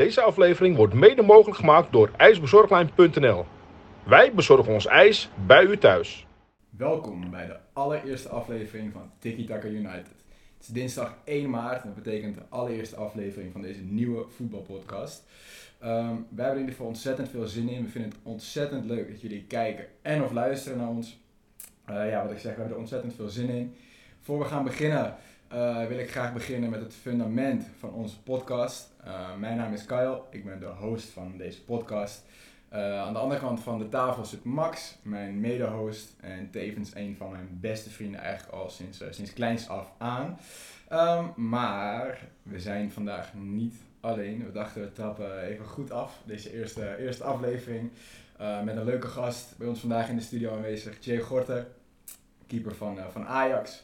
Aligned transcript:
Deze 0.00 0.20
aflevering 0.20 0.76
wordt 0.76 0.94
mede 0.94 1.22
mogelijk 1.22 1.58
gemaakt 1.58 1.92
door 1.92 2.10
ijsbezorglijn.nl. 2.16 3.44
Wij 4.06 4.34
bezorgen 4.34 4.72
ons 4.72 4.86
ijs 4.86 5.30
bij 5.46 5.64
u 5.64 5.78
thuis. 5.78 6.26
Welkom 6.70 7.30
bij 7.30 7.46
de 7.46 7.56
allereerste 7.72 8.28
aflevering 8.28 8.92
van 8.92 9.10
Tiki 9.18 9.44
Taka 9.44 9.68
United. 9.68 10.06
Het 10.56 10.60
is 10.60 10.66
dinsdag 10.66 11.16
1 11.24 11.50
maart 11.50 11.82
en 11.82 11.92
dat 11.94 12.02
betekent 12.02 12.34
de 12.34 12.42
allereerste 12.48 12.96
aflevering 12.96 13.52
van 13.52 13.62
deze 13.62 13.82
nieuwe 13.82 14.24
voetbalpodcast. 14.28 15.24
Um, 15.82 15.88
wij 15.88 15.94
hebben 16.06 16.44
er 16.44 16.52
in 16.52 16.58
ieder 16.58 16.74
geval 16.74 16.86
ontzettend 16.86 17.28
veel 17.28 17.46
zin 17.46 17.68
in. 17.68 17.84
We 17.84 17.90
vinden 17.90 18.10
het 18.10 18.20
ontzettend 18.22 18.84
leuk 18.84 19.08
dat 19.08 19.20
jullie 19.20 19.44
kijken 19.44 19.86
en 20.02 20.22
of 20.22 20.32
luisteren 20.32 20.78
naar 20.78 20.88
ons. 20.88 21.20
Uh, 21.90 22.10
ja, 22.10 22.22
wat 22.22 22.32
ik 22.32 22.38
zeg, 22.38 22.52
we 22.52 22.58
hebben 22.58 22.74
er 22.74 22.82
ontzettend 22.82 23.14
veel 23.14 23.28
zin 23.28 23.48
in. 23.48 23.74
Voor 24.20 24.38
we 24.38 24.44
gaan 24.44 24.64
beginnen 24.64 25.16
uh, 25.52 25.86
wil 25.86 25.98
ik 25.98 26.10
graag 26.10 26.32
beginnen 26.32 26.70
met 26.70 26.80
het 26.80 26.94
fundament 26.94 27.66
van 27.78 27.92
onze 27.92 28.22
podcast. 28.22 28.90
Uh, 29.06 29.36
mijn 29.36 29.56
naam 29.56 29.72
is 29.72 29.84
Kyle, 29.84 30.20
ik 30.30 30.44
ben 30.44 30.60
de 30.60 30.66
host 30.66 31.08
van 31.08 31.36
deze 31.36 31.62
podcast. 31.62 32.24
Uh, 32.72 33.00
aan 33.00 33.12
de 33.12 33.18
andere 33.18 33.40
kant 33.40 33.60
van 33.60 33.78
de 33.78 33.88
tafel 33.88 34.24
zit 34.24 34.44
Max, 34.44 34.96
mijn 35.02 35.40
mede-host 35.40 36.14
en 36.20 36.50
tevens 36.50 36.94
een 36.94 37.16
van 37.16 37.30
mijn 37.30 37.58
beste 37.60 37.90
vrienden 37.90 38.20
eigenlijk 38.20 38.58
al 38.58 38.70
sinds, 38.70 39.02
sinds 39.10 39.32
kleins 39.32 39.68
af 39.68 39.92
aan. 39.98 40.38
Um, 40.92 41.48
maar 41.48 42.28
we 42.42 42.60
zijn 42.60 42.92
vandaag 42.92 43.34
niet 43.34 43.74
alleen. 44.00 44.44
We 44.44 44.52
dachten 44.52 44.82
we 44.82 44.92
trappen 44.92 45.42
even 45.42 45.66
goed 45.66 45.90
af, 45.90 46.22
deze 46.24 46.52
eerste, 46.52 46.96
eerste 46.98 47.24
aflevering. 47.24 47.90
met 48.64 48.76
een 48.76 48.84
leuke 48.84 49.06
gast 49.06 49.54
bij 49.58 49.68
ons 49.68 49.80
vandaag 49.80 50.08
in 50.08 50.16
de 50.16 50.22
studio 50.22 50.54
aanwezig, 50.54 51.04
Jay 51.04 51.18
Gorter, 51.18 51.66
keeper 52.46 52.74
van, 52.74 52.98
van 53.12 53.26
Ajax. 53.26 53.82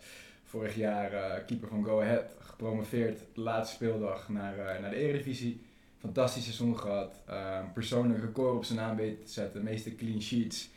Vorig 0.56 0.74
jaar 0.74 1.12
uh, 1.12 1.46
keeper 1.46 1.68
van 1.68 1.84
Go 1.84 2.00
Ahead, 2.00 2.24
gepromoveerd, 2.38 3.20
laatste 3.34 3.74
speeldag 3.74 4.28
naar, 4.28 4.58
uh, 4.58 4.80
naar 4.80 4.90
de 4.90 4.96
Eredivisie. 4.96 5.60
Fantastisch 5.98 6.44
seizoen 6.44 6.78
gehad. 6.78 7.20
Uh, 7.28 7.58
persoonlijk 7.74 8.20
record 8.20 8.56
op 8.56 8.64
zijn 8.64 8.78
naam 8.78 8.96
weten 8.96 9.24
te 9.24 9.32
zetten. 9.32 9.60
De 9.60 9.70
meeste 9.70 9.94
clean 9.94 10.22
sheets 10.22 10.70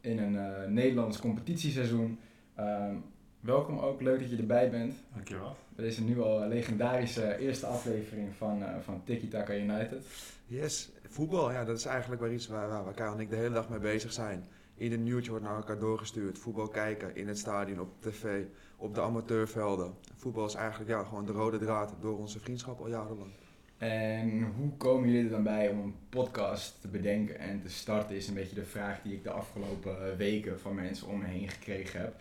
in 0.00 0.18
een 0.18 0.72
Nederlands 0.74 1.18
competitieseizoen. 1.18 2.18
Ehm, 2.54 2.94
welkom 3.40 3.78
ook, 3.78 4.00
leuk 4.00 4.20
dat 4.20 4.30
je 4.30 4.36
erbij 4.36 4.70
bent. 4.70 4.94
Dankjewel. 5.14 5.56
Dit 5.76 5.86
is 5.86 5.98
een 5.98 6.04
nu 6.04 6.20
al 6.20 6.48
legendarische 6.48 7.38
eerste 7.38 7.66
aflevering 7.66 8.34
van, 8.34 8.62
van 8.82 9.02
Tiki 9.04 9.28
Taka 9.28 9.54
United. 9.54 10.06
Yes, 10.46 10.90
voetbal, 11.08 11.52
ja, 11.52 11.64
dat 11.64 11.78
is 11.78 11.84
eigenlijk 11.84 12.20
waar 12.20 12.32
iets 12.32 12.46
waar, 12.46 12.68
waar, 12.68 12.84
waar 12.84 13.12
en 13.12 13.20
ik 13.20 13.30
de 13.30 13.36
hele 13.36 13.54
dag 13.54 13.68
mee 13.68 13.78
bezig 13.78 14.12
zijn. 14.12 14.44
Ieder 14.78 14.98
nieuwtje 14.98 15.30
wordt 15.30 15.44
naar 15.44 15.56
elkaar 15.56 15.78
doorgestuurd. 15.78 16.38
Voetbal 16.38 16.68
kijken 16.68 17.16
in 17.16 17.28
het 17.28 17.38
stadion, 17.38 17.80
op 17.80 17.88
tv 18.00 18.44
op 18.78 18.94
de 18.94 19.00
amateurvelden. 19.00 19.94
Voetbal 20.16 20.46
is 20.46 20.54
eigenlijk 20.54 20.90
ja, 20.90 21.04
gewoon 21.04 21.26
de 21.26 21.32
rode 21.32 21.58
draad 21.58 21.94
door 22.00 22.18
onze 22.18 22.40
vriendschap 22.40 22.80
al 22.80 22.88
jarenlang. 22.88 23.30
En 23.78 24.42
hoe 24.42 24.72
komen 24.76 25.08
jullie 25.08 25.24
er 25.24 25.30
dan 25.30 25.42
bij 25.42 25.68
om 25.68 25.78
een 25.78 25.94
podcast 26.08 26.80
te 26.80 26.88
bedenken 26.88 27.38
en 27.38 27.62
te 27.62 27.70
starten? 27.70 28.16
Is 28.16 28.28
een 28.28 28.34
beetje 28.34 28.54
de 28.54 28.64
vraag 28.64 29.02
die 29.02 29.12
ik 29.12 29.22
de 29.22 29.30
afgelopen 29.30 30.16
weken 30.16 30.60
van 30.60 30.74
mensen 30.74 31.08
om 31.08 31.18
me 31.18 31.26
heen 31.26 31.48
gekregen 31.48 32.00
heb. 32.00 32.14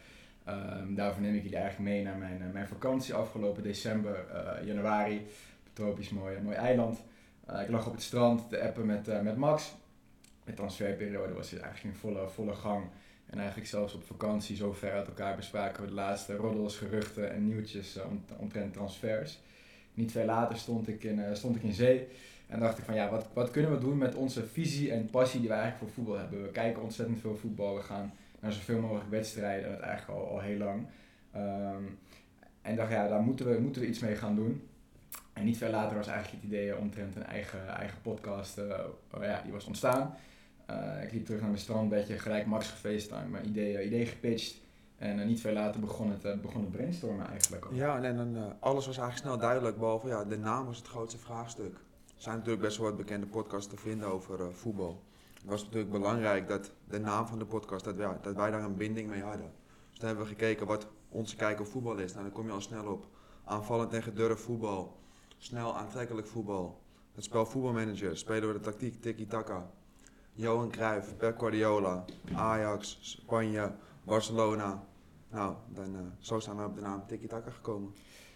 Um, 0.47 0.95
daarvoor 0.95 1.21
neem 1.21 1.35
ik 1.35 1.43
jullie 1.43 1.57
eigenlijk 1.57 1.89
mee 1.89 2.03
naar 2.03 2.17
mijn, 2.17 2.51
mijn 2.53 2.67
vakantie 2.67 3.13
afgelopen 3.13 3.63
december, 3.63 4.25
uh, 4.31 4.67
januari. 4.67 5.27
Tropisch 5.73 6.09
mooi, 6.09 6.39
mooi 6.41 6.55
eiland. 6.55 7.03
Ik 7.61 7.69
lag 7.69 7.87
op 7.87 7.93
het 7.93 8.01
strand 8.01 8.49
te 8.49 8.61
appen 8.61 8.85
met, 8.85 9.07
uh, 9.07 9.21
met 9.21 9.37
Max. 9.37 9.75
De 10.43 10.53
transferperiode 10.53 11.33
was 11.33 11.51
eigenlijk 11.51 11.83
in 11.83 11.93
volle, 11.93 12.29
volle 12.29 12.53
gang. 12.53 12.83
En 13.29 13.37
eigenlijk 13.37 13.67
zelfs 13.67 13.93
op 13.93 14.03
vakantie 14.03 14.55
zo 14.55 14.73
ver 14.73 14.91
uit 14.91 15.07
elkaar 15.07 15.35
bespraken 15.35 15.83
we 15.83 15.89
de 15.89 15.95
laatste 15.95 16.35
roddels, 16.35 16.77
geruchten 16.77 17.31
en 17.31 17.47
nieuwtjes 17.47 17.97
uh, 17.97 18.03
omtrent 18.37 18.73
transfers. 18.73 19.39
Niet 19.93 20.11
veel 20.11 20.25
later 20.25 20.57
stond 20.57 20.87
ik 20.87 21.03
in, 21.03 21.19
uh, 21.19 21.33
stond 21.33 21.55
ik 21.55 21.63
in 21.63 21.73
zee 21.73 22.07
en 22.47 22.59
dacht 22.59 22.77
ik 22.77 22.83
van 22.83 22.95
ja, 22.95 23.09
wat, 23.09 23.27
wat 23.33 23.51
kunnen 23.51 23.71
we 23.71 23.77
doen 23.77 23.97
met 23.97 24.15
onze 24.15 24.45
visie 24.45 24.91
en 24.91 25.09
passie 25.09 25.39
die 25.39 25.49
we 25.49 25.55
eigenlijk 25.55 25.83
voor 25.83 25.93
voetbal 25.93 26.21
hebben. 26.21 26.43
We 26.43 26.49
kijken 26.49 26.81
ontzettend 26.81 27.19
veel 27.19 27.35
voetbal, 27.35 27.75
we 27.75 27.81
gaan 27.81 28.13
naar 28.39 28.51
zoveel 28.51 28.79
mogelijk 28.79 29.09
wedstrijden 29.09 29.65
en 29.65 29.71
dat 29.71 29.81
eigenlijk 29.81 30.19
al, 30.19 30.27
al 30.29 30.39
heel 30.39 30.57
lang. 30.57 30.85
Um, 31.35 31.99
en 32.61 32.75
dacht 32.75 32.91
ja, 32.91 33.07
daar 33.07 33.21
moeten 33.21 33.51
we, 33.51 33.59
moeten 33.59 33.81
we 33.81 33.87
iets 33.87 33.99
mee 33.99 34.15
gaan 34.15 34.35
doen. 34.35 34.67
En 35.33 35.45
niet 35.45 35.57
veel 35.57 35.69
later 35.69 35.97
was 35.97 36.07
eigenlijk 36.07 36.43
het 36.43 36.51
idee 36.51 36.77
omtrent 36.77 37.15
een 37.15 37.25
eigen, 37.25 37.67
eigen 37.67 38.01
podcast, 38.01 38.57
uh, 38.57 38.79
ja, 39.21 39.41
die 39.41 39.51
was 39.51 39.65
ontstaan. 39.65 40.15
Uh, 40.69 41.03
ik 41.03 41.11
liep 41.11 41.25
terug 41.25 41.39
naar 41.39 41.49
mijn 41.49 41.61
strandbedje, 41.61 42.19
gelijk 42.19 42.45
Max 42.45 42.69
gefacetimed, 42.69 43.29
mijn 43.29 43.47
idee, 43.47 43.85
idee 43.85 44.05
gepitcht. 44.05 44.55
En 44.97 45.19
uh, 45.19 45.25
niet 45.25 45.41
veel 45.41 45.53
later 45.53 45.81
begon 45.81 46.11
het, 46.11 46.41
begon 46.41 46.61
het 46.61 46.71
brainstormen 46.71 47.27
eigenlijk 47.27 47.65
al. 47.65 47.73
Ja, 47.73 48.01
en, 48.01 48.19
en 48.19 48.57
alles 48.59 48.85
was 48.85 48.97
eigenlijk 48.97 49.27
snel 49.27 49.37
duidelijk, 49.37 49.77
behalve 49.77 50.07
ja, 50.07 50.23
de 50.23 50.37
naam 50.37 50.65
was 50.65 50.77
het 50.77 50.87
grootste 50.87 51.19
vraagstuk. 51.19 51.73
Er 52.17 52.23
zijn 52.23 52.35
natuurlijk 52.35 52.63
best 52.63 52.77
wel 52.77 52.87
wat 52.87 52.97
bekende 52.97 53.25
podcasts 53.25 53.69
te 53.69 53.77
vinden 53.77 54.07
over 54.07 54.53
voetbal. 54.53 55.03
Het 55.33 55.45
was 55.45 55.63
natuurlijk 55.63 55.91
belangrijk 55.91 56.47
dat 56.47 56.71
de 56.89 56.99
naam 56.99 57.27
van 57.27 57.39
de 57.39 57.45
podcast, 57.45 57.85
dat, 57.85 57.97
ja, 57.97 58.19
dat 58.21 58.35
wij 58.35 58.51
daar 58.51 58.63
een 58.63 58.75
binding 58.75 59.09
mee 59.09 59.21
hadden. 59.21 59.51
Dus 59.89 59.99
dan 59.99 60.07
hebben 60.07 60.25
we 60.25 60.31
gekeken 60.31 60.67
wat 60.67 60.87
onze 61.09 61.35
kijk 61.35 61.59
op 61.59 61.65
voetbal 61.65 61.97
is. 61.97 62.11
Nou, 62.11 62.23
dan 62.23 62.33
kom 62.33 62.45
je 62.45 62.51
al 62.51 62.61
snel 62.61 62.85
op 62.85 63.07
aanvallend 63.43 63.93
en 63.93 64.03
gedurfd 64.03 64.41
voetbal, 64.41 64.97
snel 65.37 65.77
aantrekkelijk 65.77 66.27
voetbal. 66.27 66.81
Het 67.13 67.23
spel 67.23 67.45
voetbalmanager, 67.45 68.17
spelen 68.17 68.47
we 68.47 68.53
de 68.53 68.59
tactiek 68.59 69.01
tiki-taka. 69.01 69.71
Johan 70.37 70.69
Cruijff, 70.69 71.15
Pep 71.17 71.39
Guardiola, 71.39 72.05
Ajax, 72.35 72.97
Spanje, 73.01 73.71
Barcelona. 74.03 74.83
Nou, 75.31 75.55
dan, 75.73 75.95
uh, 75.95 75.99
zo 76.19 76.39
zijn 76.39 76.57
we 76.57 76.63
op 76.63 76.75
de 76.75 76.81
naam 76.81 77.03
Tiki 77.07 77.27
Taka 77.27 77.49
gekomen. 77.49 77.93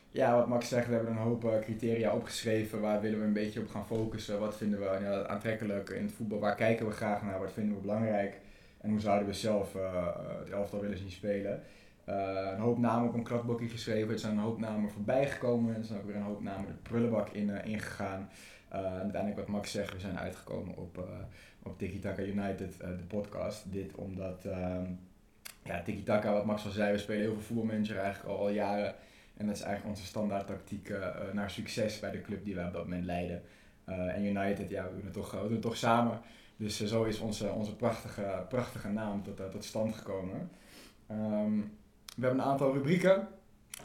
Ja, 0.09 0.35
wat 0.35 0.47
Max 0.47 0.67
zegt, 0.67 0.87
we 0.87 0.93
hebben 0.93 1.11
een 1.11 1.17
hoop 1.17 1.43
uh, 1.43 1.59
criteria 1.59 2.13
opgeschreven. 2.13 2.81
Waar 2.81 3.01
willen 3.01 3.19
we 3.19 3.25
een 3.25 3.33
beetje 3.33 3.59
op 3.59 3.69
gaan 3.69 3.85
focussen? 3.85 4.39
Wat 4.39 4.57
vinden 4.57 4.79
we 4.79 4.85
ja, 4.85 5.25
aantrekkelijk 5.25 5.89
in 5.89 6.03
het 6.03 6.11
voetbal? 6.11 6.39
Waar 6.39 6.55
kijken 6.55 6.87
we 6.87 6.91
graag 6.91 7.23
naar? 7.23 7.39
Wat 7.39 7.51
vinden 7.51 7.75
we 7.75 7.81
belangrijk? 7.81 8.39
En 8.77 8.89
hoe 8.89 8.99
zouden 8.99 9.27
we 9.27 9.33
zelf 9.33 9.75
uh, 9.75 10.07
het 10.39 10.49
elftal 10.49 10.79
willen 10.79 10.97
zien 10.97 11.11
spelen? 11.11 11.63
een 12.05 12.59
hoop 12.59 12.77
namen 12.77 13.07
op 13.07 13.13
een 13.13 13.23
kladblokje 13.23 13.67
geschreven. 13.67 14.13
Er 14.13 14.19
zijn 14.19 14.33
een 14.33 14.43
hoop 14.43 14.59
namen 14.59 14.89
voorbij 14.89 15.29
gekomen. 15.29 15.75
Er 15.75 15.83
zijn 15.83 15.99
ook 15.99 16.05
weer 16.05 16.15
een 16.15 16.21
hoop 16.21 16.41
namen 16.41 16.65
de 16.65 16.73
prullenbak 16.73 17.29
in, 17.29 17.49
ingegaan. 17.63 18.29
en 18.69 18.83
uiteindelijk 18.83 19.35
wat 19.35 19.47
Max 19.47 19.71
zegt, 19.71 19.93
we 19.93 19.99
zijn 19.99 20.19
uitgekomen 20.19 20.77
op 20.77 21.07
op 21.63 21.77
Tiki 21.77 21.99
Taka 21.99 22.21
United, 22.21 22.75
uh, 22.81 22.87
de 22.87 23.03
podcast. 23.07 23.71
Dit 23.71 23.95
omdat, 23.95 24.45
um, 24.45 24.99
ja, 25.63 25.81
Tiki 25.81 26.03
Taka, 26.03 26.33
wat 26.33 26.45
Max 26.45 26.65
al 26.65 26.71
zei, 26.71 26.91
we 26.91 26.97
spelen 26.97 27.21
heel 27.21 27.33
veel 27.33 27.41
voetbalmanager 27.41 27.97
eigenlijk 27.97 28.39
al, 28.39 28.49
jaren. 28.49 28.95
En 29.37 29.45
dat 29.45 29.55
is 29.55 29.61
eigenlijk 29.61 29.95
onze 29.95 30.07
standaard 30.07 30.47
tactiek 30.47 30.89
uh, 30.89 31.07
naar 31.33 31.51
succes 31.51 31.99
bij 31.99 32.11
de 32.11 32.21
club 32.21 32.45
die 32.45 32.55
we 32.55 32.65
op 32.65 32.73
dat 32.73 32.83
moment 32.83 33.05
leiden. 33.05 33.41
En 33.85 34.25
United, 34.25 34.69
ja, 34.69 34.83
we 34.83 34.95
doen 34.95 35.03
het 35.03 35.13
toch, 35.13 35.31
we 35.31 35.41
doen 35.41 35.51
het 35.51 35.61
toch 35.61 35.77
samen. 35.77 36.21
Dus 36.57 36.85
zo 36.85 37.03
is 37.03 37.19
onze, 37.19 37.49
onze 37.49 37.75
prachtige, 37.75 38.45
prachtige 38.49 38.89
naam 38.89 39.23
tot, 39.23 39.51
tot 39.51 39.63
stand 39.63 39.95
gekomen. 39.95 40.49
Um, 41.11 41.71
we 42.15 42.25
hebben 42.25 42.39
een 42.39 42.51
aantal 42.51 42.73
rubrieken. 42.73 43.27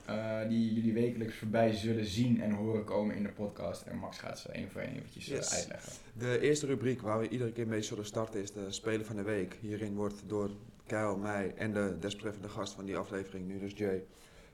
Uh, 0.09 0.49
die 0.49 0.75
jullie 0.75 0.93
wekelijks 0.93 1.37
voorbij 1.37 1.73
zullen 1.73 2.07
zien 2.07 2.41
en 2.41 2.53
horen 2.53 2.85
komen 2.85 3.17
in 3.17 3.23
de 3.23 3.29
podcast. 3.29 3.83
En 3.83 3.97
Max 3.97 4.19
gaat 4.19 4.39
ze 4.39 4.49
één 4.49 4.71
voor 4.71 4.81
één 4.81 4.95
eventjes 4.97 5.27
yes. 5.27 5.55
uitleggen. 5.55 5.93
De 6.13 6.41
eerste 6.41 6.67
rubriek 6.67 7.01
waar 7.01 7.19
we 7.19 7.29
iedere 7.29 7.53
keer 7.53 7.67
mee 7.67 7.83
zullen 7.83 8.05
starten 8.05 8.43
is 8.43 8.53
de 8.53 8.73
Speler 8.73 9.07
van 9.07 9.17
de 9.17 9.23
Week. 9.23 9.59
Hierin 9.61 9.95
wordt 9.95 10.23
door 10.27 10.51
Kyle, 10.87 11.17
mij 11.17 11.55
en 11.57 11.73
de 11.73 11.97
desbetreffende 12.01 12.49
gast 12.49 12.73
van 12.73 12.85
die 12.85 12.97
aflevering, 12.97 13.47
nu 13.47 13.59
dus 13.59 13.73
Jay, 13.75 14.05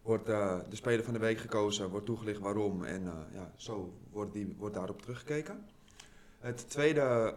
wordt 0.03 0.29
uh, 0.29 0.59
de 0.69 0.77
Speler 0.77 1.05
van 1.05 1.13
de 1.13 1.19
Week 1.19 1.39
gekozen, 1.39 1.91
wordt 1.91 2.07
toegelicht 2.07 2.41
waarom 2.41 2.85
en 2.85 3.03
uh, 3.03 3.13
ja, 3.33 3.53
zo 3.57 3.95
wordt, 4.11 4.33
die, 4.33 4.55
wordt 4.59 4.75
daarop 4.75 5.03
teruggekeken. 5.03 5.65
Het 6.39 6.71
tweede, 6.71 7.33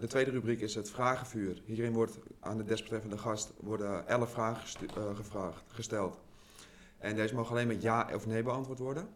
de 0.00 0.06
tweede 0.06 0.30
rubriek 0.30 0.60
is 0.60 0.74
het 0.74 0.90
vragenvuur. 0.90 1.62
Hierin 1.64 1.92
wordt 1.92 2.18
aan 2.40 2.56
de 2.56 2.64
desbetreffende 2.64 3.18
gast 3.18 3.52
worden 3.60 4.08
elf 4.08 4.32
vragen 4.32 4.88
gevraagd, 5.16 5.62
gesteld. 5.66 6.20
En 7.00 7.16
deze 7.16 7.34
mogen 7.34 7.50
alleen 7.50 7.66
met 7.66 7.82
ja 7.82 8.08
of 8.14 8.26
nee 8.26 8.42
beantwoord 8.42 8.78
worden. 8.78 9.08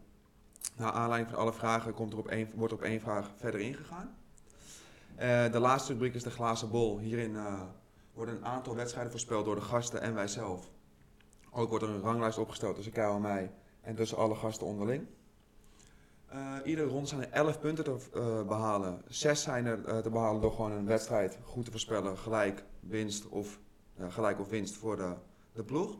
Na 0.76 0.92
aanleiding 0.92 1.30
van 1.30 1.38
alle 1.38 1.52
vragen 1.52 1.94
komt 1.94 2.12
er 2.12 2.18
op 2.18 2.34
wordt 2.54 2.72
er 2.72 2.78
op 2.78 2.84
één 2.84 3.00
vraag 3.00 3.30
verder 3.36 3.60
ingegaan. 3.60 4.16
Uh, 5.20 5.52
de 5.52 5.58
laatste 5.58 5.92
rubriek 5.92 6.14
is 6.14 6.22
de 6.22 6.30
glazen 6.30 6.70
bol. 6.70 6.98
Hierin 6.98 7.32
uh, 7.32 7.60
worden 8.14 8.36
een 8.36 8.44
aantal 8.44 8.74
wedstrijden 8.74 9.12
voorspeld 9.12 9.44
door 9.44 9.54
de 9.54 9.60
gasten 9.60 10.00
en 10.00 10.14
wij 10.14 10.28
zelf. 10.28 10.70
Ook 11.50 11.68
wordt 11.68 11.84
er 11.84 11.90
een 11.90 12.00
ranglijst 12.00 12.38
opgesteld 12.38 12.74
tussen 12.74 12.92
Kyle 12.92 13.14
en 13.14 13.20
mij 13.20 13.50
en 13.80 13.94
tussen 13.94 14.18
alle 14.18 14.34
gasten 14.34 14.66
onderling. 14.66 15.06
Uh, 16.32 16.56
iedere 16.64 16.88
ronde 16.88 17.06
zijn 17.06 17.20
er 17.20 17.30
11 17.30 17.60
punten 17.60 17.84
te 17.84 18.44
behalen. 18.46 19.02
Zes 19.08 19.42
zijn 19.42 19.66
er 19.66 20.02
te 20.02 20.10
behalen 20.10 20.40
door 20.40 20.52
gewoon 20.52 20.72
een 20.72 20.86
wedstrijd 20.86 21.38
goed 21.44 21.64
te 21.64 21.70
voorspellen, 21.70 22.18
gelijk, 22.18 22.64
winst 22.80 23.28
of, 23.28 23.58
gelijk 24.08 24.40
of 24.40 24.48
winst 24.48 24.76
voor 24.76 24.96
de, 24.96 25.14
de 25.52 25.64
ploeg. 25.64 25.96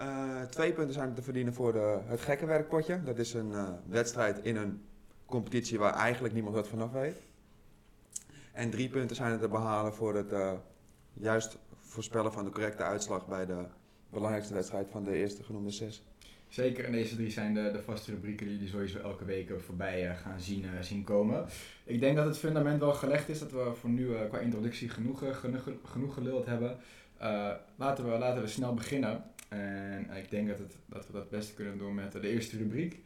Uh, 0.00 0.42
twee 0.42 0.72
punten 0.72 0.94
zijn 0.94 1.14
te 1.14 1.22
verdienen 1.22 1.54
voor 1.54 1.72
de, 1.72 1.98
het 2.04 2.20
gekkenwerkpotje. 2.20 3.02
Dat 3.04 3.18
is 3.18 3.34
een 3.34 3.50
uh, 3.50 3.68
wedstrijd 3.86 4.38
in 4.44 4.56
een 4.56 4.82
competitie 5.26 5.78
waar 5.78 5.94
eigenlijk 5.94 6.34
niemand 6.34 6.54
wat 6.54 6.68
vanaf 6.68 6.92
weet. 6.92 7.16
En 8.52 8.70
drie 8.70 8.88
punten 8.88 9.16
zijn 9.16 9.32
er 9.32 9.38
te 9.38 9.48
behalen 9.48 9.94
voor 9.94 10.14
het 10.14 10.32
uh, 10.32 10.52
juist 11.12 11.58
voorspellen 11.76 12.32
van 12.32 12.44
de 12.44 12.50
correcte 12.50 12.82
uitslag 12.82 13.26
bij 13.26 13.46
de 13.46 13.64
belangrijkste 14.10 14.54
wedstrijd 14.54 14.88
van 14.90 15.04
de 15.04 15.12
eerste 15.14 15.42
genoemde 15.42 15.70
zes. 15.70 16.02
Zeker, 16.48 16.84
en 16.84 16.92
deze 16.92 17.16
drie 17.16 17.30
zijn 17.30 17.54
de, 17.54 17.70
de 17.72 17.82
vaste 17.82 18.10
rubrieken 18.10 18.46
die 18.46 18.54
jullie 18.54 18.70
sowieso 18.70 18.98
elke 18.98 19.24
week 19.24 19.60
voorbij 19.60 20.08
eh, 20.08 20.16
gaan 20.16 20.40
zien, 20.40 20.64
eh, 20.64 20.70
zien 20.80 21.04
komen. 21.04 21.46
Ik 21.84 22.00
denk 22.00 22.16
dat 22.16 22.26
het 22.26 22.38
fundament 22.38 22.80
wel 22.80 22.92
gelegd 22.92 23.28
is, 23.28 23.38
dat 23.38 23.50
we 23.52 23.72
voor 23.74 23.90
nu 23.90 24.14
eh, 24.14 24.28
qua 24.28 24.38
introductie 24.38 24.88
genoeg, 24.88 25.22
eh, 25.22 25.34
genoeg, 25.34 25.68
genoeg 25.84 26.14
geluld 26.14 26.46
hebben. 26.46 26.76
Eh, 27.16 27.50
laten, 27.76 28.10
we, 28.10 28.18
laten 28.18 28.42
we 28.42 28.48
snel 28.48 28.74
beginnen. 28.74 29.24
En 29.48 30.10
ik 30.16 30.30
denk 30.30 30.48
dat, 30.48 30.58
het, 30.58 30.74
dat 30.86 31.06
we 31.06 31.12
dat 31.12 31.20
het 31.20 31.30
beste 31.30 31.54
kunnen 31.54 31.78
doen 31.78 31.94
met 31.94 32.12
de 32.12 32.28
eerste 32.28 32.56
rubriek. 32.56 33.00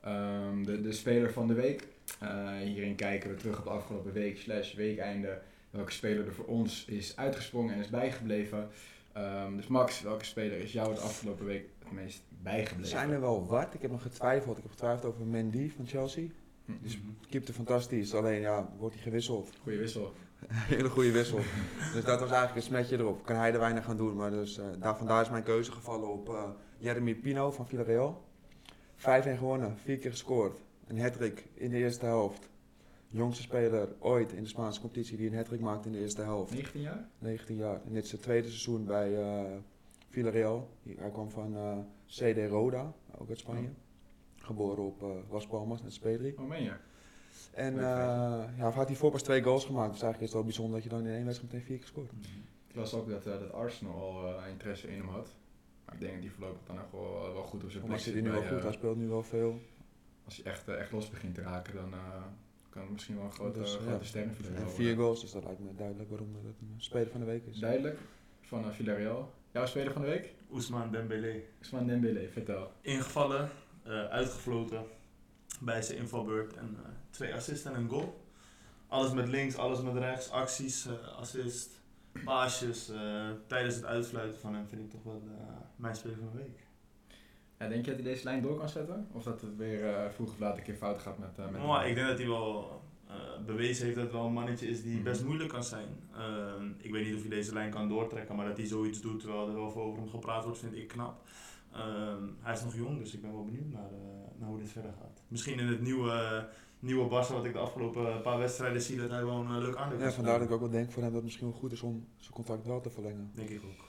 Ehm, 0.00 0.62
de, 0.62 0.80
de 0.80 0.92
speler 0.92 1.32
van 1.32 1.46
de 1.48 1.54
week. 1.54 1.86
Eh, 2.20 2.56
hierin 2.56 2.94
kijken 2.94 3.30
we 3.30 3.36
terug 3.36 3.58
op 3.58 3.64
de 3.64 3.70
afgelopen 3.70 4.12
week 4.12 4.38
slash 4.38 4.74
weekeinde. 4.74 5.38
Welke 5.70 5.92
speler 5.92 6.26
er 6.26 6.34
voor 6.34 6.44
ons 6.44 6.84
is 6.84 7.16
uitgesprongen 7.16 7.74
en 7.74 7.80
is 7.80 7.88
bijgebleven. 7.90 8.68
Ehm, 9.12 9.56
dus 9.56 9.66
Max, 9.66 10.02
welke 10.02 10.24
speler 10.24 10.58
is 10.58 10.72
jou 10.72 10.94
de 10.94 11.00
afgelopen 11.00 11.46
week 11.46 11.64
het 11.78 11.92
meest 11.92 12.18
Er 12.18 12.36
bijgebleven? 12.42 12.86
zijn 12.90 13.10
er 13.10 13.20
wel 13.20 13.46
wat. 13.46 13.74
Ik 13.74 13.82
heb 13.82 13.90
nog 13.90 14.02
getwijfeld. 14.02 14.56
Ik 14.56 14.62
heb 14.62 14.72
getwijfeld 14.72 15.12
over 15.14 15.26
Mendy 15.26 15.70
van 15.76 15.86
Chelsea. 15.86 16.26
Hm, 16.64 16.72
Dus 16.82 16.98
keepte 17.30 17.52
fantastisch. 17.52 18.14
Alleen 18.14 18.40
ja, 18.40 18.68
wordt 18.78 18.94
hij 18.94 19.02
gewisseld. 19.04 19.50
Goeie 19.62 19.78
wissel. 19.78 20.14
Hele 20.74 20.88
goede 20.88 21.10
wissel. 21.12 21.38
dus 21.92 22.04
dat 22.04 22.20
was 22.20 22.30
eigenlijk 22.30 22.56
een 22.56 22.62
smetje 22.62 22.98
erop. 22.98 23.24
Kan 23.24 23.36
hij 23.36 23.52
er 23.52 23.58
weinig 23.58 23.84
gaan 23.84 23.96
doen. 23.96 24.16
Maar 24.16 24.30
dus, 24.30 24.58
eh, 24.58 24.66
daar, 24.78 24.96
vandaar 24.96 25.22
is 25.22 25.30
mijn 25.30 25.42
keuze 25.42 25.72
gevallen 25.72 26.08
op 26.08 26.28
eh 26.28 26.42
Jeremy 26.78 27.14
Pino 27.14 27.50
van 27.50 27.66
Villarreal. 27.66 28.24
5-1 28.96 29.36
gewonnen, 29.38 29.76
4 29.78 29.98
keer 29.98 30.10
gescoord. 30.10 30.60
Een 30.86 31.00
hat-trick 31.00 31.46
in 31.54 31.70
de 31.70 31.76
eerste 31.76 32.04
helft. 32.04 32.48
Jongste 33.06 33.42
speler 33.42 33.88
ooit 33.98 34.32
in 34.32 34.42
de 34.42 34.48
Spaanse 34.48 34.80
competitie 34.80 35.16
die 35.16 35.28
een 35.30 35.36
hat-trick 35.36 35.60
maakt 35.60 35.86
in 35.86 35.92
de 35.92 35.98
eerste 35.98 36.22
helft. 36.22 36.52
19 36.52 36.80
jaar? 36.80 37.08
19 37.18 37.56
jaar. 37.56 37.80
En 37.86 37.92
dit 37.92 38.04
is 38.04 38.12
het 38.12 38.22
tweede 38.22 38.48
seizoen 38.48 38.84
bij 38.84 39.14
eh 39.16 39.44
Villarreal. 40.10 40.68
Hij 40.96 41.10
kwam 41.10 41.30
van 41.30 41.56
CD 42.06 42.48
Roda, 42.48 42.92
ook 43.18 43.28
uit 43.28 43.38
Spanje. 43.38 43.68
Geboren 44.36 44.84
op 44.84 45.04
Las 45.30 45.46
Palmas, 45.46 45.78
net 45.78 45.86
als 45.86 45.98
Pedri. 45.98 46.34
Oh, 46.38 46.48
meen 46.48 46.62
je? 46.62 46.72
En 47.54 47.78
eh 47.78 47.84
feitje. 47.84 48.56
ja, 48.56 48.70
had 48.70 48.86
hij 48.86 48.96
voor 48.96 49.10
pas 49.10 49.22
twee 49.22 49.42
goals 49.42 49.64
gemaakt. 49.64 49.92
Dus 49.92 50.02
eigenlijk 50.02 50.20
is 50.20 50.28
het 50.28 50.32
wel 50.32 50.44
bijzonder 50.44 50.74
dat 50.74 50.82
je 50.82 50.88
dan 50.88 51.06
in 51.06 51.14
één 51.14 51.24
wedstrijd 51.24 51.52
meteen 51.52 51.66
vier 51.66 51.78
keer 51.78 51.86
scoort. 51.86 52.10
Ik 52.68 52.74
las 52.74 52.94
ook 52.94 53.08
dat, 53.08 53.26
eh, 53.26 53.38
dat 53.38 53.52
Arsenal 53.52 53.94
al 53.94 54.38
eh, 54.38 54.50
interesse 54.50 54.88
in 54.88 54.98
hem 54.98 55.08
had. 55.08 55.34
Maar 55.84 55.94
ik 55.94 56.00
denk 56.00 56.12
dat 56.12 56.22
hij 56.22 56.30
voorlopig 56.30 56.66
dan 56.66 56.76
nog 56.76 56.90
wel, 56.90 57.32
wel 57.32 57.42
goed 57.42 57.64
op 57.64 57.70
zijn 57.70 57.84
plek 57.84 57.98
zit. 57.98 58.12
hij 58.12 58.22
nu 58.22 58.30
wel 58.30 58.42
goed, 58.42 58.62
hij 58.62 58.72
speelt 58.72 58.96
nu 58.96 59.08
wel 59.08 59.22
veel. 59.22 59.60
als 60.24 60.36
hij 60.36 60.52
echt, 60.52 60.68
echt 60.68 60.92
los 60.92 61.10
begint 61.10 61.34
te 61.34 61.42
raken, 61.42 61.74
dan 61.74 61.92
eh, 61.92 61.98
kan 62.68 62.82
het 62.82 62.90
misschien 62.90 63.16
wel 63.16 63.24
een 63.24 63.32
grote, 63.32 63.58
Dus, 63.58 63.74
grote 63.74 63.90
ja. 63.90 64.02
ster 64.02 64.34
voor 64.34 64.44
de 64.44 64.56
En 64.56 64.70
vier 64.70 64.96
goals, 64.96 65.20
dus 65.20 65.32
dat 65.32 65.44
lijkt 65.44 65.60
me 65.60 65.74
duidelijk 65.76 66.08
waarom 66.08 66.32
dat 66.32 66.42
een 66.60 66.74
speler 66.76 67.10
van 67.10 67.20
de 67.20 67.26
week 67.26 67.46
is. 67.46 67.58
Duidelijk, 67.58 67.98
van 68.40 68.64
uh, 68.64 68.70
Villarreal. 68.70 69.32
Jouw 69.52 69.66
speler 69.66 69.92
van 69.92 70.02
de 70.02 70.08
week? 70.08 70.34
Ousmane 70.52 70.90
Dembélé. 70.90 71.40
Usman 71.60 71.86
Dembele, 71.86 72.28
vertel. 72.28 72.70
Ingevallen, 72.80 73.50
eh, 73.82 74.04
uitgefloten 74.04 74.84
bij 75.60 75.82
zijn 75.82 75.98
invalbeurt 75.98 76.56
en 76.56 76.76
eh, 76.84 76.90
twee 77.10 77.34
assists 77.34 77.64
en 77.64 77.74
een 77.74 77.88
goal. 77.88 78.24
Alles 78.88 79.12
met 79.12 79.28
links, 79.28 79.56
alles 79.56 79.80
met 79.82 79.94
rechts, 79.96 80.30
acties, 80.30 80.86
eh, 80.86 81.18
assist, 81.18 81.80
paasjes. 82.24 82.88
eh, 82.90 83.30
tijdens 83.46 83.74
het 83.74 83.84
uitfluiten 83.84 84.40
van 84.40 84.54
hem 84.54 84.66
vind 84.68 84.82
ik 84.82 84.90
toch 84.90 85.02
wel 85.02 85.22
mijn 85.76 85.94
speler 85.96 86.16
van 86.16 86.28
de 86.32 86.38
week. 86.38 86.64
Ja, 87.58 87.68
denk 87.68 87.84
je 87.84 87.90
dat 87.90 88.00
hij 88.00 88.10
deze 88.12 88.24
lijn 88.24 88.42
door 88.42 88.58
kan 88.58 88.68
zetten? 88.68 89.08
Of 89.12 89.22
dat 89.22 89.40
het 89.40 89.56
weer 89.56 90.10
vroeg 90.14 90.28
of 90.30 90.38
laat 90.38 90.56
een 90.56 90.62
keer 90.62 90.74
fout 90.74 91.00
gaat 91.00 91.18
met, 91.18 91.36
met 91.36 91.62
Maar 91.62 91.88
ik 91.88 91.94
denk 91.94 92.06
dat 92.08 92.18
hij 92.18 92.26
wel 92.28 92.80
bewezen 93.46 93.84
heeft 93.84 93.96
dat 93.96 94.04
het 94.04 94.14
wel 94.14 94.24
een 94.26 94.32
mannetje 94.32 94.68
is 94.68 94.82
die 94.82 94.94
Mhm. 94.94 95.02
best 95.04 95.24
moeilijk 95.24 95.48
kan 95.50 95.64
zijn. 95.64 95.88
Ehm, 96.14 96.68
ik 96.78 96.90
weet 96.92 97.04
niet 97.06 97.14
of 97.14 97.20
hij 97.20 97.30
deze 97.30 97.52
lijn 97.52 97.70
kan 97.70 97.88
doortrekken, 97.88 98.36
maar 98.36 98.46
dat 98.46 98.56
hij 98.56 98.66
zoiets 98.66 99.00
doet 99.00 99.20
terwijl 99.20 99.48
er 99.48 99.54
wel 99.54 99.70
veel 99.70 99.82
over 99.82 99.98
hem 100.00 100.08
gepraat 100.10 100.44
wordt, 100.44 100.58
vind 100.58 100.74
ik 100.76 100.88
knap. 100.88 101.26
Ehm, 101.72 102.22
hij 102.40 102.52
is 102.52 102.62
nog 102.62 102.74
jong, 102.74 102.98
dus 102.98 103.14
ik 103.14 103.20
ben 103.22 103.32
wel 103.32 103.44
benieuwd 103.44 103.70
naar, 103.72 103.90
naar 104.38 104.48
hoe 104.48 104.58
dit 104.58 104.68
verder 104.70 104.92
gaat. 105.00 105.15
Misschien 105.28 105.58
in 105.58 105.66
het 105.66 105.80
nieuwe, 105.80 106.46
nieuwe 106.78 107.04
Barça, 107.08 107.32
wat 107.32 107.44
ik 107.44 107.52
de 107.52 107.58
afgelopen 107.58 108.20
paar 108.22 108.38
wedstrijden 108.38 108.80
zie, 108.82 108.96
dat 108.96 109.10
hij 109.10 109.24
wel 109.24 109.40
een 109.40 109.54
eh, 109.56 109.62
leuk 109.62 109.76
aandeel 109.76 109.98
Ja, 109.98 110.12
vandaar 110.12 110.38
dat 110.38 110.48
ik 110.48 110.54
ook 110.54 110.60
wel 110.60 110.70
denk 110.70 110.90
voor 110.90 111.02
hem 111.02 111.10
dat 111.10 111.14
het 111.14 111.24
misschien 111.24 111.48
wel 111.50 111.56
goed 111.58 111.72
is 111.72 111.82
om 111.82 112.06
zijn 112.16 112.32
contract 112.32 112.66
wel 112.66 112.80
te 112.80 112.90
verlengen. 112.90 113.30
Denk 113.34 113.48
ik 113.48 113.62
ook. 113.64 113.84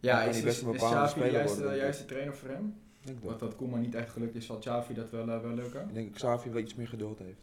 Ja, 0.00 0.18
is, 0.22 0.28
hij 0.28 0.38
is, 0.38 0.42
best 0.44 0.62
een 0.62 0.68
is 0.68 0.72
bepaalde 0.72 0.96
Xavi 0.96 1.08
de 1.20 1.20
speler 1.20 1.32
juiste, 1.32 1.56
worden, 1.56 1.62
de 1.62 1.62
denk 1.62 1.76
ik. 1.76 1.82
juiste 1.82 2.04
trainer 2.04 2.36
voor 2.36 2.48
hem? 2.48 2.74
Ik 3.00 3.06
denk 3.06 3.20
dat. 3.22 3.30
Wat 3.30 3.40
dat 3.40 3.56
Koeman 3.56 3.80
niet 3.80 3.94
echt 3.94 4.10
gelukt 4.10 4.34
is, 4.34 4.46
zal 4.46 4.58
Xavi 4.58 4.94
dat 4.94 5.10
wel, 5.10 5.28
eh, 5.30 5.40
wel 5.40 5.54
lukken? 5.54 5.88
Ik 5.88 5.94
denk 5.94 6.06
dat 6.08 6.16
Xavi 6.16 6.50
wel 6.50 6.62
iets 6.62 6.74
meer 6.74 6.88
geduld 6.88 7.18
heeft. 7.18 7.40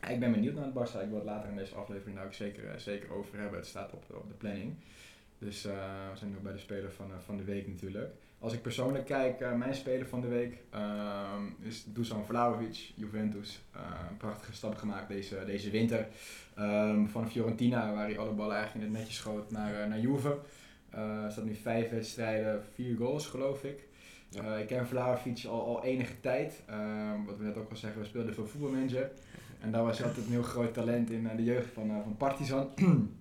Ja, 0.00 0.08
Ik 0.08 0.20
ben 0.20 0.32
benieuwd 0.32 0.54
naar 0.54 0.64
het 0.64 0.74
Barça. 0.74 1.02
Ik 1.02 1.08
wil 1.08 1.14
het 1.16 1.24
later 1.24 1.50
in 1.50 1.56
deze 1.56 1.74
aflevering 1.74 2.16
daar 2.16 2.26
ook 2.26 2.32
zeker, 2.32 2.64
eh, 2.70 2.78
zeker 2.78 3.12
over 3.12 3.38
hebben. 3.38 3.58
Het 3.58 3.68
staat 3.68 3.92
op 3.92 4.04
de, 4.06 4.16
op 4.16 4.28
de 4.28 4.34
planning. 4.34 4.74
Dus 5.38 5.64
eh, 5.64 5.72
we 6.12 6.16
zijn 6.16 6.30
nu 6.30 6.36
bij 6.36 6.52
de 6.52 6.58
speler 6.58 6.92
van, 6.92 7.10
eh, 7.10 7.18
van 7.24 7.36
de 7.36 7.44
week 7.44 7.66
natuurlijk. 7.68 8.12
Als 8.40 8.52
ik 8.52 8.62
persoonlijk 8.62 9.04
kijk, 9.04 9.40
eh, 9.40 9.52
mijn 9.52 9.74
speler 9.74 10.06
van 10.06 10.20
de 10.20 10.28
week 10.28 10.62
ehm, 10.70 11.42
is 11.60 11.84
Dusan 11.86 12.24
Vlahovic, 12.24 12.92
Juventus. 12.94 13.60
Eh, 13.72 13.80
een 14.10 14.16
prachtige 14.16 14.52
stap 14.52 14.76
gemaakt 14.76 15.08
deze, 15.08 15.42
deze 15.46 15.70
winter. 15.70 16.08
Ehm, 16.54 17.06
van 17.06 17.30
Fiorentina, 17.30 17.92
waar 17.94 18.06
hij 18.06 18.18
alle 18.18 18.32
ballen 18.32 18.56
eigenlijk 18.56 18.86
in 18.86 18.92
het 18.92 19.00
netje 19.00 19.14
schoot, 19.14 19.50
naar, 19.50 19.80
eh, 19.80 19.88
naar 19.88 20.00
Juve. 20.00 20.38
Er 20.90 21.30
staat 21.30 21.44
nu 21.44 21.54
vijf 21.54 21.90
wedstrijden, 21.90 22.64
vier 22.74 22.96
goals 22.96 23.26
geloof 23.26 23.64
ik. 23.64 23.86
Ja. 24.28 24.56
Ik 24.56 24.66
ken 24.66 24.86
Vlahovic 24.86 25.44
al, 25.44 25.66
al 25.66 25.84
enige 25.84 26.20
tijd. 26.20 26.62
Ehm, 26.66 27.24
wat 27.24 27.36
we 27.36 27.44
net 27.44 27.56
ook 27.56 27.70
al 27.70 27.76
zeggen, 27.76 28.00
we 28.00 28.06
speelden 28.06 28.34
veel 28.34 28.46
voetbalmanager. 28.46 29.10
En 29.60 29.72
daar 29.72 29.84
was 29.84 29.98
hij 29.98 30.06
altijd 30.06 30.26
een 30.26 30.32
heel 30.32 30.42
groot 30.42 30.74
talent 30.74 31.10
in 31.10 31.30
de 31.36 31.44
jeugd 31.44 31.72
van, 31.72 32.02
van 32.02 32.16
Partizan. 32.16 32.70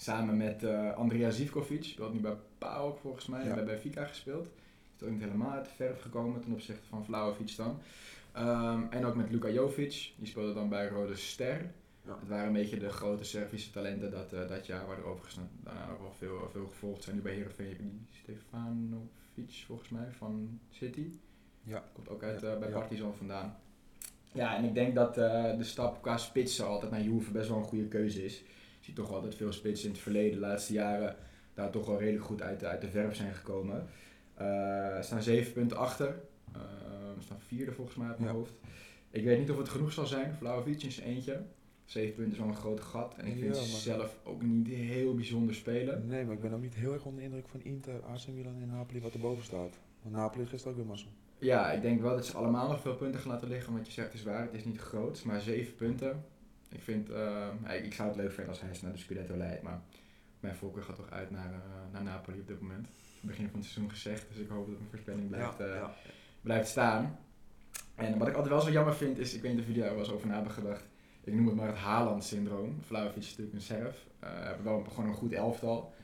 Samen 0.00 0.36
met 0.36 0.62
eh, 0.64 0.94
Andrea 0.94 1.30
Zivkovic, 1.30 1.84
speelt 1.84 2.12
nu 2.12 2.20
bij 2.20 2.36
PAOK 2.58 2.98
volgens 2.98 3.26
mij, 3.26 3.44
Ja. 3.44 3.54
bij 3.54 3.64
Benfica 3.64 4.04
gespeeld. 4.04 4.48
Is 4.96 5.02
ook 5.02 5.10
niet 5.10 5.20
helemaal 5.20 5.50
uit 5.50 5.64
de 5.64 5.70
verf 5.76 6.00
gekomen 6.00 6.40
ten 6.40 6.52
opzichte 6.52 6.86
van 6.88 7.04
Vlahovic 7.04 7.56
dan. 7.56 7.78
Ehm, 8.32 8.82
en 8.90 9.04
ook 9.04 9.14
met 9.14 9.30
Luka 9.30 9.48
Jovic, 9.48 10.12
die 10.16 10.26
speelde 10.26 10.54
dan 10.54 10.68
bij 10.68 10.88
Rode 10.88 11.16
Ster. 11.16 11.70
Ja. 12.06 12.16
Het 12.18 12.28
waren 12.28 12.46
een 12.46 12.52
beetje 12.52 12.78
de 12.78 12.88
grote 12.88 13.24
Servische 13.24 13.70
talenten 13.70 14.10
dat, 14.10 14.32
eh, 14.32 14.48
dat 14.48 14.66
jaar, 14.66 14.86
waar 14.86 14.98
er 14.98 15.04
overigens 15.04 15.38
daarna 15.62 15.88
ook 15.92 16.00
wel 16.00 16.12
veel, 16.12 16.48
veel 16.52 16.66
gevolgd 16.66 17.02
zijn. 17.02 17.16
Nu 17.16 17.22
bij 17.22 17.34
Heerenveen 17.34 18.06
Stefanovic 18.22 19.64
volgens 19.66 19.88
mij 19.88 20.10
van 20.10 20.60
City. 20.70 21.06
Ja. 21.62 21.84
Komt 21.92 22.08
ook 22.08 22.22
uit, 22.22 22.42
eh, 22.42 22.58
bij 22.58 22.68
ja. 22.68 22.78
Partizan 22.78 23.14
vandaan. 23.14 23.56
Ja, 24.32 24.56
en 24.56 24.64
ik 24.64 24.74
denk 24.74 24.94
dat 24.94 25.14
de 25.14 25.56
stap 25.60 26.02
qua 26.02 26.16
spitsen 26.16 26.66
altijd 26.66 26.90
naar 26.90 27.02
Juve 27.02 27.30
best 27.30 27.48
wel 27.48 27.58
een 27.58 27.64
goede 27.64 27.88
keuze 27.88 28.24
is. 28.24 28.42
Toch 28.94 29.12
altijd 29.12 29.34
veel 29.34 29.52
spitsen 29.52 29.86
in 29.88 29.92
het 29.94 30.02
verleden, 30.02 30.32
de 30.40 30.46
laatste 30.46 30.72
jaren, 30.72 31.16
daar 31.54 31.70
toch 31.70 31.86
wel 31.86 31.98
redelijk 31.98 32.24
goed 32.24 32.42
uit, 32.42 32.64
uit 32.64 32.80
de 32.80 32.88
verf 32.90 33.16
zijn 33.16 33.34
gekomen. 33.34 33.86
Eh 34.34 35.00
staan 35.00 35.22
zeven 35.22 35.52
punten 35.52 35.76
achter. 35.76 36.20
Eh, 36.52 36.60
staan 37.18 37.40
vierde 37.40 37.72
volgens 37.72 37.96
mij 37.96 38.08
uit 38.08 38.18
mijn 38.18 38.30
Ja. 38.30 38.36
hoofd. 38.36 38.52
Ik 39.10 39.24
weet 39.24 39.38
niet 39.38 39.50
of 39.50 39.56
het 39.58 39.68
genoeg 39.68 39.92
zal 39.92 40.06
zijn. 40.06 40.34
Vlaovic 40.34 40.80
zijn 40.92 41.08
eentje. 41.08 41.40
Zeven 41.84 42.14
punten 42.14 42.32
is 42.32 42.38
wel 42.38 42.48
een 42.48 42.54
groot 42.56 42.80
gat. 42.80 43.14
En 43.16 43.26
ik 43.26 43.38
vind 43.38 43.56
ze 43.56 43.76
zelf 43.76 44.16
ook 44.24 44.42
niet 44.42 44.66
heel 44.68 45.14
bijzonder 45.14 45.54
spelen. 45.54 46.06
Nee, 46.06 46.24
maar 46.24 46.34
ik 46.34 46.40
ben 46.40 46.52
ook 46.52 46.60
niet 46.60 46.74
heel 46.74 46.92
erg 46.92 47.04
onder 47.04 47.18
de 47.20 47.26
indruk 47.26 47.48
van 47.48 47.60
Inter, 47.62 48.00
AC 48.02 48.26
Milan 48.28 48.56
en 48.60 48.68
Napoli 48.68 49.00
wat 49.00 49.12
erboven 49.12 49.44
staat. 49.44 49.78
Want 50.02 50.14
Napoli 50.14 50.42
is 50.42 50.48
gisteren 50.48 50.72
ook 50.72 50.78
weer 50.82 50.88
mazzel. 50.90 51.10
Ja, 51.38 51.72
ik 51.72 51.82
denk 51.82 52.00
wel 52.00 52.14
dat 52.14 52.26
ze 52.26 52.36
allemaal 52.36 52.68
nog 52.68 52.80
veel 52.80 52.94
punten 52.94 53.20
gaan 53.20 53.30
laten 53.30 53.48
liggen. 53.48 53.72
Want 53.72 53.86
je 53.86 53.92
zegt 53.92 54.14
is 54.14 54.22
waar, 54.22 54.42
het 54.42 54.54
is 54.54 54.64
niet 54.64 54.78
groot. 54.78 55.24
Maar 55.24 55.40
zeven 55.40 55.74
punten. 55.74 56.24
Ik 56.70 56.82
vind, 56.82 57.10
eh, 57.10 57.46
ja, 57.62 57.70
ik 57.70 57.94
zou 57.94 58.08
het 58.08 58.16
leuk 58.16 58.32
vinden 58.32 58.48
als 58.48 58.60
hij 58.60 58.74
ze 58.74 58.84
naar 58.84 58.92
de 58.92 58.98
Scudetto 58.98 59.36
leidt. 59.36 59.62
Maar 59.62 59.80
mijn 60.40 60.54
voorkeur 60.54 60.82
gaat 60.82 60.96
toch 60.96 61.10
uit 61.10 61.30
naar, 61.30 61.52
eh, 61.52 61.60
naar 61.92 62.02
Napoli 62.02 62.40
op 62.40 62.46
dit 62.46 62.60
moment. 62.60 62.86
Begin 63.20 63.48
van 63.48 63.58
het 63.60 63.68
seizoen 63.68 63.90
gezegd. 63.90 64.26
Dus 64.28 64.36
ik 64.38 64.48
hoop 64.48 64.66
dat 64.66 64.76
mijn 64.78 64.90
voorspelling 64.90 65.28
blijft, 65.28 65.60
eh, 65.60 65.88
blijft 66.40 66.68
staan. 66.68 67.18
En 67.94 68.18
wat 68.18 68.28
ik 68.28 68.34
altijd 68.34 68.52
wel 68.52 68.62
zo 68.62 68.70
jammer 68.70 68.94
vind 68.94 69.18
is, 69.18 69.34
ik 69.34 69.42
weet 69.42 69.50
niet 69.52 69.60
of 69.60 69.66
jullie 69.66 69.82
daar 69.82 69.90
wel 69.90 69.98
eens 69.98 70.12
over 70.12 70.26
na 70.28 70.34
hebben 70.34 70.52
gedacht. 70.52 70.88
Ik 71.24 71.34
noem 71.34 71.46
het 71.46 71.56
maar 71.56 71.66
het 71.66 71.76
Haaland-syndroom. 71.76 72.78
Vlaovic 72.86 73.16
is 73.16 73.28
natuurlijk 73.28 73.54
een 73.56 73.60
Serf. 73.60 74.06
Eh 74.18 74.28
hebben 74.44 74.64
wel 74.64 74.84
gewoon 74.88 75.08
een 75.08 75.14
goed 75.16 75.32
elftal. 75.32 75.94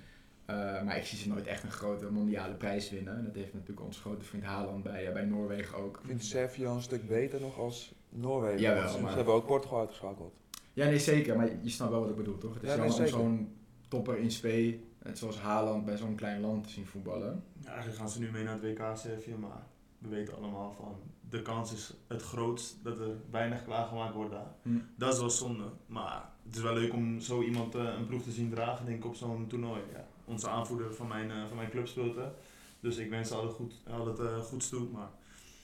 Eh, 0.47 0.57
maar 0.83 0.97
ik 0.97 1.05
zie 1.05 1.19
ze 1.19 1.29
nooit 1.29 1.47
echt 1.47 1.63
een 1.63 1.71
grote 1.71 2.11
mondiale 2.11 2.55
prijs 2.55 2.91
winnen. 2.91 3.17
En 3.17 3.25
dat 3.25 3.35
heeft 3.35 3.53
natuurlijk 3.53 3.87
onze 3.87 4.01
grote 4.01 4.25
vriend 4.25 4.45
Haaland 4.45 4.83
bij, 4.83 5.13
bij 5.13 5.25
Noorwegen 5.25 5.79
ook. 5.79 5.97
Ik 5.97 6.07
vind 6.07 6.25
Servië 6.25 6.65
een 6.65 6.83
stuk 6.83 7.09
beter 7.09 7.41
nog 7.41 7.59
als 7.59 7.95
Noorwegen. 8.09 8.61
Jawel, 8.61 8.89
ze, 8.89 9.01
maar- 9.01 9.11
ze 9.11 9.17
hebben 9.17 9.35
ook 9.35 9.47
Portugal 9.47 9.79
uitgeschakeld. 9.79 10.35
Ja, 10.77 10.87
nee 10.87 10.99
zeker. 10.99 11.37
Maar 11.37 11.49
je 11.63 11.71
snapt 11.71 11.91
wel 11.91 12.01
wat 12.01 12.11
ik 12.11 12.17
bedoel, 12.17 12.39
toch? 12.39 12.55
Het 12.55 12.63
is 12.63 12.69
Ja, 12.69 12.77
nee, 12.77 12.87
om 12.87 13.07
zo'n 13.07 13.57
topper 13.89 14.19
in 14.19 14.31
spe, 14.31 14.79
net 15.03 15.19
zoals 15.19 15.39
Haaland, 15.39 15.85
bij 15.85 15.97
zo'n 15.97 16.15
klein 16.15 16.41
land 16.41 16.65
te 16.65 16.71
zien 16.71 16.87
voetballen. 16.87 17.45
Ja, 17.61 17.69
eigenlijk 17.69 17.99
gaan 17.99 18.09
ze 18.09 18.21
nu 18.21 18.31
mee 18.31 18.45
naar 18.45 18.59
het 18.61 18.63
WK 18.63 18.97
Servië, 18.97 19.35
maar 19.35 19.67
we 19.99 20.09
weten 20.09 20.37
allemaal 20.37 20.73
van 20.73 20.97
de 21.29 21.43
kans 21.43 21.73
is 21.73 21.95
het 22.07 22.23
grootst 22.23 22.77
dat 22.83 22.99
er 22.99 23.15
weinig 23.31 23.65
klaargemaakt 23.65 24.15
wordt 24.15 24.31
daar. 24.31 24.55
Hm. 24.63 24.79
Dat 24.97 25.13
is 25.13 25.19
wel 25.19 25.31
zonde, 25.31 25.65
maar 25.87 26.29
het 26.47 26.57
is 26.57 26.63
wel 26.63 26.75
leuk 26.75 26.93
om 26.93 27.21
zo 27.21 27.43
iemand 27.43 27.75
eh, 27.75 27.95
een 27.99 28.07
ploeg 28.07 28.23
te 28.23 28.31
zien 28.31 28.51
dragen, 28.51 28.87
denk 28.87 28.99
ik, 28.99 29.05
op 29.05 29.15
zo'n 29.15 29.47
toernooi. 29.47 29.81
Ja. 29.93 30.07
Onze 30.25 30.49
aanvoerder 30.49 30.95
van 30.95 31.09
mijn, 31.09 31.31
eh, 31.31 31.47
van 31.49 31.57
mijn 31.57 31.71
club 31.71 31.87
speelt 31.87 32.17
dus 32.81 32.97
ik 32.97 33.11
wens 33.11 33.29
ze 33.29 33.35
al 33.35 33.43
het, 33.43 33.53
goed, 33.53 33.75
al 33.91 34.07
het 34.07 34.19
eh, 34.19 34.39
goeds 34.39 34.69
toe, 34.69 34.89
maar 34.93 35.09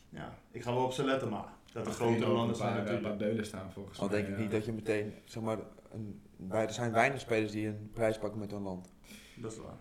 ja, 0.08 0.38
ik 0.50 0.62
ga 0.62 0.74
wel 0.74 0.84
op 0.84 0.92
ze 0.92 1.04
letten, 1.04 1.28
maar 1.28 1.52
dat 1.72 1.86
er 1.86 1.92
grotere 1.92 2.30
landen 2.30 2.56
zijn 2.56 2.68
Een 2.68 2.74
paar, 2.74 2.84
natuurlijk. 2.84 3.08
paar 3.08 3.26
deulen 3.28 3.46
staan 3.46 3.72
volgens 3.72 3.98
Al 3.98 4.08
mij. 4.08 4.16
denk 4.16 4.28
ik 4.32 4.38
niet 4.38 4.50
dat 4.50 4.64
je 4.64 4.72
meteen, 4.72 5.12
zeg 5.24 5.42
maar, 5.42 5.58
een, 5.92 6.20
bij, 6.36 6.66
er 6.66 6.72
zijn 6.72 6.92
weinig 6.92 7.20
spelers 7.20 7.52
die 7.52 7.66
een 7.66 7.90
prijs 7.92 8.18
pakken 8.18 8.38
met 8.40 8.50
hun 8.50 8.62
land. 8.62 8.92
Dat 9.36 9.52
is 9.52 9.58
waar. 9.58 9.78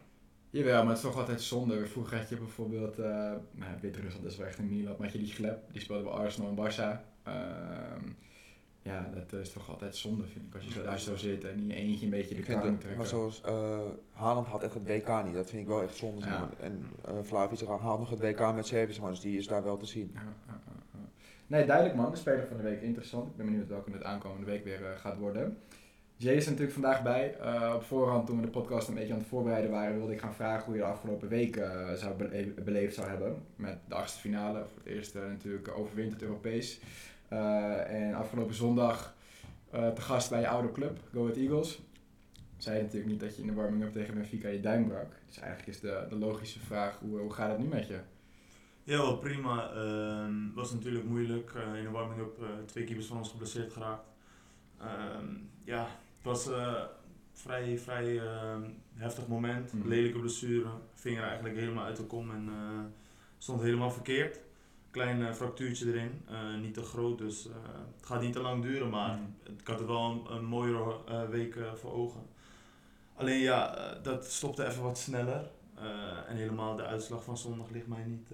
Jawel, 0.49 0.79
maar 0.79 0.87
het 0.87 0.97
is 0.97 1.03
toch 1.03 1.17
altijd 1.19 1.41
zonde. 1.41 1.85
Vroeger 1.85 2.17
had 2.17 2.29
je 2.29 2.37
bijvoorbeeld, 2.37 2.99
eh 2.99 3.05
nou, 3.51 3.71
Wit-Rusland 3.81 4.25
is 4.25 4.37
wel 4.37 4.47
echt 4.47 4.57
een 4.59 4.69
Milan, 4.69 4.95
maar 4.97 5.07
had 5.07 5.11
je 5.11 5.23
die 5.23 5.33
Gleb, 5.33 5.59
die 5.71 5.81
speelde 5.81 6.03
bij 6.03 6.11
Arsenal 6.11 6.49
en 6.49 6.55
Barça. 6.55 7.01
Ehm, 7.23 8.09
ja, 8.81 9.09
dat 9.13 9.39
is 9.39 9.51
toch 9.51 9.69
altijd 9.69 9.95
zonde, 9.95 10.23
vind 10.27 10.45
ik, 10.47 10.55
als 10.55 10.63
je 10.63 10.71
zo 10.71 10.83
daar 10.83 10.99
zo 10.99 11.15
zit 11.15 11.43
en 11.43 11.57
in 11.57 11.67
je 11.67 11.73
eentje 11.75 12.05
een 12.05 12.11
beetje 12.11 12.35
de 12.35 12.41
het, 12.41 12.61
trekken. 12.61 12.97
maar 12.97 13.05
zoals 13.05 13.41
eh 13.41 13.79
Haaland 14.11 14.47
had 14.47 14.63
echt 14.63 14.73
het 14.73 14.87
WK 14.87 15.23
niet. 15.25 15.33
Dat 15.33 15.49
vind 15.49 15.61
ik 15.61 15.67
wel 15.67 15.81
echt 15.81 15.95
zonde. 15.95 16.25
Ja. 16.25 16.39
maar. 16.39 16.49
En 16.59 16.85
eh 17.05 17.13
Vlahovic 17.21 17.67
haalt 17.67 17.99
nog 17.99 18.09
het 18.09 18.19
WK 18.19 18.53
met 18.53 18.65
Servië, 18.67 18.99
dus 19.01 19.19
die 19.19 19.37
is 19.37 19.47
daar 19.47 19.63
wel 19.63 19.77
te 19.77 19.85
zien. 19.85 20.11
Ja. 20.13 20.61
Nee, 21.51 21.65
duidelijk 21.65 21.95
man. 21.95 22.11
De 22.11 22.17
speler 22.17 22.47
van 22.47 22.57
de 22.57 22.63
week 22.63 22.81
interessant. 22.81 23.29
Ik 23.29 23.35
ben 23.35 23.45
benieuwd 23.45 23.67
welke 23.67 23.91
het 23.91 24.03
aankomende 24.03 24.45
week 24.45 24.63
weer 24.63 24.85
eh, 24.85 24.99
gaat 24.99 25.17
worden. 25.17 25.57
Jay 26.15 26.35
is 26.35 26.43
er 26.43 26.49
natuurlijk 26.49 26.79
vandaag 26.79 27.03
bij. 27.03 27.37
Eh, 27.37 27.73
op 27.75 27.83
voorhand, 27.83 28.25
toen 28.25 28.35
we 28.35 28.45
de 28.45 28.51
podcast 28.51 28.87
een 28.87 28.93
beetje 28.93 29.13
aan 29.13 29.19
het 29.19 29.27
voorbereiden 29.27 29.71
waren, 29.71 29.97
wilde 29.97 30.13
ik 30.13 30.19
gaan 30.19 30.33
vragen 30.33 30.65
hoe 30.65 30.75
je 30.75 30.81
de 30.81 30.87
afgelopen 30.87 31.27
week 31.27 31.55
eh, 31.55 31.93
zou 31.93 32.15
bele- 32.15 32.61
beleefd 32.63 32.95
zou 32.95 33.07
hebben. 33.07 33.43
Met 33.55 33.77
de 33.87 33.95
achtste 33.95 34.19
finale. 34.19 34.59
Voor 34.59 34.77
het 34.83 34.93
eerst 34.93 35.13
natuurlijk 35.13 35.77
overwinterd 35.77 36.21
Europees. 36.21 36.79
Eh, 37.27 38.07
en 38.07 38.13
afgelopen 38.13 38.55
zondag 38.55 39.15
te 39.71 40.01
gast 40.01 40.29
bij 40.29 40.39
je 40.39 40.47
oude 40.47 40.71
club, 40.71 40.99
Go 41.13 41.21
Ahead 41.21 41.37
Eagles. 41.37 41.81
Zei 42.57 42.81
natuurlijk 42.81 43.11
niet 43.11 43.19
dat 43.19 43.35
je 43.35 43.41
in 43.41 43.47
de 43.47 43.53
warming-up 43.53 43.91
tegen 43.91 44.13
Benfica 44.13 44.47
je 44.47 44.59
duim 44.59 44.87
brak. 44.87 45.15
Dus 45.27 45.39
eigenlijk 45.39 45.69
is 45.69 45.79
de, 45.79 46.05
de 46.09 46.15
logische 46.15 46.59
vraag, 46.59 46.99
hoe, 46.99 47.19
hoe 47.19 47.33
gaat 47.33 47.49
het 47.49 47.59
nu 47.59 47.65
met 47.65 47.87
je? 47.87 47.99
Ja, 48.91 48.97
wel 48.97 49.17
prima. 49.17 49.73
Het 49.73 50.53
was 50.53 50.71
natuurlijk 50.71 51.05
moeilijk. 51.05 51.53
Eh, 51.53 51.77
in 51.77 51.83
de 51.83 51.89
warming-up 51.89 52.41
eh, 52.41 52.47
twee 52.65 52.83
keepers 52.83 53.07
van 53.07 53.17
ons 53.17 53.29
geblesseerd 53.29 53.73
geraakt. 53.73 54.07
Ehm, 54.79 55.25
ja, 55.63 55.81
het 55.81 56.23
was 56.23 56.45
een 56.45 56.75
vrij, 57.33 57.79
vrij 57.79 58.19
ehm, 58.19 58.61
heftig 58.93 59.27
moment. 59.27 59.73
Mhm. 59.73 59.87
Lelijke 59.87 60.19
blessure. 60.19 60.69
Vinger 60.93 61.23
eigenlijk 61.23 61.55
helemaal 61.55 61.85
uit 61.85 61.97
de 61.97 62.03
kom 62.03 62.31
en 62.31 62.49
stond 63.37 63.61
helemaal 63.61 63.91
verkeerd. 63.91 64.39
Klein 64.89 65.35
fractuurtje 65.35 65.93
erin. 65.93 66.21
Niet 66.61 66.73
te 66.73 66.81
groot, 66.81 67.17
dus 67.17 67.43
het 67.97 68.05
gaat 68.05 68.21
niet 68.21 68.33
te 68.33 68.41
lang 68.41 68.63
duren. 68.63 68.89
Maar 68.89 69.17
Mhm. 69.17 69.51
ik 69.59 69.67
had 69.67 69.79
het 69.79 69.87
wel 69.87 70.11
een, 70.11 70.35
een 70.35 70.45
mooiere 70.45 70.95
eh, 71.07 71.29
week 71.29 71.57
voor 71.75 71.91
ogen. 71.93 72.21
Alleen 73.15 73.39
ja, 73.39 73.93
dat 74.03 74.25
stopte 74.25 74.65
even 74.67 74.83
wat 74.83 74.97
sneller. 74.97 75.49
En 76.27 76.35
helemaal 76.35 76.75
de 76.75 76.83
uitslag 76.83 77.23
van 77.23 77.37
zondag 77.37 77.69
ligt 77.69 77.87
mij, 77.87 78.03
niet, 78.03 78.29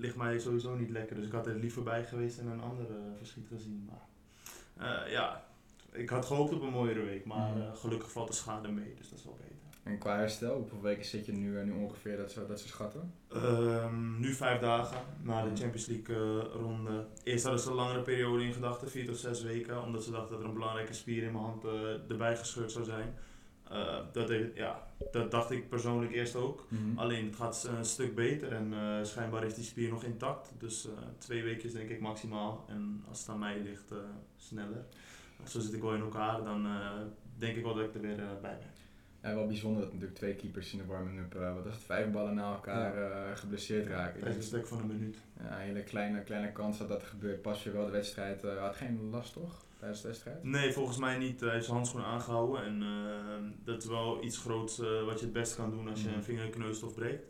ligt 0.00 0.16
mij 0.16 0.38
sowieso 0.38 0.74
niet 0.74 0.90
lekker. 0.90 1.16
Dus 1.16 1.26
ik 1.26 1.32
had 1.32 1.46
er 1.46 1.54
liever 1.54 1.82
bij 1.82 2.04
geweest 2.04 2.38
en 2.38 2.46
een 2.46 2.60
andere 2.60 2.94
verschiet 3.18 3.46
gezien. 3.52 3.88
Maar 3.90 4.06
eh, 5.06 5.12
ja, 5.12 5.44
ik 5.92 6.08
had 6.10 6.24
gehoopt 6.26 6.52
op 6.52 6.62
een 6.62 6.70
mooiere 6.72 7.00
week. 7.04 7.24
Maar 7.24 7.50
Mhm. 7.50 7.60
eh, 7.60 7.76
gelukkig 7.76 8.12
valt 8.12 8.28
de 8.28 8.34
schade 8.34 8.68
mee, 8.68 8.94
dus 8.96 9.08
dat 9.08 9.18
is 9.18 9.24
wel 9.24 9.36
beter. 9.40 9.54
En 9.82 9.98
qua 9.98 10.16
herstel, 10.16 10.56
hoeveel 10.56 10.80
weken 10.80 11.04
zit 11.04 11.26
je 11.26 11.32
nu, 11.32 11.58
eh, 11.58 11.64
nu 11.64 11.72
ongeveer 11.72 12.16
dat 12.16 12.32
ze, 12.32 12.46
dat 12.46 12.60
ze 12.60 12.68
schatten? 12.68 13.12
Ehm, 13.28 14.20
nu 14.20 14.32
vijf 14.32 14.60
dagen 14.60 15.02
na 15.22 15.42
de 15.42 15.48
Mhm. 15.48 15.56
Champions 15.56 15.86
League 15.86 16.38
ronde. 16.40 17.06
Eerst 17.22 17.42
hadden 17.44 17.62
ze 17.62 17.68
een 17.68 17.74
langere 17.74 18.02
periode 18.02 18.44
in 18.44 18.52
gedachten, 18.52 18.90
vier 18.90 19.06
tot 19.06 19.16
zes 19.16 19.42
weken, 19.42 19.82
omdat 19.82 20.04
ze 20.04 20.10
dachten 20.10 20.30
dat 20.30 20.40
er 20.40 20.46
een 20.46 20.54
belangrijke 20.54 20.92
spier 20.92 21.22
in 21.22 21.32
mijn 21.32 21.44
hand 21.44 21.64
erbij 22.08 22.36
gescheurd 22.36 22.72
zou 22.72 22.84
zijn. 22.84 23.14
Eh, 23.70 23.98
dat, 24.12 24.32
ja, 24.54 24.82
dat 25.10 25.30
dacht 25.30 25.50
ik 25.50 25.68
persoonlijk 25.68 26.12
eerst 26.12 26.34
ook. 26.36 26.66
Alleen 26.96 27.26
het 27.26 27.36
gaat 27.36 27.68
een 27.76 27.84
stuk 27.84 28.14
beter 28.14 28.52
en 28.52 28.72
eh, 28.72 29.04
schijnbaar 29.04 29.44
is 29.44 29.54
die 29.54 29.64
spier 29.64 29.88
nog 29.88 30.04
intact. 30.04 30.52
Dus 30.58 30.86
eh, 30.86 30.92
twee 31.18 31.42
weken 31.42 31.72
denk 31.72 31.90
ik 31.90 32.00
maximaal. 32.00 32.64
En 32.68 33.04
als 33.08 33.18
het 33.20 33.28
aan 33.28 33.38
mij 33.38 33.60
ligt, 33.60 33.92
sneller. 34.36 34.84
Zo 35.46 35.60
zit 35.60 35.72
ik 35.72 35.80
wel 35.82 35.94
in 35.94 36.00
elkaar, 36.00 36.44
dan 36.44 36.66
denk 37.38 37.56
ik 37.56 37.62
wel 37.62 37.74
dat 37.74 37.84
ik 37.84 37.94
er 37.94 38.00
weer 38.00 38.16
bij 38.16 38.58
ben. 38.58 38.58
Ja, 39.22 39.34
wel 39.34 39.46
bijzonder 39.46 39.80
dat 39.80 39.92
natuurlijk 39.92 40.18
twee 40.18 40.34
keepers 40.34 40.72
in 40.72 40.78
de 40.78 40.84
warming-up, 40.84 41.34
wat 41.34 41.66
is 41.66 41.74
het, 41.74 41.82
vijf 41.82 42.10
ballen 42.10 42.34
na 42.34 42.52
elkaar 42.52 43.36
geblesseerd 43.36 43.86
raken. 43.86 44.20
Het 44.20 44.28
is 44.28 44.36
een 44.36 44.42
stuk 44.42 44.66
van 44.66 44.80
een 44.80 44.86
minuut. 44.86 45.16
Ja, 45.38 45.52
een 45.52 45.66
hele 45.66 45.82
kleine, 45.82 46.22
kleine 46.22 46.52
kans 46.52 46.78
dat 46.78 46.88
dat 46.88 47.02
gebeurt. 47.02 47.42
Pas 47.42 47.62
je 47.62 47.70
wel 47.70 47.84
de 47.84 47.90
wedstrijd, 47.90 48.42
had 48.42 48.76
geen 48.76 49.10
last 49.10 49.32
toch, 49.32 49.64
tijdens 49.80 50.00
de 50.02 50.08
wedstrijd? 50.08 50.42
Nee, 50.42 50.72
volgens 50.72 50.96
mij 50.98 51.18
niet. 51.18 51.40
Hij 51.40 51.50
heeft 51.50 51.64
zijn 51.64 51.76
handschoen 51.76 52.02
aangehouden. 52.04 52.64
En 52.64 52.82
eh, 52.82 53.50
dat 53.64 53.82
is 53.82 53.88
wel 53.88 54.24
iets 54.24 54.38
groots 54.38 54.80
eh, 54.80 55.04
wat 55.04 55.18
je 55.18 55.24
het 55.24 55.34
best 55.34 55.54
kan 55.56 55.70
doen 55.70 55.88
als 55.88 56.00
je 56.02 56.06
Mhm. 56.08 56.16
een 56.16 56.24
vinger 56.24 56.48
kneust 56.50 56.82
of 56.82 56.94
breekt. 56.94 57.26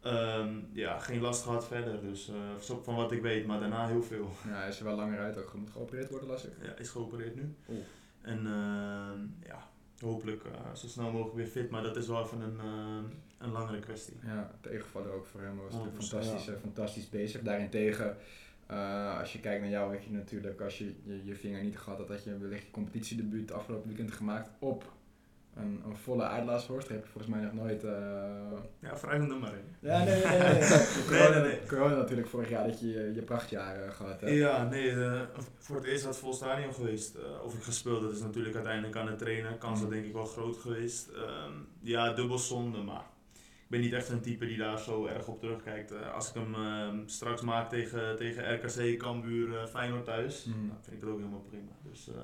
Ehm, 0.00 0.54
ja, 0.72 0.98
geen 0.98 1.20
last 1.20 1.42
gehad 1.42 1.66
verder. 1.66 2.00
Dus 2.00 2.28
eh, 2.28 2.74
van 2.82 2.94
wat 2.94 3.12
ik 3.12 3.22
weet, 3.22 3.46
maar 3.46 3.60
daarna 3.60 3.86
heel 3.86 4.02
veel. 4.02 4.30
Ja, 4.46 4.54
hij 4.58 4.68
is 4.68 4.78
er 4.78 4.84
wel 4.84 4.96
langer 4.96 5.18
uit 5.18 5.38
ook. 5.38 5.54
Moet 5.54 5.70
geopereerd 5.70 6.10
worden, 6.10 6.28
las 6.28 6.44
ik. 6.44 6.52
Ja, 6.62 6.74
is 6.76 6.88
geopereerd 6.88 7.34
nu. 7.34 7.54
Oeh. 7.68 7.78
En 8.20 8.38
ehm, 8.46 9.48
ja, 9.48 9.68
hopelijk 10.00 10.44
eh, 10.44 10.74
zo 10.74 10.86
snel 10.86 11.10
mogelijk 11.10 11.36
weer 11.36 11.46
fit. 11.46 11.70
Maar 11.70 11.82
dat 11.82 11.96
is 11.96 12.06
wel 12.06 12.22
even 12.24 12.40
een, 12.40 12.58
een 13.38 13.50
langere 13.50 13.78
kwestie. 13.78 14.16
Ja, 14.24 14.50
tegenvaller 14.60 15.12
ook 15.12 15.26
voor 15.26 15.40
hem 15.40 15.56
was 15.56 15.72
natuurlijk 15.72 16.02
100%, 16.02 16.08
fantastisch, 16.08 16.54
fantastisch 16.60 17.08
bezig. 17.08 17.42
Daarentegen, 17.42 18.16
eh, 18.66 19.18
als 19.20 19.32
je 19.32 19.40
kijkt 19.40 19.60
naar 19.60 19.70
jou, 19.70 19.92
heb 19.92 20.02
je 20.02 20.10
natuurlijk, 20.12 20.60
als 20.60 20.78
je 20.78 20.94
je, 21.04 21.24
je 21.24 21.34
vinger 21.34 21.62
niet 21.62 21.78
gehad 21.78 21.98
had, 21.98 22.08
had 22.08 22.24
je 22.24 22.38
wellicht 22.38 22.64
je 22.64 22.70
competitiedebuut 22.70 23.52
afgelopen 23.52 23.88
weekend 23.88 24.12
gemaakt 24.12 24.50
op 24.58 24.92
een, 25.56 25.82
een 25.86 25.96
volle 25.96 26.22
uitlaatshorst. 26.22 26.88
Dat 26.88 26.96
heb 26.96 27.06
je 27.06 27.10
volgens 27.12 27.34
mij 27.34 27.42
nog 27.44 27.52
nooit... 27.52 27.84
eh, 27.84 27.92
Ja, 28.80 28.96
vrij 28.96 29.18
een 29.18 29.28
nummer. 29.28 29.52
Ja, 29.80 30.04
nee, 30.04 30.24
nee, 30.24 30.38
nee. 30.38 30.52
nee. 30.52 30.86
corona, 31.08 31.28
Nee, 31.28 31.40
nee, 31.40 31.50
nee. 31.50 31.66
corona 31.68 31.96
natuurlijk 31.96 32.28
vorig 32.28 32.48
jaar 32.48 32.66
dat 32.66 32.80
je 32.80 32.88
je, 32.88 33.14
je 33.14 33.22
prachtjaar 33.22 33.82
eh, 33.82 33.90
gehad 33.90 34.20
hebt. 34.20 34.32
Ja, 34.32 34.64
nee, 34.68 34.90
eh, 34.90 35.20
voor 35.58 35.76
het 35.76 35.84
eerst 35.84 36.04
had 36.04 36.18
vol 36.18 36.32
stadion 36.32 36.74
geweest. 36.74 37.16
Of 37.44 37.54
ik 37.54 37.62
gespeeld, 37.62 38.02
dat 38.02 38.12
is 38.12 38.20
natuurlijk 38.20 38.54
uiteindelijk 38.54 38.96
aan 38.96 39.08
het 39.08 39.18
trainen. 39.18 39.58
Kans 39.58 39.80
dat 39.80 39.90
denk 39.90 40.04
ik 40.04 40.12
wel 40.12 40.24
groot 40.24 40.56
geweest. 40.56 41.08
Ehm, 41.08 41.52
ja, 41.80 42.12
dubbel 42.12 42.38
zonde, 42.38 42.78
maar 42.78 43.04
ben 43.66 43.80
niet 43.80 43.92
echt 43.92 44.08
een 44.08 44.20
type 44.20 44.46
die 44.46 44.56
daar 44.58 44.78
zo 44.78 45.06
erg 45.06 45.28
op 45.28 45.40
terugkijkt. 45.40 45.90
Eh, 45.92 46.14
als 46.14 46.28
ik 46.28 46.34
hem 46.34 46.54
ehm, 46.54 46.98
straks 47.06 47.40
maak 47.40 47.68
tegen, 47.68 48.16
tegen 48.16 48.54
RKC, 48.54 48.98
Cambuur, 48.98 49.58
eh 49.58 49.66
Feyenoord 49.66 50.04
thuis, 50.04 50.44
Mm. 50.44 50.68
dan 50.68 50.76
vind 50.82 50.96
ik 50.96 51.00
het 51.02 51.10
ook 51.10 51.18
helemaal 51.18 51.44
prima. 51.48 51.70
Dus 51.90 52.08
eh 52.08 52.14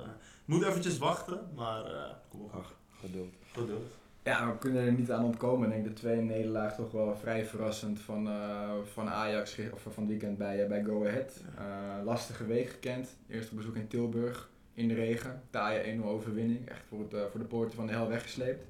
moet 0.45 0.63
eventjes 0.63 0.97
wachten, 0.97 1.39
maar 1.55 1.85
eh 1.85 2.03
kom 2.29 2.41
op, 2.41 2.53
Ach, 2.53 2.73
geduld. 2.99 3.33
geduld. 3.51 3.91
Ja, 4.23 4.51
we 4.51 4.57
kunnen 4.57 4.83
er 4.85 4.91
niet 4.93 5.11
aan 5.11 5.23
ontkomen. 5.23 5.67
Ik 5.67 5.73
denk 5.73 5.85
de 5.85 5.93
tweede 5.93 6.21
nederlaag 6.21 6.75
toch 6.75 6.91
wel 6.91 7.15
vrij 7.15 7.45
verrassend 7.45 7.99
van, 7.99 8.27
eh, 8.27 8.71
van 8.93 9.09
Ajax 9.09 9.57
of 9.73 9.81
van 9.81 9.93
het 9.95 10.07
weekend 10.07 10.37
bij, 10.37 10.67
bij 10.67 10.83
Go 10.83 11.05
Ahead. 11.07 11.41
Eh, 11.57 11.63
lastige 12.05 12.45
week 12.45 12.69
gekend. 12.69 13.15
Eerste 13.29 13.55
bezoek 13.55 13.75
in 13.75 13.87
Tilburg 13.87 14.49
in 14.73 14.87
de 14.87 14.93
regen. 14.93 15.41
Taaie 15.49 15.87
1-0 15.87 16.03
overwinning. 16.09 16.67
Echt 16.69 16.83
voor, 16.87 16.99
het, 16.99 17.13
eh, 17.13 17.21
voor 17.31 17.39
de 17.39 17.45
poorten 17.45 17.75
van 17.75 17.85
de 17.87 17.91
hel 17.93 18.07
weggesleept. 18.07 18.65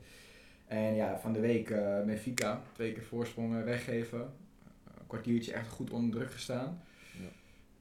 En 0.74 0.96
ja, 0.96 1.20
van 1.20 1.34
de 1.34 1.40
week 1.40 1.70
eh 1.70 2.04
Benfica. 2.04 2.62
Twee 2.72 2.94
keer 2.94 3.04
voorsprong 3.04 3.56
eh, 3.56 3.64
weggeven. 3.64 4.20
Een 4.20 5.08
kwartiertje 5.08 5.54
echt 5.54 5.70
goed 5.70 5.92
onder 5.92 6.12
druk 6.12 6.32
gestaan. 6.32 6.82
Ja. 7.20 7.30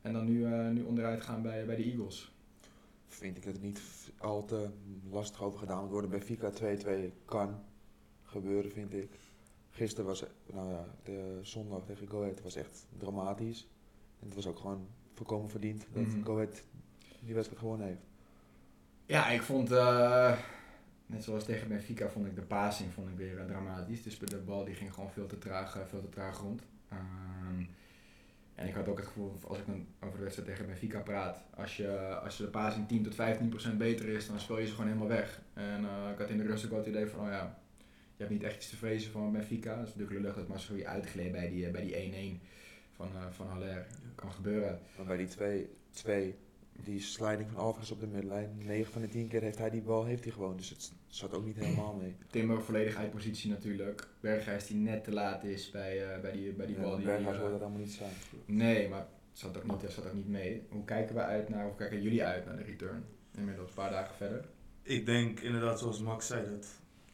En 0.03 0.13
dan 0.13 0.25
nu, 0.25 0.45
eh, 0.45 0.69
nu 0.69 0.83
onderuit 0.83 1.21
gaan 1.21 1.43
bij, 1.43 1.67
bij 1.67 1.77
de 1.77 1.85
Eagles. 1.85 2.33
Vind 3.07 3.37
ik 3.37 3.45
dat 3.45 3.53
het 3.53 3.63
niet 3.63 3.81
al 4.19 4.45
te 4.45 4.69
lastig 5.11 5.43
over 5.43 5.59
gedaan 5.59 5.81
moet 5.81 5.91
worden. 5.91 6.11
Bij 6.11 6.21
Fika 6.21 6.51
2-2 6.51 7.13
kan 7.25 7.65
gebeuren, 8.23 8.73
vind 8.73 8.95
ik. 8.95 9.11
Gisteren 9.71 10.07
was, 10.07 10.25
nou 10.53 10.71
ja, 10.71 10.85
de 11.03 11.39
zondag 11.43 11.85
tegen 11.85 12.09
Go 12.09 12.23
Ahead 12.23 12.43
was 12.43 12.57
echt 12.57 12.87
dramatisch. 12.99 13.69
En 14.21 14.27
het 14.27 14.35
was 14.35 14.47
ook 14.47 14.59
gewoon 14.59 14.87
volkomen 15.15 15.51
verdiend 15.51 15.87
dat. 15.93 16.25
Go 16.25 16.35
Ahead 16.35 16.63
die 17.21 17.35
wedstrijd 17.35 17.63
gewonnen 17.63 17.87
heeft. 17.87 18.07
Ja, 19.07 19.29
ik 19.29 19.43
vond, 19.43 19.71
eh, 19.71 20.39
net 21.13 21.25
zoals 21.25 21.45
tegen 21.45 21.69
Benfica, 21.69 22.09
vond 22.09 22.27
ik 22.27 22.35
de 22.35 22.43
passing 22.43 22.93
vond 22.93 23.09
ik 23.09 23.17
weer 23.17 23.39
eh, 23.39 23.45
dramatisch. 23.45 24.03
Dus 24.03 24.19
de 24.19 24.37
bal 24.37 24.65
die 24.65 24.75
ging 24.75 24.95
gewoon 24.95 25.11
veel 25.11 25.27
te 25.27 25.39
traag, 25.39 25.77
eh, 25.77 25.83
veel 25.87 26.01
te 26.01 26.09
traag 26.09 26.39
rond. 26.39 26.63
Ehm, 26.89 27.65
en 28.55 28.69
ik 28.69 28.75
had 28.75 28.89
ook 28.89 28.97
het 28.97 29.07
gevoel, 29.07 29.39
als 29.47 29.59
ik 29.59 29.67
dan 29.67 29.87
over 30.01 30.17
de 30.17 30.23
wedstrijd 30.23 30.49
tegen 30.49 30.67
Benfica 30.67 31.01
praat, 31.01 31.43
als 31.55 31.77
je, 31.77 31.89
als 32.23 32.37
je 32.37 32.45
de 32.45 32.51
passing 32.51 32.89
10 32.89 33.03
tot 33.03 33.15
15 33.15 33.49
procent 33.49 33.79
beter 33.79 34.09
is, 34.09 34.27
dan 34.27 34.41
speel 34.41 34.59
je 34.59 34.67
ze 34.67 34.73
gewoon 34.73 34.87
helemaal 34.87 35.09
weg. 35.09 35.41
En 35.55 35.85
eh, 35.85 36.11
ik 36.13 36.19
had 36.19 36.29
in 36.29 36.37
de 36.37 36.47
rust 36.47 36.65
ook 36.65 36.71
wel 36.71 36.79
het 36.79 36.89
idee 36.89 37.07
van, 37.07 37.21
oh 37.21 37.31
ja, 37.31 37.59
je 38.17 38.25
hebt 38.25 38.31
niet 38.31 38.43
echt 38.43 38.57
iets 38.57 38.71
te 38.71 38.77
vrezen 38.77 39.13
van 39.13 39.33
Benfica. 39.33 39.77
Dat 39.77 39.87
is 39.87 39.95
natuurlijk 39.95 40.21
lullig 40.21 40.37
dat 40.37 40.49
Masrui 40.49 40.87
uitgleed 40.87 41.33
bij 41.33 41.49
die, 41.49 41.67
eh, 41.67 41.73
bij 41.73 41.83
die 41.83 41.97
1-1 41.97 42.41
van, 42.93 43.09
eh 43.15 43.27
van 43.31 43.47
Haller. 43.47 43.87
Kan 44.15 44.33
gebeuren. 44.33 44.81
Maar 44.97 45.07
bij 45.07 45.17
die 45.17 45.29
2-2, 45.29 46.35
die 46.85 47.01
sliding 47.01 47.49
van 47.51 47.61
Alvarez 47.61 47.91
op 47.91 48.01
de 48.01 48.07
middenlijn, 48.07 48.59
9 48.59 48.93
van 48.93 49.03
de 49.03 49.09
10 49.09 49.29
keer 49.29 49.41
heeft 49.43 49.59
hij 49.59 49.71
die 49.71 49.83
bal 49.83 50.05
heeft 50.05 50.25
hij 50.25 50.33
gewoon. 50.33 50.57
Dus 50.57 50.71
het 50.71 50.93
zat 51.07 51.35
ook 51.35 51.45
niet 51.45 51.57
helemaal 51.57 51.95
mee. 51.95 52.17
Timber 52.31 52.63
volledig 52.63 52.97
uit 52.97 53.11
positie 53.11 53.51
natuurlijk. 53.51 54.09
Berghuis 54.21 54.67
die 54.67 54.77
net 54.77 55.05
te 55.05 55.13
laat 55.13 55.45
is 55.45 55.71
bij, 55.71 56.13
eh, 56.15 56.21
bij 56.21 56.33
die, 56.33 56.53
bij 56.53 56.67
die 56.67 56.77
bal. 56.77 56.91
Ja, 56.91 56.97
Die, 56.97 57.05
Berghuis 57.07 57.37
eh, 57.37 57.45
er 57.45 57.51
allemaal 57.51 57.79
niet 57.79 57.93
staan. 57.93 58.11
nee, 58.45 58.89
maar 58.89 58.99
het 58.99 59.39
zat 59.39 59.57
ook 59.57 59.65
niet, 59.65 59.91
zat 59.91 60.07
ook 60.07 60.15
niet 60.15 60.29
mee. 60.29 60.63
Hoe 60.69 60.85
kijken 60.85 61.15
we 61.15 61.21
uit 61.21 61.49
naar, 61.49 61.65
hoe 61.65 61.75
kijken 61.75 62.03
jullie 62.03 62.25
uit 62.25 62.45
naar 62.47 62.57
de 62.57 62.63
return? 62.63 63.05
Inmiddels 63.37 63.69
een 63.69 63.75
paar 63.75 63.91
dagen 63.91 64.15
verder. 64.17 64.45
Ik 64.83 65.07
denk 65.07 65.41
inderdaad, 65.41 65.79
zoals 65.79 66.01
Max 66.01 66.27
zei, 66.27 66.47
dat 66.49 66.67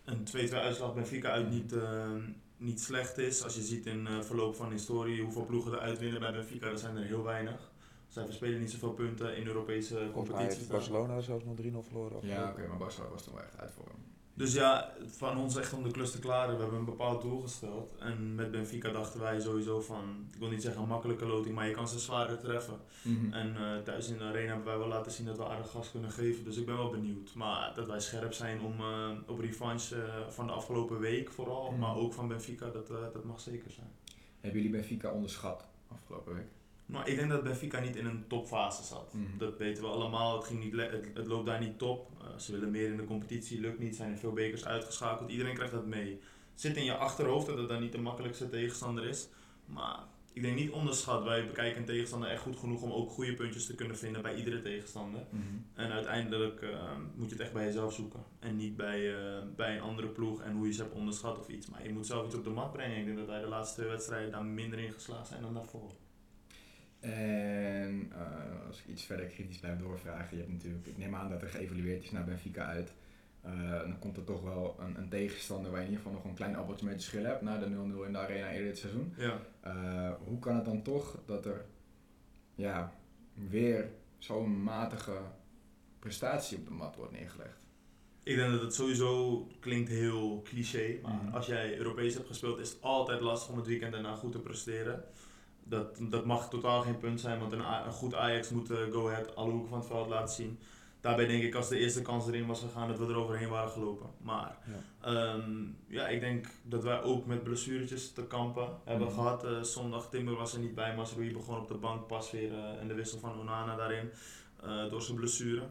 een 0.04 0.24
2-2 0.24 0.52
uitslag 0.54 0.94
Benfica 0.94 1.30
uit 1.30 1.50
niet, 1.50 1.72
eh, 1.72 2.12
niet 2.56 2.80
slecht 2.80 3.18
is. 3.18 3.42
Als 3.42 3.54
je 3.54 3.62
ziet 3.62 3.86
in 3.86 4.06
eh 4.06 4.20
verloop 4.20 4.54
van 4.54 4.70
historie 4.70 5.22
hoeveel 5.22 5.44
ploegen 5.46 5.72
er 5.72 5.78
uitwinnen 5.78 6.20
bij 6.20 6.32
Benfica, 6.32 6.68
dan 6.68 6.78
zijn 6.78 6.96
er 6.96 7.04
heel 7.04 7.22
weinig. 7.22 7.67
Zij 8.08 8.24
verspelen 8.24 8.60
niet 8.60 8.70
zoveel 8.70 8.92
punten 8.92 9.36
in 9.36 9.46
Europese 9.46 10.10
competities. 10.12 10.66
Barcelona 10.66 11.20
zelfs 11.20 11.44
nog 11.44 11.56
3-0 11.62 11.86
verloren. 11.86 12.18
Ja, 12.26 12.48
oké, 12.50 12.66
maar 12.66 12.76
Barcelona 12.78 13.12
was 13.12 13.22
toen 13.22 13.34
wel 13.34 13.42
echt 13.42 13.58
uit 13.58 13.70
voor 13.72 13.84
hem. 13.84 13.96
Dus 14.34 14.52
ja, 14.54 14.92
van 15.06 15.38
ons 15.38 15.56
echt 15.56 15.72
om 15.72 15.82
de 15.82 15.90
klus 15.90 16.10
te 16.10 16.18
klaren. 16.18 16.54
We 16.54 16.60
hebben 16.60 16.78
een 16.78 16.84
bepaald 16.84 17.22
doel 17.22 17.40
gesteld. 17.40 17.94
En 17.98 18.34
met 18.34 18.50
Benfica 18.50 18.90
dachten 18.90 19.20
wij 19.20 19.40
sowieso 19.40 19.80
van, 19.80 20.28
ik 20.32 20.38
wil 20.38 20.48
niet 20.48 20.62
zeggen 20.62 20.82
een 20.82 20.88
makkelijke 20.88 21.26
loting, 21.26 21.54
maar 21.54 21.66
je 21.66 21.74
kan 21.74 21.88
ze 21.88 21.98
zwaarder 21.98 22.38
treffen. 22.38 22.76
Mhm. 23.02 23.32
En 23.32 23.56
eh, 23.56 23.82
thuis 23.82 24.08
in 24.08 24.18
de 24.18 24.24
arena 24.24 24.46
hebben 24.48 24.64
wij 24.66 24.78
wel 24.78 24.88
laten 24.88 25.12
zien 25.12 25.26
dat 25.26 25.36
we 25.36 25.46
aardig 25.48 25.70
gas 25.70 25.90
kunnen 25.90 26.10
geven. 26.10 26.44
Dus 26.44 26.56
ik 26.56 26.66
ben 26.66 26.76
wel 26.76 26.90
benieuwd. 26.90 27.34
Maar 27.34 27.72
dat 27.74 27.86
wij 27.86 28.00
scherp 28.00 28.32
zijn 28.32 28.60
om 28.60 28.80
eh, 28.80 29.10
op 29.26 29.38
revanche 29.40 30.02
eh, 30.02 30.28
van 30.28 30.46
de 30.46 30.52
afgelopen 30.52 30.98
week 30.98 31.30
vooral, 31.30 31.70
Mhm. 31.70 31.80
maar 31.80 31.96
ook 31.96 32.12
van 32.14 32.28
Benfica, 32.28 32.70
dat, 32.70 32.90
eh, 32.90 32.96
dat 33.12 33.24
mag 33.24 33.40
zeker 33.40 33.70
zijn. 33.70 33.90
Hebben 34.40 34.60
jullie 34.62 34.76
Benfica 34.76 35.10
onderschat 35.12 35.64
afgelopen 35.88 36.34
week? 36.34 36.46
Maar 36.88 37.08
ik 37.08 37.16
denk 37.16 37.30
dat 37.30 37.42
Benfica 37.42 37.80
niet 37.80 37.96
in 37.96 38.06
een 38.06 38.24
topfase 38.28 38.82
zat. 38.82 39.14
Mhm. 39.14 39.38
Dat 39.38 39.58
weten 39.58 39.82
we 39.82 39.88
allemaal. 39.88 40.36
Het, 40.36 40.44
ging 40.44 40.64
niet 40.64 40.72
het, 40.72 41.10
het 41.14 41.26
loopt 41.26 41.46
daar 41.46 41.60
niet 41.60 41.78
top. 41.78 42.10
Eh, 42.20 42.38
ze 42.38 42.52
willen 42.52 42.70
meer 42.70 42.90
in 42.90 42.96
de 42.96 43.04
competitie, 43.04 43.60
lukt 43.60 43.78
niet. 43.78 43.96
Zijn 43.96 44.12
er 44.12 44.18
veel 44.18 44.32
bekers 44.32 44.64
uitgeschakeld. 44.64 45.30
Iedereen 45.30 45.54
krijgt 45.54 45.72
dat 45.72 45.86
mee. 45.86 46.20
Zit 46.54 46.76
in 46.76 46.84
je 46.84 46.96
achterhoofd 46.96 47.46
dat 47.46 47.58
het 47.58 47.68
dan 47.68 47.80
niet 47.80 47.92
de 47.92 48.00
makkelijkste 48.00 48.48
tegenstander 48.48 49.04
is. 49.04 49.28
Maar 49.64 49.98
ik 50.32 50.42
denk 50.42 50.56
niet 50.56 50.70
onderschat. 50.70 51.24
Wij 51.24 51.46
bekijken 51.46 51.80
een 51.80 51.86
tegenstander 51.86 52.28
echt 52.28 52.42
goed 52.42 52.56
genoeg 52.56 52.82
om 52.82 52.92
ook 52.92 53.10
goede 53.10 53.34
puntjes 53.34 53.66
te 53.66 53.74
kunnen 53.74 53.96
vinden 53.96 54.22
bij 54.22 54.34
iedere 54.34 54.62
tegenstander. 54.62 55.26
Mhm. 55.30 55.42
En 55.74 55.90
uiteindelijk 55.90 56.62
eh, 56.62 56.96
moet 57.14 57.28
je 57.28 57.34
het 57.34 57.44
echt 57.44 57.52
bij 57.52 57.64
jezelf 57.64 57.92
zoeken. 57.92 58.22
En 58.38 58.56
niet 58.56 58.76
bij, 58.76 59.14
eh, 59.16 59.42
bij 59.56 59.74
een 59.74 59.82
andere 59.82 60.08
ploeg 60.08 60.42
en 60.42 60.52
hoe 60.52 60.66
je 60.66 60.72
ze 60.72 60.82
hebt 60.82 60.94
onderschat 60.94 61.38
of 61.38 61.48
iets. 61.48 61.68
Maar 61.68 61.86
je 61.86 61.92
moet 61.92 62.06
zelf 62.06 62.26
iets 62.26 62.34
op 62.34 62.44
de 62.44 62.50
mat 62.50 62.72
brengen. 62.72 62.98
Ik 62.98 63.04
denk 63.04 63.18
dat 63.18 63.26
wij 63.26 63.40
de 63.40 63.48
laatste 63.48 63.80
twee 63.80 63.90
wedstrijden 63.90 64.30
daar 64.30 64.44
minder 64.44 64.78
in 64.78 64.92
geslaagd 64.92 65.28
zijn 65.28 65.42
dan 65.42 65.54
daarvoor. 65.54 65.90
En 67.00 68.12
eh, 68.12 68.66
als 68.66 68.78
ik 68.78 68.86
iets 68.86 69.02
verder 69.04 69.26
kritisch 69.26 69.58
blijf 69.58 69.78
doorvragen, 69.78 70.36
je 70.36 70.42
hebt 70.42 70.52
natuurlijk, 70.54 70.86
ik 70.86 70.98
neem 70.98 71.14
aan 71.14 71.30
dat 71.30 71.42
er 71.42 71.48
geëvalueerd 71.48 72.02
is 72.04 72.10
naar 72.10 72.24
Benfica 72.24 72.64
uit. 72.64 72.92
Eh, 73.40 73.70
dan 73.80 73.98
komt 73.98 74.16
er 74.16 74.24
toch 74.24 74.42
wel 74.42 74.76
een, 74.80 74.98
een 74.98 75.08
tegenstander 75.08 75.70
waar 75.70 75.80
je 75.80 75.86
in 75.86 75.92
ieder 75.92 76.04
geval 76.06 76.18
nog 76.20 76.30
een 76.30 76.36
klein 76.36 76.56
appeltje 76.56 76.86
mee 76.86 76.96
te 76.96 77.02
schillen 77.04 77.30
hebt 77.30 77.42
na 77.42 77.58
de 77.58 77.66
0-0 77.66 77.68
in 78.06 78.12
de 78.12 78.18
arena 78.18 78.50
eerder 78.50 78.66
dit 78.66 78.78
seizoen. 78.78 79.14
Ja. 79.16 79.40
Eh, 79.60 80.12
hoe 80.24 80.38
kan 80.38 80.54
het 80.54 80.64
dan 80.64 80.82
toch 80.82 81.18
dat 81.26 81.46
er 81.46 81.64
ja, 82.54 82.92
weer 83.34 83.88
zo'n 84.18 84.62
matige 84.62 85.18
prestatie 85.98 86.58
op 86.58 86.66
de 86.66 86.72
mat 86.72 86.96
wordt 86.96 87.12
neergelegd? 87.12 87.66
Ik 88.22 88.36
denk 88.36 88.50
dat 88.52 88.60
het 88.62 88.74
sowieso 88.74 89.46
klinkt 89.60 89.88
heel 89.90 90.42
cliché, 90.44 90.98
maar 91.02 91.12
Mhm. 91.14 91.34
als 91.34 91.46
jij 91.46 91.76
Europees 91.76 92.14
hebt 92.14 92.26
gespeeld 92.26 92.58
is 92.58 92.68
het 92.70 92.82
altijd 92.82 93.20
lastig 93.20 93.50
om 93.50 93.56
het 93.56 93.66
weekend 93.66 93.92
daarna 93.92 94.14
goed 94.14 94.32
te 94.32 94.38
presteren. 94.40 95.04
Dat, 95.68 95.98
dat 96.00 96.24
mag 96.24 96.48
totaal 96.48 96.80
geen 96.82 96.98
punt 96.98 97.20
zijn, 97.20 97.40
want 97.40 97.52
een, 97.52 97.84
een 97.86 97.92
goed 97.92 98.14
Ajax 98.14 98.50
moet 98.50 98.70
eh, 98.70 98.76
Go 98.92 99.08
Ahead 99.08 99.36
alle 99.36 99.50
hoeken 99.50 99.68
van 99.68 99.78
het 99.78 99.86
veld 99.86 100.08
laten 100.08 100.34
zien. 100.34 100.58
Daarbij 101.00 101.26
denk 101.26 101.42
ik 101.42 101.54
als 101.54 101.68
de 101.68 101.78
eerste 101.78 102.02
kans 102.02 102.26
erin 102.26 102.46
was 102.46 102.60
gegaan 102.60 102.88
dat 102.88 102.98
we 102.98 103.06
er 103.06 103.16
overheen 103.16 103.48
waren 103.48 103.70
gelopen. 103.70 104.06
Maar 104.18 104.56
Ja. 104.64 105.06
Ehm, 105.12 105.50
ja, 105.86 106.08
ik 106.08 106.20
denk 106.20 106.46
dat 106.62 106.82
wij 106.82 107.02
ook 107.02 107.26
met 107.26 107.42
blessuretjes 107.42 108.12
te 108.12 108.24
kampen 108.26 108.68
hebben 108.84 109.06
Mhm. 109.06 109.16
gehad. 109.16 109.44
Eh, 109.44 109.62
zondag 109.62 110.08
Timber 110.10 110.34
was 110.34 110.52
er 110.52 110.58
niet 110.60 110.74
bij, 110.74 110.96
Masrui 110.96 111.32
begon 111.32 111.58
op 111.58 111.68
de 111.68 111.74
bank 111.74 112.06
pas 112.06 112.30
weer 112.30 112.52
en 112.80 112.88
de 112.88 112.94
wissel 112.94 113.18
van 113.18 113.38
Onana 113.40 113.76
daarin 113.76 114.10
door 114.90 115.02
zijn 115.02 115.16
blessure. 115.16 115.62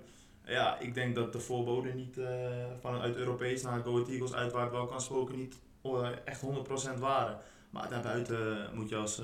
Ja, 0.46 0.80
ik 0.80 0.94
denk 0.94 1.16
dat 1.16 1.34
de 1.34 1.40
voorbode 1.40 1.94
niet 1.94 2.18
vanuit 2.80 3.16
Europees 3.16 3.62
naar 3.64 3.84
Go 3.84 3.94
Ahead 3.94 4.10
Eagles 4.10 4.34
uitwaart 4.34 4.72
wel 4.72 4.86
kan 4.86 5.02
spoken 5.02 5.36
niet 5.36 5.60
echt 6.26 6.42
100% 6.42 7.00
waren. 7.00 7.38
Maar 7.70 7.90
daarbuiten 7.90 8.70
moet 8.74 8.90
je 8.90 8.96
als, 8.96 9.22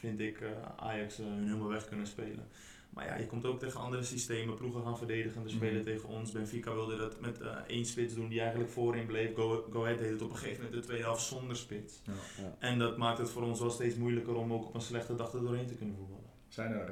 vind 0.00 0.20
ik, 0.20 0.40
eh, 0.40 0.48
Ajax 0.76 1.18
eh, 1.18 1.26
hun 1.26 1.44
helemaal 1.46 1.68
weg 1.68 1.84
kunnen 1.88 2.06
spelen. 2.06 2.48
Maar 2.90 3.06
ja, 3.06 3.16
je 3.16 3.26
komt 3.26 3.44
ook 3.44 3.58
tegen 3.58 3.80
andere 3.80 4.02
systemen. 4.02 4.54
Ploegen 4.56 4.82
gaan 4.82 4.98
verdedigen, 4.98 5.42
de 5.42 5.48
spelen 5.48 5.74
Mhm. 5.82 5.84
tegen 5.84 6.08
ons. 6.08 6.32
Benfica 6.32 6.74
wilde 6.74 6.96
dat 6.96 7.20
met 7.20 7.40
eh, 7.40 7.56
één 7.66 7.84
spits 7.84 8.14
doen 8.14 8.28
die 8.28 8.40
eigenlijk 8.40 8.70
voorin 8.70 9.06
bleef. 9.06 9.34
Go, 9.34 9.66
Go 9.72 9.82
Ahead 9.82 9.98
deed 9.98 10.10
het 10.10 10.22
op 10.22 10.30
een 10.30 10.36
gegeven 10.36 10.62
moment 10.64 10.80
de 10.80 10.86
tweede 10.86 11.04
helft 11.04 11.22
zonder 11.22 11.56
spits. 11.56 12.02
Ja. 12.04 12.12
Ja. 12.42 12.56
En 12.58 12.78
dat 12.78 12.96
maakt 12.96 13.18
het 13.18 13.30
voor 13.30 13.42
ons 13.42 13.60
wel 13.60 13.70
steeds 13.70 13.94
moeilijker 13.96 14.34
om 14.34 14.52
ook 14.52 14.64
op 14.66 14.74
een 14.74 14.80
slechte 14.80 15.14
dag 15.14 15.32
er 15.32 15.40
doorheen 15.40 15.66
te 15.66 15.74
kunnen 15.74 15.96
voetballen. 15.96 16.24
Zijn 16.48 16.72
er 16.72 16.90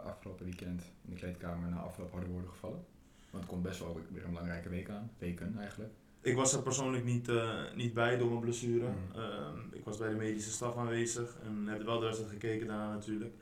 afgelopen 0.00 0.44
weekend 0.44 0.82
in 1.04 1.10
de 1.10 1.16
kleedkamer 1.16 1.68
na 1.70 1.76
afloop 1.76 2.12
harde 2.12 2.26
woorden 2.30 2.50
gevallen? 2.50 2.84
Want 3.30 3.42
het 3.44 3.52
komt 3.52 3.62
best 3.62 3.78
wel 3.78 4.00
weer 4.10 4.24
een 4.24 4.30
belangrijke 4.30 4.68
week 4.68 4.88
aan. 4.90 5.10
Weken 5.18 5.58
eigenlijk. 5.58 5.92
Ik 6.24 6.36
was 6.36 6.52
er 6.52 6.62
persoonlijk 6.62 7.04
niet, 7.04 7.28
eh, 7.28 7.58
niet 7.74 7.94
bij 7.94 8.16
door 8.18 8.28
mijn 8.28 8.40
blessure. 8.40 8.84
Mhm. 8.88 9.18
Ehm, 9.20 9.58
ik 9.72 9.84
was 9.84 9.96
bij 9.98 10.08
de 10.08 10.14
medische 10.14 10.50
staf 10.50 10.76
aanwezig 10.76 11.36
en 11.44 11.66
heb 11.66 11.82
wel 11.82 11.98
de 11.98 12.04
wedstrijd 12.04 12.32
gekeken 12.32 12.66
daarna 12.66 12.92
natuurlijk. 12.92 13.34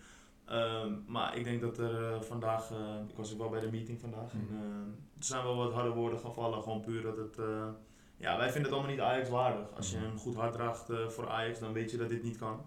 Ehm, 0.44 0.92
maar 1.06 1.36
ik 1.36 1.44
denk 1.44 1.60
dat 1.60 1.78
er 1.78 2.12
eh, 2.12 2.20
vandaag, 2.20 2.70
eh, 2.70 2.78
ik 3.08 3.16
was 3.16 3.32
ook 3.32 3.38
wel 3.38 3.48
bij 3.48 3.60
de 3.60 3.70
meeting 3.70 4.00
vandaag, 4.00 4.32
en, 4.32 4.46
Mhm. 4.50 4.54
eh, 4.62 4.68
er 5.18 5.24
zijn 5.24 5.42
wel 5.42 5.56
wat 5.56 5.72
harde 5.72 5.90
woorden 5.90 6.18
gevallen. 6.18 6.62
Gewoon 6.62 6.80
puur 6.80 7.02
dat 7.02 7.16
het, 7.16 7.36
ja 8.16 8.36
wij 8.36 8.44
vinden 8.52 8.62
het 8.62 8.72
allemaal 8.72 8.90
niet 8.90 9.00
Ajax 9.00 9.28
waardig. 9.28 9.66
Als 9.76 9.90
je 9.90 9.96
Mhm. 9.98 10.06
een 10.06 10.18
goed 10.18 10.34
hart 10.34 10.52
draagt 10.52 10.86
voor 11.08 11.28
Ajax, 11.28 11.58
dan 11.58 11.72
weet 11.72 11.90
je 11.90 11.96
dat 11.96 12.08
dit 12.08 12.22
niet 12.22 12.38
kan. 12.38 12.60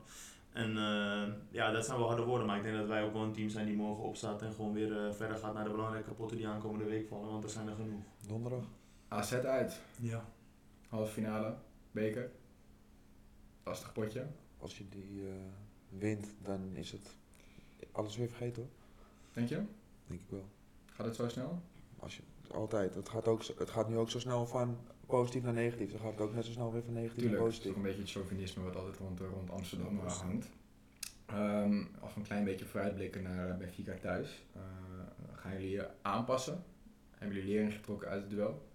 En 0.51 0.77
eh, 0.77 1.33
ja, 1.51 1.71
dat 1.71 1.85
zijn 1.85 1.97
wel 1.97 2.07
harde 2.07 2.23
woorden, 2.23 2.47
maar 2.47 2.57
ik 2.57 2.63
denk 2.63 2.77
dat 2.77 2.87
wij 2.87 3.03
ook 3.03 3.13
wel 3.13 3.21
een 3.23 3.31
team 3.33 3.49
zijn 3.49 3.65
die 3.65 3.75
morgen 3.75 4.03
opstaat 4.03 4.41
en 4.41 4.53
gewoon 4.53 4.73
weer 4.73 5.13
verder 5.13 5.37
gaat 5.37 5.53
naar 5.53 5.63
de 5.63 5.69
belangrijke 5.69 6.11
potten 6.11 6.37
die 6.37 6.47
aankomende 6.47 6.85
week 6.85 7.07
vallen, 7.07 7.29
want 7.31 7.43
er 7.43 7.49
zijn 7.49 7.67
er 7.67 7.75
genoeg. 7.75 8.01
Donderdag. 8.27 8.63
AZ 9.07 9.33
uit. 9.33 9.79
Ja. 9.99 10.25
Halve 10.89 11.11
finale. 11.11 11.55
Beker. 11.91 12.31
Lastig 13.63 13.93
potje. 13.93 14.25
Als 14.57 14.77
je 14.77 14.89
die 14.89 15.27
eh, 15.27 15.33
wint, 15.89 16.27
dan 16.43 16.69
is 16.75 16.91
het 16.91 17.15
alles 17.91 18.17
weer 18.17 18.27
vergeten 18.27 18.61
hoor. 18.61 18.71
Denk 19.33 19.49
je? 19.49 19.61
Denk 20.07 20.21
ik 20.21 20.29
wel. 20.29 20.45
Gaat 20.85 21.05
het 21.05 21.15
zo 21.15 21.27
snel? 21.27 21.61
Als 21.99 22.15
je, 22.15 22.21
altijd. 22.51 22.95
Het 22.95 23.09
gaat, 23.09 23.27
ook, 23.27 23.43
het 23.57 23.69
gaat 23.69 23.89
nu 23.89 23.97
ook 23.97 24.09
zo 24.09 24.19
snel 24.19 24.45
van 24.47 24.77
positief 25.05 25.43
naar 25.43 25.53
negatief. 25.53 25.91
Dan 25.91 25.99
gaat 25.99 26.11
het 26.11 26.21
ook 26.21 26.33
net 26.33 26.45
zo 26.45 26.51
snel 26.51 26.71
weer 26.73 26.83
van 26.83 26.93
negatief 26.93 27.17
Tuurlijk, 27.17 27.37
naar 27.41 27.45
het 27.51 27.57
is 27.57 27.63
toch 27.63 27.73
positief. 27.73 27.93
een 27.95 28.03
beetje 28.03 28.19
het 28.19 28.27
chauvinisme 28.27 28.63
wat 28.63 28.75
altijd 28.75 28.97
rond, 28.97 29.21
eh, 29.21 29.27
rond 29.29 29.49
Amsterdam 29.49 29.95
Ja, 29.97 30.03
eh, 30.05 30.19
hangt. 30.19 30.49
Ehm, 31.25 31.83
als 31.99 32.13
we 32.13 32.19
een 32.19 32.25
klein 32.25 32.43
beetje 32.43 32.65
vooruitblikken 32.65 33.21
naar 33.23 33.57
Benfica 33.57 33.97
thuis. 34.01 34.43
eh, 34.53 34.61
gaan 35.35 35.51
jullie 35.53 35.69
je 35.69 35.89
aanpassen? 36.01 36.63
Hebben 37.17 37.37
jullie 37.37 37.53
lering 37.53 37.73
getrokken 37.73 38.07
uit 38.07 38.21
het 38.21 38.29
duel? 38.29 38.67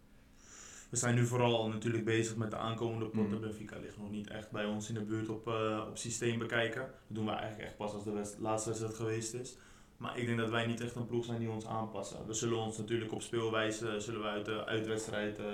We 0.91 0.97
zijn 0.97 1.15
nu 1.15 1.27
vooral 1.27 1.69
natuurlijk 1.69 2.05
bezig 2.05 2.37
met 2.37 2.51
de 2.51 2.57
aankomende 2.57 3.05
potten. 3.05 3.33
Mhm. 3.33 3.41
Benfica 3.41 3.77
ligt 3.79 3.99
nog 3.99 4.11
niet 4.11 4.29
echt 4.29 4.51
bij 4.51 4.65
ons 4.65 4.89
in 4.89 4.95
de 4.95 5.03
buurt 5.03 5.29
op, 5.29 5.49
eh, 5.49 5.85
op 5.89 5.97
systeem 5.99 6.39
bekijken. 6.39 6.81
Dat 6.83 6.91
doen 7.17 7.25
we 7.25 7.31
eigenlijk 7.31 7.63
echt 7.63 7.77
pas 7.77 7.93
als 7.93 8.05
de 8.05 8.11
west- 8.13 8.37
laatste 8.39 8.69
wedstrijd 8.69 8.97
geweest 8.97 9.35
is. 9.35 9.57
Maar 9.97 10.19
ik 10.19 10.27
denk 10.27 10.39
dat 10.39 10.51
wij 10.51 10.67
niet 10.67 10.81
echt 10.81 10.95
een 10.95 11.07
ploeg 11.07 11.25
zijn 11.25 11.39
die 11.39 11.51
ons 11.51 11.67
aanpassen. 11.67 12.27
We 12.27 12.33
zullen 12.35 12.59
ons 12.59 12.79
natuurlijk 12.79 13.13
op 13.13 13.23
speelwijze, 13.23 14.01
zullen 14.01 14.21
we 14.21 14.27
uit 14.27 14.45
de 14.45 14.65
uitwedstrijd 14.65 15.39
eh, 15.39 15.45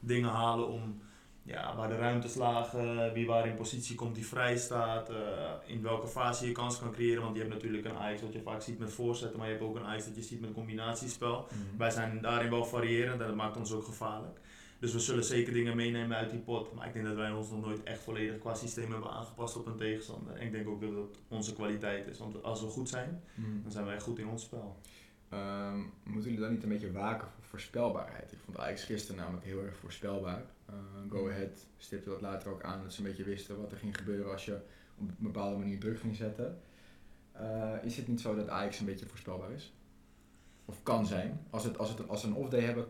dingen 0.00 0.30
halen 0.30 0.68
om 0.68 1.02
ja, 1.42 1.76
waar 1.76 1.88
de 1.88 1.96
ruimtes 1.96 2.34
lagen, 2.34 3.12
wie 3.12 3.26
waar 3.26 3.46
in 3.46 3.54
positie 3.54 3.94
komt 3.96 4.14
die 4.14 4.26
vrij 4.26 4.56
staat, 4.56 5.10
eh, 5.10 5.16
in 5.66 5.82
welke 5.82 6.06
fase 6.06 6.46
je 6.46 6.52
kans 6.52 6.78
kan 6.78 6.92
creëren. 6.92 7.22
Want 7.22 7.34
je 7.36 7.40
hebt 7.42 7.54
natuurlijk 7.54 7.84
een 7.84 7.96
Ajax 7.96 8.22
wat 8.22 8.32
je 8.32 8.42
vaak 8.42 8.62
ziet 8.62 8.78
met 8.78 8.92
voorzetten, 8.92 9.38
maar 9.38 9.48
je 9.48 9.54
hebt 9.54 9.64
ook 9.66 9.76
een 9.76 9.84
Ajax 9.86 10.04
dat 10.06 10.16
je 10.16 10.22
ziet 10.22 10.40
met 10.40 10.52
combinatiespel. 10.52 11.46
Wij 11.78 11.90
zijn 11.90 12.18
daarin 12.20 12.50
wel 12.50 12.64
variërend 12.64 13.20
en 13.20 13.26
dat 13.26 13.36
maakt 13.36 13.56
ons 13.56 13.72
ook 13.72 13.84
gevaarlijk. 13.84 14.38
Dus 14.80 14.92
we 14.92 14.98
zullen 14.98 15.24
zeker 15.24 15.52
dingen 15.52 15.76
meenemen 15.76 16.16
uit 16.16 16.30
die 16.30 16.38
pot. 16.40 16.74
Maar 16.74 16.86
ik 16.86 16.92
denk 16.92 17.04
dat 17.06 17.16
wij 17.16 17.30
ons 17.32 17.50
nog 17.50 17.60
nooit 17.60 17.82
echt 17.82 18.00
volledig 18.00 18.38
qua 18.38 18.54
systeem 18.54 18.90
hebben 18.92 19.10
aangepast 19.10 19.56
op 19.56 19.66
een 19.66 19.76
tegenstander. 19.76 20.34
En 20.36 20.46
ik 20.46 20.52
denk 20.52 20.68
ook 20.68 20.80
dat 20.80 20.94
dat 20.94 21.18
onze 21.28 21.54
kwaliteit 21.54 22.06
is. 22.06 22.18
Want 22.18 22.42
als 22.42 22.60
we 22.60 22.66
goed 22.66 22.88
zijn, 22.88 23.22
Mhm. 23.34 23.62
dan 23.62 23.72
zijn 23.72 23.84
wij 23.84 24.00
goed 24.00 24.18
in 24.18 24.28
ons 24.28 24.42
spel. 24.42 24.76
Ehm, 25.28 25.78
moeten 26.04 26.22
jullie 26.30 26.40
dan 26.40 26.50
niet 26.52 26.62
een 26.62 26.68
beetje 26.68 26.92
waken 26.92 27.28
voor 27.34 27.44
voorspelbaarheid? 27.44 28.32
Ik 28.32 28.38
vond 28.44 28.58
Ajax 28.58 28.84
gisteren 28.84 29.20
namelijk 29.20 29.44
heel 29.44 29.62
erg 29.62 29.76
voorspelbaar. 29.76 30.42
Eh, 30.66 30.74
Go 31.10 31.28
Ahead 31.28 31.66
stipte 31.78 32.08
dat 32.08 32.20
later 32.20 32.50
ook 32.50 32.62
aan 32.62 32.82
dat 32.82 32.92
ze 32.92 33.00
een 33.00 33.06
beetje 33.06 33.24
wisten 33.24 33.60
wat 33.60 33.72
er 33.72 33.78
ging 33.78 33.96
gebeuren 33.96 34.32
als 34.32 34.44
je 34.44 34.54
op 34.98 35.08
een 35.08 35.16
bepaalde 35.18 35.56
manier 35.56 35.78
druk 35.80 36.00
ging 36.00 36.16
zetten. 36.16 36.60
Eh, 37.32 37.74
is 37.82 37.96
het 37.96 38.08
niet 38.08 38.20
zo 38.20 38.34
dat 38.34 38.48
Ajax 38.48 38.78
een 38.80 38.86
beetje 38.86 39.06
voorspelbaar 39.06 39.50
is? 39.50 39.72
Of 40.64 40.82
kan 40.82 41.06
zijn? 41.06 41.40
Als, 41.50 41.64
het, 41.64 41.78
als, 41.78 41.88
het, 41.88 42.08
als 42.08 42.20
ze 42.20 42.26
een 42.26 42.34
off-day 42.34 42.60
hebben, 42.60 42.86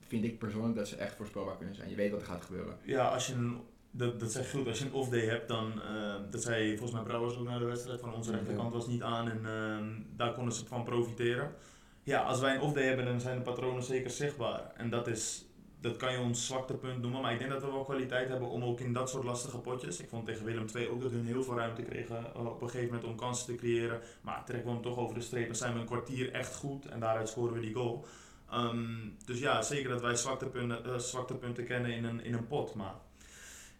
vind 0.00 0.24
ik 0.24 0.38
persoonlijk 0.38 0.76
dat 0.76 0.88
ze 0.88 0.96
echt 0.96 1.16
voorspelbaar 1.16 1.56
kunnen 1.56 1.74
zijn. 1.74 1.90
Je 1.90 1.96
weet 1.96 2.10
wat 2.10 2.20
er 2.20 2.26
gaat 2.26 2.44
gebeuren. 2.44 2.76
Ja, 2.82 3.08
als 3.08 3.26
je 3.26 3.32
een, 3.34 3.60
dat, 3.90 4.20
dat 4.20 4.32
zeg 4.32 4.52
je 4.52 4.58
goed, 4.58 4.68
als 4.68 4.78
je 4.78 4.84
een 4.84 4.92
off-day 4.92 5.24
hebt, 5.24 5.48
dan, 5.48 5.82
eh, 5.82 6.14
dat 6.30 6.42
zei 6.42 6.70
volgens 6.70 6.92
mij 6.92 7.02
Brouwers 7.02 7.36
ook 7.36 7.48
naar 7.48 7.58
de 7.58 7.64
wedstrijd, 7.64 8.00
van 8.00 8.14
onze 8.14 8.30
rechterkant 8.30 8.72
was 8.72 8.86
niet 8.86 9.02
aan 9.02 9.30
en 9.30 9.46
ehm, 9.46 10.16
daar 10.16 10.32
konden 10.32 10.54
ze 10.54 10.66
van 10.66 10.84
profiteren. 10.84 11.54
Ja, 12.02 12.22
als 12.22 12.40
wij 12.40 12.54
een 12.54 12.60
off-day 12.60 12.84
hebben, 12.84 13.04
dan 13.04 13.20
zijn 13.20 13.36
de 13.36 13.42
patronen 13.42 13.82
zeker 13.82 14.10
zichtbaar. 14.10 14.72
En 14.76 14.90
dat 14.90 15.06
is, 15.06 15.44
dat 15.80 15.96
kan 15.96 16.12
je 16.12 16.18
ons 16.18 16.46
zwaktepunt 16.46 17.00
noemen, 17.02 17.20
maar 17.20 17.32
ik 17.32 17.38
denk 17.38 17.50
dat 17.50 17.62
we 17.62 17.70
wel 17.70 17.84
kwaliteit 17.84 18.28
hebben 18.28 18.48
om 18.48 18.64
ook 18.64 18.80
in 18.80 18.92
dat 18.92 19.10
soort 19.10 19.24
lastige 19.24 19.58
potjes. 19.58 20.00
Ik 20.00 20.08
vond 20.08 20.26
tegen 20.26 20.44
Willem 20.44 20.66
II 20.74 20.88
ook 20.88 21.02
dat 21.02 21.10
hun 21.10 21.26
heel 21.26 21.42
veel 21.42 21.56
ruimte 21.56 21.82
kregen 21.82 22.24
eh, 22.34 22.46
op 22.46 22.62
een 22.62 22.70
gegeven 22.70 22.94
moment 22.94 23.10
om 23.10 23.16
kansen 23.16 23.46
te 23.46 23.54
creëren. 23.54 24.00
Maar 24.20 24.44
trekken 24.44 24.68
we 24.68 24.72
hem 24.72 24.82
toch 24.82 24.98
over 24.98 25.14
de 25.14 25.20
streep 25.20 25.48
en 25.48 25.56
zijn 25.56 25.74
we 25.74 25.80
een 25.80 25.86
kwartier 25.86 26.32
echt 26.32 26.54
goed 26.54 26.86
en 26.86 27.00
daaruit 27.00 27.28
scoren 27.28 27.54
we 27.54 27.60
die 27.60 27.74
goal. 27.74 28.04
Ehm, 28.52 29.08
dus 29.24 29.38
ja, 29.38 29.62
zeker 29.62 29.88
dat 29.88 30.00
wij 30.00 30.16
zwaktepunten, 30.16 30.84
eh, 30.84 30.98
zwaktepunten 30.98 31.64
kennen 31.64 31.94
in 31.94 32.04
een, 32.04 32.24
in 32.24 32.34
een 32.34 32.46
pot. 32.46 32.74
Maar 32.74 32.94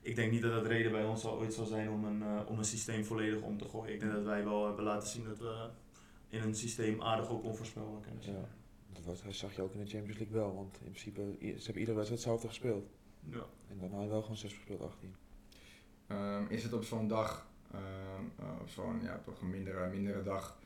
ik 0.01 0.17
denk 0.17 0.33
niet 0.33 0.43
dat 0.43 0.53
het 0.53 0.67
reden 0.67 0.93
bij 0.93 1.05
ons 1.05 1.21
zal, 1.21 1.39
ooit 1.39 1.55
zal 1.55 1.67
zijn 1.67 1.91
om 1.91 2.05
een, 2.05 2.23
eh, 2.23 2.41
om 2.47 2.59
een 2.59 2.65
systeem 2.65 3.05
volledig 3.05 3.43
om 3.43 3.59
te 3.59 3.69
gooien. 3.69 3.95
Ik 3.95 4.01
denk 4.01 4.13
dat 4.13 4.25
wij 4.25 4.45
wel 4.45 4.67
hebben 4.67 4.85
laten 4.85 5.09
zien 5.09 5.25
dat 5.25 5.39
we 5.39 5.69
in 6.29 6.43
een 6.43 6.55
systeem 6.55 7.03
aardig 7.03 7.31
ook 7.31 7.45
onvoorspelbaar 7.45 8.01
kunnen 8.01 8.23
zijn. 8.23 8.37
Ja. 8.37 8.49
Dat 8.93 9.05
was, 9.05 9.23
dat 9.23 9.35
zag 9.35 9.57
je 9.57 9.63
ook 9.63 9.73
in 9.73 9.85
de 9.85 9.91
Champions 9.91 10.19
League 10.19 10.37
wel, 10.37 10.55
want 10.55 10.77
in 10.77 10.91
principe, 10.91 11.37
ze 11.41 11.47
hebben 11.47 11.79
iedere 11.79 11.97
wedstrijd 11.97 12.09
hetzelfde 12.09 12.49
gespeeld. 12.49 12.91
Ja. 13.31 13.45
En 13.69 13.79
dan 13.79 13.93
had 13.93 14.03
je 14.03 14.09
wel 14.09 14.23
gewoon 14.23 14.37
6 14.37 14.53
gespeeld, 14.53 14.81
18. 14.81 15.15
Ehm, 16.07 16.45
is 16.49 16.63
het 16.63 16.73
op 16.73 16.85
zo'n 16.85 17.09
dag, 17.09 17.47
ehm, 17.73 18.25
eh, 18.39 18.61
op 18.61 18.69
zo'n 18.69 19.03
ja, 19.03 19.21
toch 19.25 19.41
een 19.41 19.51
mindere, 19.51 19.89
mindere 19.89 20.23
dag, 20.23 20.59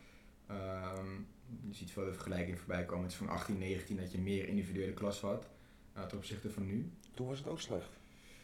ehm, 0.47 1.21
je 1.67 1.75
ziet 1.75 1.91
veel 1.91 2.05
de 2.05 2.13
vergelijking 2.13 2.59
voorbij 2.59 2.85
komen, 2.85 3.03
het 3.03 3.13
is 3.13 3.19
van 3.19 3.29
18, 3.29 3.59
19 3.59 3.97
dat 3.97 4.13
je 4.13 4.19
meer 4.19 4.49
individuele 4.49 4.93
klas 4.93 5.21
had 5.21 5.49
eh, 5.93 6.05
ten 6.05 6.19
opzichte 6.19 6.51
van 6.51 6.67
nu. 6.67 6.93
Toen 7.15 7.27
was 7.27 7.39
het 7.39 7.49
ook 7.49 7.61
slecht, 7.61 7.99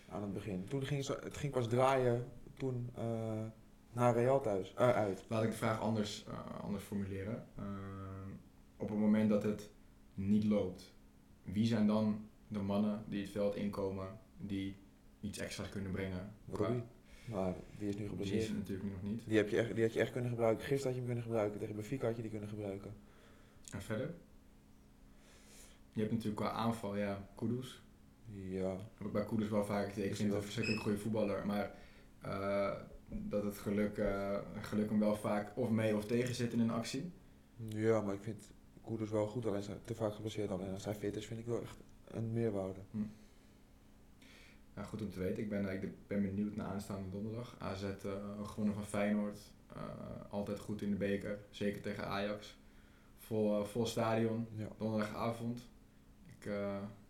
aan 0.09 0.23
het 0.23 0.33
begin. 0.33 0.65
Toen 0.69 0.87
ging 0.87 1.07
het, 1.07 1.23
het 1.25 1.37
ging 1.37 1.53
pas 1.53 1.69
draaien, 1.69 2.29
toen 2.57 2.91
eh, 2.95 3.45
naar 3.93 4.15
Real 4.15 4.41
thuis, 4.41 4.75
eh, 4.75 4.91
uit. 4.91 5.25
Laat 5.29 5.43
ik 5.43 5.51
de 5.51 5.57
vraag 5.57 5.81
anders, 5.81 6.27
anders 6.61 6.85
formuleren. 6.85 7.47
Op 8.77 8.89
het 8.89 8.99
moment 8.99 9.29
dat 9.29 9.43
het 9.43 9.71
niet 10.15 10.45
loopt, 10.45 10.95
wie 11.43 11.67
zijn 11.67 11.87
dan 11.87 12.29
de 12.49 12.59
mannen 12.59 13.05
die 13.09 13.23
het 13.23 13.31
veld 13.31 13.55
inkomen, 13.55 14.19
die 14.37 14.77
iets 15.21 15.39
extra's 15.39 15.69
kunnen 15.69 15.93
brengen? 15.93 16.35
Robbie. 16.51 16.83
Maar 17.25 17.55
die 17.79 17.89
is 17.89 17.95
nu 17.97 18.01
Die 18.01 18.05
is 18.05 18.11
geblesseerd. 18.11 18.57
natuurlijk 18.59 18.91
nog 18.91 19.03
niet. 19.03 19.23
Die, 19.27 19.37
heb 19.37 19.49
je 19.49 19.57
echt, 19.57 19.75
die 19.75 19.85
had 19.85 19.93
je 19.93 20.01
echt 20.01 20.13
kunnen 20.13 20.31
gebruiken. 20.31 20.65
Gisteren 20.65 20.85
had 20.87 20.95
je 20.95 20.99
hem 20.99 21.07
kunnen 21.07 21.23
gebruiken. 21.25 21.61
Tegen 21.61 21.75
Benfica 21.75 22.07
had 22.07 22.17
je 22.17 22.23
die 22.23 22.31
kunnen 22.31 22.49
gebruiken. 22.49 22.95
En 23.73 23.83
verder? 23.83 24.15
Je 25.93 26.01
hebt 26.01 26.13
natuurlijk 26.13 26.41
qua 26.41 26.51
aanval, 26.51 26.97
ja, 26.97 27.29
Kudus. 27.35 27.83
Ja, 28.33 28.77
heb 28.97 29.07
ik 29.07 29.13
bij 29.13 29.25
Koeders 29.25 29.51
wel 29.51 29.65
vaak 29.65 29.89
gezien. 29.89 30.05
Ik 30.05 30.17
vind 30.17 30.29
het 30.29 30.37
een 30.37 30.43
verschrikkelijk 30.45 30.83
goede 30.83 30.99
voetballer. 30.99 31.47
Maar 31.47 31.75
eh, 32.21 32.73
dat 33.09 33.43
het 33.43 33.59
geluk, 33.59 33.99
eh, 33.99 34.39
geluk 34.61 34.89
hem 34.91 34.99
wel 34.99 35.17
vaak 35.17 35.53
of 35.57 35.71
mee 35.71 35.97
of 35.97 36.07
tegen 36.07 36.35
zit 36.35 36.53
in 36.53 36.61
een 36.61 36.71
actie. 36.71 37.13
ja 37.69 38.01
maar 38.01 38.15
ik 38.15 38.23
vind 38.23 38.51
Koeders 38.83 39.11
wel 39.11 39.27
goed. 39.27 39.47
Alleen 39.47 39.63
zijn 39.63 39.79
te 39.85 39.95
vaak 39.95 40.15
geblesseerd. 40.15 40.51
Alleen 40.51 40.73
als 40.73 40.85
hij 40.85 40.95
fit 40.95 41.17
is, 41.17 41.27
vind 41.27 41.41
ik 41.41 41.47
wel 41.47 41.63
echt 41.63 41.77
een 42.07 42.33
meerwaarde. 42.33 42.81
Ja, 44.77 44.83
goed 44.83 45.01
om 45.01 45.11
te 45.11 45.19
weten. 45.19 45.43
Ik 45.43 45.49
ben, 45.49 45.83
ik 45.83 46.07
ben 46.07 46.23
benieuwd 46.23 46.57
naar 46.57 46.67
aanstaande 46.67 47.11
donderdag. 47.11 47.57
AZ 47.59 47.83
eh, 47.83 48.47
gewonnen 48.47 48.75
van 48.75 48.87
Feyenoord. 48.87 49.39
Eh, 49.73 49.83
altijd 50.31 50.59
goed 50.59 50.83
in 50.83 50.91
de 50.91 50.97
beker. 50.97 51.39
Zeker 51.51 51.81
tegen 51.81 52.07
Ajax. 52.07 52.57
Vol, 53.19 53.59
eh, 53.59 53.65
vol 53.65 53.87
stadion. 53.87 54.47
Ja. 54.57 54.69
Donderdagavond. 54.79 55.61
Ik, 56.27 56.51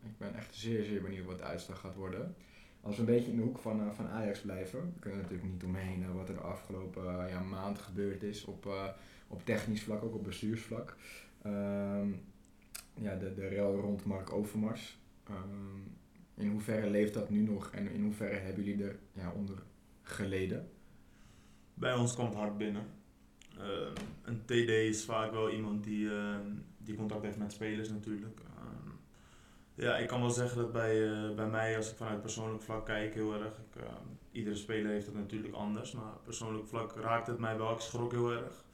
ik 0.03 0.19
ben 0.19 0.35
echt 0.35 0.55
zeer, 0.55 0.85
zeer 0.85 1.03
benieuwd 1.03 1.27
wat 1.27 1.39
de 1.39 1.45
uitslag 1.45 1.81
gaat 1.81 1.95
worden. 1.95 2.35
Als 2.81 2.95
we 2.95 3.01
een 3.01 3.07
beetje 3.07 3.31
in 3.31 3.37
de 3.37 3.43
hoek 3.43 3.59
van, 3.59 3.95
van 3.95 4.09
Ajax 4.09 4.41
blijven, 4.41 4.93
we 4.95 5.01
kunnen 5.01 5.21
natuurlijk 5.21 5.51
niet 5.51 5.65
omheen 5.65 6.15
wat 6.15 6.29
er 6.29 6.35
de 6.35 6.41
afgelopen 6.41 7.29
ja, 7.29 7.41
maand 7.41 7.79
gebeurd 7.79 8.23
is 8.23 8.45
op, 8.45 8.69
op 9.29 9.45
technisch 9.45 9.83
vlak, 9.83 10.03
ook 10.03 10.15
op 10.15 10.25
bestuursvlak. 10.25 10.97
Ehm, 11.43 12.09
ja, 12.95 13.17
de, 13.17 13.35
de 13.35 13.49
rel 13.49 13.77
rond 13.77 14.05
Mark 14.05 14.33
Overmars. 14.33 14.99
Ehm, 15.29 15.81
in 16.35 16.51
hoeverre 16.51 16.91
leeft 16.91 17.15
dat 17.15 17.31
nu 17.31 17.41
nog 17.41 17.71
en 17.71 17.91
in 17.91 18.03
hoeverre 18.03 18.37
hebben 18.37 18.65
jullie 18.65 18.85
er 18.85 18.99
ja, 19.13 19.33
onder 19.33 19.63
geleden? 20.03 20.71
Bij 21.75 21.95
ons 21.95 22.15
komt 22.15 22.35
hard 22.35 22.59
binnen. 22.59 22.87
Ehm, 23.59 23.95
een 24.23 24.45
TD 24.45 24.69
is 24.69 25.05
vaak 25.05 25.33
wel 25.33 25.51
iemand 25.51 25.85
die, 25.85 26.11
ehm, 26.11 26.47
die 26.79 26.95
contact 26.95 27.23
heeft 27.23 27.39
met 27.39 27.53
spelers 27.53 27.89
natuurlijk. 27.89 28.41
Ehm, 28.41 28.91
ja, 29.75 29.97
ik 29.97 30.09
kan 30.09 30.21
wel 30.21 30.31
zeggen 30.31 30.59
dat 30.59 30.73
bij, 30.73 31.11
eh, 31.11 31.35
bij 31.35 31.49
mij, 31.49 31.77
als 31.77 31.91
ik 31.91 31.97
vanuit 31.97 32.21
persoonlijk 32.21 32.63
vlak 32.63 32.87
kijk, 32.87 33.15
heel 33.15 33.35
erg. 33.35 33.57
Ik, 33.59 33.83
iedere 34.33 34.57
speler 34.57 34.91
heeft 34.91 35.07
het 35.07 35.15
natuurlijk 35.15 35.55
anders, 35.55 35.93
maar 35.93 36.13
persoonlijk 36.25 36.67
vlak 36.67 36.93
raakt 36.97 37.27
het 37.27 37.39
mij 37.39 37.57
wel. 37.57 37.73
Ik 37.73 37.81
schrok 37.81 38.13
heel 38.13 38.33
erg. 38.33 38.65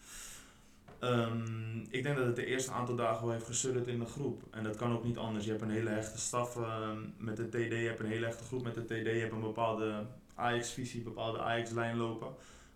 Ehm, 0.98 1.78
ik 1.90 2.02
denk 2.02 2.16
dat 2.16 2.26
het 2.26 2.37
de 2.37 2.46
eerste 2.46 2.70
aantal 2.70 2.96
dagen 2.96 3.24
wel 3.24 3.32
heeft 3.32 3.46
gesudderd 3.46 3.87
in 3.87 3.98
de 3.98 4.06
groep. 4.06 4.42
En 4.50 4.64
dat 4.64 4.76
kan 4.76 4.92
ook 4.92 5.04
niet 5.04 5.16
anders. 5.16 5.44
Je 5.44 5.50
hebt 5.50 5.62
een 5.62 5.70
hele 5.70 5.90
hechte 5.90 6.18
staf 6.18 6.56
ehm, 6.56 6.98
met 7.16 7.37
de 7.37 7.48
TD, 7.48 7.54
je 7.54 7.87
hebt 7.87 8.00
een 8.00 8.06
hele 8.06 8.26
hechte 8.26 8.44
groep 8.44 8.62
met 8.62 8.74
de 8.74 8.84
TD, 8.84 8.90
je 8.90 9.20
hebt 9.20 9.32
een 9.32 9.40
bepaalde 9.40 10.06
Ajax-visie, 10.34 10.98
een 10.98 11.04
bepaalde 11.04 11.40
Ajax-lijn 11.40 11.96
lopen. 11.96 12.28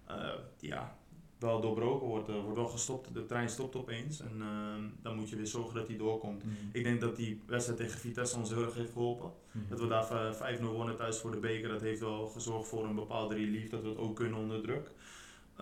Eh, 0.07 0.29
ja, 0.61 0.97
wel 1.39 1.61
doorbroken 1.61 2.07
wordt, 2.07 2.29
er 2.29 2.41
wordt 2.41 2.57
wel 2.57 2.69
gestopt, 2.69 3.15
de 3.15 3.27
trein 3.27 3.49
stopt 3.49 3.77
opeens. 3.77 4.21
En 4.21 4.41
ehm, 4.41 4.83
dan 5.03 5.17
moet 5.17 5.31
je 5.31 5.37
weer 5.37 5.47
zorgen 5.47 5.75
dat 5.75 5.87
hij 5.89 5.97
doorkomt. 5.97 6.43
Ik 6.73 6.85
denk 6.85 7.01
dat 7.01 7.17
die 7.17 7.43
wedstrijd 7.47 7.79
tegen 7.79 8.01
Vitesse 8.01 8.37
ons 8.37 8.51
heel 8.51 8.65
erg 8.65 8.75
heeft 8.75 8.93
geholpen. 8.93 9.31
Dat 9.69 9.81
we 9.81 9.87
daar 9.87 10.11
eh, 10.11 10.59
5-0 10.59 10.63
wonnen 10.63 10.97
thuis 10.97 11.19
voor 11.19 11.31
de 11.31 11.39
beker, 11.39 11.69
dat 11.69 11.81
heeft 11.81 12.01
wel 12.01 12.27
gezorgd 12.27 12.69
voor 12.69 12.85
een 12.85 12.95
bepaalde 12.95 13.35
relief, 13.35 13.71
dat 13.71 13.83
we 13.83 13.89
het 13.89 13.99
ook 13.99 14.17
kunnen 14.17 14.39
onder 14.39 14.63
druk. 14.63 14.91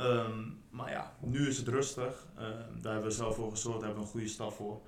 Ehm, 0.01 0.49
maar 0.71 0.91
ja, 0.91 1.15
nu 1.21 1.49
is 1.49 1.57
het 1.57 1.69
rustig. 1.69 2.27
Ehm, 2.37 2.81
daar 2.81 2.93
hebben 2.93 3.11
we 3.11 3.17
zelf 3.17 3.35
voor 3.35 3.51
gezorgd, 3.51 3.79
daar 3.79 3.89
hebben 3.89 4.05
we 4.05 4.09
een 4.09 4.17
goede 4.17 4.35
staf 4.35 4.57
voor. 4.57 4.81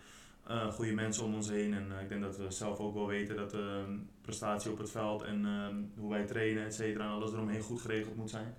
Eh, 0.47 0.73
goede 0.73 0.93
mensen 0.93 1.25
om 1.25 1.35
ons 1.35 1.49
heen. 1.49 1.75
En 1.75 1.93
eh, 1.93 2.03
ik 2.03 2.09
denk 2.09 2.23
dat 2.23 2.37
we 2.37 2.51
zelf 2.51 2.79
ook 2.79 2.95
wel 2.95 3.07
weten 3.07 3.37
dat 3.37 3.51
de 3.51 3.83
ehm, 3.87 3.99
prestatie 4.21 4.71
op 4.71 4.79
het 4.79 4.91
veld 4.91 5.23
en 5.23 5.47
ehm, 5.47 5.77
hoe 5.97 6.11
wij 6.11 6.25
trainen, 6.25 6.65
et 6.65 6.75
cetera, 6.75 7.05
en 7.05 7.11
alles 7.11 7.33
eromheen 7.33 7.63
goed 7.63 7.81
geregeld 7.81 8.17
moet 8.17 8.31
zijn. 8.31 8.55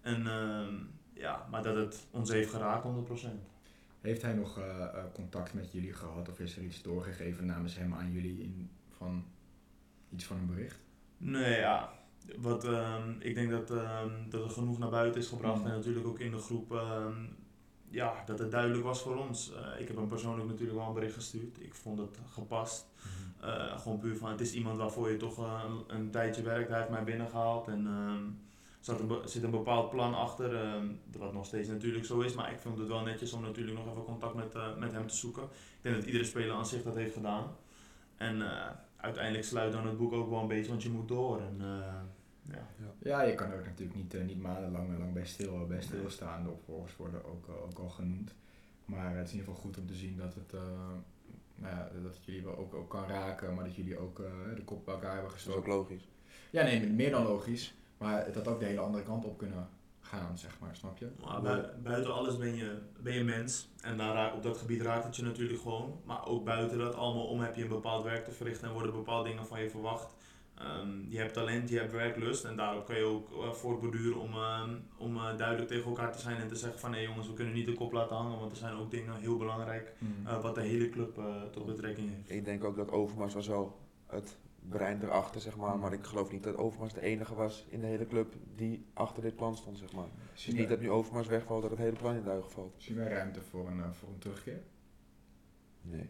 En 0.00 0.26
ehm, 0.26 0.74
ja, 1.12 1.46
maar 1.50 1.62
dat 1.62 1.76
het 1.76 2.06
ons 2.10 2.30
heeft 2.30 2.50
geraakt 2.50 2.84
100%. 2.84 3.46
Heeft 4.00 4.22
hij 4.22 4.32
nog 4.32 4.58
eh, 4.58 4.82
eh, 4.82 5.04
contact 5.12 5.54
met 5.54 5.72
jullie 5.72 5.92
gehad 5.92 6.28
of 6.28 6.40
is 6.40 6.56
er 6.56 6.62
iets 6.62 6.82
doorgegeven 6.82 7.46
namens 7.46 7.76
hem 7.76 7.94
aan 7.94 8.12
jullie 8.12 8.42
in, 8.42 8.70
van 8.96 9.24
iets 10.12 10.24
van 10.24 10.36
een 10.36 10.46
bericht? 10.46 10.80
Nee, 11.16 11.58
ja. 11.58 11.92
Wat, 12.36 12.64
ehm, 12.64 13.10
ik 13.18 13.34
denk 13.34 13.50
dat, 13.50 13.70
ehm, 13.70 14.10
dat 14.28 14.44
er 14.44 14.50
genoeg 14.50 14.78
naar 14.78 14.90
buiten 14.90 15.20
is 15.20 15.28
gebracht 15.28 15.60
Mm. 15.60 15.66
en 15.66 15.72
natuurlijk 15.72 16.06
ook 16.06 16.18
in 16.18 16.30
de 16.30 16.38
groep 16.38 16.72
ehm, 16.72 17.14
ja, 17.88 18.22
dat 18.26 18.38
het 18.38 18.50
duidelijk 18.50 18.82
was 18.82 19.02
voor 19.02 19.16
ons. 19.16 19.52
Eh, 19.52 19.80
ik 19.80 19.88
heb 19.88 19.96
hem 19.96 20.08
persoonlijk 20.08 20.48
natuurlijk 20.48 20.78
wel 20.78 20.88
een 20.88 20.94
bericht 20.94 21.14
gestuurd. 21.14 21.60
Ik 21.60 21.74
vond 21.74 21.98
het 21.98 22.18
gepast. 22.32 22.86
Eh, 23.40 23.78
gewoon 23.78 23.98
puur 23.98 24.16
van 24.16 24.30
het 24.30 24.40
is 24.40 24.52
iemand 24.52 24.78
waarvoor 24.78 25.10
je 25.10 25.16
toch 25.16 25.38
een, 25.38 25.96
een 25.96 26.10
tijdje 26.10 26.42
werkt. 26.42 26.68
Hij 26.68 26.78
heeft 26.78 26.90
mij 26.90 27.04
binnengehaald 27.04 27.68
en 27.68 27.88
zat 28.80 29.00
een, 29.00 29.28
zit 29.28 29.42
een 29.42 29.50
bepaald 29.50 29.90
plan 29.90 30.14
achter. 30.14 30.80
wat 31.18 31.32
nog 31.32 31.46
steeds 31.46 31.68
natuurlijk 31.68 32.04
zo 32.04 32.20
is. 32.20 32.34
Maar 32.34 32.52
ik 32.52 32.58
vond 32.58 32.78
het 32.78 32.88
wel 32.88 33.02
netjes 33.02 33.32
om 33.32 33.42
natuurlijk 33.42 33.76
nog 33.76 33.90
even 33.90 34.04
contact 34.04 34.34
met, 34.34 34.54
eh, 34.54 34.76
met 34.76 34.92
hem 34.92 35.06
te 35.06 35.16
zoeken. 35.16 35.42
Ik 35.42 35.82
denk 35.82 35.96
dat 35.96 36.04
iedere 36.04 36.24
speler 36.24 36.54
aan 36.56 36.66
zich 36.66 36.82
dat 36.82 36.94
heeft 36.94 37.14
gedaan. 37.14 37.44
En 38.16 38.42
uiteindelijk 38.96 39.44
sluit 39.44 39.72
dan 39.72 39.86
het 39.86 39.96
boek 39.96 40.12
ook 40.12 40.30
wel 40.30 40.40
een 40.40 40.48
beetje, 40.48 40.70
want 40.70 40.82
je 40.82 40.90
moet 40.90 41.08
door. 41.08 41.40
En, 41.40 41.60
ja. 42.50 42.66
Ja, 42.98 43.22
je 43.22 43.34
kan 43.34 43.50
er 43.50 43.58
ook 43.58 43.64
natuurlijk 43.66 43.96
niet, 43.96 44.14
eh, 44.14 44.24
niet 44.24 44.40
maandenlang 44.40 44.98
lang 44.98 45.12
bij, 45.12 45.26
stil, 45.26 45.66
bij 45.66 45.80
stilstaan. 45.82 46.42
De 46.42 46.50
opvolgers 46.50 46.96
worden 46.96 47.24
ook, 47.24 47.48
eh, 47.48 47.62
ook 47.62 47.78
al 47.78 47.88
genoemd. 47.88 48.34
Maar 48.84 49.16
het 49.16 49.26
is 49.26 49.32
in 49.32 49.38
ieder 49.38 49.54
geval 49.54 49.64
goed 49.70 49.78
om 49.78 49.86
te 49.86 49.94
zien 49.94 50.16
dat 50.16 50.34
het, 50.34 50.52
eh, 50.54 50.60
nou 51.54 51.74
ja, 51.76 51.90
dat 52.02 52.14
het 52.14 52.24
jullie 52.24 52.42
wel 52.44 52.56
ook, 52.58 52.74
ook 52.74 52.90
kan 52.90 53.06
raken, 53.08 53.54
maar 53.54 53.64
dat 53.64 53.74
jullie 53.76 53.98
ook 53.98 54.18
eh, 54.20 54.54
de 54.56 54.64
kop 54.64 54.84
bij 54.84 54.94
elkaar 54.94 55.12
hebben 55.12 55.30
Dat 55.30 55.38
is 55.38 55.44
gestoken. 55.44 55.72
ook 55.72 55.78
logisch. 55.78 56.08
Ja, 56.50 56.62
nee, 56.62 56.86
meer 56.86 57.10
dan 57.10 57.22
logisch. 57.22 57.74
Maar 57.98 58.24
het 58.24 58.34
had 58.34 58.48
ook 58.48 58.58
de 58.60 58.66
hele 58.66 58.80
andere 58.80 59.04
kant 59.04 59.24
op 59.24 59.38
kunnen 59.38 59.68
gaan, 60.00 60.38
zeg 60.38 60.58
maar, 60.60 60.76
snap 60.76 60.98
je? 60.98 61.08
Maar 61.24 61.42
bui- 61.42 61.68
buiten 61.82 62.14
alles 62.14 62.36
ben 62.38 62.54
je, 62.56 62.78
ben 63.00 63.14
je 63.14 63.24
mens. 63.24 63.68
En 63.82 63.96
daar 63.96 64.14
raak- 64.14 64.34
op 64.34 64.42
dat 64.42 64.56
gebied 64.56 64.80
raakt 64.82 65.04
het 65.04 65.16
je 65.16 65.22
natuurlijk 65.22 65.60
gewoon. 65.60 66.00
Maar 66.04 66.26
ook 66.26 66.44
buiten 66.44 66.78
dat 66.78 66.94
allemaal 66.94 67.26
om 67.26 67.40
heb 67.40 67.56
je 67.56 67.62
een 67.62 67.68
bepaald 67.68 68.02
werk 68.04 68.24
te 68.24 68.30
verrichten 68.30 68.68
en 68.68 68.74
worden 68.74 68.92
bepaalde 68.92 69.28
dingen 69.28 69.46
van 69.46 69.62
je 69.62 69.70
verwacht. 69.70 70.14
Ehm, 70.54 71.05
je 71.08 71.18
hebt 71.18 71.32
talent, 71.32 71.68
je 71.68 71.78
hebt 71.78 71.92
werklust 71.92 72.44
en 72.44 72.56
daarop 72.56 72.86
kan 72.86 72.96
je 72.96 73.04
ook 73.04 73.30
uh, 73.30 73.52
voortborduren 73.52 74.20
om, 74.20 74.32
ehm, 74.32 74.74
om 74.98 75.16
eh, 75.16 75.36
duidelijk 75.36 75.68
tegen 75.68 75.84
elkaar 75.84 76.12
te 76.12 76.18
zijn 76.18 76.36
en 76.36 76.48
te 76.48 76.56
zeggen 76.56 76.80
van 76.80 76.90
nee 76.90 77.06
jongens, 77.06 77.26
we 77.26 77.34
kunnen 77.34 77.54
niet 77.54 77.66
de 77.66 77.74
kop 77.74 77.92
laten 77.92 78.16
hangen, 78.16 78.38
want 78.38 78.50
er 78.50 78.56
zijn 78.56 78.74
ook 78.74 78.90
dingen 78.90 79.16
heel 79.16 79.36
belangrijk 79.36 79.92
eh, 80.24 80.42
wat 80.42 80.54
de 80.54 80.60
hele 80.60 80.90
club 80.90 81.18
eh, 81.18 81.42
tot 81.42 81.66
betrekking 81.66 82.10
heeft. 82.10 82.30
Ik 82.30 82.44
denk 82.44 82.64
ook 82.64 82.76
dat 82.76 82.90
Overmars 82.90 83.34
was 83.34 83.46
wel 83.46 83.78
het 84.06 84.38
brein 84.68 85.02
erachter, 85.02 85.40
zeg 85.40 85.56
maar. 85.56 85.78
Maar 85.78 85.92
ik 85.92 86.04
geloof 86.04 86.32
niet 86.32 86.42
dat 86.42 86.56
Overmars 86.56 86.92
de 86.92 87.00
enige 87.00 87.34
was 87.34 87.66
in 87.68 87.80
de 87.80 87.86
hele 87.86 88.06
club 88.06 88.34
die 88.54 88.86
achter 88.92 89.22
dit 89.22 89.36
plan 89.36 89.56
stond, 89.56 89.78
zeg 89.78 89.92
maar. 89.92 90.08
Zien 90.34 90.56
niet 90.56 90.68
dat 90.68 90.80
nu 90.80 90.90
Overmars 90.90 91.26
wegvalt, 91.28 91.62
dat 91.62 91.70
het 91.70 91.80
hele 91.80 91.96
plan 91.96 92.14
in 92.14 92.24
duigen 92.24 92.50
valt. 92.50 92.74
zien 92.76 92.96
we 92.96 93.08
ruimte 93.08 93.40
voor 93.42 93.68
een, 93.68 93.94
voor 93.94 94.08
een 94.08 94.18
terugkeer? 94.18 94.62
Nee, 95.82 96.08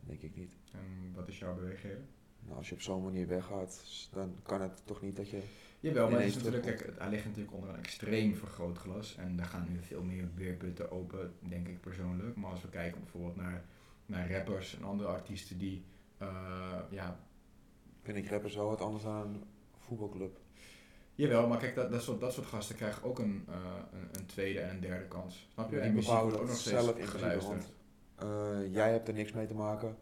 denk 0.00 0.22
ik 0.22 0.36
niet. 0.36 0.52
En 0.72 1.12
wat 1.14 1.28
is 1.28 1.38
jouw 1.38 1.54
beweegreden? 1.54 2.08
Nou, 2.44 2.56
als 2.56 2.68
je 2.68 2.74
op 2.74 2.80
zo'n 2.80 3.02
manier 3.02 3.26
weggaat, 3.26 3.84
dan 4.12 4.36
kan 4.42 4.60
het 4.60 4.82
toch 4.84 5.02
niet 5.02 5.16
dat 5.16 5.30
je... 5.30 5.42
Jawel, 5.80 6.10
maar 6.10 6.18
het 6.20 6.28
is 6.28 6.34
natuurlijk, 6.34 6.62
kijk, 6.62 6.92
hij 6.98 7.10
ligt 7.10 7.24
natuurlijk 7.24 7.54
onder 7.54 7.68
een 7.70 7.78
extreem 7.78 8.34
vergrootglas. 8.36 9.16
En 9.16 9.36
daar 9.36 9.46
gaan 9.46 9.66
nu 9.68 9.78
veel 9.82 10.02
meer 10.02 10.28
weerputten 10.34 10.90
open, 10.90 11.34
denk 11.38 11.68
ik 11.68 11.80
persoonlijk. 11.80 12.36
Maar 12.36 12.50
als 12.50 12.62
we 12.62 12.68
kijken 12.68 13.00
bijvoorbeeld 13.00 13.36
naar, 13.36 13.64
naar 14.06 14.32
rappers 14.32 14.76
en 14.76 14.84
andere 14.84 15.08
artiesten 15.08 15.58
die, 15.58 15.84
eh, 16.18 16.78
ja, 16.90 17.18
Vind 18.02 18.16
ik 18.16 18.30
rappers 18.30 18.54
wel 18.54 18.68
wat 18.68 18.80
anders 18.80 19.04
dan 19.04 19.16
een 19.16 19.42
voetbalclub. 19.78 20.38
jawel, 21.14 21.48
maar 21.48 21.58
kijk, 21.58 21.74
dat, 21.74 21.90
dat, 21.90 22.02
soort, 22.02 22.20
dat 22.20 22.32
soort 22.32 22.46
gasten 22.46 22.76
krijgen 22.76 23.02
ook 23.02 23.18
een, 23.18 23.44
eh, 23.48 23.54
een, 23.92 24.08
een 24.12 24.26
tweede 24.26 24.60
en 24.60 24.70
een 24.70 24.80
derde 24.80 25.08
kans. 25.08 25.48
Snap 25.52 25.70
je? 25.70 25.76
Ja, 25.76 25.82
die 25.82 25.90
die 25.90 26.00
muziek 26.00 26.20
wordt 26.20 26.36
ook 26.36 26.46
nog 26.46 26.56
steeds 26.56 26.84
zelf 26.84 27.10
geluisterd. 27.10 27.72
Eh, 28.16 28.72
jij 28.72 28.90
hebt 28.90 29.08
er 29.08 29.14
niks 29.14 29.32
mee 29.32 29.46
te 29.46 29.54
maken. 29.54 29.96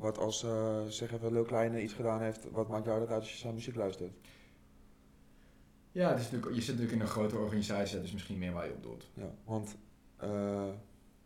Wat 0.00 0.18
als, 0.18 0.42
eh, 0.42 0.84
zeg 0.86 1.12
even, 1.12 1.32
Lil 1.32 1.42
Kleine 1.44 1.82
iets 1.82 1.92
gedaan 1.92 2.20
heeft, 2.20 2.50
wat 2.50 2.68
maakt 2.68 2.84
jou 2.84 3.00
dat 3.00 3.08
uit 3.08 3.20
als 3.20 3.32
je 3.32 3.38
zijn 3.38 3.54
muziek 3.54 3.74
luistert? 3.74 4.12
Ja, 5.92 6.08
het 6.10 6.18
is 6.18 6.24
natuurlijk, 6.24 6.54
je 6.54 6.60
zit 6.60 6.74
natuurlijk 6.74 6.96
in 6.96 7.00
een 7.00 7.12
grotere 7.12 7.40
organisatie, 7.40 7.96
dat 7.96 8.04
is 8.04 8.12
misschien 8.12 8.38
meer 8.38 8.52
waar 8.52 8.66
je 8.66 8.72
op 8.72 8.82
doet. 8.82 9.10
Ja, 9.14 9.34
want 9.44 9.76
eh, 10.16 10.68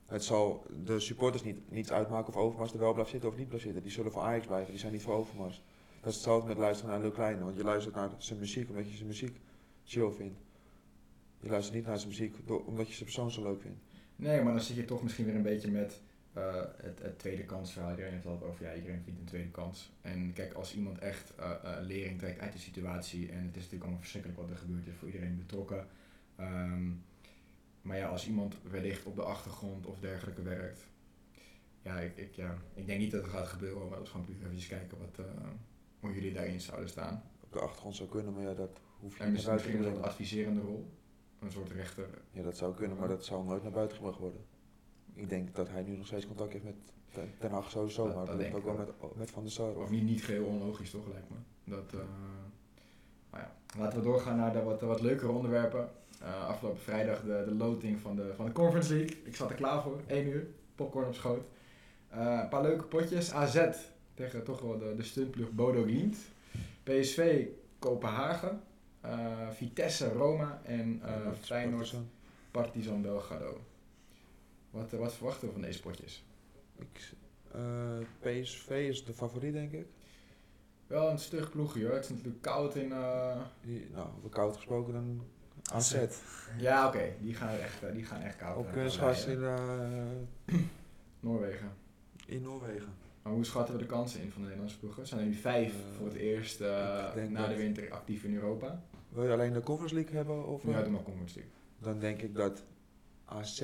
Het 0.07 0.25
zal 0.25 0.67
de 0.85 1.01
supporters 1.01 1.43
niet, 1.43 1.71
niet 1.71 1.91
uitmaken 1.93 2.35
of 2.35 2.41
Overmars 2.41 2.73
er 2.73 2.79
wel 2.79 2.93
blijft 2.93 3.11
zitten 3.11 3.29
of 3.29 3.37
niet 3.37 3.47
blijft 3.47 3.65
zitten. 3.65 3.83
Die 3.83 3.93
zullen 3.93 4.13
voor 4.13 4.23
Ajax 4.23 4.47
blijven, 4.47 4.71
die 4.71 4.81
zijn 4.81 4.93
niet 4.93 5.03
voor 5.03 5.15
Overmars. 5.15 5.63
Dat 6.01 6.09
is 6.11 6.15
hetzelfde 6.15 6.49
met 6.49 6.59
luisteren 6.59 6.91
naar 6.91 7.01
Lil 7.01 7.11
Kleine, 7.11 7.45
want 7.45 7.57
je 7.57 7.65
luistert 7.65 7.95
naar 7.95 8.11
zijn 8.19 8.39
muziek 8.39 8.69
omdat 8.69 8.89
je 8.91 8.95
zijn 8.95 9.07
muziek 9.07 9.41
chill 9.85 10.11
vindt. 10.11 10.39
Je 11.41 11.49
luistert 11.49 11.77
niet 11.77 11.87
naar 11.87 11.97
zijn 11.97 12.09
muziek 12.09 12.37
omdat 12.67 12.87
je 12.87 12.93
zijn 12.93 13.05
persoon 13.05 13.31
zo 13.31 13.43
leuk 13.43 13.61
vindt. 13.61 13.79
Nee, 14.17 14.43
maar 14.43 14.53
dan 14.53 14.63
zit 14.63 14.77
je 14.77 14.85
toch 14.85 15.03
misschien 15.03 15.25
weer 15.25 15.35
een 15.35 15.43
beetje 15.43 15.71
met 15.71 16.01
eh, 16.35 16.62
het, 16.77 16.99
het 17.03 17.18
tweede 17.18 17.44
kansverhaal. 17.44 17.90
Iedereen 17.90 18.12
heeft 18.12 18.25
het 18.25 18.33
altijd 18.33 18.51
over, 18.51 18.64
ja, 18.64 18.75
iedereen 18.75 18.97
verdient 18.97 19.18
een 19.18 19.25
tweede 19.25 19.51
kans. 19.51 19.92
En 20.01 20.33
kijk, 20.33 20.53
als 20.53 20.75
iemand 20.75 20.99
echt 20.99 21.35
eh, 21.35 21.51
eh, 21.51 21.85
lering 21.87 22.18
trekt 22.18 22.40
uit 22.40 22.53
de 22.53 22.59
situatie, 22.59 23.31
en 23.31 23.37
het 23.38 23.49
is 23.49 23.55
natuurlijk 23.55 23.83
allemaal 23.83 24.01
verschrikkelijk 24.01 24.40
wat 24.40 24.51
er 24.51 24.57
gebeurd 24.57 24.87
is 24.87 24.94
voor 24.94 25.09
iedereen 25.09 25.37
betrokken. 25.37 25.87
Ehm, 26.37 26.90
maar 27.83 27.97
ja, 27.97 28.09
als 28.09 28.27
iemand 28.27 28.57
wellicht 28.70 29.05
op 29.05 29.14
de 29.16 29.23
achtergrond 29.23 29.87
of 29.87 30.01
dergelijke 30.01 30.42
werkt, 30.42 30.87
ja, 31.83 31.99
ik, 31.99 32.16
ik, 32.16 32.35
ja, 32.35 32.59
ik 32.75 32.87
denk 32.87 33.01
niet 33.01 33.11
dat 33.11 33.23
het 33.23 33.31
gaat 33.31 33.47
gebeuren, 33.47 33.88
maar 33.88 33.97
dat 33.97 34.07
is 34.07 34.11
gewoon 34.12 34.27
puur 34.27 34.51
even 34.53 34.68
kijken 34.68 34.99
wat, 34.99 35.27
hoe 36.01 36.14
jullie 36.14 36.33
daarin 36.33 36.61
zouden 36.61 36.88
staan. 36.88 37.23
Op 37.40 37.53
de 37.53 37.59
achtergrond 37.59 37.97
zou 37.97 38.09
kunnen, 38.09 38.33
maar 38.33 38.42
ja, 38.42 38.55
dat 38.55 38.81
hoef 39.01 39.16
je 39.16 39.23
En 39.23 39.33
niet 39.33 39.47
naar 39.47 39.57
buiten 39.57 39.83
te 39.83 39.88
een 39.88 40.03
adviserende 40.03 40.61
rol, 40.61 40.90
een 41.40 41.53
soort 41.53 41.70
rechter. 41.70 42.09
Ja, 42.31 42.42
dat 42.42 42.57
zou 42.57 42.75
kunnen, 42.75 42.97
maar 42.97 43.09
dat 43.09 43.25
zal 43.25 43.42
nooit 43.42 43.62
naar 43.62 43.73
buiten 43.73 43.97
gebracht 43.97 44.18
worden. 44.18 44.40
Ik 45.14 45.29
denk 45.29 45.55
dat 45.55 45.68
hij 45.68 45.83
nu 45.83 45.96
nog 45.96 46.07
steeds 46.07 46.27
contact 46.27 46.53
heeft 46.53 46.64
met 46.64 46.74
Ten- 47.38 47.50
Hag 47.50 47.70
sowieso, 47.70 48.07
Dat- 48.07 48.14
maar 48.14 48.27
dat 48.37 48.55
ook 48.55 48.64
wel 48.64 48.74
met, 48.74 49.16
met 49.16 49.31
Van 49.31 49.42
der 49.42 49.53
Sar. 49.53 49.74
Of 49.77 49.90
niet, 49.90 50.03
niet 50.03 50.24
geheel 50.24 50.44
onlogisch 50.44 50.90
toch, 50.90 51.07
lijkt 51.12 51.31
me. 51.31 51.37
Dat, 51.64 51.92
eh, 51.92 51.98
maar 53.31 53.40
ja. 53.40 53.79
Laten 53.81 53.98
we 53.98 54.05
doorgaan 54.05 54.37
naar 54.37 54.53
de 54.53 54.62
wat, 54.62 54.81
wat 54.81 55.00
leukere 55.00 55.33
onderwerpen. 55.33 55.88
Eh, 56.20 56.46
afgelopen 56.48 56.81
vrijdag 56.81 57.20
de, 57.22 57.42
de 57.48 57.55
loting 57.55 58.00
van 58.00 58.16
de, 58.16 58.33
van 58.37 58.44
de 58.46 58.53
Conference 58.53 58.94
League. 58.94 59.16
Ik 59.24 59.37
zat 59.37 59.50
er 59.50 59.57
klaar 59.57 59.83
voor, 59.83 60.00
1 60.07 60.27
uur, 60.27 60.46
popcorn 60.74 61.07
op 61.07 61.14
schoot. 61.14 61.44
Eh, 62.09 62.38
een 62.42 62.48
paar 62.48 62.62
leuke 62.62 62.85
potjes. 62.85 63.33
AZ 63.33 63.66
tegen 64.14 64.44
toch 64.44 64.61
wel 64.61 64.79
de, 64.79 64.94
de 64.96 65.03
stuntploeg 65.03 65.50
Bodo 65.50 65.83
Glimt. 65.83 66.16
PSV 66.83 67.46
Kopenhagen. 67.79 68.61
Vitesse 69.53 70.09
Roma 70.12 70.61
en 70.64 71.00
Feyenoord. 71.40 71.94
Partizan 72.50 73.03
Belgrado. 73.03 73.61
Wat, 74.75 74.93
eh, 74.93 74.99
wat 74.99 75.13
verwachten 75.15 75.47
we 75.47 75.53
van 75.53 75.63
deze 75.63 75.81
potjes? 75.81 76.25
Ik, 76.79 77.13
eh, 77.53 77.99
PSV 78.21 78.71
is 78.89 79.05
de 79.05 79.13
favoriet, 79.13 79.53
denk 79.53 79.73
ik. 79.73 79.87
Wel 80.87 81.11
een 81.11 81.19
stug 81.19 81.51
ploegje 81.51 81.85
hoor. 81.85 81.95
Het 81.95 82.05
is 82.05 82.11
natuurlijk 82.11 82.43
koud 82.43 82.75
in... 82.77 82.93
eh, 82.93 83.41
Die, 83.63 83.89
nou, 83.93 84.09
over 84.19 84.31
koud 84.31 84.57
gesproken 84.57 84.93
dan 84.93 85.23
AZ. 85.73 85.97
Ja, 86.59 86.87
oké. 86.89 87.13
Die 87.21 87.35
gaan 87.35 87.49
echt, 87.59 87.93
die 87.93 88.05
gaan 88.05 88.21
echt 88.21 88.37
koud. 88.37 88.57
Op 88.59 88.73
kunstgras 88.73 89.25
in, 89.27 89.41
Noorwegen. 91.21 91.73
in 92.27 92.43
Noorwegen. 92.43 92.89
Maar 93.23 93.33
hoe 93.33 93.45
schatten 93.45 93.75
we 93.75 93.81
de 93.81 93.87
kansen 93.87 94.21
in 94.23 94.31
van 94.31 94.41
de 94.41 94.47
Nederlandse 94.47 94.79
ploegen? 94.79 95.07
Zijn 95.07 95.21
er 95.21 95.27
nu 95.27 95.35
vijf 95.35 95.75
voor 95.97 96.07
het 96.07 96.17
eerst 96.17 96.61
na 96.61 97.47
de 97.49 97.57
winter 97.57 97.91
actief 97.91 98.25
in 98.25 98.35
Europa? 98.35 98.83
Wil 99.09 99.25
je 99.25 99.33
alleen 99.33 99.53
de 99.53 99.61
Conference 99.61 99.95
League 99.95 100.15
hebben? 100.17 100.47
Of, 100.47 100.63
Ja, 100.67 100.83
doe 100.83 100.91
maar 100.93 101.03
Conference 101.03 101.35
League. 101.35 101.53
dan 101.79 101.99
denk 101.99 102.23
ik 102.23 102.35
dat 102.35 102.63
AZ, 103.25 103.63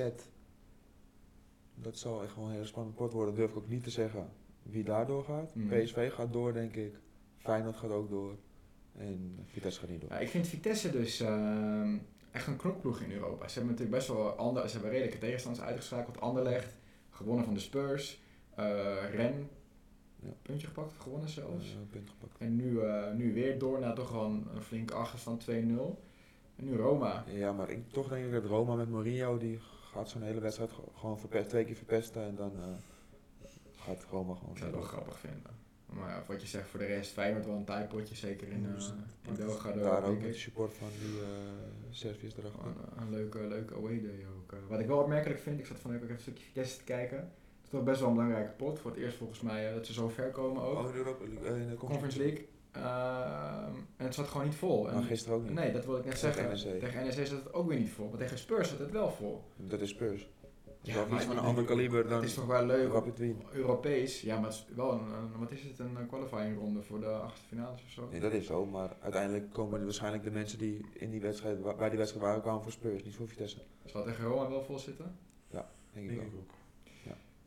dat 1.81 1.97
zal 1.97 2.23
echt 2.23 2.35
wel 2.35 2.45
een 2.45 2.51
hele 2.51 2.65
spannend 2.65 2.95
pot 2.95 3.13
worden. 3.13 3.35
Durf 3.35 3.49
ik 3.49 3.57
ook 3.57 3.69
niet 3.69 3.83
te 3.83 3.89
zeggen 3.89 4.29
wie 4.63 4.83
daardoor 4.83 5.23
gaat. 5.23 5.55
Mm. 5.55 5.69
PSV 5.69 6.11
gaat 6.13 6.33
door, 6.33 6.53
denk 6.53 6.75
ik. 6.75 6.95
Feyenoord 7.37 7.75
gaat 7.75 7.89
ook 7.91 8.09
door. 8.09 8.35
En 8.97 9.39
Vitesse 9.45 9.79
gaat 9.79 9.89
niet 9.89 10.01
door. 10.01 10.09
Ja, 10.09 10.19
ik 10.19 10.29
vind 10.29 10.47
Vitesse 10.47 10.91
dus 10.91 11.19
ehm, 11.19 11.97
echt 12.31 12.47
een 12.47 12.55
knokploeg 12.55 12.99
in 13.01 13.11
Europa. 13.11 13.47
Ze 13.47 13.53
hebben 13.59 13.71
natuurlijk 13.71 13.97
best 13.97 14.07
wel 14.07 14.29
andere, 14.29 14.67
ze 14.67 14.73
hebben 14.73 14.91
redelijke 14.91 15.17
tegenstanders 15.17 15.65
uitgeschakeld. 15.65 16.21
Anderlecht, 16.21 16.75
gewonnen 17.09 17.45
van 17.45 17.53
de 17.53 17.59
Spurs. 17.59 18.21
Eh 18.55 18.65
Ren, 19.13 19.49
Ja. 20.19 20.29
puntje 20.41 20.67
gepakt, 20.67 20.93
gewonnen 20.97 21.29
zelfs. 21.29 21.65
Eh, 21.73 21.77
punt 21.89 22.09
gepakt. 22.09 22.37
En 22.37 22.55
nu, 22.55 22.79
eh, 22.79 23.11
nu 23.13 23.33
weer 23.33 23.59
door 23.59 23.79
naar 23.79 23.95
toch 23.95 24.11
wel 24.11 24.25
een, 24.25 24.47
flinke 24.61 24.93
achterstand 24.93 25.39
2-0. 25.39 25.99
En 26.55 26.65
nu 26.65 26.75
Roma. 26.75 27.23
Ja, 27.27 27.51
maar 27.51 27.69
ik, 27.69 27.89
toch 27.89 28.07
denk 28.07 28.25
ik 28.25 28.31
dat 28.31 28.45
Roma 28.45 28.75
met 28.75 28.89
Mourinho, 28.89 29.37
die 29.37 29.59
gaat 29.91 30.09
zo'n 30.09 30.21
hele 30.21 30.39
wedstrijd 30.39 30.71
ge- 30.71 30.81
gewoon 30.95 31.19
verpest, 31.19 31.49
twee 31.49 31.65
keer 31.65 31.75
verpesten. 31.75 32.23
En 32.23 32.35
dan 32.35 32.51
eh, 32.55 32.67
gaat 33.77 34.05
Roma 34.09 34.33
gewoon 34.35 34.51
Ik 34.51 34.57
zou 34.57 34.69
het 34.69 34.79
wel 34.79 34.89
grappig 34.89 35.19
vinden. 35.19 35.59
Maar 35.85 36.09
ja, 36.09 36.23
wat 36.27 36.41
je 36.41 36.47
zegt, 36.47 36.67
voor 36.67 36.79
de 36.79 36.85
rest 36.85 37.11
Feyenoord 37.11 37.45
wel 37.45 37.55
een 37.55 37.63
taai 37.65 37.85
potje, 37.87 38.15
zeker 38.15 38.47
in, 38.47 38.63
uh, 38.63 38.69
100%. 38.75 38.93
in 39.27 39.35
Belgrado. 39.35 39.81
Daar 39.81 40.03
ook 40.03 40.21
met 40.21 40.35
support 40.35 40.73
van 40.73 40.87
die 40.99 41.19
eh 41.21 41.27
Serviërs 41.89 42.37
erachter. 42.37 42.59
Gewoon 42.61 42.75
een, 42.97 43.01
een 43.01 43.09
leuke, 43.09 43.39
leuke 43.47 43.75
away 43.75 44.01
day 44.01 44.25
ook. 44.37 44.55
wat 44.69 44.79
ik 44.79 44.87
wel 44.87 44.97
opmerkelijk 44.99 45.39
vind, 45.39 45.59
ik 45.59 45.65
zat 45.65 45.79
van 45.79 45.95
ook 45.95 46.01
even 46.01 46.13
een 46.15 46.19
stukje 46.21 46.43
Vitesse 46.43 46.77
te 46.77 46.83
kijken. 46.83 47.17
Het 47.17 47.63
is 47.63 47.69
toch 47.69 47.83
best 47.83 47.99
wel 47.99 48.09
een 48.09 48.15
belangrijke 48.15 48.51
pot. 48.51 48.79
Voor 48.79 48.91
het 48.91 48.99
eerst 48.99 49.17
volgens 49.17 49.41
mij 49.41 49.73
dat 49.73 49.85
ze 49.85 49.93
zo 49.93 50.09
ver 50.09 50.29
komen 50.31 50.61
ook. 50.63 50.77
Oh, 50.77 50.85
in 50.85 50.91
de 50.91 50.97
Europa 50.97 51.23
League, 51.33 51.61
in 51.61 51.69
de 51.69 51.75
Conference 51.75 52.17
League. 52.17 52.47
Ehm, 52.71 53.73
en 53.97 54.05
het 54.05 54.15
zat 54.15 54.27
gewoon 54.27 54.45
niet 54.45 54.55
vol. 54.55 54.87
En, 54.87 54.93
Nou, 54.93 55.05
gisteren 55.05 55.37
ook 55.37 55.43
niet. 55.43 55.53
nee, 55.53 55.71
dat 55.71 55.85
wilde 55.85 55.99
ik 55.99 56.05
net 56.05 56.19
Tegen 56.19 56.57
zeggen. 56.57 56.71
NEC. 56.71 56.79
Tegen 56.79 57.03
NEC 57.03 57.27
zat 57.27 57.43
het 57.43 57.53
ook 57.53 57.67
weer 57.67 57.79
niet 57.79 57.89
vol. 57.89 58.09
Maar 58.09 58.17
tegen 58.19 58.37
Spurs 58.37 58.69
zat 58.69 58.79
het 58.79 58.91
wel 58.91 59.11
vol. 59.11 59.41
Dat 59.55 59.79
is 59.81 59.89
Spurs. 59.89 60.29
Dat 60.65 60.73
is 60.89 60.89
Ja, 60.93 60.93
wel 60.99 61.07
maar 61.07 61.17
iets 61.17 61.25
van 61.25 61.37
een 61.37 61.43
ander 61.43 61.63
kaliber 61.63 62.03
dan 62.07 62.13
Het 62.19 62.23
is 62.23 62.33
toch 62.33 62.45
wel 62.45 62.65
leuk. 62.65 62.91
Rapid 62.91 63.17
Wien. 63.17 63.43
Europees, 63.53 64.21
ja, 64.21 64.35
maar 64.39 64.49
het 64.49 64.53
is 64.53 64.75
wel 64.75 64.91
een, 64.91 64.99
een- 65.13 65.39
wat 65.39 65.51
is 65.51 65.63
het, 65.63 65.79
een 65.79 66.07
qualifying 66.07 66.57
ronde 66.59 66.81
voor 66.81 66.99
de 66.99 67.05
achtste 67.07 67.47
finales 67.47 67.83
of 67.83 67.89
zo? 67.89 68.07
Nee, 68.11 68.19
dat 68.19 68.31
is 68.33 68.45
zo, 68.45 68.65
maar 68.65 68.95
uiteindelijk 69.01 69.53
komen 69.53 69.83
waarschijnlijk 69.83 70.23
de 70.23 70.31
mensen 70.31 70.57
die 70.57 70.85
in 70.93 71.09
die 71.11 71.21
wedstrijd, 71.21 71.61
wa- 71.61 71.75
bij 71.75 71.89
die 71.89 71.97
wedstrijd 71.97 72.25
waren, 72.25 72.41
kwamen 72.41 72.63
voor 72.63 72.71
Spurs, 72.71 73.03
niet 73.03 73.15
voor 73.15 73.27
Vitesse. 73.27 73.57
Zal 73.85 74.05
het 74.05 74.09
tegen 74.09 74.29
Roma 74.29 74.49
wel 74.49 74.63
vol 74.63 74.79
zitten? 74.79 75.15
Denk 75.49 75.65
ik 75.93 76.07
Denk 76.07 76.19
wel. 76.21 76.27
ik 76.29 76.33
ook. 76.39 76.49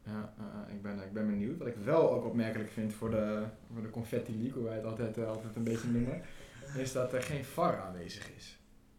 Ja, 0.06 0.34
eh, 0.38 0.74
ik, 0.74 0.82
ben, 0.82 0.98
ik 1.02 1.12
ben 1.12 1.26
benieuwd. 1.26 1.58
Wat 1.58 1.66
ik 1.66 1.76
wel 1.84 2.10
ook 2.12 2.24
opmerkelijk 2.24 2.70
vind 2.70 2.92
voor 2.92 3.10
de, 3.10 3.42
voor 3.72 3.82
de 3.82 3.90
Confetti 3.90 4.32
League, 4.32 4.52
hoe 4.52 4.62
wij 4.64 4.74
het 4.76 4.84
altijd, 4.84 5.18
eh, 5.18 5.28
altijd 5.28 5.56
een 5.56 5.64
beetje 5.64 5.88
noemen, 5.88 6.22
is 6.78 6.92
dat 6.92 7.12
er 7.12 7.22
geen 7.22 7.44
VAR 7.44 7.80
aanwezig 7.80 8.30
is. 8.36 8.58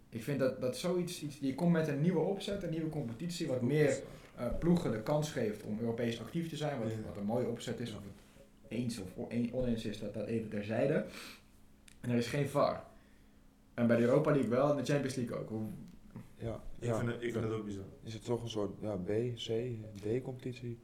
Ik 0.09 0.23
vind 0.23 0.39
dat, 0.39 0.61
dat 0.61 0.77
zoiets, 0.77 1.21
iets, 1.21 1.37
je 1.39 1.55
komt 1.55 1.71
met 1.71 1.87
een 1.87 2.01
nieuwe 2.01 2.19
opzet, 2.19 2.63
een 2.63 2.69
nieuwe 2.69 2.89
competitie, 2.89 3.47
wat 3.47 3.61
meer 3.61 3.99
eh, 4.35 4.45
ploegen 4.59 4.91
de 4.91 5.01
kans 5.01 5.31
geeft 5.31 5.63
om 5.63 5.79
Europees 5.79 6.21
actief 6.21 6.49
te 6.49 6.55
zijn, 6.57 6.79
wat, 6.79 6.89
Ja. 6.91 6.95
wat 7.07 7.17
een 7.17 7.25
mooie 7.25 7.47
opzet 7.47 7.79
is, 7.79 7.89
of 7.91 7.97
het 8.03 8.41
eens 8.67 8.99
of 8.99 9.07
on- 9.15 9.49
oneens 9.53 9.85
is, 9.85 9.99
dat 9.99 10.13
dat 10.13 10.25
even 10.27 10.49
terzijde. 10.49 11.05
En 12.01 12.09
er 12.09 12.17
is 12.17 12.27
geen 12.27 12.47
VAR. 12.47 12.83
En 13.73 13.87
bij 13.87 13.97
de 13.97 14.03
Europa 14.03 14.31
League 14.31 14.49
wel 14.49 14.69
en 14.69 14.77
de 14.77 14.83
Champions 14.83 15.15
League 15.15 15.37
ook. 15.37 15.49
Hoe- 15.49 15.69
Ja, 16.37 16.59
Ik, 16.79 16.87
ja. 16.87 16.97
vind 16.97 17.11
het, 17.11 17.21
ik 17.21 17.31
vind 17.31 17.43
het 17.43 17.53
ook 17.53 17.65
bizar. 17.65 17.83
Is 18.03 18.13
het 18.13 18.25
toch 18.25 18.41
een 18.43 18.49
soort 18.49 18.71
ja, 18.81 18.95
B, 18.95 19.09
C, 19.35 19.49
D 20.01 20.21
competitie? 20.23 20.77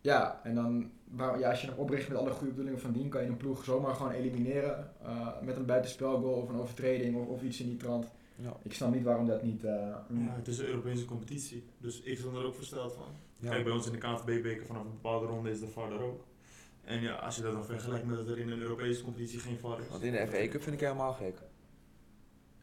Ja, 0.00 0.40
en 0.42 0.54
dan, 0.54 0.90
waar, 1.04 1.38
ja, 1.38 1.50
als 1.50 1.60
je 1.60 1.66
hem 1.66 1.78
opricht 1.78 2.08
met 2.08 2.18
alle 2.18 2.30
goede 2.30 2.50
bedoelingen 2.52 2.80
van 2.80 2.92
dien, 2.92 3.08
kan 3.08 3.22
je 3.22 3.28
een 3.28 3.36
ploeg 3.36 3.64
zomaar 3.64 3.94
gewoon 3.94 4.12
elimineren. 4.12 4.90
eh, 5.02 5.40
met 5.42 5.56
een 5.56 5.66
buitenspelgoal 5.66 6.32
of 6.34 6.48
een 6.48 6.60
overtreding 6.60 7.16
of, 7.16 7.26
of 7.26 7.42
iets 7.42 7.60
in 7.60 7.66
die 7.66 7.76
trant. 7.76 8.10
Ja. 8.36 8.56
Ik 8.62 8.72
snap 8.74 8.94
niet 8.94 9.04
waarom 9.04 9.26
dat 9.26 9.42
niet. 9.42 9.64
eh, 9.64 9.72
Ja, 9.72 10.06
het 10.36 10.48
is 10.48 10.58
een 10.58 10.66
Europese 10.66 11.04
competitie, 11.04 11.64
dus 11.78 12.00
ik 12.02 12.18
stond 12.18 12.36
er 12.36 12.44
ook 12.44 12.54
versteld 12.54 12.92
van. 12.92 13.04
Ja. 13.36 13.50
Kijk, 13.50 13.64
bij 13.64 13.72
ons 13.72 13.86
in 13.86 13.92
de 13.92 13.98
KNVB-beker 13.98 14.66
vanaf 14.66 14.82
een 14.84 14.90
bepaalde 14.90 15.26
ronde 15.26 15.50
is 15.50 15.60
de 15.60 15.68
VAR 15.68 15.92
er 15.92 16.00
ook. 16.02 16.24
En 16.84 17.00
ja, 17.00 17.14
als 17.14 17.36
je 17.36 17.42
dat 17.42 17.52
dan 17.52 17.64
vergelijkt 17.64 18.06
met 18.06 18.16
dat 18.16 18.28
er 18.28 18.38
in 18.38 18.50
een 18.50 18.60
Europese 18.60 19.02
competitie 19.04 19.38
geen 19.38 19.58
VAR 19.58 19.80
is. 19.80 19.88
Want 19.88 20.02
in 20.02 20.12
de 20.12 20.26
FA 20.26 20.48
Cup 20.48 20.62
vind 20.62 20.74
ik 20.74 20.80
helemaal 20.80 21.12
gek. 21.12 21.38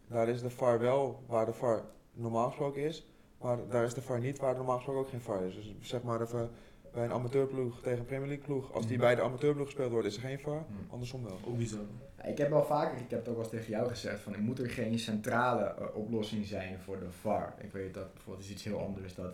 Daar 0.07 0.27
is 0.29 0.41
de 0.41 0.49
VAR 0.49 0.79
wel 0.79 1.23
waar 1.27 1.45
de 1.45 1.53
VAR 1.53 1.81
normaal 2.13 2.47
gesproken 2.47 2.81
is, 2.81 3.05
maar 3.41 3.57
daar 3.69 3.83
is 3.85 3.93
de 3.93 4.01
VAR 4.01 4.19
niet 4.19 4.39
waar 4.39 4.55
normaal 4.55 4.75
gesproken 4.75 5.01
ook 5.01 5.09
geen 5.09 5.21
VAR 5.21 5.43
is. 5.45 5.55
Dus 5.55 5.73
zeg 5.81 6.03
maar 6.03 6.21
even 6.21 6.49
bij 6.95 7.03
een 7.03 7.11
amateurploeg 7.11 7.81
tegen 7.81 7.99
een 7.99 8.05
Premier 8.05 8.27
League 8.27 8.45
ploeg, 8.45 8.73
als 8.73 8.87
die 8.87 8.97
Mhm. 8.97 9.05
bij 9.05 9.15
de 9.15 9.21
amateurploeg 9.21 9.65
gespeeld 9.65 9.91
wordt, 9.91 10.07
is 10.07 10.15
er 10.15 10.21
geen 10.21 10.39
VAR, 10.39 10.53
Mhm. 10.69 10.91
andersom 10.91 11.23
wel. 11.23 11.39
Ook 11.47 11.57
bizar. 11.57 11.79
Ja, 12.17 12.23
ik 12.23 12.37
heb 12.37 12.49
wel 12.49 12.65
vaker, 12.65 12.97
ik 12.97 13.09
heb 13.09 13.19
het 13.19 13.27
ook 13.27 13.35
wel 13.35 13.43
eens 13.43 13.53
tegen 13.53 13.69
jou 13.71 13.87
gezegd, 13.89 14.19
van 14.19 14.39
moet 14.39 14.59
er 14.59 14.69
geen 14.69 14.99
centrale 14.99 15.63
eh, 15.63 15.85
oplossing 15.95 16.45
zijn 16.45 16.79
voor 16.79 16.99
de 16.99 17.11
VAR. 17.21 17.53
Ik 17.61 17.71
weet 17.71 17.93
dat 17.93 18.13
bijvoorbeeld 18.13 18.45
is 18.45 18.51
iets 18.51 18.63
heel 18.63 18.79
anders 18.81 19.15
dat 19.15 19.33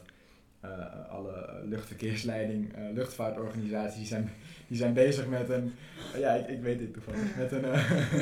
eh, 0.60 1.10
alle 1.10 1.32
eh, 1.34 1.68
luchtverkeersleiding, 1.68 2.74
eh, 2.76 2.84
luchtvaartorganisaties 2.94 4.08
zijn, 4.08 4.30
die 4.68 4.78
zijn 4.78 4.94
bezig 4.94 5.28
met 5.28 5.50
een, 5.50 5.74
ja 6.18 6.34
ik, 6.34 6.48
ik 6.48 6.62
weet 6.62 6.80
dit 6.80 6.94
toevallig, 6.94 7.36
met 7.38 7.52
een, 7.52 7.66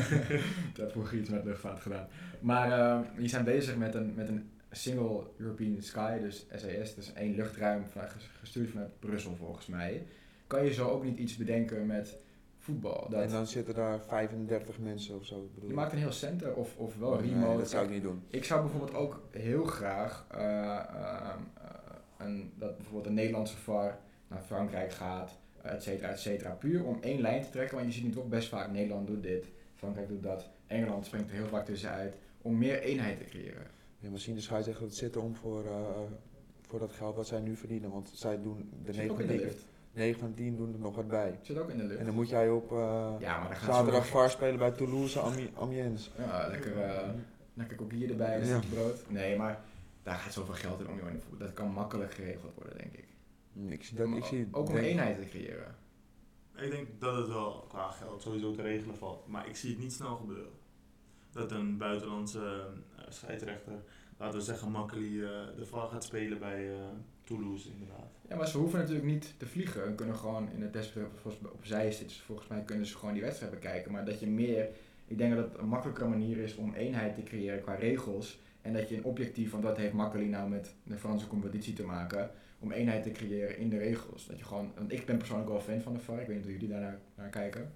ik 0.71 0.77
heb 0.77 0.91
vroeger 0.91 1.17
iets 1.17 1.29
met 1.29 1.43
luchtvaart 1.43 1.79
gedaan, 1.79 2.07
maar 2.39 3.03
die 3.17 3.27
zijn 3.27 3.43
bezig 3.43 3.77
met 3.77 3.95
een, 3.95 4.13
met 4.15 4.27
een 4.27 4.49
single 4.71 5.23
European 5.37 5.81
Sky, 5.81 6.19
dus 6.19 6.45
SAS, 6.55 6.95
dus 6.95 7.13
één 7.13 7.35
luchtruim 7.35 7.85
vanuit- 7.85 8.11
gestuurd 8.39 8.69
vanuit 8.69 8.99
Brussel 8.99 9.35
volgens 9.35 9.65
mij. 9.67 10.03
Kan 10.47 10.65
je 10.65 10.73
zo 10.73 10.87
ook 10.89 11.03
niet 11.03 11.17
iets 11.17 11.37
bedenken 11.37 11.85
met 11.85 12.17
voetbal? 12.57 13.07
Dat, 13.09 13.21
En 13.23 13.29
dan 13.29 13.47
zitten 13.47 13.73
daar 13.75 13.99
35 14.01 14.79
mensen 14.79 15.15
of 15.15 15.25
zo. 15.25 15.49
Bedoel 15.53 15.69
je 15.69 15.75
maakt 15.75 15.91
een 15.91 15.97
heel 15.97 16.11
center 16.11 16.53
of, 16.53 16.77
of 16.77 16.97
wel 16.97 17.19
Nee, 17.19 17.29
remote. 17.29 17.57
dat 17.57 17.69
zou 17.69 17.85
ik 17.85 17.91
niet 17.91 18.01
doen. 18.01 18.21
Ik 18.27 18.43
zou 18.43 18.61
bijvoorbeeld 18.61 18.93
ook 18.93 19.21
heel 19.31 19.63
graag 19.65 20.25
eh, 20.31 20.39
ehm, 20.77 21.39
eh, 21.61 21.69
een, 22.17 22.51
dat 22.55 22.75
bijvoorbeeld 22.77 23.05
een 23.05 23.13
Nederlandse 23.13 23.57
VAR 23.57 23.99
naar 24.27 24.41
Frankrijk 24.41 24.91
gaat, 24.91 25.31
et 25.61 25.83
cetera, 25.83 26.09
et 26.09 26.19
cetera. 26.19 26.49
Puur 26.51 26.83
om 26.83 26.97
één 27.01 27.21
lijn 27.21 27.41
te 27.43 27.49
trekken, 27.49 27.75
want 27.77 27.87
je 27.87 27.93
ziet 27.93 28.03
nu 28.07 28.11
toch 28.13 28.27
best 28.27 28.47
vaak 28.47 28.71
Nederland 28.71 29.07
doet 29.07 29.23
dit, 29.23 29.45
Frankrijk 29.75 30.07
doet 30.07 30.23
dat, 30.23 30.47
Engeland 30.67 31.05
springt 31.05 31.29
er 31.29 31.35
heel 31.35 31.47
vaak 31.47 31.65
tussenuit, 31.65 32.15
om 32.41 32.57
meer 32.57 32.81
eenheid 32.81 33.17
te 33.17 33.23
creëren. 33.23 33.67
Ja, 33.99 34.09
misschien 34.09 34.35
de 34.35 34.41
scheidsrechter 34.41 34.85
het 34.85 34.95
zitten 34.95 35.21
om 35.21 35.35
voor, 35.35 35.65
eh, 35.65 35.71
voor 36.67 36.79
dat 36.79 36.91
geld 36.91 37.15
wat 37.15 37.27
zij 37.27 37.39
nu 37.39 37.55
verdienen. 37.55 37.91
Want 37.91 38.11
zij 38.13 38.41
doen 38.41 38.69
de 38.85 38.93
Zit 38.93 39.09
ook 39.09 39.17
9 39.17 39.33
in 39.33 39.37
de 39.37 39.43
van, 39.43 39.45
lift. 39.53 39.65
9 39.91 40.19
van 40.19 40.33
10 40.33 40.55
doen 40.55 40.73
er 40.73 40.79
nog 40.79 40.95
wat 40.95 41.07
bij. 41.07 41.39
Zit 41.41 41.57
ook 41.57 41.69
in 41.69 41.77
de 41.77 41.83
lift. 41.83 41.99
En 41.99 42.05
dan 42.05 42.13
moet 42.15 42.29
jij 42.29 42.49
op 42.49 42.71
eh, 42.71 42.77
ja, 43.19 43.39
maar 43.39 43.47
dan 43.47 43.57
gaat 43.57 43.75
zaterdag 43.75 44.05
zo- 44.05 44.11
VAR 44.11 44.29
spelen 44.29 44.57
bij 44.57 44.71
Toulouse 44.71 45.19
Ami- 45.19 45.51
Amiens. 45.59 46.11
Ja, 46.17 46.47
lekker, 46.47 46.81
eh 46.81 47.09
lekker 47.53 47.77
kopier 47.77 48.09
erbij, 48.09 48.41
een 48.41 48.47
Ja. 48.47 48.57
stukje 48.59 48.75
brood. 48.75 49.09
Nee, 49.09 49.37
maar 49.37 49.61
daar 50.03 50.15
gaat 50.15 50.33
zoveel 50.33 50.53
geld 50.53 50.79
in 50.79 50.87
om, 50.89 50.97
joh, 50.97 51.07
in 51.07 51.13
de 51.13 51.19
voetbal. 51.19 51.39
Dat 51.47 51.53
kan 51.55 51.71
makkelijk 51.71 52.13
geregeld 52.13 52.53
worden, 52.55 52.77
denk 52.77 52.93
ik. 52.93 53.07
Ik 53.67 53.83
zie 53.83 53.97
dat, 53.97 54.07
ik 54.07 54.23
zie, 54.25 54.47
ook 54.51 54.67
om 54.67 54.73
denk- 54.73 54.85
eenheid 54.85 55.19
te 55.21 55.25
creëren. 55.27 55.75
Ik 56.55 56.71
denk 56.71 56.87
dat 56.99 57.15
het 57.17 57.27
wel 57.27 57.65
qua 57.69 57.89
geld 57.91 58.21
sowieso 58.21 58.51
te 58.55 58.61
regelen 58.61 58.95
valt. 58.95 59.27
Maar 59.27 59.47
ik 59.47 59.55
zie 59.55 59.69
het 59.69 59.79
niet 59.79 59.93
snel 59.93 60.15
gebeuren. 60.15 60.51
Dat 61.31 61.51
een 61.51 61.77
buitenlandse 61.77 62.63
eh, 62.95 63.03
scheidsrechter, 63.09 63.73
laten 64.17 64.39
we 64.39 64.45
zeggen 64.45 64.71
Makkeli, 64.71 65.23
eh, 65.23 65.29
de 65.57 65.65
VAR 65.65 65.87
gaat 65.87 66.03
spelen 66.03 66.39
bij 66.39 66.69
eh, 66.69 66.75
Toulouse 67.23 67.69
inderdaad. 67.69 68.09
Ja, 68.29 68.35
maar 68.35 68.47
ze 68.47 68.57
hoeven 68.57 68.79
natuurlijk 68.79 69.07
niet 69.07 69.33
te 69.37 69.45
vliegen. 69.45 69.85
Ze 69.85 69.95
kunnen 69.95 70.15
gewoon 70.15 70.51
in 70.51 70.61
het 70.61 70.73
desktop 70.73 71.41
opzij 71.53 71.91
zitten. 71.91 72.07
Dus 72.07 72.21
volgens 72.21 72.47
mij 72.47 72.61
kunnen 72.61 72.85
ze 72.85 72.97
gewoon 72.97 73.13
die 73.13 73.23
wedstrijd 73.23 73.51
bekijken. 73.51 73.91
Maar 73.91 74.05
dat 74.05 74.19
je 74.19 74.27
meer... 74.27 74.69
Ik 75.07 75.17
denk 75.17 75.35
dat 75.35 75.51
het 75.51 75.57
een 75.57 75.67
makkelijkere 75.67 76.09
manier 76.09 76.37
is 76.37 76.55
om 76.55 76.73
eenheid 76.73 77.15
te 77.15 77.23
creëren 77.23 77.61
qua 77.61 77.73
regels. 77.73 78.39
En 78.61 78.73
dat 78.73 78.89
je 78.89 78.97
een 78.97 79.03
objectief, 79.03 79.51
want 79.51 79.63
dat 79.63 79.77
heeft 79.77 79.93
Makkeli 79.93 80.27
nou 80.27 80.49
met 80.49 80.73
de 80.83 80.97
Franse 80.97 81.27
competitie 81.27 81.73
te 81.73 81.83
maken. 81.83 82.31
Om 82.59 82.71
eenheid 82.71 83.03
te 83.03 83.11
creëren 83.11 83.57
in 83.57 83.69
de 83.69 83.77
regels. 83.77 84.27
Dat 84.27 84.37
je 84.37 84.43
gewoon... 84.45 84.71
Want 84.75 84.91
ik 84.91 85.05
ben 85.05 85.17
persoonlijk 85.17 85.49
wel 85.49 85.61
fan 85.61 85.81
van 85.81 85.93
de 85.93 85.99
VAR. 85.99 86.21
Ik 86.21 86.27
weet 86.27 86.35
niet 86.35 86.45
hoe 86.45 86.53
jullie 86.53 86.69
daar 86.69 86.99
naar 87.15 87.29
kijken. 87.29 87.73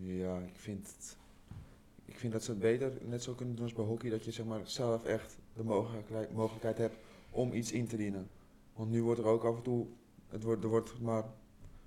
Ja, 0.00 0.38
ik 0.38 0.56
vind, 0.56 0.86
het, 0.86 1.16
ik 2.24 2.30
vind 2.30 2.42
dat 2.42 2.56
ze 2.56 2.66
het 2.66 2.80
beter 2.80 3.06
net 3.08 3.22
zo 3.22 3.32
kunnen 3.34 3.54
doen 3.54 3.64
als 3.64 3.74
bij 3.74 3.84
hockey. 3.84 4.10
Dat 4.10 4.24
je 4.24 4.30
zeg 4.30 4.46
maar, 4.46 4.60
zelf 4.64 5.04
echt 5.04 5.36
de 5.52 5.64
mogelijkheid, 5.64 6.32
mogelijkheid 6.32 6.78
hebt 6.78 6.96
om 7.30 7.52
iets 7.52 7.72
in 7.72 7.86
te 7.86 7.96
dienen. 7.96 8.28
Want 8.74 8.90
nu 8.90 9.02
wordt 9.02 9.20
er 9.20 9.26
ook 9.26 9.44
af 9.44 9.56
en 9.56 9.62
toe, 9.62 9.86
het 10.28 10.42
wordt, 10.42 10.62
er 10.64 10.68
wordt 10.68 11.00
maar 11.00 11.24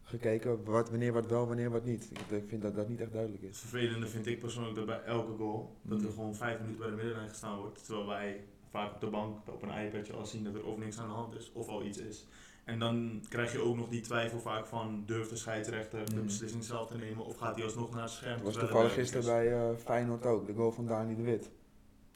gekeken 0.04 0.64
wat, 0.64 0.90
wanneer 0.90 1.14
wat 1.14 1.28
wel, 1.28 1.48
wanneer 1.48 1.70
wat 1.70 1.86
niet. 1.86 2.10
Ik, 2.30 2.44
vind 2.48 2.62
dat 2.62 2.76
dat 2.76 2.90
niet 2.90 3.02
echt 3.02 3.12
duidelijk 3.12 3.44
is. 3.44 3.60
vervelende 3.60 4.08
vind 4.08 4.26
ik 4.28 4.40
persoonlijk 4.40 4.76
dat 4.76 4.86
bij 4.86 5.04
elke 5.04 5.38
goal, 5.38 5.76
dat 5.82 5.98
er 6.00 6.06
Mhm. 6.06 6.14
gewoon 6.14 6.36
vijf 6.36 6.60
minuten 6.60 6.80
bij 6.80 6.90
de 6.90 6.96
middenlijn 6.96 7.30
gestaan 7.30 7.60
wordt. 7.60 7.86
Terwijl 7.86 8.08
wij 8.08 8.44
vaak 8.70 8.94
op 8.94 9.02
de 9.02 9.08
bank, 9.10 9.38
op 9.48 9.62
een 9.62 9.86
iPadje 9.86 10.14
al 10.14 10.26
zien 10.26 10.44
dat 10.44 10.56
er 10.56 10.66
of 10.66 10.78
niks 10.78 11.00
aan 11.00 11.08
de 11.08 11.14
hand 11.14 11.36
is, 11.36 11.52
of 11.54 11.68
al 11.68 11.84
iets 11.86 11.98
is. 11.98 12.26
En 12.68 12.80
dan 12.80 13.22
krijg 13.30 13.52
je 13.52 13.60
ook 13.60 13.76
nog 13.76 13.90
die 13.90 14.02
twijfel 14.02 14.40
vaak 14.40 14.66
van, 14.66 15.04
durft 15.06 15.30
de 15.30 15.36
scheidsrechter 15.36 16.06
de 16.06 16.16
Mhm. 16.16 16.24
beslissing 16.26 16.64
zelf 16.64 16.88
te 16.88 16.98
nemen, 16.98 17.26
of 17.26 17.38
gaat 17.38 17.56
hij 17.56 17.64
alsnog 17.64 17.92
naar 17.92 18.02
het 18.02 18.12
scherm? 18.12 18.36
Dat 18.36 18.46
was 18.46 18.58
toevallig 18.64 18.94
gisteren 18.94 19.22
is? 19.22 19.28
bij 19.28 19.54
eh, 19.54 19.70
Feyenoord 19.78 20.26
ook, 20.26 20.46
de 20.48 20.54
goal 20.54 20.72
van 20.72 20.86
Dani 20.88 21.16
de 21.16 21.22
Wit. 21.22 21.50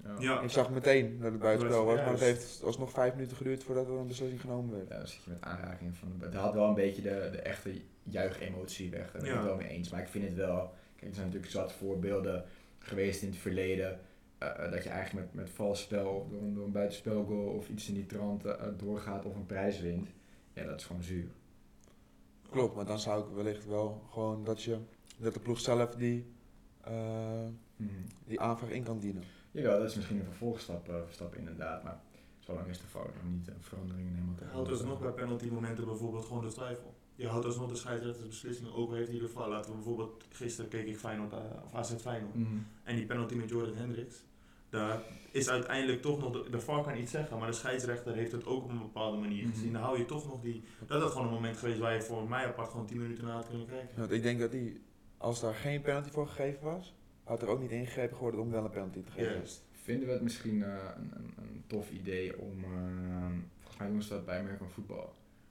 Ja. 0.03 0.15
Ja, 0.19 0.41
Ik 0.41 0.49
zag 0.49 0.69
meteen 0.69 1.19
dat 1.19 1.31
het 1.31 1.41
buitenspel 1.41 1.85
was, 1.85 1.95
maar 1.95 2.09
het 2.11 2.19
heeft 2.19 2.61
alsnog 2.65 2.91
vijf 2.91 3.13
minuten 3.13 3.37
geduurd 3.37 3.63
voordat 3.63 3.87
er 3.87 3.93
een 3.93 4.07
beslissing 4.07 4.41
genomen 4.41 4.71
werd. 4.75 4.89
Ja, 4.89 4.97
dan 4.97 5.07
zit 5.07 5.23
je 5.23 5.29
met 5.29 5.41
aanraking 5.41 5.95
van 5.95 6.07
de 6.19 6.25
Het 6.25 6.33
had 6.35 6.53
wel 6.53 6.67
een 6.67 6.73
beetje 6.73 7.01
de, 7.01 7.29
de 7.31 7.41
echte 7.41 7.71
juichemotie 8.03 8.89
weg. 8.89 9.11
Daar 9.11 9.21
ben 9.21 9.21
ik 9.21 9.27
Ja. 9.27 9.35
het 9.35 9.45
wel 9.45 9.55
mee 9.55 9.67
eens. 9.67 9.89
Maar 9.89 10.01
ik 10.01 10.07
vind 10.07 10.23
het 10.25 10.33
wel. 10.35 10.73
Kijk, 10.95 11.09
er 11.09 11.15
zijn 11.15 11.25
natuurlijk 11.25 11.51
zat 11.53 11.71
voorbeelden 11.73 12.45
geweest 12.79 13.21
in 13.21 13.27
het 13.29 13.37
verleden. 13.37 13.99
eh, 14.37 14.65
eh, 14.65 14.71
dat 14.71 14.83
je 14.83 14.89
eigenlijk 14.89 15.25
met, 15.25 15.33
met 15.43 15.49
vals 15.53 15.81
spel, 15.81 16.27
door 16.31 16.41
een, 16.41 16.53
door 16.53 16.65
een 16.65 16.71
buitenspelgoal 16.71 17.47
of 17.47 17.69
iets 17.69 17.87
in 17.87 17.93
die 17.93 18.05
trant 18.05 18.43
doorgaat 18.77 19.25
of 19.25 19.35
een 19.35 19.45
prijs 19.45 19.79
wint. 19.79 20.09
Ja, 20.53 20.65
dat 20.65 20.79
is 20.79 20.85
gewoon 20.85 21.03
zuur. 21.03 21.31
Klopt, 22.49 22.75
maar 22.75 22.85
dan 22.85 22.99
zou 22.99 23.27
ik 23.27 23.35
wellicht 23.35 23.65
wel 23.65 24.03
gewoon 24.11 24.43
dat 24.43 24.63
je, 24.63 24.79
dat 25.17 25.33
de 25.33 25.39
ploeg 25.39 25.59
zelf 25.59 25.95
die, 25.95 26.25
eh, 26.81 27.47
die 28.25 28.39
aanvraag 28.39 28.69
in 28.69 28.83
kan 28.83 28.99
dienen. 28.99 29.23
Jawel, 29.51 29.79
dat 29.79 29.89
is 29.89 29.95
misschien 29.95 30.19
een 30.19 30.25
vervolgstap 30.25 30.89
eh, 30.89 30.95
stap 31.09 31.35
inderdaad. 31.35 31.83
Maar 31.83 32.01
zolang 32.39 32.67
is 32.67 32.79
de 32.79 32.87
fout 32.87 33.13
nog 33.13 33.31
niet 33.31 33.47
een 33.47 33.61
verandering 33.63 34.07
in 34.07 34.13
helemaal 34.13 34.35
te 34.35 34.45
houdt 34.45 34.69
alsnog 34.69 34.99
bij 34.99 35.11
penalty 35.11 35.49
momenten 35.49 35.85
bijvoorbeeld 35.85 36.25
gewoon 36.25 36.43
de 36.43 36.51
twijfel. 36.51 36.95
Je 37.15 37.27
houdt 37.27 37.45
alsnog 37.45 37.69
de 37.69 37.75
scheidsrechters 37.75 38.27
beslissingen, 38.27 38.73
ook 38.73 38.93
heeft 38.93 39.09
hij 39.09 39.19
de 39.19 39.29
val. 39.29 39.49
Laten 39.49 39.69
we 39.69 39.75
bijvoorbeeld, 39.75 40.23
gisteren 40.29 40.69
keek 40.69 40.87
ik 40.87 40.97
Feyenoord, 40.97 41.33
eh, 41.33 41.39
of 41.65 41.73
AZ 41.73 41.93
Feyenoord. 41.95 42.35
Mhm. 42.35 42.57
En 42.83 42.95
die 42.95 43.05
penalty 43.05 43.35
met 43.35 43.49
Jordan 43.49 43.75
Hendricks. 43.75 44.23
Daar 44.71 45.01
is 45.31 45.49
uiteindelijk 45.49 46.01
toch 46.01 46.19
nog, 46.19 46.31
de, 46.31 46.49
de 46.49 46.59
VAR 46.59 46.83
kan 46.83 46.97
iets 46.97 47.11
zeggen, 47.11 47.37
maar 47.37 47.47
de 47.47 47.53
scheidsrechter 47.53 48.13
heeft 48.13 48.31
het 48.31 48.45
ook 48.45 48.63
op 48.63 48.69
een 48.69 48.77
bepaalde 48.77 49.17
manier 49.17 49.43
Mhm. 49.43 49.51
gezien. 49.53 49.73
Dan 49.73 49.81
hou 49.81 49.97
je 49.97 50.05
toch 50.05 50.27
nog 50.27 50.41
die, 50.41 50.63
dat 50.87 51.01
had 51.01 51.11
gewoon 51.11 51.27
een 51.27 51.33
moment 51.33 51.57
geweest 51.57 51.79
waar 51.79 51.93
je 51.93 52.01
voor 52.01 52.29
mij 52.29 52.45
apart 52.45 52.69
gewoon 52.71 52.85
10 52.85 52.97
minuten 53.01 53.25
na 53.25 53.33
had 53.33 53.47
kunnen 53.49 53.67
kijken. 53.67 53.89
Want 53.97 54.11
ik 54.11 54.23
denk 54.23 54.39
dat 54.39 54.51
die, 54.51 54.81
als 55.17 55.41
daar 55.41 55.53
geen 55.55 55.81
penalty 55.81 56.09
voor 56.09 56.27
gegeven 56.27 56.63
was, 56.63 56.93
had 57.23 57.41
er 57.41 57.47
ook 57.47 57.59
niet 57.61 57.71
ingegrepen 57.71 58.15
geworden 58.15 58.39
om 58.41 58.51
wel 58.51 58.63
een 58.63 58.69
penalty 58.71 59.03
te 59.03 59.11
geven. 59.11 59.33
Juist. 59.33 59.63
Vinden 59.71 60.07
we 60.07 60.13
het 60.13 60.21
misschien 60.21 60.63
eh, 60.63 60.69
een, 60.97 61.11
een, 61.15 61.33
een 61.37 61.63
tof 61.67 61.91
idee 61.91 62.39
om, 62.39 62.63
eh, 62.63 62.69
volgens 63.59 63.77
mij 63.77 63.87
doen 63.87 64.01
ze 64.01 64.09
dat 64.09 64.25
bij 64.25 64.39
American 64.39 64.69
Football, 64.69 65.05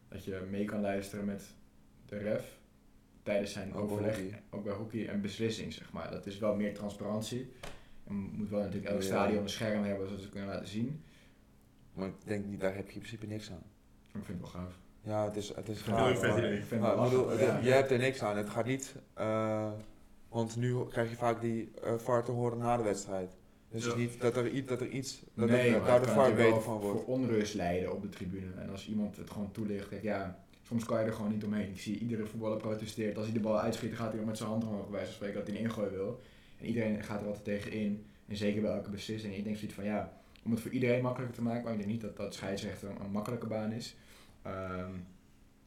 dat 0.09 0.25
je 0.25 0.47
mee 0.51 0.65
kan 0.65 0.81
luisteren 0.81 1.25
met 1.25 1.55
de 2.07 2.19
ref 2.19 2.59
tijdens 3.23 3.53
zijn 3.53 3.75
Ook 3.75 3.91
overleg, 3.91 4.19
ook 4.51 4.65
bij 4.65 4.73
hockey, 4.73 5.09
en 5.09 5.21
beslissing, 5.21 5.73
zeg 5.73 5.93
maar. 5.93 6.11
Dat 6.11 6.27
is 6.27 6.39
wel 6.39 6.57
meer 6.57 6.75
transparantie. 6.75 7.53
En 8.11 8.17
moet 8.17 8.49
wel 8.49 8.61
natuurlijk 8.61 8.87
elk 8.91 9.01
Ja. 9.01 9.07
stadion 9.07 9.43
een 9.43 9.49
scherm 9.49 9.83
hebben 9.85 10.07
zodat 10.09 10.23
ze 10.23 10.29
kunnen 10.31 10.49
laten 10.49 10.69
zien. 10.69 11.03
Maar 11.95 12.07
ik 12.09 12.15
denk 12.25 12.45
niet, 12.47 12.61
daar 12.61 12.75
heb 12.75 12.87
je 12.89 12.93
in 12.95 12.99
principe 12.99 13.27
niks 13.27 13.51
aan. 13.51 13.63
Ik 14.13 14.25
vind 14.25 14.27
het 14.27 14.53
wel 14.53 14.63
gaaf. 14.63 14.79
Ja, 15.03 15.25
het 15.25 15.37
is, 15.37 15.55
het 15.55 15.69
is 15.69 15.83
Heel 15.83 15.95
gaaf, 15.95 16.21
je 17.65 17.71
hebt 17.71 17.91
er 17.91 17.99
niks 17.99 18.23
aan. 18.23 18.37
Het 18.37 18.49
gaat 18.51 18.67
niet, 18.67 18.95
eh, 19.15 19.71
want 20.29 20.57
nu 20.57 20.85
krijg 20.89 21.11
je 21.11 21.17
vaak 21.17 21.41
die 21.41 21.71
eh 21.83 21.95
VAR 21.99 22.25
te 22.25 22.31
horen 22.31 22.59
na 22.59 22.77
de 22.77 22.83
wedstrijd. 22.83 23.37
Dus 23.69 23.85
het 23.85 23.93
Ja. 23.95 23.99
is 24.01 24.11
niet 24.11 24.21
dat 24.21 24.37
er, 24.37 24.49
iets- 24.51 24.69
dat 24.69 24.81
er 24.81 24.89
iets, 24.89 25.23
dat 25.35 25.49
nee, 25.49 25.71
er, 25.75 25.79
maar 25.79 25.89
daar 25.89 26.01
de 26.01 26.07
kan 26.07 26.15
VAR 26.15 26.35
beter 26.35 26.51
wel 26.51 26.61
van 26.61 26.79
wordt. 26.81 27.01
voor 27.05 27.15
onrust 27.15 27.55
leiden 27.55 27.93
op 27.93 28.03
de 28.03 28.09
tribune. 28.09 28.53
En 28.59 28.71
als 28.71 28.89
iemand 28.89 29.17
het 29.17 29.31
gewoon 29.31 29.51
toelicht, 29.53 29.89
kijk 29.89 30.03
ja, 30.03 30.45
soms 30.63 30.85
kan 30.85 31.01
je 31.01 31.05
er 31.07 31.13
gewoon 31.13 31.31
niet 31.33 31.45
omheen. 31.45 31.69
Ik 31.71 31.81
zie 31.81 31.99
iedere 31.99 32.27
voetballer 32.27 32.57
protesteert. 32.59 33.17
Als 33.17 33.25
hij 33.27 33.35
de 33.35 33.41
bal 33.41 33.61
uitschiet, 33.61 33.89
dan 33.89 33.99
gaat 33.99 34.11
hij 34.13 34.21
ook 34.21 34.27
met 34.27 34.37
zijn 34.37 34.49
hand 34.49 34.65
omhoog 34.65 34.83
bij 34.83 34.91
wijze 34.91 35.07
van 35.07 35.15
spreken 35.15 35.39
dat 35.39 35.47
hij 35.47 35.57
een 35.57 35.63
ingooi 35.63 35.91
wil. 35.91 36.21
En 36.61 36.67
iedereen 36.67 37.03
gaat 37.03 37.21
er 37.21 37.27
altijd 37.27 37.45
tegen 37.45 37.73
in. 37.73 38.05
En 38.27 38.37
zeker 38.37 38.63
bij 38.63 38.71
elke 38.71 38.91
beslissing. 38.91 39.35
Ik 39.35 39.45
denk 39.45 39.57
zoiets 39.57 39.75
van 39.75 39.85
ja, 39.85 40.13
om 40.45 40.51
het 40.51 40.61
voor 40.61 40.71
iedereen 40.71 41.03
makkelijker 41.03 41.37
te 41.37 41.43
maken, 41.43 41.63
maar 41.63 41.73
ik 41.73 41.79
denk 41.79 41.91
niet 41.91 42.01
dat 42.01 42.17
dat 42.17 42.35
scheidsrechter 42.35 42.91
een, 42.91 43.01
een 43.01 43.11
makkelijke 43.11 43.47
baan 43.47 43.73
is. 43.73 43.97
Ehm, 44.43 44.93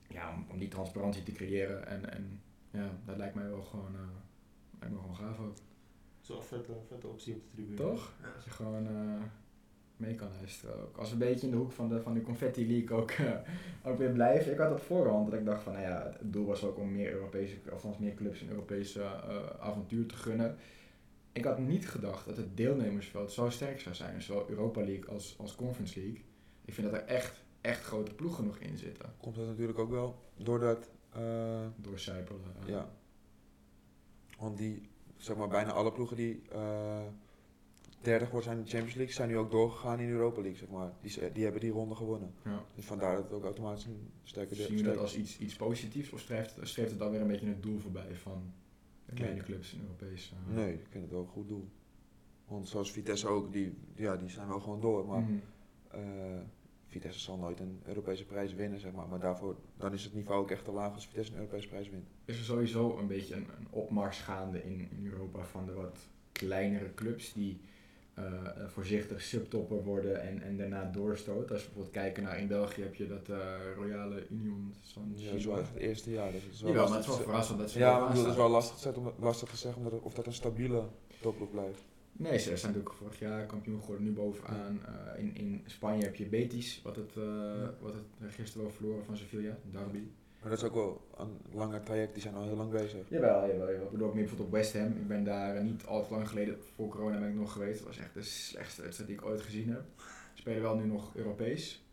ja, 0.08 0.34
om, 0.34 0.46
om 0.50 0.60
die 0.60 0.68
transparantie 0.68 1.24
te 1.24 1.32
creëren. 1.32 1.88
En, 1.88 2.14
en 2.14 2.42
ja, 2.72 2.90
dat 3.06 3.18
lijkt 3.18 3.36
mij 3.36 3.50
wel 3.50 3.62
gewoon, 3.62 3.96
eh, 3.96 4.80
lijkt 4.80 4.96
me 4.96 5.02
gewoon 5.02 5.16
gaaf 5.16 5.40
ook. 5.40 5.56
Dat 5.56 6.22
is 6.22 6.28
wel 6.28 6.38
een 6.38 6.44
vette, 6.44 6.74
vette 6.88 7.08
optie 7.08 7.34
op 7.34 7.42
de 7.42 7.48
tribune. 7.56 7.76
Toch? 7.76 8.14
Ja. 8.22 8.34
Dat 8.34 8.44
je 8.44 8.50
gewoon 8.50 8.88
eh, 8.88 9.24
mee 9.98 10.16
kan 10.16 10.30
luisteren 10.40 10.82
ook. 10.82 10.98
Als 10.98 11.08
we 11.08 11.14
een 11.14 11.30
beetje 11.30 11.46
in 11.46 11.52
de 11.52 11.58
hoek 11.58 11.72
van 11.72 11.90
de, 11.90 12.02
van 12.02 12.14
de 12.14 12.22
Confetti 12.22 12.68
League 12.68 12.98
ook, 12.98 13.12
eh, 13.12 13.34
ook 13.84 13.98
weer 13.98 14.12
blijven. 14.12 14.52
Ik 14.52 14.58
had 14.58 14.70
dat 14.70 14.82
voorhand 14.82 15.30
dat 15.30 15.40
ik 15.40 15.46
dacht 15.46 15.64
van, 15.64 15.74
nou 15.74 15.86
ja, 15.86 16.14
het 16.18 16.34
doel 16.34 16.46
was 16.46 16.64
ook 16.64 16.78
om 16.78 16.92
meer 16.92 17.12
Europese, 17.12 17.56
of 17.72 18.00
meer 18.00 18.14
clubs 18.14 18.42
een 18.42 18.50
Europese 18.50 19.04
avontuur 19.60 20.06
te 20.06 20.16
gunnen. 20.16 20.58
Ik 21.34 21.44
had 21.46 21.60
niet 21.60 21.90
gedacht 21.90 22.26
dat 22.26 22.38
het 22.38 22.58
deelnemersveld 22.58 23.32
zo 23.32 23.50
sterk 23.50 23.80
zou 23.80 23.96
zijn. 23.96 24.22
Zowel 24.22 24.50
Europa 24.50 24.82
League 24.84 25.06
als, 25.10 25.36
als 25.38 25.56
Conference 25.56 26.00
League. 26.00 26.22
Ik 26.66 26.74
vind 26.74 26.92
dat 26.92 27.02
er 27.02 27.08
echt, 27.08 27.44
echt 27.62 27.84
grote 27.84 28.14
ploegen 28.14 28.46
nog 28.46 28.58
in 28.58 28.78
zitten. 28.78 29.14
Komt 29.18 29.36
dat 29.36 29.48
natuurlijk 29.48 29.80
ook 29.80 29.90
wel 29.90 30.20
doordat, 30.38 30.90
eh, 31.10 31.66
Doorcijpelen. 31.76 32.42
eh. 32.62 32.68
ja, 32.68 32.92
want 34.38 34.58
die, 34.58 34.82
zeg 35.18 35.36
maar 35.38 35.48
bijna 35.48 35.72
alle 35.72 35.92
ploegen 35.92 36.18
die 36.18 36.42
eh 36.52 37.02
derde 38.02 38.26
geworden 38.26 38.44
zijn 38.44 38.58
in 38.58 38.64
de 38.64 38.70
Champions 38.70 38.96
League, 38.96 39.16
zijn 39.16 39.30
nu 39.30 39.38
ook 39.38 39.52
doorgegaan 39.52 40.00
in 40.00 40.06
de 40.08 40.12
Europa 40.12 40.42
League, 40.42 40.60
zeg 40.60 40.70
maar. 40.70 40.92
Die, 41.02 41.32
die 41.32 41.44
hebben 41.44 41.62
die 41.62 41.72
ronde 41.72 41.96
gewonnen. 41.96 42.34
Ja. 42.44 42.64
Dus 42.76 42.86
vandaar 42.86 43.16
dat 43.16 43.24
het 43.24 43.34
ook 43.34 43.44
automatisch 43.44 43.86
een 43.86 44.10
sterke 44.24 44.56
Zien 44.56 44.78
we 44.78 44.84
dat 44.84 44.98
als 44.98 45.16
iets, 45.16 45.38
iets 45.40 45.56
positiefs 45.56 46.12
of 46.12 46.20
streeft, 46.20 46.56
streeft 46.62 46.90
het 46.90 47.00
dan 47.00 47.12
weer 47.12 47.22
een 47.22 47.28
beetje 47.28 47.48
het 47.48 47.64
doel 47.64 47.80
voorbij 47.80 48.16
van 48.16 48.54
kleine 49.14 49.44
clubs 49.44 49.74
in 49.74 49.82
Europees? 49.82 50.34
eh, 50.50 50.56
Nee, 50.56 50.74
ik 50.74 50.86
vind 50.90 51.04
het 51.04 51.12
wel 51.14 51.22
een 51.22 51.28
goed 51.28 51.48
doel. 51.48 51.70
Want 52.48 52.68
zoals 52.68 52.92
Vitesse 52.92 53.28
ook, 53.28 53.52
die, 53.54 53.74
ja, 53.96 54.16
die 54.18 54.30
zijn 54.30 54.48
wel 54.48 54.60
gewoon 54.60 54.82
door. 54.82 55.06
Maar 55.08 55.24
eh, 55.92 56.02
Vitesse 56.88 57.20
zal 57.20 57.38
nooit 57.38 57.60
een 57.60 57.80
Europese 57.86 58.26
prijs 58.26 58.54
winnen, 58.54 58.80
zeg 58.80 58.92
maar. 58.92 59.08
Maar 59.08 59.20
daarvoor, 59.20 59.56
dan 59.78 59.94
is 59.94 60.04
het 60.04 60.14
niveau 60.14 60.42
ook 60.42 60.52
echt 60.52 60.66
te 60.66 60.72
laag 60.72 60.94
als 60.94 61.08
Vitesse 61.08 61.32
een 61.32 61.38
Europese 61.38 61.68
prijs 61.68 61.90
wint. 61.90 62.08
is 62.26 62.38
er 62.38 62.44
sowieso 62.44 62.98
een 62.98 63.08
beetje 63.08 63.36
een, 63.36 63.48
een 63.60 63.68
opmars 63.70 64.20
gaande 64.20 64.64
in, 64.64 64.88
in 64.92 65.06
Europa 65.06 65.44
van 65.44 65.66
de 65.66 65.74
wat 65.74 66.00
kleinere 66.32 66.94
clubs 66.94 67.34
die 67.34 67.60
eh, 68.14 68.24
eh, 68.26 68.68
voorzichtig 68.68 69.22
subtopper 69.22 69.84
worden 69.84 70.22
en, 70.22 70.42
en 70.42 70.58
daarna 70.58 70.86
doorstoten. 70.92 71.50
Als 71.50 71.62
we 71.62 71.66
bijvoorbeeld 71.66 71.94
kijken 71.94 72.24
naar 72.24 72.40
in 72.40 72.48
België 72.48 72.82
heb 72.82 72.96
je 72.96 73.08
dat 73.08 73.30
eh, 73.30 73.38
Royale 73.76 74.28
Union 74.30 74.76
San 74.82 75.12
Ja, 75.16 75.26
dat 75.26 75.36
is 75.36 75.46
wel 75.46 75.60
echt 75.60 75.70
het 75.70 75.78
eerste 75.78 76.12
jaar. 76.12 76.32
Dus 76.32 76.44
het 76.44 76.54
is 76.54 76.62
wel 76.62 76.72
Jawel, 76.72 76.88
maar 76.88 76.98
het 76.98 77.08
is 77.08 77.16
wel 77.16 77.24
verrassend 77.24 77.60
dat 77.60 77.72
ze. 77.72 77.80
Ja, 77.80 78.08
bedoel, 78.08 78.24
het 78.24 78.32
is 78.32 78.38
wel 78.38 78.50
lastig, 78.50 78.76
gezet 78.76 78.98
om, 78.98 79.14
lastig 79.20 79.50
te 79.50 79.58
zeggen 79.58 79.84
omdat, 79.84 80.02
of 80.02 80.14
dat 80.14 80.26
een 80.26 80.34
stabiele 80.34 80.84
topploeg 81.22 81.52
blijft. 81.52 81.84
Nee, 82.12 82.38
ze 82.38 82.58
zijn 82.58 82.74
natuurlijk 82.74 82.96
vorig 82.96 83.20
jaar 83.20 83.46
kampioen 83.46 83.80
geworden, 83.80 84.06
nu 84.06 84.12
bovenaan. 84.12 84.82
In, 85.18 85.36
in 85.36 85.64
Spanje 85.66 86.04
heb 86.04 86.16
je 86.16 86.26
Betis, 86.26 86.82
wat 86.84 86.96
het, 86.96 87.14
wat 87.80 87.94
het 87.94 88.34
gisteren 88.34 88.64
wel 88.64 88.76
verloren 88.76 89.06
van 89.06 89.18
Sevilla, 89.18 89.58
Derby. 89.72 90.04
Maar 90.44 90.52
dat 90.52 90.62
is 90.62 90.68
ook 90.70 90.74
wel 90.74 91.08
een 91.18 91.38
langer 91.52 91.84
traject, 91.84 92.14
die 92.14 92.22
zijn 92.22 92.36
al 92.36 92.44
heel 92.44 92.56
lang 92.56 92.72
bezig. 92.72 93.10
Jawel, 93.10 93.48
jawel, 93.48 93.72
jawel. 93.72 93.86
Ik 93.86 93.92
bedoel 93.92 94.08
ook 94.08 94.14
meer 94.14 94.24
bijvoorbeeld 94.24 94.50
op 94.50 94.56
West 94.56 94.74
Ham. 94.74 94.88
Ik 94.88 95.08
ben 95.08 95.24
daar 95.24 95.56
eh, 95.56 95.64
niet 95.64 95.86
al 95.86 96.06
te 96.06 96.14
lang 96.14 96.28
geleden, 96.28 96.58
voor 96.76 96.88
corona 96.88 97.20
ben 97.20 97.30
ik 97.30 97.36
nog 97.36 97.52
geweest. 97.52 97.78
Dat 97.78 97.88
was 97.88 97.98
echt 97.98 98.14
de 98.14 98.22
slechtste 98.22 98.82
wedstrijd 98.82 99.10
die 99.10 99.20
ik 99.20 99.26
ooit 99.26 99.42
gezien 99.42 99.70
heb. 99.70 99.84
Ze 100.34 100.40
spelen 100.42 100.62
wel 100.62 100.76
nu 100.76 100.86
nog 100.86 101.16
Europees. 101.16 101.86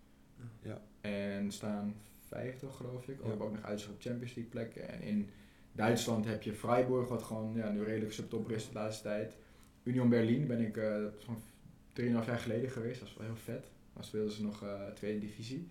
Ja. 0.63 0.81
En 1.01 1.53
staan 1.53 1.95
vijftig 2.21 2.77
geloof 2.77 3.09
ik. 3.09 3.19
Ja. 3.25 3.31
ook 3.31 3.53
nog 3.53 3.63
uitzicht 3.65 3.93
op 3.93 4.01
Champions 4.01 4.35
League 4.35 4.53
plekken. 4.53 4.89
En 4.89 5.03
in 5.03 5.31
Duitsland 5.73 6.25
heb 6.25 6.43
je 6.43 6.53
Freiburg, 6.53 7.09
wat 7.09 7.23
gewoon 7.23 7.55
ja, 7.55 7.71
nu 7.71 7.85
redelijk 7.85 8.13
subtopper 8.13 8.55
is 8.55 8.69
de 8.69 8.75
laatste 8.75 9.03
tijd. 9.03 9.37
Union 9.83 10.09
Berlin 10.09 10.47
ben 10.47 10.61
ik 10.61 10.77
eh 10.77 11.05
is 11.19 11.25
van 11.25 11.37
3,5 12.01 12.27
jaar 12.27 12.39
geleden 12.39 12.71
geweest. 12.71 13.01
Dat 13.01 13.09
is 13.09 13.17
wel 13.17 13.27
heel 13.27 13.37
vet. 13.37 13.71
Dan 13.95 14.05
speelden 14.05 14.33
ze 14.33 14.43
nog 14.43 14.63
eh, 14.63 14.87
tweede 14.95 15.19
divisie. 15.19 15.69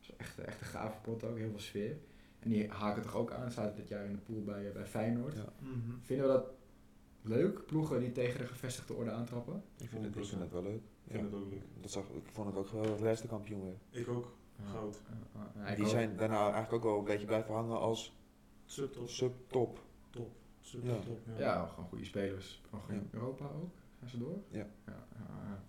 Dat 0.00 0.10
is 0.10 0.16
echt, 0.16 0.38
echt 0.38 0.60
een 0.60 0.66
gave 0.66 1.00
pot 1.02 1.24
ook, 1.24 1.36
heel 1.36 1.50
veel 1.50 1.58
sfeer. 1.58 1.96
En 2.42 2.48
die 2.48 2.68
haken 2.70 3.02
toch 3.02 3.14
ook 3.16 3.30
aan, 3.32 3.50
zaten 3.50 3.76
dit 3.76 3.88
jaar 3.88 4.04
in 4.04 4.12
de 4.12 4.18
pool 4.18 4.42
bij, 4.44 4.66
eh, 4.68 4.72
bij 4.72 4.86
Feyenoord. 4.86 5.34
Ja. 5.34 5.52
Mhm. 5.58 5.90
Vinden 6.00 6.26
we 6.26 6.32
dat 6.32 6.44
leuk, 7.22 7.66
ploegen 7.66 8.00
die 8.00 8.12
tegen 8.12 8.40
de 8.40 8.46
gevestigde 8.46 8.94
orde 8.94 9.10
aantrappen? 9.10 9.62
Ik 9.78 9.88
vind, 9.88 10.04
het, 10.04 10.16
ik 10.16 10.24
vind 10.24 10.40
het 10.40 10.52
wel 10.52 10.62
leuk. 10.62 10.82
Ik 11.04 11.12
vind 11.12 11.24
het 11.24 11.34
ook 11.34 11.50
leuk. 11.50 11.62
Dat 11.80 11.90
zag, 11.90 12.04
ik 12.08 12.26
vond 12.32 12.46
het 12.46 12.56
ook 12.56 12.66
geweldig 12.66 12.90
dat 12.92 13.00
Leicester 13.00 13.28
kampioen 13.28 13.64
werd. 13.64 13.78
Ik 13.90 14.08
ook. 14.08 14.34
Goud. 14.72 15.00
Ja, 15.08 15.40
ja, 15.54 15.62
ja, 15.64 15.68
ik 15.70 15.76
Die 15.76 15.84
ook. 15.84 15.90
zijn 15.90 16.16
daarna 16.16 16.40
eigenlijk 16.52 16.72
ook 16.72 16.82
wel 16.82 16.98
een 16.98 17.04
beetje 17.04 17.26
blijven 17.26 17.54
hangen 17.54 17.78
als 17.80 18.16
Subtop. 18.64 19.08
subtop. 19.08 19.80
Subtop. 20.60 20.90
Ja. 20.90 20.98
top, 21.04 21.38
Ja, 21.38 21.66
gewoon 21.66 21.88
goede 21.88 22.04
spelers. 22.04 22.62
Ja. 22.88 22.94
Europa 23.10 23.44
ook? 23.44 23.70
Gaan 23.98 24.08
ze 24.08 24.18
door? 24.18 24.38
Ja. 24.48 24.58
ja, 24.58 24.66
ja, 24.86 25.26
ja. 25.48 25.62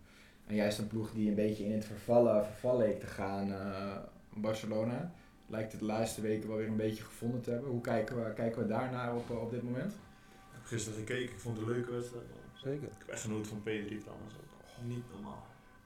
En 0.46 0.56
juist 0.56 0.80
een 0.80 0.88
ploeg 0.88 1.12
die 1.12 1.30
een 1.30 1.36
beetje 1.36 1.64
in 1.66 1.72
het 1.72 1.86
vervallen, 1.86 2.46
verval 2.46 2.78
leek 2.78 3.00
te 3.00 3.06
gaan, 3.06 3.52
eh, 3.52 3.98
Barcelona, 4.36 5.14
lijkt 5.48 5.72
het 5.72 5.82
de 5.82 5.88
laatste 5.88 6.22
weken 6.22 6.48
wel 6.48 6.58
weer 6.58 6.68
een 6.68 6.76
beetje 6.76 7.04
gevonden 7.04 7.42
te 7.42 7.52
hebben. 7.52 7.70
Hoe 7.70 7.82
kijken 7.82 8.24
we, 8.24 8.34
kijken 8.34 8.62
we 8.62 8.68
daarnaar 8.68 9.16
op, 9.16 9.30
eh, 9.30 9.42
op 9.42 9.50
dit 9.52 9.64
moment? 9.64 9.92
Ik 9.92 10.50
heb 10.52 10.66
gisteren 10.66 11.00
gekeken, 11.00 11.34
ik 11.34 11.40
vond 11.40 11.58
het 11.58 11.68
een 11.68 11.74
leuke 11.74 11.92
wedstrijd. 11.92 12.26
Zeker. 12.54 12.84
Ik 12.84 12.96
heb 12.98 13.08
echt 13.08 13.22
genoten 13.22 13.46
van 13.46 13.60
P3 13.60 13.98
trouwens 14.02 14.34
ook. 14.36 14.52
Oh, 14.80 14.88
niet 14.88 15.04
normaal. 15.12 15.46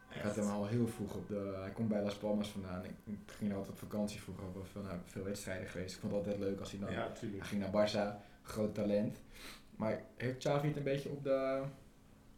Ik 0.10 0.22
had 0.22 0.36
hem 0.36 0.50
al 0.50 0.68
heel 0.68 0.88
vroeg 0.88 1.16
op 1.16 1.28
de. 1.28 1.58
Hij 1.60 1.72
komt 1.72 1.88
bij 1.88 2.02
Las 2.02 2.18
Palmas 2.18 2.50
vandaan. 2.50 2.84
Ik, 2.84 2.92
ik 3.04 3.20
ging 3.26 3.54
altijd 3.54 3.72
op 3.72 3.78
vakantie 3.78 4.22
vroeger, 4.22 4.44
wel 4.54 4.64
veel, 4.72 4.82
naar 4.82 5.00
veel 5.06 5.24
wedstrijden 5.24 5.68
geweest. 5.68 5.94
Ik 5.94 6.00
vond 6.00 6.14
het 6.14 6.22
altijd 6.22 6.40
leuk 6.40 6.60
als 6.60 6.72
hij 6.72 6.80
dan. 6.80 6.92
Ja, 6.92 7.12
Hij 7.20 7.40
ging 7.40 7.62
naar 7.62 7.88
Barça, 7.88 8.22
groot 8.44 8.76
talent. 8.76 9.22
Maar 9.76 10.02
heeft 10.16 10.38
Xavi 10.38 10.68
het 10.68 10.78
een 10.78 10.84
beetje 10.84 11.10
op 11.10 11.24
de. 11.24 11.64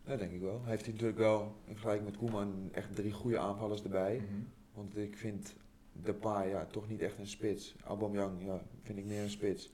Dat 0.04 0.20
denk 0.20 0.32
ik 0.32 0.42
wel. 0.42 0.62
Hij 0.62 0.70
heeft 0.70 0.84
hij 0.84 0.92
natuurlijk 0.92 1.20
wel, 1.20 1.56
in 1.66 1.74
vergelijking 1.74 2.10
met 2.10 2.18
Koeman, 2.18 2.70
echt 2.72 2.96
drie 2.96 3.12
goede 3.12 3.40
aanvallers 3.40 3.84
erbij. 3.84 4.16
Mhm. 4.16 4.42
Want 4.74 4.98
ik 4.98 5.18
vind 5.18 5.56
Depay 6.04 6.50
ja, 6.50 6.66
toch 6.66 6.88
niet 6.90 7.02
echt 7.02 7.18
een 7.18 7.28
spits. 7.28 7.76
Aubameyang 7.86 8.44
ja, 8.46 8.62
vind 8.84 8.98
ik 8.98 9.06
meer 9.06 9.22
een 9.24 9.30
spits. 9.30 9.72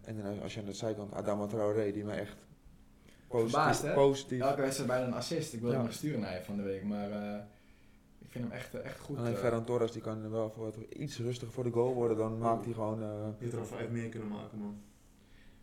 En 0.00 0.22
dan 0.22 0.40
als 0.42 0.54
je 0.54 0.60
aan 0.60 0.66
de 0.66 0.72
zijkant 0.72 1.12
Adama 1.12 1.46
Traoré, 1.46 1.92
die 1.92 2.04
me 2.04 2.12
echt 2.12 2.36
positief... 3.28 3.52
Verbaasd, 3.52 3.82
hè? 3.82 3.94
positief. 3.94 4.40
Elke 4.40 4.60
wedstrijd 4.60 4.90
bijna 4.90 5.06
een 5.06 5.12
assist. 5.14 5.52
Ik 5.52 5.58
wilde 5.60 5.74
Ja. 5.74 5.80
hem 5.80 5.86
nog 5.88 5.96
sturen 5.96 6.20
naar 6.20 6.34
je 6.34 6.42
van 6.44 6.56
de 6.56 6.62
week, 6.62 6.84
maar 6.84 7.10
eh, 7.10 7.40
ik 8.18 8.26
vind 8.30 8.44
hem 8.44 8.52
echt, 8.52 8.74
echt 8.74 8.98
goed. 9.00 9.16
Alleen 9.18 9.32
eh. 9.34 9.38
Ferran 9.38 9.64
Torres 9.64 9.92
die 9.92 10.02
kan 10.02 10.30
wel 10.30 10.50
voor 10.50 10.74
iets 10.88 11.18
rustiger 11.18 11.52
voor 11.54 11.64
de 11.64 11.70
goal 11.70 11.94
worden, 11.94 12.16
dan 12.16 12.38
maakt 12.38 12.64
hij 12.64 12.74
gewoon... 12.74 13.02
eh, 13.02 13.08
Je 13.38 13.44
had 13.44 13.52
er 13.52 13.58
al 13.58 13.64
vijf 13.64 13.90
meer 13.90 14.08
kunnen 14.08 14.28
maken, 14.28 14.58
man. 14.58 14.80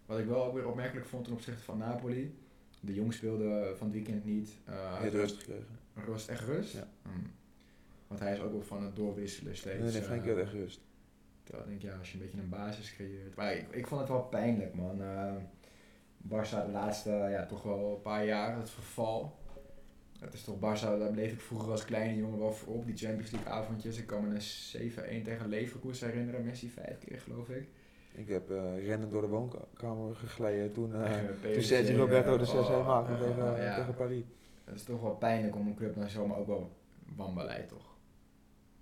Wat 0.06 0.20
ik 0.20 0.26
wel 0.26 0.43
ook 0.45 0.54
weer 0.54 0.68
opmerkelijk 0.68 1.06
vond 1.06 1.24
ten 1.24 1.34
opzichte 1.34 1.64
van 1.64 1.78
Napoli. 1.78 2.38
De 2.80 2.93
Jong 2.93 3.14
speelde 3.14 3.74
van 3.78 3.88
het 3.88 3.95
weekend 3.95 4.26
niet. 4.26 4.50
Eh, 4.66 4.74
hij 4.93 5.02
heeft 5.02 5.14
rust 5.16 5.38
gekregen. 5.38 5.80
Rust, 6.06 6.28
echt 6.30 6.43
rust? 6.43 6.74
Ja. 6.74 6.88
Hmm. 7.02 7.24
Want 8.08 8.20
hij 8.20 8.34
is 8.34 8.39
ook 8.39 8.51
wel 8.51 8.62
van 8.62 8.84
het 8.84 8.95
doorwisselen 8.95 9.55
steeds. 9.55 9.80
Nee, 9.80 9.91
nee, 9.91 9.99
eh, 9.99 10.05
Frenkie 10.05 10.32
had 10.32 10.39
echt 10.39 10.51
rust. 10.51 10.82
Terwijl 11.43 11.70
ik 11.70 11.70
denk, 11.70 11.93
ja, 11.93 11.99
als 11.99 12.12
je 12.12 12.18
een 12.18 12.24
beetje 12.24 12.39
een 12.39 12.49
basis 12.49 12.93
creëert. 12.93 13.36
Maar 13.36 13.55
ik, 13.55 13.68
ik 13.72 13.88
vond 13.88 13.99
het 13.99 14.10
wel 14.10 14.24
pijnlijk, 14.24 14.76
man. 14.76 15.01
Eh 15.01 15.36
Barça 16.28 16.66
de 16.66 16.72
laatste, 16.72 17.10
ja, 17.10 17.45
toch 17.45 17.64
wel 17.64 17.93
een 17.95 18.01
paar 18.01 18.26
jaar, 18.26 18.58
het 18.58 18.70
verval. 18.70 19.36
Het 20.20 20.34
is 20.34 20.43
toch 20.43 20.55
Barça, 20.55 20.99
daar 20.99 21.12
bleef 21.12 21.32
ik 21.32 21.41
vroeger 21.41 21.72
als 21.72 21.86
kleine 21.86 22.16
jongen 22.16 22.39
wel 22.39 22.53
voor 22.53 22.74
op. 22.74 22.86
Die 22.86 22.95
Champions 22.95 23.32
League 23.32 23.51
avondjes. 23.51 23.97
Ik 23.97 24.08
kan 24.08 24.28
me 24.28 24.36
een 24.36 25.22
7-1 25.22 25.24
tegen 25.24 25.49
Leverkusen 25.49 26.08
herinneren. 26.08 26.45
Messi 26.45 26.70
vijf 26.70 26.97
keer, 26.99 27.20
geloof 27.20 27.49
ik. 27.49 27.68
Ik 28.12 28.28
heb 28.28 28.49
eh 28.51 28.86
rennen 28.86 29.10
door 29.10 29.22
de 29.22 29.28
woonkamer 29.28 30.16
gegleden 30.16 30.72
toen, 30.72 30.95
eh, 30.95 31.14
Tegen 31.14 31.53
toen 31.53 31.62
Sergio 31.62 31.97
Roberto 31.97 32.38
de 32.38 32.45
6-1 32.45 32.49
oh, 32.49 32.88
maakte 32.88 33.18
tegen, 33.18 33.64
ja. 33.64 33.76
tegen 33.76 33.95
Paris. 33.95 34.24
Het 34.64 34.76
is 34.76 34.84
toch 34.84 35.01
wel 35.01 35.16
pijnlijk 35.16 35.55
om 35.55 35.68
een 35.68 35.76
club 35.76 35.95
naar 35.95 36.10
zomaar 36.10 36.38
ook 36.38 36.47
wel 36.47 36.72
wanbeleid, 37.16 37.68
toch? 37.68 37.97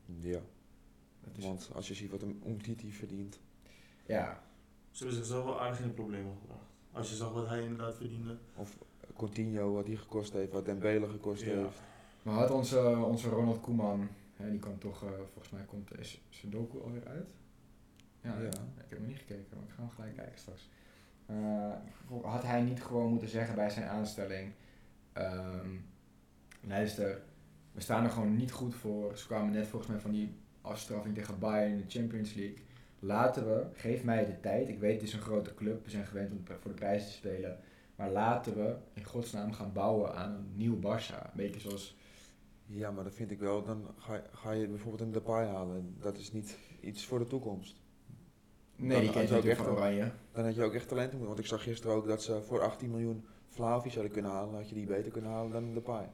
Ja, 0.06 0.39
want 1.39 1.70
als 1.74 1.88
je 1.88 1.93
ziet 1.93 2.12
wat 2.12 2.22
een 2.22 2.41
Umtiti 2.45 2.91
verdient. 2.91 3.39
ja, 4.06 4.43
Ze 4.91 5.03
hebben 5.03 5.18
zichzelf 5.24 5.45
wel 5.45 5.62
aardig 5.62 5.80
in 5.80 5.88
de 5.88 5.93
problemen 5.93 6.36
gebracht. 6.41 6.66
Als 6.91 7.10
je 7.10 7.16
zag 7.16 7.32
wat 7.34 7.47
hij 7.47 7.62
inderdaad 7.62 7.95
verdiende. 7.95 8.38
Of 8.56 8.78
Coutinho, 9.18 9.74
wat 9.74 9.86
die 9.86 9.97
gekost 9.97 10.34
heeft, 10.34 10.51
wat 10.51 10.66
Dembele 10.66 11.08
gekost 11.10 11.41
Ja. 11.43 11.56
heeft. 11.58 11.82
maar 12.22 12.34
had 12.36 12.51
onze, 12.51 12.97
onze 12.97 13.30
Ronald 13.30 13.62
Koeman, 13.62 14.08
hè, 14.36 14.49
die 14.51 14.60
kan 14.60 14.78
toch, 14.78 15.03
eh, 15.03 15.10
volgens 15.32 15.49
mij 15.49 15.64
komt 15.64 15.97
is 15.99 16.22
Sudoku 16.30 16.82
alweer 16.82 17.08
uit? 17.08 17.30
Ja, 18.22 18.39
Ja. 18.39 18.47
ik 18.47 18.89
heb 18.89 18.99
nog 18.99 19.08
niet 19.08 19.18
gekeken, 19.18 19.45
maar 19.58 19.64
ik 19.64 19.70
ga 19.74 19.82
hem 19.82 19.89
gelijk 19.89 20.16
kijken 20.16 20.39
straks. 20.39 20.70
Eh, 21.26 21.72
had 22.24 22.43
hij 22.43 22.62
niet 22.62 22.84
gewoon 22.84 23.10
moeten 23.10 23.28
zeggen 23.30 23.56
bij 23.56 23.70
zijn 23.70 23.88
aanstelling, 23.89 24.51
ehm, 25.14 25.70
luister, 26.62 27.22
we 27.76 27.82
staan 27.82 28.03
er 28.03 28.09
gewoon 28.09 28.36
niet 28.36 28.51
goed 28.51 28.76
voor. 28.76 29.17
Ze 29.17 29.26
kwamen 29.26 29.53
net 29.53 29.67
volgens 29.67 29.91
mij 29.91 29.99
van 29.99 30.11
die 30.11 30.36
afstraffing 30.61 31.15
tegen 31.15 31.39
Bayern 31.39 31.71
in 31.71 31.78
de 31.78 31.99
Champions 31.99 32.34
League. 32.34 32.57
Laten 32.99 33.45
we, 33.45 33.65
geef 33.73 34.03
mij 34.03 34.26
de 34.26 34.39
tijd. 34.39 34.69
Ik 34.69 34.80
weet 34.80 34.93
het 34.93 35.03
is 35.07 35.13
een 35.13 35.19
grote 35.21 35.53
club, 35.53 35.84
we 35.84 35.89
zijn 35.89 36.05
gewend 36.05 36.32
om 36.32 36.43
voor 36.45 36.71
de 36.71 36.78
prijs 36.78 37.05
te 37.05 37.11
spelen. 37.11 37.59
Maar 37.95 38.11
laten 38.11 38.55
we 38.55 38.76
in 38.93 39.03
godsnaam 39.03 39.51
gaan 39.53 39.71
bouwen 39.73 40.15
aan 40.15 40.34
een 40.34 40.51
nieuw 40.55 40.80
Barça. 40.80 41.23
Een 41.23 41.30
beetje 41.36 41.59
zoals 41.59 41.95
Ja, 42.65 42.91
maar 42.91 43.03
dat 43.03 43.13
vind 43.13 43.32
ik 43.32 43.39
wel. 43.39 43.63
Dan 43.63 43.88
ga, 43.97 44.15
je- 44.15 44.23
ga 44.32 44.51
je 44.51 44.67
bijvoorbeeld 44.67 45.01
een 45.01 45.11
Depay 45.11 45.45
halen. 45.47 45.95
Dat 45.99 46.17
is 46.17 46.32
niet 46.32 46.57
iets 46.82 47.05
voor 47.05 47.19
de 47.19 47.28
toekomst. 47.28 47.82
Nee, 48.76 48.89
Dan 48.91 49.01
die 49.01 49.11
kent 49.11 49.32
ook 49.32 49.43
echt 49.43 49.67
Oranje. 49.67 50.11
Dan 50.32 50.45
had 50.45 50.55
je 50.55 50.63
ook 50.63 50.73
echt 50.73 50.88
talent 50.88 51.09
moeten. 51.11 51.28
Want 51.28 51.39
ik 51.39 51.45
zag 51.45 51.63
gisteren 51.63 51.95
ook 51.95 52.07
dat 52.07 52.23
ze 52.23 52.41
voor 52.41 52.61
18 52.61 52.89
miljoen 52.91 53.26
Flavi 53.49 53.89
zouden 53.89 54.11
kunnen 54.13 54.32
halen. 54.32 54.55
Had 54.55 54.69
je 54.69 54.76
die 54.76 54.86
beter 54.86 55.11
kunnen 55.11 55.32
halen 55.32 55.51
dan 55.51 55.73
Depay. 55.73 56.09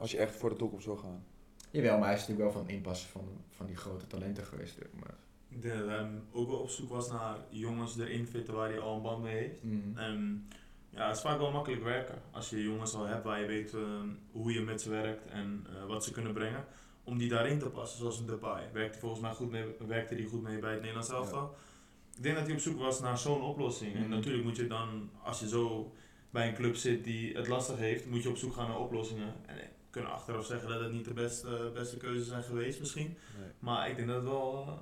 Als 0.00 0.10
je 0.10 0.18
echt 0.18 0.36
voor 0.36 0.48
de 0.50 0.56
toekomst 0.56 0.86
wil 0.86 0.96
gaan. 0.96 1.24
Jawel, 1.70 1.98
maar 1.98 2.06
hij 2.06 2.14
is 2.16 2.20
natuurlijk 2.20 2.44
wel 2.44 2.52
van 2.58 2.62
het 2.66 2.70
inpassen 2.76 3.08
van, 3.08 3.24
van 3.50 3.66
die 3.66 3.76
grote 3.76 4.06
talenten 4.06 4.44
geweest. 4.44 4.76
natuurlijk, 4.78 5.04
Maar, 5.04 5.14
Ik 5.48 5.62
denk 5.62 5.78
dat 5.78 5.88
hij 5.88 6.08
ook 6.32 6.48
wel 6.48 6.58
op 6.58 6.68
zoek 6.70 6.88
was 6.88 7.10
naar 7.10 7.36
jongens 7.48 7.98
erin 7.98 8.26
fitten 8.26 8.54
waar 8.54 8.68
hij 8.68 8.78
al 8.80 8.96
een 8.96 9.02
band 9.02 9.22
mee 9.22 9.36
heeft. 9.36 9.62
mm. 9.62 9.96
En 9.96 10.48
ja, 10.90 11.06
het 11.06 11.16
is 11.16 11.22
vaak 11.22 11.38
wel 11.38 11.50
makkelijk 11.50 11.82
werken. 11.82 12.22
Als 12.30 12.50
je 12.50 12.62
jongens 12.62 12.94
al 12.94 13.04
hebt 13.06 13.24
waar 13.24 13.40
je 13.40 13.46
weet 13.46 13.74
eh, 13.74 13.80
hoe 14.32 14.52
je 14.52 14.60
met 14.60 14.80
ze 14.82 14.90
werkt 14.90 15.26
en 15.26 15.66
eh, 15.68 15.86
wat 15.86 16.04
ze 16.04 16.12
kunnen 16.12 16.32
brengen. 16.32 16.64
Om 17.04 17.18
die 17.18 17.28
daarin 17.28 17.58
te 17.58 17.68
passen, 17.68 17.98
zoals 17.98 18.18
een 18.18 18.26
Depay. 18.26 18.68
Werkte 18.72 18.98
volgens 18.98 19.20
mij 19.20 19.32
goed 19.32 19.50
mee, 19.50 19.64
werkte 19.86 20.14
hij 20.14 20.24
goed 20.24 20.42
mee 20.42 20.58
bij 20.58 20.70
het 20.70 20.78
Nederlands 20.80 21.10
elftal. 21.10 21.54
Ik 22.16 22.22
denk 22.22 22.36
dat 22.36 22.44
hij 22.46 22.54
op 22.54 22.60
zoek 22.60 22.78
was 22.78 23.00
naar 23.00 23.18
zo'n 23.18 23.42
oplossing. 23.42 23.94
En 23.94 24.00
Mhm. 24.00 24.10
natuurlijk 24.10 24.44
moet 24.44 24.56
je 24.56 24.66
dan, 24.66 25.10
als 25.22 25.40
je 25.40 25.48
zo 25.48 25.92
bij 26.30 26.48
een 26.48 26.54
club 26.54 26.74
zit 26.76 27.04
die 27.04 27.36
het 27.36 27.48
lastig 27.48 27.76
heeft, 27.78 28.06
moet 28.06 28.22
je 28.22 28.28
op 28.28 28.36
zoek 28.36 28.52
gaan 28.54 28.68
naar 28.68 28.78
oplossingen. 28.80 29.34
En 29.46 29.56
kunnen 29.90 30.10
achteraf 30.10 30.44
zeggen 30.46 30.68
dat 30.68 30.80
het 30.80 30.92
niet 30.92 31.04
de 31.04 31.12
beste, 31.14 31.70
beste 31.74 31.96
keuzes 31.96 32.28
zijn 32.28 32.42
geweest 32.42 32.80
misschien. 32.80 33.06
Nee. 33.38 33.48
Maar 33.58 33.90
ik 33.90 33.96
denk 33.96 34.08
dat 34.08 34.16
het 34.16 34.24
wel... 34.24 34.64
eh, 34.66 34.72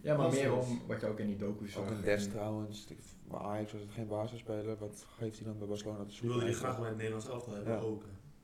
Ja, 0.00 0.16
maar 0.16 0.30
meer 0.30 0.54
om 0.56 0.80
wat 0.86 1.00
je 1.00 1.06
ook 1.06 1.18
in 1.18 1.26
die 1.26 1.36
docu 1.36 1.68
zag. 1.68 1.82
Ook 1.82 1.90
een 1.90 2.00
Des 2.02 2.28
trouwens. 2.28 2.86
Ik- 2.88 2.98
Bij 3.30 3.38
Ajax 3.40 3.72
was 3.72 3.80
het 3.80 3.90
geen 3.90 4.06
basisspeler. 4.06 4.76
Wat 4.78 5.06
geeft 5.18 5.36
hij 5.38 5.46
dan 5.46 5.58
bij 5.58 5.66
Barcelona 5.68 5.98
te 5.98 6.04
Je 6.06 6.12
zoeken? 6.12 6.28
wilde 6.28 6.44
die 6.52 6.54
graag 6.54 6.78
bij 6.78 6.86
het 6.88 6.96
Nederlands 6.96 7.28
elftal 7.28 7.54
hebben 7.54 7.72
Ja. 7.72 7.78
ook. 7.80 8.02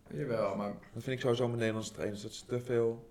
hè. 0.09 0.17
Jawel, 0.19 0.57
maar 0.57 0.71
Dat 0.93 1.03
vind 1.03 1.17
ik 1.17 1.21
sowieso 1.21 1.49
met 1.49 1.59
Nederlandse 1.59 1.93
trainers. 1.93 2.23
Dat 2.23 2.33
ze 2.33 2.47
te 2.47 2.61
veel 2.61 3.11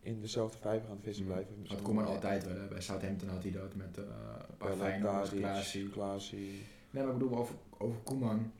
in 0.00 0.20
dezelfde 0.20 0.58
vijver 0.58 0.88
aan 0.88 0.94
het 0.94 1.04
vissen 1.04 1.24
Mm. 1.24 1.30
blijven. 1.32 1.64
dat 1.68 1.82
kon 1.82 1.94
maar 1.94 2.06
altijd 2.06 2.44
wel. 2.44 2.56
hè. 2.56 2.66
Bij 2.68 2.80
Southampton 2.80 3.28
had 3.28 3.42
hij 3.42 3.52
dat 3.52 3.74
met 3.74 3.98
eh 3.98 4.04
een 4.48 4.56
paar 4.56 4.72
Feyenoorders, 4.76 5.30
Klaasie. 5.30 5.88
Klaasie. 5.90 6.62
Nee, 6.90 7.02
maar 7.04 7.12
ik 7.12 7.18
bedoel, 7.18 7.38
over, 7.38 7.54
over 7.78 8.00
Koeman. 8.00 8.52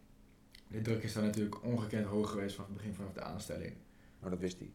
De 0.71 0.81
druk 0.81 1.03
is 1.03 1.13
daar 1.13 1.23
natuurlijk 1.25 1.65
ongekend 1.65 2.07
hoog 2.07 2.31
geweest 2.31 2.55
vanaf 2.55 2.69
het 2.71 2.77
begin 2.79 2.95
vanaf 2.95 3.13
de 3.13 3.21
aanstelling. 3.23 3.73
Maar 4.21 4.31
dat 4.31 4.39
wist 4.39 4.59
hij. 4.59 4.71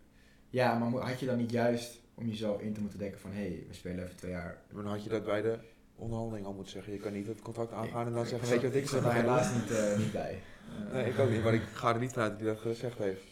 Ja, 0.49 0.77
maar 0.77 1.01
had 1.09 1.19
je 1.19 1.25
dan 1.25 1.37
niet 1.37 1.51
juist 1.51 2.01
om 2.13 2.27
jezelf 2.27 2.61
in 2.61 2.73
te 2.73 2.81
moeten 2.81 2.99
denken 2.99 3.19
van... 3.19 3.31
Hé, 3.31 3.37
hey, 3.47 3.63
we 3.67 3.73
spelen 3.73 4.03
even 4.03 4.15
twee 4.15 4.31
jaar. 4.31 4.61
Maar 4.71 4.83
dan 4.83 4.91
had 4.91 5.03
je 5.03 5.09
dat 5.09 5.25
bij 5.25 5.41
de 5.41 5.57
onderhandeling 5.95 6.45
al 6.45 6.53
moeten 6.53 6.71
zeggen. 6.71 6.93
Je 6.93 6.99
kan 6.99 7.13
niet 7.13 7.27
het 7.27 7.41
contract 7.41 7.71
aangaan 7.71 8.05
en 8.07 8.13
dan 8.13 8.21
Ik- 8.21 8.27
zeggen, 8.27 8.55
ik 8.55 8.61
weet 8.61 8.71
je 8.71 8.79
wat 8.79 8.83
ik 8.83 8.87
zeg? 8.89 9.03
er 9.05 9.13
helaas 9.13 9.53
niet, 9.53 9.71
eh, 9.71 9.97
niet 9.97 10.11
bij. 10.11 10.39
Nee, 10.93 11.05
ik 11.09 11.19
ook 11.19 11.29
niet. 11.29 11.43
Maar 11.43 11.53
ik 11.53 11.61
ga 11.61 11.93
er 11.93 11.99
niet 11.99 12.11
vanuit 12.13 12.31
dat 12.31 12.39
hij 12.39 12.49
dat 12.49 12.59
gezegd 12.59 12.97
heeft. 12.97 13.23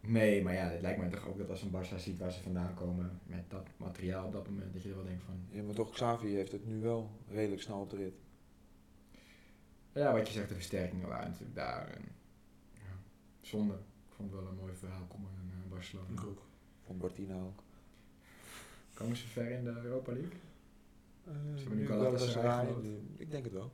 Nee, 0.00 0.42
maar 0.42 0.54
ja, 0.54 0.68
het 0.68 0.80
lijkt 0.80 0.98
mij 1.00 1.08
toch 1.08 1.28
ook 1.28 1.38
dat 1.38 1.50
als 1.50 1.62
een 1.62 1.70
Barça 1.72 1.96
ziet 1.96 2.18
waar 2.18 2.32
ze 2.32 2.42
vandaan 2.42 2.74
komen 2.74 3.20
met 3.26 3.44
dat 3.50 3.66
materiaal 3.76 4.26
op 4.26 4.32
dat 4.32 4.48
moment, 4.48 4.72
dat 4.72 4.82
je 4.82 4.88
er 4.88 4.94
wel 4.94 5.04
denkt 5.04 5.22
van... 5.22 5.34
Ja, 5.50 5.62
maar 5.62 5.74
toch, 5.74 5.90
Xavi 5.90 6.28
heeft 6.34 6.52
het 6.52 6.66
nu 6.66 6.80
wel 6.80 7.10
redelijk 7.28 7.62
snel 7.62 7.80
op 7.80 7.90
de 7.90 7.96
rit. 7.96 8.14
Ja, 9.96 10.12
wat 10.12 10.26
je 10.26 10.32
zegt, 10.32 10.48
de 10.48 10.54
versterkingen 10.54 11.08
waren 11.08 11.30
natuurlijk 11.30 11.54
daar. 11.54 11.88
En, 11.88 12.02
ja, 12.72 12.98
zonde. 13.40 13.74
Ik 13.74 14.12
vond 14.12 14.30
het 14.30 14.40
wel 14.40 14.50
een 14.50 14.56
mooi 14.56 14.74
verhaal, 14.74 15.06
Koeman 15.06 15.30
in 15.42 15.50
eh, 15.50 15.70
Barcelona. 15.70 16.12
Ik 16.12 16.26
ook. 16.26 16.42
Van 16.82 16.98
Bartina 16.98 17.34
ook. 17.34 17.62
Komen 18.94 19.16
ze 19.16 19.26
ver 19.26 19.50
in 19.50 19.64
de 19.64 19.70
Europa 19.70 20.12
League? 20.12 20.32
Uh, 21.28 21.32
hebben 21.58 21.78
nu 21.78 21.86
Galatasaray 21.86 22.66
geloof 22.66 22.84
Ik 23.16 23.30
denk 23.30 23.44
het 23.44 23.52
wel. 23.52 23.72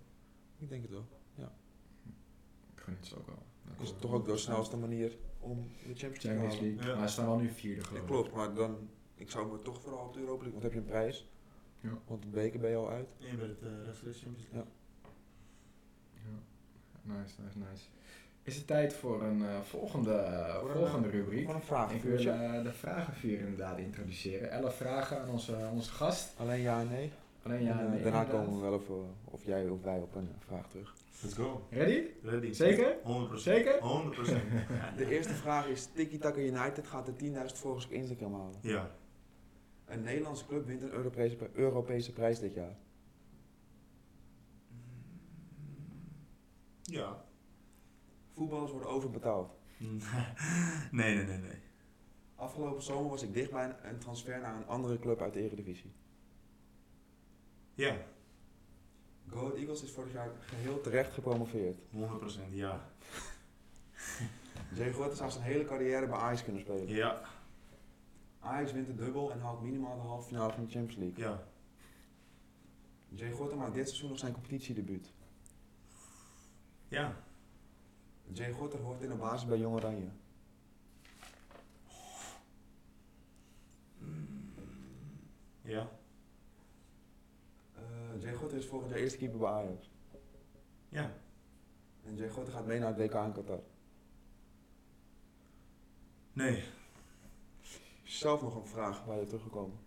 Ik 0.58 0.68
denk 0.68 0.82
het 0.82 0.90
wel. 0.90 1.06
Ik 2.74 2.80
gun 2.80 2.94
het 2.94 3.06
ze 3.06 3.16
ook 3.18 3.26
wel. 3.26 3.42
Dat 3.62 3.86
Is 3.86 3.94
toch 3.98 4.12
ook 4.12 4.24
de 4.24 4.36
snelste 4.36 4.76
manier 4.76 5.16
om 5.38 5.70
de 5.86 5.94
Champions 5.94 6.24
League 6.24 6.48
te 6.48 6.56
halen. 6.56 6.86
Ja. 6.86 6.96
Maar 6.96 7.06
ze 7.06 7.12
staan 7.12 7.26
wel 7.26 7.38
nu 7.38 7.50
vierde 7.50 7.80
Ja, 7.80 7.86
geloof 7.86 8.02
ik. 8.02 8.06
klopt, 8.06 8.32
maar 8.32 8.54
dan 8.54 8.88
ik 9.14 9.30
zou 9.30 9.52
me 9.52 9.62
toch 9.62 9.80
vooral 9.80 10.06
op 10.06 10.12
de 10.12 10.20
Europa 10.20 10.42
League, 10.42 10.60
want 10.60 10.62
heb 10.62 10.72
je 10.72 10.78
een 10.78 10.84
prijs. 10.84 11.28
Ja. 11.80 11.98
Want 12.06 12.22
de 12.22 12.28
beker 12.28 12.60
ben 12.60 12.70
je 12.70 12.76
al 12.76 12.90
uit. 12.90 13.08
En 13.20 13.26
je 13.26 13.36
bent 13.36 13.60
het 13.60 13.70
uh, 13.70 13.88
Champions 13.92 14.22
League. 14.22 14.46
Ja. 14.50 14.64
Nice, 17.02 17.34
nice, 17.42 17.58
nice. 17.58 17.84
Is 18.42 18.56
het 18.56 18.66
tijd 18.66 18.94
voor 18.94 19.22
een 19.22 19.38
uh, 19.38 19.60
volgende, 19.60 20.24
Voor 20.60 20.70
een, 20.70 20.76
volgende 20.76 21.08
rubriek? 21.08 21.44
Voor 21.44 21.54
een 21.54 21.62
vraag. 21.62 21.92
Ik 21.92 22.02
wil 22.02 22.20
uh, 22.20 22.62
de 22.62 22.72
vragenvuur 22.72 23.38
inderdaad 23.38 23.78
introduceren. 23.78 24.50
Elf 24.50 24.76
vragen 24.76 25.20
aan 25.20 25.28
onze, 25.28 25.56
onze 25.72 25.90
gast. 25.90 26.34
Alleen 26.36 26.60
ja 26.60 26.80
en 26.80 26.88
nee. 26.88 27.12
Alleen 27.42 27.62
ja 27.62 27.80
en 27.80 27.90
nee. 27.90 28.02
Daarna 28.02 28.24
komen 28.24 28.54
we 28.54 28.60
wel 28.60 28.72
op, 28.72 28.90
of 29.24 29.44
jij 29.44 29.68
of 29.68 29.82
wij 29.82 29.98
op 29.98 30.14
een 30.14 30.28
vraag 30.38 30.68
terug. 30.68 30.94
Let's 31.22 31.34
go. 31.34 31.66
Ready? 31.70 32.02
Ready. 32.22 32.52
Zeker? 32.52 32.96
100%. 33.32 33.34
Zeker? 33.34 33.74
100%. 33.74 33.80
de 34.96 35.08
eerste 35.08 35.34
vraag 35.34 35.66
is: 35.66 35.88
Tiki 35.94 36.18
Taka 36.18 36.40
United 36.40 36.86
gaat 36.86 37.06
de 37.06 37.32
10.000 37.32 37.58
volgers 37.58 37.84
op 37.84 37.90
Instagram 37.90 38.34
halen. 38.34 38.58
Ja. 38.60 38.90
Een 39.84 40.02
Nederlandse 40.02 40.46
club 40.46 40.66
wint 40.66 40.82
een 40.82 40.92
Europese, 40.92 41.36
Europese 41.52 42.12
prijs 42.12 42.38
dit 42.38 42.54
jaar. 42.54 42.76
Ja. 46.92 47.24
Voetballers 48.32 48.70
worden 48.70 48.88
overbetaald. 48.88 49.50
nee, 50.90 51.14
nee, 51.14 51.24
nee, 51.24 51.38
nee. 51.38 51.58
Afgelopen 52.34 52.82
zomer 52.82 53.10
was 53.10 53.22
ik 53.22 53.34
dichtbij 53.34 53.76
een 53.82 53.98
transfer 53.98 54.40
naar 54.40 54.56
een 54.56 54.66
andere 54.66 54.98
club 54.98 55.20
uit 55.20 55.32
de 55.32 55.40
Eredivisie. 55.40 55.92
Ja. 57.74 57.96
Go 59.28 59.38
Ahead 59.38 59.56
Eagles 59.56 59.82
is 59.82 59.90
vorig 59.90 60.12
jaar 60.12 60.30
geheel 60.40 60.80
terecht 60.80 61.12
gepromoveerd. 61.12 61.78
100% 61.78 61.80
ja. 62.50 62.90
Jay 64.74 64.92
Gorter 64.92 65.16
zou 65.16 65.30
zijn 65.30 65.44
hele 65.44 65.64
carrière 65.64 66.06
bij 66.06 66.18
Ajax 66.18 66.44
kunnen 66.44 66.62
spelen. 66.62 66.88
Ja. 66.88 67.20
Ajax 68.38 68.72
wint 68.72 68.86
de 68.86 68.94
dubbel 68.94 69.32
en 69.32 69.40
haalt 69.40 69.62
minimaal 69.62 69.94
de 69.96 70.02
halve 70.02 70.26
finale 70.26 70.52
van 70.52 70.64
de 70.64 70.70
Champions 70.70 70.96
League. 70.96 71.24
Ja. 71.24 71.46
Jay 73.08 73.30
Gorter 73.30 73.56
maakt 73.56 73.74
dit 73.74 73.88
seizoen 73.88 74.08
nog 74.08 74.18
zijn 74.18 74.32
competitiedebuut. 74.32 75.12
Ja. 76.92 77.16
Jay 78.32 78.52
Gorter 78.52 78.80
hoort 78.80 79.02
in 79.02 79.08
de 79.08 79.14
basis 79.14 79.48
bij 79.48 79.58
Jong 79.58 79.74
Oranje. 79.74 80.08
Ja. 85.62 85.90
Uh, 87.76 88.22
Jay 88.22 88.34
Gorter 88.34 88.58
is 88.58 88.66
volgend 88.66 88.90
jaar 88.90 89.00
eerste 89.00 89.18
keeper 89.18 89.38
bij 89.38 89.48
Ajax. 89.48 89.90
Ja. 90.88 91.12
En 92.04 92.16
Jay 92.16 92.28
Gorter 92.28 92.52
gaat 92.52 92.66
mee 92.66 92.78
naar 92.78 92.88
het 92.88 92.98
WK 92.98 93.14
in 93.14 93.32
Qatar. 93.32 93.62
Nee. 96.32 96.64
Zelf 98.02 98.42
nog 98.42 98.56
een 98.56 98.66
vraag 98.66 99.04
waar 99.04 99.18
je 99.18 99.26
teruggekomen? 99.26 99.78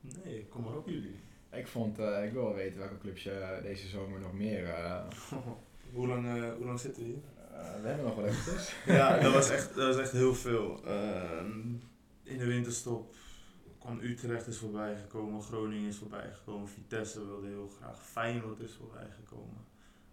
Nee, 0.00 0.46
kom 0.46 0.62
maar 0.62 0.76
op 0.76 0.88
jullie. 0.88 1.27
Ik 1.50 1.66
vond, 1.66 1.98
uh, 1.98 2.24
ik 2.24 2.32
wil 2.32 2.44
wel 2.44 2.54
weten 2.54 2.78
welke 2.78 2.98
clubs 2.98 3.22
je 3.22 3.58
deze 3.62 3.88
zomer 3.88 4.20
nog 4.20 4.32
meer... 4.32 4.62
Uh, 4.62 5.04
hoe, 5.94 6.06
lang, 6.06 6.24
uh, 6.26 6.54
hoe 6.54 6.64
lang 6.64 6.80
zitten 6.80 7.02
we 7.02 7.08
hier? 7.08 7.22
we 7.82 7.88
hebben 7.88 8.04
nog 8.04 8.14
wel 8.14 8.26
eventjes. 8.26 8.74
ja, 8.98 9.18
dat 9.18 9.32
was 9.32 9.50
echt, 9.50 9.74
dat 9.74 9.94
was 9.94 10.02
echt 10.02 10.12
heel 10.12 10.34
veel. 10.34 10.84
Ehm, 10.84 11.58
in 12.22 12.38
de 12.38 12.46
winterstop 12.46 13.14
kwam 13.78 14.00
Utrecht 14.00 14.46
is 14.46 14.56
voorbij 14.56 14.96
gekomen, 14.96 15.42
Groningen 15.42 15.88
is 15.88 15.96
voorbij 15.96 16.32
gekomen, 16.32 16.68
Vitesse 16.68 17.26
wilde 17.26 17.46
heel 17.46 17.70
graag, 17.80 18.06
Feyenoord 18.06 18.60
is 18.60 18.74
voorbij 18.74 19.06
gekomen, 19.10 19.64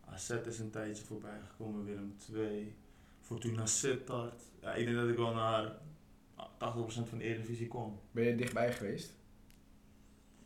AZ 0.06 0.30
is 0.30 0.60
een 0.60 0.70
tijdje 0.70 1.06
voorbij 1.06 1.40
gekomen, 1.50 1.86
Willem 1.86 2.16
II, 2.34 2.76
Fortuna 3.20 3.66
Sittard. 3.66 4.42
Ja, 4.62 4.74
ik 4.74 4.86
denk 4.86 4.98
dat 4.98 5.10
ik 5.10 5.16
wel 5.16 5.34
naar 5.34 5.72
80% 6.38 7.08
van 7.10 7.18
de 7.18 7.24
Eredivisie 7.24 7.68
kwam. 7.68 8.00
Ben 8.12 8.24
je 8.24 8.36
dichtbij 8.36 8.74
geweest? 8.74 9.14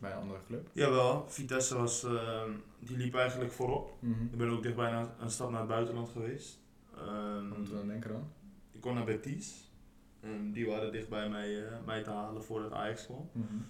Bij 0.00 0.12
een 0.12 0.18
andere 0.18 0.40
club? 0.46 0.68
Jawel, 0.72 1.24
Vitesse 1.28 1.76
was, 1.76 2.04
uh, 2.04 2.42
die 2.78 2.96
liep 2.96 3.14
eigenlijk 3.14 3.52
voorop. 3.52 3.96
Mm 4.00 4.12
-hmm. 4.12 4.28
Ik 4.32 4.38
ben 4.38 4.50
ook 4.50 4.62
dichtbij 4.62 4.90
naar, 4.90 5.06
een 5.18 5.30
stap 5.30 5.50
naar 5.50 5.60
het 5.60 5.68
buitenland 5.68 6.08
geweest. 6.08 6.58
Um, 6.98 7.48
Wat 7.48 7.58
moeten 7.58 7.74
we 7.74 7.78
dan 7.78 7.88
denken 7.88 8.10
dan? 8.10 8.32
Ik 8.72 8.80
kon 8.80 8.94
naar 8.94 9.04
Betis. 9.04 9.70
Um, 10.24 10.52
die 10.52 10.66
waren 10.66 10.92
dicht 10.92 11.08
bij 11.08 11.28
mij, 11.28 11.48
uh, 11.48 11.66
mij 11.86 12.02
te 12.02 12.10
halen 12.10 12.44
voordat 12.44 12.72
Ajax 12.72 13.04
kwam. 13.06 13.30
Mm 13.32 13.46
-hmm. 13.48 13.66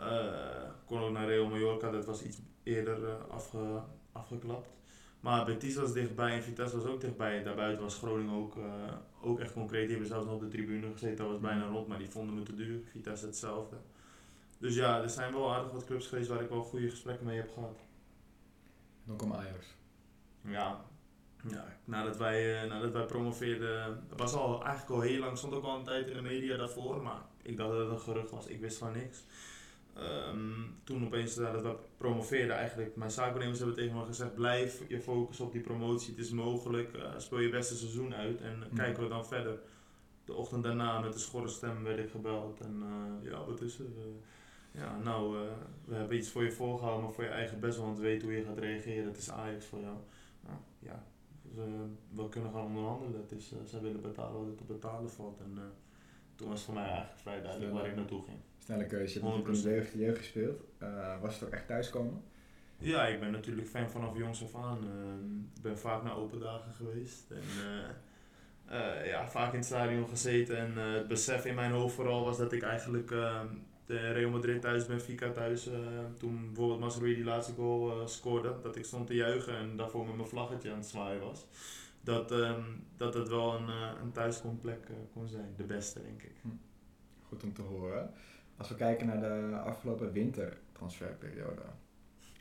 uh, 0.00 0.70
kon 0.84 1.00
ook 1.00 1.12
naar 1.12 1.26
Real 1.26 1.48
Mallorca, 1.48 1.90
dat 1.90 2.04
was 2.04 2.22
iets 2.22 2.38
eerder 2.62 3.14
afge, 3.14 3.82
afgeklapt. 4.12 4.68
Maar 5.20 5.44
Betis 5.44 5.74
was 5.74 5.92
dichtbij 5.92 6.34
en 6.34 6.42
Vitesse 6.42 6.76
was 6.76 6.86
ook 6.86 7.00
dichtbij. 7.00 7.42
Daarbuiten 7.42 7.82
was 7.82 7.98
Groningen 7.98 8.34
ook, 8.34 8.56
ook 9.20 9.40
echt 9.40 9.52
concreet. 9.52 9.82
Die 9.82 9.90
hebben 9.90 10.08
zelfs 10.08 10.26
nog 10.26 10.34
op 10.34 10.40
de 10.40 10.48
tribune 10.48 10.92
gezeten, 10.92 11.16
dat 11.16 11.26
was 11.26 11.40
bijna 11.40 11.66
rond, 11.66 11.86
maar 11.86 11.98
die 11.98 12.10
vonden 12.10 12.34
me 12.34 12.42
te 12.42 12.54
duur. 12.54 12.80
Vitesse 12.90 13.26
hetzelfde. 13.26 13.76
Dus 14.62 14.74
ja, 14.74 15.02
er 15.02 15.10
zijn 15.10 15.32
wel 15.32 15.54
aardig 15.54 15.72
wat 15.72 15.84
clubs 15.84 16.06
geweest 16.06 16.28
waar 16.28 16.42
ik 16.42 16.48
wel 16.48 16.62
goede 16.62 16.90
gesprekken 16.90 17.26
mee 17.26 17.36
heb 17.36 17.52
gehad. 17.52 17.80
Dan 19.04 19.16
kwam 19.16 19.32
Ajax. 19.32 19.66
Ja, 20.40 20.84
ja 21.48 21.64
nadat, 21.84 22.16
wij, 22.16 22.62
uh, 22.62 22.70
nadat 22.70 22.92
wij 22.92 23.04
promoveerden, 23.04 24.04
het 24.08 24.18
was 24.18 24.34
al 24.34 24.64
eigenlijk 24.64 24.90
al 24.90 25.00
heel 25.00 25.20
lang, 25.20 25.38
stond 25.38 25.54
ook 25.54 25.64
al 25.64 25.78
een 25.78 25.84
tijd 25.84 26.08
in 26.08 26.14
de 26.14 26.22
media 26.22 26.56
daarvoor, 26.56 27.02
maar 27.02 27.20
ik 27.42 27.56
dacht 27.56 27.70
dat 27.70 27.78
het 27.78 27.90
een 27.90 28.00
gerucht 28.00 28.30
was, 28.30 28.46
ik 28.46 28.60
wist 28.60 28.78
van 28.78 28.92
niks. 28.92 29.24
Um, 29.98 30.80
toen 30.84 31.04
opeens 31.04 31.36
nadat 31.36 31.62
we 31.62 31.76
promoveerden 31.96 32.56
eigenlijk, 32.56 32.96
mijn 32.96 33.10
zaakbenemers 33.10 33.58
hebben 33.58 33.76
tegen 33.76 33.96
me 33.96 34.04
gezegd, 34.04 34.34
blijf 34.34 34.82
je 34.88 35.00
focus 35.00 35.40
op 35.40 35.52
die 35.52 35.60
promotie, 35.60 36.10
het 36.10 36.24
is 36.24 36.30
mogelijk, 36.30 36.96
uh, 36.96 37.18
speel 37.18 37.38
je 37.38 37.50
beste 37.50 37.76
seizoen 37.76 38.14
uit 38.14 38.40
en 38.40 38.56
mm. 38.56 38.76
kijken 38.76 39.02
we 39.02 39.08
dan 39.08 39.26
verder. 39.26 39.58
De 40.24 40.34
ochtend 40.34 40.62
daarna 40.62 41.00
met 41.00 41.12
de 41.12 41.18
schorre 41.18 41.48
stem 41.48 41.82
werd 41.82 41.98
ik 41.98 42.10
gebeld 42.10 42.60
en 42.60 42.82
uh, 42.82 43.30
ja, 43.30 43.44
wat 43.44 43.60
is 43.60 43.78
er? 43.78 43.86
Ja, 44.72 44.98
nou, 44.98 45.36
uh, 45.36 45.50
we 45.84 45.94
hebben 45.94 46.16
iets 46.16 46.30
voor 46.30 46.44
je 46.44 46.50
voorgehouden, 46.50 47.04
maar 47.04 47.14
voor 47.14 47.24
je 47.24 47.30
eigen 47.30 47.60
best, 47.60 47.78
want 47.78 47.98
weet 47.98 48.22
hoe 48.22 48.32
je 48.32 48.44
gaat 48.44 48.58
reageren. 48.58 49.06
Het 49.06 49.16
is 49.16 49.30
Ajax 49.30 49.66
voor 49.66 49.80
jou. 49.80 49.96
Nou, 50.40 50.56
ja, 50.78 51.04
dus, 51.42 51.56
uh, 51.56 51.64
we 52.08 52.28
kunnen 52.28 52.52
gaan 52.52 52.64
onderhandelen. 52.64 53.20
Het 53.20 53.32
is, 53.32 53.52
uh, 53.52 53.58
zij 53.64 53.80
willen 53.80 54.00
betalen 54.00 54.38
wat 54.38 54.46
het 54.46 54.58
te 54.58 54.64
betalen 54.64 55.10
valt. 55.10 55.40
En 55.40 55.58
toen 56.34 56.48
was 56.48 56.56
het 56.56 56.64
voor 56.64 56.74
mij 56.74 56.84
eigenlijk 56.84 57.18
vrij 57.18 57.40
duidelijk 57.40 57.70
Snelle, 57.70 57.82
waar 57.82 57.90
ik 57.90 57.96
naartoe 57.96 58.22
ging. 58.24 58.38
Snelle 58.58 58.86
keuze. 58.86 59.18
Je 59.18 59.26
hebt 59.26 59.46
in 59.46 59.52
de 59.52 59.60
jeugd, 59.60 59.92
jeugd 59.92 60.18
gespeeld. 60.18 60.60
was 61.20 61.34
het 61.34 61.44
ook 61.44 61.54
echt 61.54 61.66
thuiskomen? 61.66 62.22
Ja, 62.78 63.06
ik 63.06 63.20
ben 63.20 63.30
natuurlijk 63.30 63.68
fan 63.68 63.90
vanaf 63.90 64.16
jongs 64.16 64.44
af 64.44 64.54
aan. 64.54 64.78
Ik 65.54 65.62
ben 65.62 65.78
vaak 65.78 66.02
naar 66.02 66.16
open 66.16 66.40
dagen 66.40 66.72
geweest. 66.72 67.30
En, 67.30 67.42
ja, 69.04 69.28
vaak 69.28 69.52
in 69.52 69.58
het 69.58 69.66
stadion 69.66 70.08
gezeten. 70.08 70.56
En 70.56 70.76
het 70.76 71.08
besef 71.08 71.44
in 71.44 71.54
mijn 71.54 71.72
hoofd 71.72 71.94
vooral 71.94 72.24
was 72.24 72.38
dat 72.38 72.52
ik 72.52 72.62
eigenlijk 72.62 73.08
de 73.08 73.46
Real 73.96 74.30
Madrid 74.30 74.60
thuis, 74.60 74.86
Benfica 74.86 75.30
thuis, 75.30 75.68
uh, 75.68 75.74
toen 76.18 76.46
bijvoorbeeld 76.46 76.80
Masrui 76.80 77.14
die 77.14 77.24
laatste 77.24 77.52
goal 77.52 78.00
uh, 78.00 78.06
scoorde, 78.06 78.54
dat 78.62 78.76
ik 78.76 78.84
stond 78.84 79.06
te 79.06 79.14
juichen 79.14 79.56
en 79.56 79.76
daarvoor 79.76 80.06
met 80.06 80.16
mijn 80.16 80.28
vlaggetje 80.28 80.70
aan 80.70 80.76
het 80.76 80.86
zwaaien 80.86 81.20
was. 81.20 81.46
Dat, 82.00 82.30
um, 82.30 82.86
dat 82.96 83.14
het 83.14 83.28
wel 83.28 83.54
een, 83.54 83.68
uh, 83.68 83.90
een 84.02 84.12
thuiskomplek 84.12 84.90
kon 85.12 85.28
zijn, 85.28 85.54
de 85.56 85.64
beste 85.64 86.02
denk 86.02 86.22
ik. 86.22 86.36
Hm. 86.42 86.48
Goed 87.28 87.42
om 87.42 87.52
te 87.52 87.62
horen. 87.62 88.10
Als 88.56 88.68
we 88.68 88.74
kijken 88.74 89.06
naar 89.06 89.20
de 89.20 89.56
afgelopen 89.56 90.12
wintertransferperiode, 90.12 91.62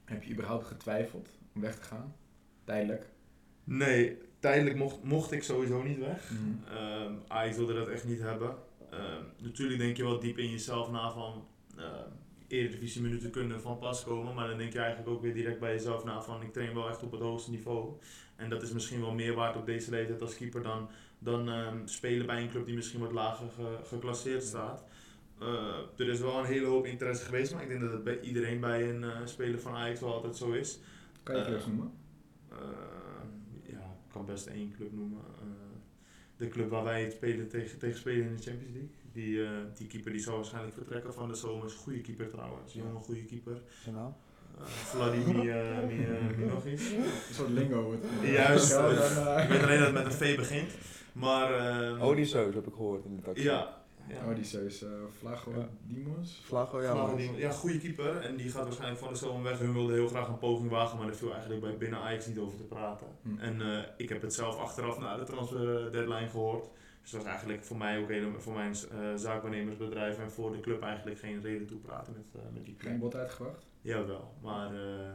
heb 0.06 0.24
je 0.24 0.32
überhaupt 0.32 0.66
getwijfeld 0.66 1.30
om 1.56 1.62
weg 1.62 1.76
te 1.76 1.84
gaan? 1.84 2.16
Tijdelijk? 2.64 3.06
Nee, 3.64 4.18
tijdelijk 4.40 4.76
mocht, 4.76 5.04
mocht 5.04 5.32
ik 5.32 5.44
sowieso 5.44 5.84
niet 5.84 6.00
weg. 6.00 6.30
Hm. 6.30 6.76
Um, 6.76 7.20
Ajax 7.28 7.58
wilde 7.58 7.74
dat 7.74 7.88
echt 7.88 8.06
niet 8.06 8.22
hebben. 8.22 8.56
Uh, 8.94 9.00
natuurlijk 9.38 9.80
denk 9.80 9.98
je 9.98 10.04
wel 10.04 10.20
diep 10.20 10.38
in 10.38 10.50
jezelf 10.50 10.92
na 10.92 11.12
van 11.12 11.48
uh, 11.78 11.86
eredivisie 12.48 13.02
minuten 13.02 13.32
kunnen 13.32 13.62
van 13.62 13.78
pas 13.78 14.04
komen, 14.04 14.34
maar 14.34 14.48
dan 14.48 14.58
denk 14.58 14.74
je 14.74 14.80
eigenlijk 14.80 15.10
ook 15.10 15.22
weer 15.22 15.34
direct 15.34 15.60
bij 15.60 15.74
jezelf 15.74 16.04
na 16.04 16.22
van 16.22 16.42
ik 16.42 16.54
train 16.54 16.74
wel 16.74 16.90
echt 16.90 17.04
op 17.04 17.12
het 17.12 17.22
hoogste 17.22 17.52
niveau. 17.52 17.94
En 18.36 18.50
dat 18.50 18.62
is 18.62 18.72
misschien 18.72 19.02
wel 19.02 19.14
meer 19.14 19.34
waard 19.34 19.56
op 19.56 19.66
deze 19.66 19.92
leeftijd 19.92 20.22
als 20.22 20.36
keeper 20.36 20.62
dan, 20.62 20.90
dan 21.20 21.48
um, 21.48 21.88
spelen 21.88 22.26
bij 22.26 22.42
een 22.42 22.50
club 22.50 22.66
die 22.66 22.76
misschien 22.76 23.00
wat 23.00 23.12
lager 23.12 23.50
ge, 23.50 23.78
geclasseerd 23.84 24.44
staat. 24.44 24.84
Uh, 25.42 25.76
er 25.98 26.10
is 26.10 26.20
wel 26.20 26.40
een 26.40 26.46
hele 26.46 26.66
hoop 26.66 26.86
interesse 26.86 27.26
geweest, 27.26 27.54
maar 27.54 27.64
ik 27.64 27.70
denk 27.70 27.82
dat 27.82 27.92
het 27.92 28.04
bij 28.04 28.20
iedereen 28.20 28.60
bij 28.60 28.90
een 28.90 29.28
speler 29.28 29.60
van 29.60 29.76
Ajax 29.76 30.00
wel 30.00 30.14
altijd 30.14 30.36
zo 30.36 30.52
is. 30.52 30.80
Kan 31.24 31.38
je 31.38 31.44
clubs 31.44 31.66
noemen? 31.66 31.92
ja, 33.64 33.80
ik 33.80 34.12
kan 34.12 34.26
best 34.26 34.48
één 34.48 34.74
club 34.76 34.92
noemen 34.92 35.22
de 36.42 36.48
club 36.48 36.70
waar 36.70 36.84
wij 36.84 37.04
het 37.04 37.12
spelen 37.12 37.48
tegen, 37.48 37.80
tegen 37.80 37.98
spelen 37.98 38.26
in 38.28 38.36
de 38.36 38.44
Champions 38.44 38.74
League. 38.74 38.90
Die, 39.12 39.36
uh, 39.36 39.50
die 39.76 39.88
keeper 39.88 40.12
die 40.12 40.22
zal 40.22 40.36
waarschijnlijk 40.36 40.74
vertrekken 40.74 41.14
van 41.14 41.28
de 41.28 41.36
zomer. 41.36 41.66
Is 41.66 41.74
een 41.74 41.80
goede 41.80 42.02
keeper 42.02 42.30
trouwens. 42.30 42.76
Een 42.76 42.82
jonge 42.82 43.00
goede 43.00 43.26
keeper. 43.26 43.62
Naam? 43.92 44.16
Uh, 44.60 44.66
Vladimir 44.66 45.46
uh, 45.46 46.48
nog 46.52 46.66
iets. 46.66 46.92
Een 46.92 47.34
soort 47.34 47.50
lingo. 47.50 47.96
Juist. 48.24 48.72
ik 49.44 49.50
weet 49.50 49.64
alleen 49.64 49.80
dat 49.80 49.88
het 49.88 49.94
met 49.94 50.06
een 50.06 50.12
V 50.12 50.36
begint. 50.36 50.72
Maar... 51.14 51.50
Uh, 51.96 52.04
Odysseus 52.04 52.54
heb 52.54 52.68
ik 52.68 52.74
gehoord 52.74 53.06
in 53.06 53.16
de 53.16 53.22
taxi. 53.22 53.44
Ja. 53.44 53.81
Ja. 54.08 54.26
Odysseus, 54.30 54.84
uh, 54.84 54.90
Flago 55.18 55.52
Ja. 55.56 55.70
Dimos. 55.84 56.42
Vlago, 56.44 56.82
ja. 56.82 57.16
Die- 57.16 57.36
ja, 57.38 57.52
goede 57.52 57.78
keeper. 57.80 58.18
En 58.18 58.36
die 58.36 58.50
gaat 58.50 58.64
waarschijnlijk 58.64 59.00
van 59.00 59.10
de 59.14 59.20
zomer 59.20 59.44
weg. 59.44 59.60
Hun 59.60 59.74
wilden 59.74 59.96
heel 59.96 60.08
graag 60.08 60.28
een 60.28 60.38
poging 60.38 60.70
wagen, 60.70 60.98
maar 60.98 61.08
er 61.08 61.16
viel 61.16 61.32
eigenlijk 61.32 61.62
bij 61.62 61.78
binnen 61.78 62.00
Ajax 62.00 62.28
niet 62.28 62.38
over 62.38 62.58
te 62.58 62.64
praten. 62.64 63.08
Hm. 63.22 63.38
En 63.40 63.62
eh, 63.62 63.84
ik 63.98 64.10
heb 64.10 64.22
het 64.22 64.34
zelf 64.34 64.58
achteraf 64.58 65.00
na 65.00 65.18
de 65.18 65.24
transfer 65.24 65.92
deadline 65.92 66.30
gehoord. 66.30 66.70
Dus 67.02 67.12
dat 67.12 67.22
is 67.22 67.28
eigenlijk 67.28 67.64
voor 67.64 67.78
mij 67.78 67.98
ook 68.00 68.08
helemaal, 68.10 68.40
voor 68.40 68.54
mijn 68.54 68.74
eh, 68.74 69.16
zaakwaarnemersbedrijf 69.16 70.20
en 70.20 70.32
voor 70.32 70.52
de 70.52 70.60
club 70.60 70.82
eigenlijk 70.82 71.20
geen 71.20 71.42
reden 71.42 71.68
toe 71.68 71.80
praten 71.80 72.14
met, 72.14 72.42
eh, 72.42 72.50
met 72.54 72.66
die 72.66 72.76
club. 72.76 72.90
Geen 72.92 73.00
bot 73.00 73.16
uitgebracht? 73.16 73.66
Jawel, 73.82 74.34
maar, 74.42 74.74
eh, 74.76 75.12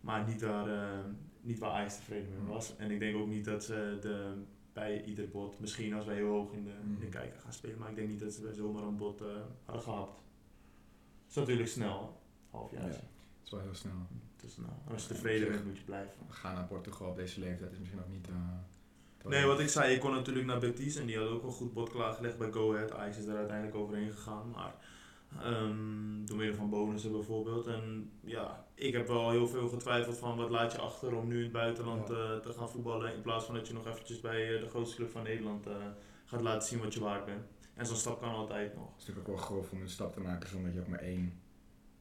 maar 0.00 0.24
niet, 0.28 0.42
waar, 0.42 0.68
eh, 0.68 0.98
niet 1.40 1.58
waar 1.58 1.70
Ajax 1.70 1.96
tevreden 1.96 2.28
mee 2.38 2.52
was. 2.52 2.74
En 2.76 2.90
ik 2.90 2.98
denk 2.98 3.16
ook 3.16 3.28
niet 3.28 3.44
dat 3.44 3.64
ze 3.64 3.98
de, 4.00 4.32
bij 4.80 5.04
ieder 5.04 5.28
bot, 5.28 5.60
misschien 5.60 5.94
als 5.94 6.06
wij 6.06 6.14
heel 6.14 6.28
hoog 6.28 6.52
in 6.52 6.64
de, 6.64 6.70
in 6.70 6.96
de 6.98 7.06
Mhm. 7.06 7.10
kijker 7.10 7.40
gaan 7.40 7.52
spelen, 7.52 7.78
maar 7.78 7.90
ik 7.90 7.96
denk 7.96 8.08
niet 8.08 8.20
dat 8.20 8.32
ze 8.32 8.40
bij 8.40 8.52
zomaar 8.52 8.82
een 8.82 8.96
bot 8.96 9.20
eh, 9.20 9.26
hadden 9.64 9.82
gehad. 9.82 10.08
Het 10.08 11.30
is 11.30 11.34
natuurlijk 11.34 11.68
snel, 11.68 12.20
half 12.50 12.70
jaar. 12.70 12.82
Ja. 12.82 12.88
Dat 12.88 13.44
is 13.44 13.50
wel 13.50 13.60
heel 13.60 13.74
snel. 13.74 13.92
Dus 14.36 14.56
nou, 14.56 14.72
als 14.92 15.02
je 15.02 15.08
tevreden 15.08 15.48
bent, 15.48 15.64
moet 15.64 15.78
je 15.78 15.84
blijven. 15.84 16.12
Gaan 16.28 16.54
naar 16.54 16.64
Portugal 16.66 17.08
op 17.10 17.16
deze 17.16 17.40
leeftijd 17.40 17.72
is 17.72 17.78
misschien 17.78 18.00
ook 18.00 18.08
niet... 18.08 18.24
te 18.24 19.28
Nee, 19.28 19.44
wat 19.44 19.60
ik 19.60 19.68
zei, 19.68 19.94
ik 19.94 20.00
kon 20.00 20.10
natuurlijk 20.10 20.46
naar 20.46 20.58
Betis 20.60 20.96
en 20.96 21.06
die 21.06 21.18
had 21.18 21.28
ook 21.28 21.42
een 21.42 21.52
goed 21.52 21.72
bod 21.72 21.90
klaargelegd 21.90 22.38
bij 22.38 22.50
Go 22.52 22.74
Ahead. 22.74 22.92
Ajax 22.92 23.16
is 23.18 23.26
er 23.26 23.36
uiteindelijk 23.36 23.76
overheen 23.76 24.12
gegaan, 24.12 24.50
maar 24.50 24.74
ehm, 25.38 26.24
door 26.24 26.36
middel 26.36 26.56
van 26.56 26.70
bonussen 26.70 27.12
bijvoorbeeld. 27.12 27.66
En 27.66 28.10
ja, 28.20 28.64
ik 28.74 28.92
heb 28.92 29.06
wel 29.06 29.30
heel 29.30 29.48
veel 29.48 29.68
getwijfeld 29.68 30.18
van 30.18 30.36
wat 30.36 30.50
laat 30.50 30.72
je 30.72 30.78
achter 30.78 31.16
om 31.16 31.28
nu 31.28 31.36
in 31.36 31.42
het 31.42 31.52
buitenland 31.52 32.08
Ja. 32.08 32.14
eh, 32.14 32.36
te 32.38 32.52
gaan 32.52 32.70
voetballen. 32.70 33.14
In 33.14 33.20
plaats 33.22 33.44
van 33.44 33.54
dat 33.54 33.66
je 33.68 33.74
nog 33.74 33.86
eventjes 33.86 34.20
bij 34.20 34.54
eh, 34.54 34.60
de 34.60 34.68
grootste 34.68 34.96
club 34.96 35.10
van 35.10 35.22
Nederland 35.22 35.66
eh, 35.66 35.74
gaat 36.24 36.40
laten 36.40 36.68
zien 36.68 36.80
wat 36.80 36.94
je 36.94 37.00
waard 37.00 37.24
bent. 37.24 37.44
En 37.74 37.86
zo'n 37.86 37.96
stap 37.96 38.20
kan 38.20 38.34
altijd 38.34 38.74
nog. 38.74 38.84
Het 38.92 39.00
is 39.00 39.06
natuurlijk 39.06 39.28
ook 39.28 39.36
wel 39.36 39.44
grof 39.46 39.70
om 39.72 39.80
een 39.80 39.88
stap 39.88 40.12
te 40.12 40.20
maken 40.20 40.48
zonder 40.48 40.66
dat 40.66 40.74
je 40.74 40.80
ook 40.80 40.88
maar 40.88 40.98
één 41.08 41.40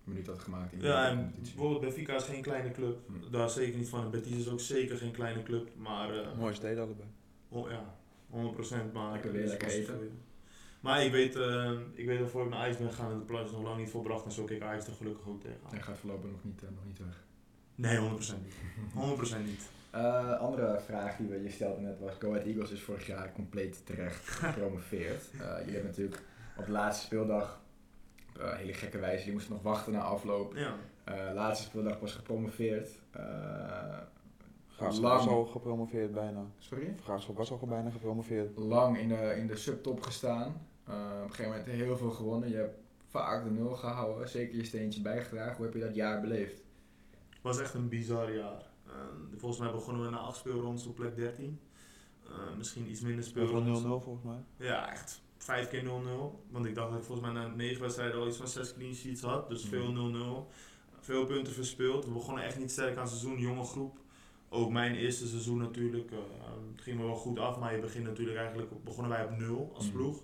minuut 0.03 0.27
had 0.27 0.39
gemaakt 0.39 0.71
in 0.73 0.79
de 0.79 0.85
Ja, 0.85 1.07
en 1.07 1.33
bijvoorbeeld 1.41 1.81
Benfica 1.81 2.15
is 2.15 2.23
geen 2.23 2.41
kleine 2.41 2.71
club. 2.71 2.99
Hm. 3.07 3.31
Daar 3.31 3.49
zeker 3.49 3.77
niet 3.77 3.89
van. 3.89 4.11
Betis 4.11 4.37
is 4.37 4.49
ook 4.49 4.59
zeker 4.59 4.97
geen 4.97 5.11
kleine 5.11 5.43
club. 5.43 5.69
Maar 5.77 6.19
eh, 6.19 6.37
Mooie 6.37 6.53
steden 6.53 6.83
allebei. 6.83 7.07
Oh, 7.49 7.69
ja, 7.69 7.95
100% 8.31 8.91
maar 8.93 9.11
Lekker 9.11 9.31
weer, 9.31 9.45
lekker 9.47 9.67
eten. 9.67 10.21
Maar 10.79 11.05
ik 11.05 11.11
weet, 11.11 11.35
eh, 11.35 11.71
ik 11.93 12.05
weet 12.05 12.19
dat 12.19 12.29
voor 12.29 12.43
ik 12.43 12.49
naar 12.49 12.59
IJs 12.59 12.77
ben 12.77 12.89
gegaan 12.89 13.11
en 13.11 13.17
de 13.17 13.25
plan 13.25 13.45
is 13.45 13.51
nog 13.51 13.63
lang 13.63 13.77
niet 13.77 13.89
volbracht 13.89 14.25
en 14.25 14.31
zo 14.31 14.43
keek 14.43 14.61
Ajax 14.61 14.87
er 14.87 14.93
gelukkig 14.93 15.27
ook 15.27 15.41
tegen. 15.41 15.59
Hij 15.69 15.81
gaat 15.81 15.97
voorlopig 15.97 16.31
nog 16.31 16.43
niet, 16.43 16.63
eh, 16.63 16.69
nog 16.75 16.85
niet 16.85 16.99
weg. 16.99 17.23
Nee, 17.75 17.97
100% 17.97 18.43
niet. 18.43 18.55
100% 18.93 19.45
niet. 19.45 19.69
Eh, 19.91 20.39
andere 20.39 20.79
vraag 20.85 21.17
die 21.17 21.27
we 21.27 21.43
je 21.43 21.49
stelde 21.49 21.81
net 21.81 21.99
was: 21.99 22.13
Go 22.19 22.29
Ahead 22.29 22.45
Eagles 22.45 22.71
is 22.71 22.81
vorig 22.81 23.07
jaar 23.07 23.31
compleet 23.31 23.85
terecht 23.85 24.29
gepromoveerd. 24.39 25.23
Eh 25.31 25.57
jullie 25.57 25.73
hebben 25.73 25.85
natuurlijk 25.91 26.23
op 26.57 26.65
de 26.65 26.71
laatste 26.71 27.05
speeldag, 27.05 27.61
op 28.35 28.41
een 28.41 28.55
hele 28.57 28.73
gekke 28.73 28.99
wijze, 28.99 29.25
je 29.25 29.31
moest 29.31 29.49
nog 29.49 29.61
wachten 29.61 29.93
na 29.93 30.01
afloop. 30.01 30.55
Ja. 30.55 30.75
Eh, 31.03 31.33
laatste 31.33 31.65
speeldag 31.67 31.99
was 31.99 32.13
gepromoveerd. 32.13 32.89
Eh, 33.11 33.21
Graafschap 34.67 35.03
Lang. 35.03 35.17
was 35.17 35.27
al 35.27 35.45
gepromoveerd 35.45 36.11
bijna. 36.11 36.45
sorry? 36.57 36.95
Graafschap 37.03 37.37
was 37.37 37.51
al 37.51 37.59
bijna 37.67 37.89
gepromoveerd. 37.89 38.57
Lang 38.57 38.97
in 38.97 39.07
de, 39.07 39.35
in 39.37 39.47
de 39.47 39.55
subtop 39.55 40.01
gestaan. 40.01 40.67
Eh, 40.89 40.95
op 41.17 41.23
een 41.23 41.29
gegeven 41.35 41.51
moment 41.51 41.67
heel 41.67 41.97
veel 41.97 42.11
gewonnen. 42.11 42.49
Je 42.49 42.55
hebt 42.55 42.77
vaak 43.07 43.43
de 43.43 43.49
nul 43.51 43.75
gehouden, 43.75 44.29
zeker 44.29 44.55
je 44.57 44.63
steentje 44.65 45.01
bijgedragen. 45.01 45.55
Hoe 45.55 45.65
heb 45.65 45.73
je 45.73 45.79
dat 45.79 45.95
jaar 45.95 46.21
beleefd? 46.21 46.57
Het 47.29 47.41
was 47.41 47.59
echt 47.59 47.73
een 47.73 47.89
bizar 47.89 48.33
jaar. 48.35 48.63
Eh, 48.87 48.93
volgens 49.37 49.61
mij 49.61 49.71
begonnen 49.71 50.03
we 50.03 50.09
na 50.09 50.17
8 50.17 50.37
speelrondes 50.37 50.85
op 50.85 50.95
plek 50.95 51.15
13. 51.15 51.59
Eh, 52.25 52.31
misschien 52.57 52.89
iets 52.89 53.01
minder 53.01 53.23
speelrondes. 53.23 53.81
0-0 53.81 53.99
volgens 54.01 54.25
mij. 54.25 54.67
Ja, 54.67 54.91
echt. 54.91 55.21
Vijf 55.37 55.69
keer 55.69 55.83
0-0. 55.83 56.43
Want 56.49 56.65
ik 56.65 56.75
dacht 56.75 56.89
dat 56.89 56.99
ik 56.99 57.05
volgens 57.05 57.31
mij 57.31 57.41
na 57.41 57.47
negen 57.47 57.81
wedstrijden 57.81 58.19
al 58.19 58.27
iets 58.27 58.37
van 58.37 58.47
zes 58.47 58.73
clean 58.73 58.93
sheets 58.93 59.21
had. 59.21 59.49
Dus 59.49 59.65
veel 59.65 59.91
0-0. 59.91 60.47
Veel 60.99 61.25
punten 61.25 61.53
verspeeld. 61.53 62.05
We 62.05 62.11
begonnen 62.11 62.43
echt 62.43 62.57
niet 62.59 62.71
sterk 62.71 62.95
aan 62.95 63.01
het 63.01 63.09
seizoen. 63.09 63.39
Jonge 63.39 63.63
groep. 63.63 63.97
Ook 64.49 64.69
mijn 64.69 64.95
eerste 64.95 65.27
seizoen 65.27 65.57
natuurlijk. 65.57 66.11
eh, 66.11 66.17
het 66.75 66.81
ging 66.81 66.97
me 66.97 67.03
wel 67.05 67.15
goed 67.15 67.39
af. 67.39 67.59
Maar 67.59 67.73
je 67.75 67.81
begint 67.81 68.05
natuurlijk 68.05 68.37
eigenlijk... 68.37 68.83
Begonnen 68.83 69.11
wij 69.11 69.23
op 69.25 69.37
nul 69.37 69.71
als 69.75 69.85
Mhm. 69.87 69.95
ploeg. 69.95 70.23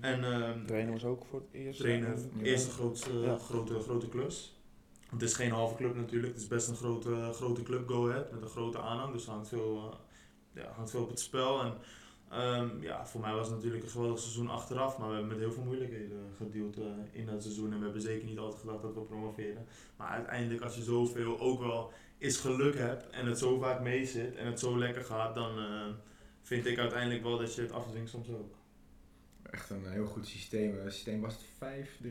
En 0.00 0.24
ehm, 0.24 0.58
De 0.58 0.64
trainer 0.66 0.92
was 0.92 1.04
ook 1.04 1.24
voor 1.30 1.40
het 1.40 1.48
eerst. 1.52 1.80
trainer. 1.80 2.18
Ja. 2.36 2.42
Eerste 2.42 2.70
grootste, 2.70 3.12
Ja. 3.12 3.36
grote, 3.38 3.80
grote 3.80 4.08
klus. 4.08 4.56
Het 5.10 5.22
is 5.22 5.34
geen 5.34 5.50
halve 5.50 5.74
club 5.76 5.94
natuurlijk. 5.94 6.32
Het 6.32 6.42
is 6.42 6.48
best 6.48 6.68
een 6.68 6.76
grote, 6.76 7.30
grote 7.32 7.62
club, 7.62 7.88
Go 7.88 8.08
Ahead. 8.10 8.32
Met 8.32 8.42
een 8.42 8.48
grote 8.48 8.78
aanhang. 8.80 9.12
Dus 9.12 9.26
hangt 9.26 9.48
veel, 9.48 9.76
eh, 10.54 10.62
ja, 10.62 10.70
hangt 10.72 10.90
veel 10.90 11.02
op 11.02 11.08
het 11.08 11.20
spel. 11.20 11.60
En 11.62 11.74
ehm, 12.30 12.82
ja, 12.82 13.06
voor 13.06 13.20
mij 13.20 13.32
was 13.34 13.46
het 13.46 13.56
natuurlijk 13.56 13.84
een 13.84 13.90
geweldig 13.90 14.18
seizoen 14.18 14.48
achteraf. 14.48 14.98
Maar 14.98 15.08
we 15.08 15.14
hebben 15.14 15.32
met 15.32 15.40
heel 15.40 15.52
veel 15.52 15.62
moeilijkheden 15.64 16.18
gedeeld 16.36 16.78
eh, 16.78 16.84
in 17.12 17.26
dat 17.26 17.42
seizoen. 17.42 17.72
En 17.72 17.78
we 17.78 17.84
hebben 17.84 18.02
zeker 18.02 18.26
niet 18.28 18.38
altijd 18.38 18.60
gedacht 18.60 18.82
dat 18.82 18.94
we 18.94 19.00
promoveren. 19.00 19.66
Maar 19.96 20.08
uiteindelijk 20.08 20.62
als 20.62 20.76
je 20.76 20.82
zoveel 20.82 21.40
ook 21.40 21.60
wel 21.60 21.92
eens 22.18 22.36
geluk 22.36 22.74
hebt. 22.78 23.10
En 23.10 23.26
het 23.26 23.38
zo 23.38 23.58
vaak 23.58 23.80
meezit. 23.80 24.34
En 24.36 24.46
het 24.46 24.60
zo 24.60 24.78
lekker 24.78 25.04
gaat. 25.04 25.34
Dan 25.34 25.58
eh, 25.58 25.86
vind 26.42 26.66
ik 26.66 26.78
uiteindelijk 26.78 27.22
wel 27.22 27.38
dat 27.38 27.54
je 27.54 27.60
het 27.60 27.72
afdwingt 27.72 28.10
soms 28.10 28.28
ook. 28.30 28.54
Echt 29.50 29.70
een 29.70 29.86
heel 29.86 30.06
goed 30.06 30.26
systeem. 30.26 30.78
Het 30.84 30.92
systeem 30.92 31.20
was 31.20 31.34
het 31.34 31.86
5-3-2? 31.98 32.06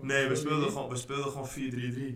Nee, 0.00 0.28
we 0.28 0.36
speelden 0.36 0.70
gewoon, 0.70 0.88
we 0.88 0.96
speelden 0.96 1.32
gewoon 1.32 1.48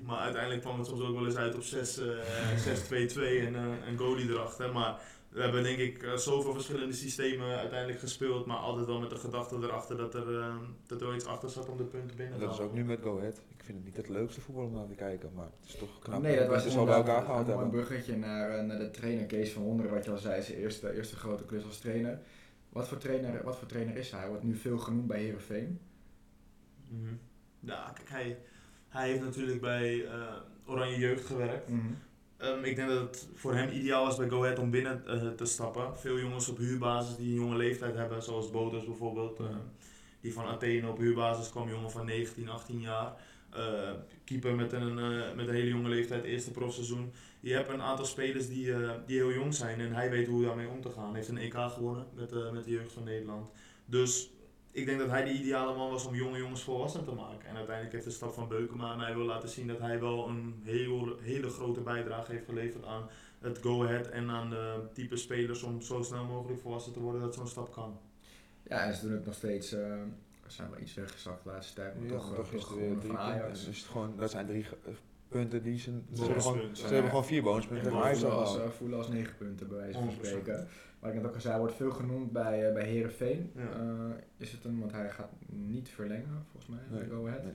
4-3-3. 0.00 0.02
Maar 0.02 0.18
uiteindelijk 0.18 0.60
kwam 0.60 0.78
het 0.78 0.86
soms 0.86 1.00
ook 1.00 1.14
wel 1.14 1.26
eens 1.26 1.36
uit 1.36 1.54
op 1.54 1.62
6-2-2 1.62 1.64
en 3.46 3.54
eh, 3.54 3.86
een 3.88 3.98
goalie 3.98 4.28
erachter. 4.28 4.72
Maar 4.72 5.00
we 5.34 5.40
hebben 5.40 5.62
denk 5.62 5.78
ik 5.78 6.02
eh, 6.02 6.14
zoveel 6.14 6.52
verschillende 6.52 6.94
systemen 6.94 7.58
uiteindelijk 7.58 7.98
gespeeld. 7.98 8.46
Maar 8.46 8.56
altijd 8.56 8.86
wel 8.86 9.00
met 9.00 9.10
de 9.10 9.16
gedachte 9.16 9.56
erachter 9.56 9.96
dat 9.96 10.14
er, 10.14 10.40
eh, 10.40 10.54
dat 10.86 11.00
er 11.00 11.06
wel 11.06 11.16
iets 11.16 11.26
achter 11.26 11.48
zat 11.48 11.68
om 11.68 11.76
de 11.76 11.84
punten 11.84 12.16
binnen 12.16 12.34
En 12.34 12.40
te 12.40 12.46
dat 12.46 12.54
is 12.54 12.60
ook 12.60 12.72
nu 12.72 12.84
met 12.84 13.00
Go 13.02 13.18
Ahead. 13.18 13.36
Ik 13.36 13.64
vind 13.64 13.76
het 13.76 13.86
niet 13.86 13.96
het 13.96 14.08
leukste 14.08 14.40
voetbal 14.40 14.64
om 14.64 14.72
naar 14.72 14.86
te 14.86 14.94
kijken, 14.94 15.30
maar 15.34 15.48
het 15.60 15.68
is 15.68 15.76
toch 15.78 15.98
knap. 15.98 16.22
nee, 16.22 16.38
dat 16.38 16.48
was 16.48 16.64
het 16.64 16.76
al 16.76 16.84
bij 16.84 16.94
elkaar 16.94 17.22
gehaald 17.22 17.48
een 17.48 17.70
bruggetje 17.70 18.16
naar, 18.16 18.50
eh, 18.50 18.64
naar 18.64 18.78
de 18.78 18.90
trainer 18.90 19.26
Kees 19.26 19.50
van 19.50 19.62
Wonderen, 19.62 19.92
wat 19.92 20.04
je 20.04 20.10
al 20.10 20.18
zei, 20.18 20.42
zijn 20.42 20.58
eerste, 20.58 20.94
eerste 20.94 21.16
grote 21.16 21.44
klus 21.44 21.64
als 21.64 21.78
trainer. 21.78 22.20
Wat 22.74 22.88
voor 22.88 22.98
trainer, 22.98 23.44
wat 23.44 23.58
voor 23.58 23.68
trainer 23.68 23.96
is 23.96 24.10
hij? 24.10 24.20
Hij 24.20 24.28
wordt 24.28 24.44
nu 24.44 24.54
veel 24.56 24.78
genoemd 24.78 25.06
bij 25.06 25.20
Herenveen. 25.22 25.80
Mhm. 26.88 27.14
Ja, 27.60 27.92
kijk, 27.94 28.08
hij, 28.08 28.38
hij 28.88 29.08
heeft 29.08 29.20
natuurlijk 29.22 29.60
bij 29.60 30.06
eh, 30.06 30.34
Oranje 30.66 30.98
Jeugd 30.98 31.26
gewerkt. 31.26 31.68
Ehm, 32.36 32.64
ik 32.64 32.76
denk 32.76 32.88
dat 32.88 33.00
het 33.00 33.28
voor 33.34 33.54
hem 33.54 33.70
ideaal 33.70 34.04
was 34.04 34.16
bij 34.16 34.28
Go 34.28 34.42
Ahead 34.42 34.58
om 34.58 34.70
binnen 34.70 35.06
eh, 35.06 35.28
te 35.28 35.44
stappen. 35.44 35.98
Veel 35.98 36.18
jongens 36.18 36.48
op 36.48 36.56
huurbasis 36.58 37.16
die 37.16 37.28
een 37.28 37.40
jonge 37.40 37.56
leeftijd 37.56 37.94
hebben, 37.94 38.22
zoals 38.22 38.50
Botus 38.50 38.84
bijvoorbeeld. 38.84 39.40
eh, 39.40 39.46
die 40.20 40.32
van 40.32 40.44
Athene 40.44 40.88
op 40.88 40.98
huurbasis 40.98 41.50
kwam, 41.50 41.68
jongen 41.68 41.90
van 41.90 42.06
19, 42.06 42.48
18 42.48 42.80
jaar. 42.80 43.12
Keeper 44.24 44.54
met 44.54 44.72
een, 44.72 44.94
met 45.36 45.48
een 45.48 45.54
hele 45.54 45.68
jonge 45.68 45.88
leeftijd, 45.88 46.24
eerste 46.24 46.50
profseizoen. 46.50 47.12
Je 47.44 47.54
hebt 47.54 47.68
een 47.68 47.82
aantal 47.82 48.04
spelers 48.04 48.48
die, 48.48 48.72
eh, 48.74 48.90
die 49.06 49.16
heel 49.16 49.32
jong 49.32 49.54
zijn 49.54 49.80
en 49.80 49.92
hij 49.92 50.10
weet 50.10 50.26
hoe 50.26 50.44
daarmee 50.44 50.68
om 50.68 50.80
te 50.80 50.90
gaan. 50.90 51.06
Hij 51.06 51.14
heeft 51.14 51.28
een 51.28 51.38
EK 51.38 51.54
gewonnen 51.54 52.06
met, 52.14 52.32
eh, 52.32 52.50
met 52.50 52.64
de 52.64 52.70
jeugd 52.70 52.92
van 52.92 53.04
Nederland. 53.04 53.50
Dus 53.84 54.30
ik 54.70 54.86
denk 54.86 54.98
dat 54.98 55.08
hij 55.10 55.24
de 55.24 55.32
ideale 55.32 55.76
man 55.76 55.90
was 55.90 56.06
om 56.06 56.14
jonge 56.14 56.38
jongens 56.38 56.62
volwassen 56.62 57.04
te 57.04 57.12
maken. 57.12 57.48
En 57.48 57.56
uiteindelijk 57.56 57.92
heeft 57.94 58.04
de 58.06 58.10
stap 58.10 58.32
van 58.32 58.48
Beukema 58.48 58.96
mij 58.96 59.14
wil 59.14 59.24
laten 59.24 59.48
zien 59.48 59.66
dat 59.66 59.78
hij 59.78 60.00
wel 60.00 60.28
een 60.28 60.60
heel, 60.62 61.16
hele 61.20 61.48
grote 61.48 61.80
bijdrage 61.80 62.32
heeft 62.32 62.44
geleverd 62.44 62.84
aan 62.84 63.08
het 63.40 63.58
go-ahead 63.58 64.08
en 64.08 64.30
aan 64.30 64.50
de 64.50 64.80
type 64.92 65.16
spelers 65.16 65.62
om 65.62 65.80
zo 65.80 66.02
snel 66.02 66.24
mogelijk 66.24 66.60
volwassen 66.60 66.92
te 66.92 67.00
worden 67.00 67.20
dat 67.20 67.34
zo'n 67.34 67.48
stap 67.48 67.72
kan. 67.72 68.00
Ja, 68.62 68.84
en 68.84 68.94
ze 68.94 69.02
doen 69.02 69.12
het 69.12 69.24
nog 69.26 69.34
steeds. 69.34 69.72
eh, 69.72 69.80
we 70.42 70.50
zijn 70.50 70.70
wel 70.70 70.80
iets 70.80 70.94
weggezakt 70.94 71.44
de 71.44 71.50
laatste 71.50 71.74
tijd, 71.74 71.94
maar 71.94 72.04
Ja, 72.04 72.10
toch, 72.10 72.34
toch, 72.34 72.52
is 72.52 72.64
drie 72.66 72.88
van 72.88 72.98
punten. 72.98 73.18
Ajax. 73.18 73.64
Dus 73.64 73.76
het 73.78 73.86
gewoon, 73.86 74.16
dat 74.16 74.30
zijn 74.30 74.46
drie 74.46 74.64
punten 75.28 75.62
die 75.62 75.78
ze... 75.78 76.00
Ze 76.12 76.22
hebben 76.24 76.42
gewoon, 76.42 76.76
ze 76.76 76.86
hebben 76.86 77.10
gewoon 77.10 77.24
vier 77.24 77.42
bonuspunten 77.42 77.90
En 77.90 77.96
Ajax 77.96 78.18
voelen, 78.18 78.38
als, 78.38 78.58
eh, 78.58 78.68
voelen 78.68 78.98
als 78.98 79.08
negen 79.08 79.36
punten, 79.36 79.68
bij 79.68 79.76
wijze 79.76 79.98
van 79.98 80.08
100%. 80.08 80.26
spreken. 80.26 80.68
Maar 81.00 81.10
ik 81.10 81.16
net 81.16 81.26
ook 81.26 81.34
al 81.34 81.40
zei, 81.40 81.52
hij 81.52 81.62
wordt 81.62 81.76
veel 81.76 81.90
genoemd 81.90 82.32
bij, 82.32 82.68
uh, 82.68 82.74
bij 82.74 82.86
Herenveen. 82.88 83.52
Ja. 83.54 84.16
is 84.36 84.52
het 84.52 84.64
een, 84.64 84.78
want 84.78 84.92
hij 84.92 85.10
gaat 85.10 85.30
niet 85.46 85.88
verlengen, 85.88 86.44
volgens 86.50 86.66
mij, 86.66 86.80
Nee, 86.90 87.08
bij 87.08 87.16
Go 87.16 87.26
Ahead. 87.26 87.42
nee. 87.44 87.52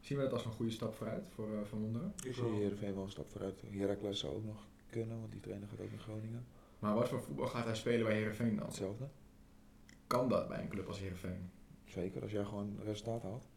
Zien 0.00 0.18
we 0.18 0.24
dat 0.24 0.32
als 0.32 0.44
een 0.44 0.50
goede 0.52 0.72
stap 0.72 0.94
vooruit 0.94 1.24
voor 1.34 1.48
uh, 1.52 1.58
Van 1.64 1.78
Wonderen? 1.78 2.12
Ik 2.24 2.34
zie 2.34 2.44
Heerenveen 2.44 2.94
wel 2.94 3.02
een 3.02 3.10
stap 3.10 3.28
vooruit. 3.28 3.62
Heracles 3.70 4.18
zou 4.18 4.34
ook 4.34 4.44
nog 4.44 4.66
kunnen, 4.90 5.18
want 5.20 5.32
die 5.32 5.40
trainer 5.40 5.68
gaat 5.68 5.80
ook 5.80 5.90
naar 5.90 6.00
Groningen. 6.00 6.46
Maar 6.78 6.94
wat 6.94 7.08
voor 7.08 7.22
voetbal 7.22 7.46
gaat 7.46 7.64
hij 7.64 7.74
spelen 7.74 8.06
bij 8.06 8.16
Herenveen 8.16 8.56
dan? 8.56 8.66
Hetzelfde. 8.66 9.08
Kan 10.06 10.28
dat 10.28 10.48
bij 10.48 10.60
een 10.60 10.68
club 10.68 10.86
als 10.88 10.98
Herenveen? 10.98 11.50
Zeker, 11.84 12.22
als 12.22 12.30
jij 12.30 12.44
gewoon 12.44 12.78
resultaat 12.84 13.22
haalt. 13.22 13.48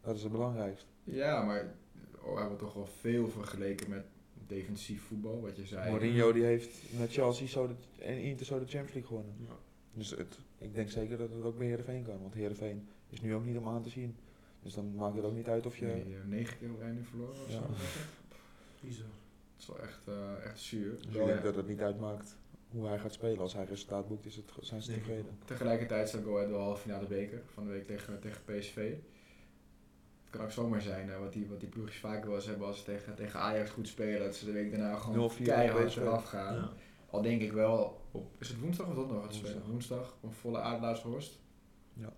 Dat 0.00 0.16
is 0.16 0.22
het 0.22 0.32
belangrijkste. 0.32 0.88
Ja, 1.04 1.42
maar 1.44 1.74
oh, 2.22 2.36
hij 2.36 2.46
wordt 2.46 2.62
toch 2.62 2.74
wel 2.74 2.86
veel 2.86 3.28
vergeleken 3.28 3.90
met 3.90 4.04
defensief 4.46 5.02
voetbal, 5.02 5.40
wat 5.40 5.56
je 5.56 5.66
zei. 5.66 5.90
Mourinho 5.90 6.32
die 6.32 6.42
heeft 6.44 6.82
met 6.98 7.12
Chelsea 7.12 7.46
zo 7.46 7.66
de, 7.66 8.04
en 8.04 8.18
Inter 8.22 8.46
zo 8.46 8.58
de 8.58 8.66
Champions 8.66 8.92
League 8.92 9.08
gewonnen. 9.08 9.34
Ja. 9.48 9.56
Dus 9.92 10.10
het, 10.10 10.38
ik 10.58 10.74
denk 10.74 10.90
zeker 10.90 11.18
dat 11.18 11.30
het 11.30 11.44
ook 11.44 11.58
bij 11.58 11.66
Heerenveen 11.66 12.04
kan. 12.04 12.20
Want 12.20 12.34
Heerenveen 12.34 12.88
is 13.08 13.20
nu 13.20 13.34
ook 13.34 13.44
niet 13.44 13.56
om 13.56 13.68
aan 13.68 13.82
te 13.82 13.88
zien. 13.88 14.16
Dus 14.62 14.74
dan 14.74 14.94
maakt 14.94 15.16
het 15.16 15.24
ook 15.24 15.34
niet 15.34 15.48
uit 15.48 15.66
of 15.66 15.76
je... 15.76 15.86
Nee, 15.86 16.16
negen 16.26 16.58
keer 16.58 16.70
op 16.70 16.82
nu 16.82 17.04
verloren 17.04 17.32
of 17.42 17.48
Ja. 17.48 17.52
zo. 17.52 17.60
Bizar. 18.86 19.06
Dat 19.06 19.60
is 19.60 19.66
wel 19.66 19.80
echt, 19.80 20.00
eh, 20.08 20.44
echt 20.44 20.60
zuur. 20.60 20.96
Dus 20.96 21.16
ik 21.16 21.26
denk 21.26 21.42
dat 21.42 21.54
het 21.56 21.68
niet 21.68 21.80
uitmaakt 21.80 22.36
hoe 22.70 22.86
hij 22.86 22.98
gaat 22.98 23.12
spelen. 23.12 23.38
Als 23.38 23.54
hij 23.54 23.64
resultaat 23.64 24.08
boekt, 24.08 24.26
is 24.26 24.36
het, 24.36 24.44
zijn 24.60 24.82
ze 24.82 24.92
tevreden. 24.92 25.38
Tegelijkertijd 25.44 26.08
staat 26.08 26.22
Go 26.22 26.36
Ahead 26.36 26.50
wel 26.50 26.60
half 26.60 26.80
finale 26.80 27.06
beker 27.06 27.42
van 27.46 27.64
de 27.64 27.70
week 27.70 27.86
tegen, 27.86 28.20
tegen 28.20 28.40
PSV. 28.44 28.92
Het 30.30 30.38
kan 30.38 30.48
ook 30.48 30.52
zomaar 30.54 30.80
zijn, 30.82 31.10
eh, 31.10 31.18
wat, 31.18 31.32
die, 31.32 31.48
wat 31.48 31.60
die 31.60 31.68
ploegjes 31.68 31.98
vaak 32.00 32.24
wel 32.24 32.34
eens 32.34 32.46
hebben 32.46 32.66
als 32.66 32.78
ze 32.78 32.84
tegen, 32.84 33.14
tegen 33.14 33.40
Ajax 33.40 33.70
goed 33.70 33.88
spelen, 33.88 34.20
dat 34.24 34.34
ze 34.36 34.44
de 34.44 34.52
week 34.52 34.70
daarna 34.70 34.96
gewoon 34.96 35.30
0-4 35.30 35.42
keihard 35.42 35.96
eraf 35.96 36.24
gaan. 36.24 36.54
Ja. 36.54 36.72
Al 37.10 37.22
denk 37.22 37.42
ik 37.42 37.52
wel, 37.52 38.00
op, 38.10 38.30
is 38.38 38.48
het 38.48 38.60
woensdag 38.60 38.86
of 38.88 38.94
donderdag? 38.94 39.26
Het 39.26 39.34
spelen? 39.34 39.62
Woensdag. 39.66 39.98
Woensdag, 39.98 40.16
een 40.22 40.32
volle 40.32 40.60
Adelaarshorst. 40.60 41.38
Ja. 41.92 42.12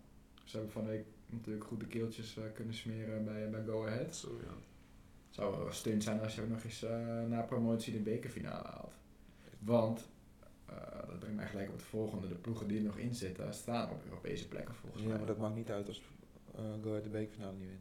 Ze 0.44 0.56
hebben 0.56 0.72
van 0.72 0.84
de 0.84 0.90
week 0.90 1.04
natuurlijk 1.26 1.66
goed 1.66 1.80
de 1.80 1.86
keeltjes 1.86 2.36
eh, 2.36 2.44
kunnen 2.54 2.74
smeren 2.74 3.24
bij, 3.24 3.50
bij 3.50 3.64
Go 3.64 3.86
Ahead. 3.86 4.14
Zo, 4.16 4.28
ja. 4.42 4.52
Het 5.26 5.34
zou 5.40 5.56
wel 5.56 5.66
een 5.66 5.74
stunt 5.74 6.02
zijn 6.02 6.20
als 6.20 6.34
je 6.34 6.42
ook 6.42 6.48
nog 6.48 6.64
eens 6.64 6.82
eh, 6.82 7.22
na 7.28 7.42
promotie 7.42 7.92
de 7.92 7.98
bekerfinale 7.98 8.68
haalt. 8.68 8.94
Want, 9.58 10.08
eh, 10.66 10.74
dat 11.08 11.18
brengt 11.18 11.36
mij 11.36 11.46
gelijk 11.46 11.68
op 11.68 11.74
het 11.74 11.84
volgende, 11.84 12.28
de 12.28 12.34
ploegen 12.34 12.68
die 12.68 12.78
er 12.78 12.84
nog 12.84 12.96
in 12.98 13.14
zitten 13.14 13.54
staan 13.54 13.90
op 13.90 14.04
Europese 14.04 14.48
plekken 14.48 14.74
volgens 14.74 15.02
Ja, 15.02 15.08
mij. 15.08 15.16
maar 15.18 15.26
dat 15.26 15.38
maakt 15.38 15.54
niet 15.54 15.70
uit 15.70 15.88
als 15.88 16.02
eh 16.54 16.60
Go 16.82 16.88
Ahead 16.90 17.04
de 17.04 17.10
bekerfinale 17.10 17.52
niet 17.52 17.68
wint. 17.68 17.80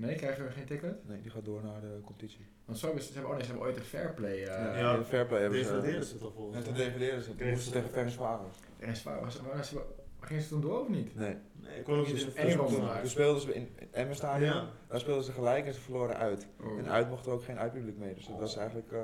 Nee, 0.00 0.14
krijgen 0.16 0.44
we 0.44 0.50
geen 0.50 0.64
ticket? 0.66 1.08
Nee, 1.08 1.20
die 1.20 1.30
gaat 1.30 1.44
door 1.44 1.62
naar 1.64 1.80
de 1.80 2.00
competitie. 2.04 2.46
Want 2.64 2.78
zo 2.78 2.92
is, 2.92 3.06
ze, 3.06 3.12
hebben, 3.12 3.30
oh 3.30 3.36
nee, 3.36 3.44
ze 3.44 3.50
hebben 3.50 3.68
ooit 3.68 3.76
een 3.76 3.84
fair 3.84 4.14
play. 4.14 4.44
eh 4.44 4.78
Ja. 4.80 4.96
de 4.96 5.04
fair 5.04 5.26
play 5.26 5.40
hebben 5.40 5.58
ze. 5.64 5.70
Degraderen 5.70 6.04
ze 6.04 6.18
toch 6.18 6.32
volgens 6.34 6.64
mij? 6.64 6.74
degraderen 6.74 7.22
ze. 7.22 7.34
Toen 7.36 7.48
moesten 7.50 7.72
tegen. 7.72 7.94
Er 7.98 8.06
is 8.06 9.02
waar, 9.02 9.20
was, 9.20 9.40
was, 9.40 9.74
gingen 10.20 10.42
ze 10.42 10.48
toen 10.48 10.60
door 10.60 10.80
of 10.80 10.88
niet? 10.88 11.14
Nee. 11.14 11.36
Nee, 11.52 11.78
ik 11.78 11.84
kon 11.84 11.98
ook 11.98 12.06
niet 12.06 12.34
in 12.34 12.56
Toen, 12.56 12.80
maar. 12.84 13.00
toen 13.00 13.10
speelden 13.10 13.42
ze 13.42 13.54
in 13.54 13.68
Emmen 13.90 14.16
Stadion. 14.16 14.50
Ja. 14.50 14.68
Daar 14.88 15.00
speelden 15.00 15.24
ze 15.24 15.32
gelijk 15.32 15.66
en 15.66 15.74
ze 15.74 15.80
verloren 15.80 16.16
uit. 16.16 16.46
Oh. 16.60 16.78
En 16.78 16.88
uit 16.88 17.08
mocht 17.08 17.26
er 17.26 17.32
ook 17.32 17.44
geen 17.44 17.58
uitpubliek 17.58 17.96
mee. 17.98 18.14
Dus 18.14 18.26
dat 18.26 18.38
was 18.38 18.56
eigenlijk 18.56 18.92
eh, 18.92 19.00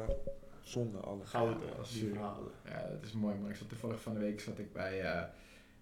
zonde 0.63 0.99
alles. 0.99 1.29
Goud, 1.29 1.57
Ja, 1.69 1.77
dat 1.77 1.87
is 1.87 1.93
die 1.93 2.09
verhalen. 2.09 2.51
Ja, 2.65 2.89
dat 2.91 3.05
is 3.05 3.13
mooi 3.13 3.35
man. 3.35 3.51
Ik 3.51 3.57
zat 3.57 3.69
toevallig 3.69 4.01
van 4.01 4.13
de 4.15 4.21
week 4.21 4.41
zat 4.41 4.59
ik 4.59 4.73
bij 4.73 5.01
eh, 5.01 5.23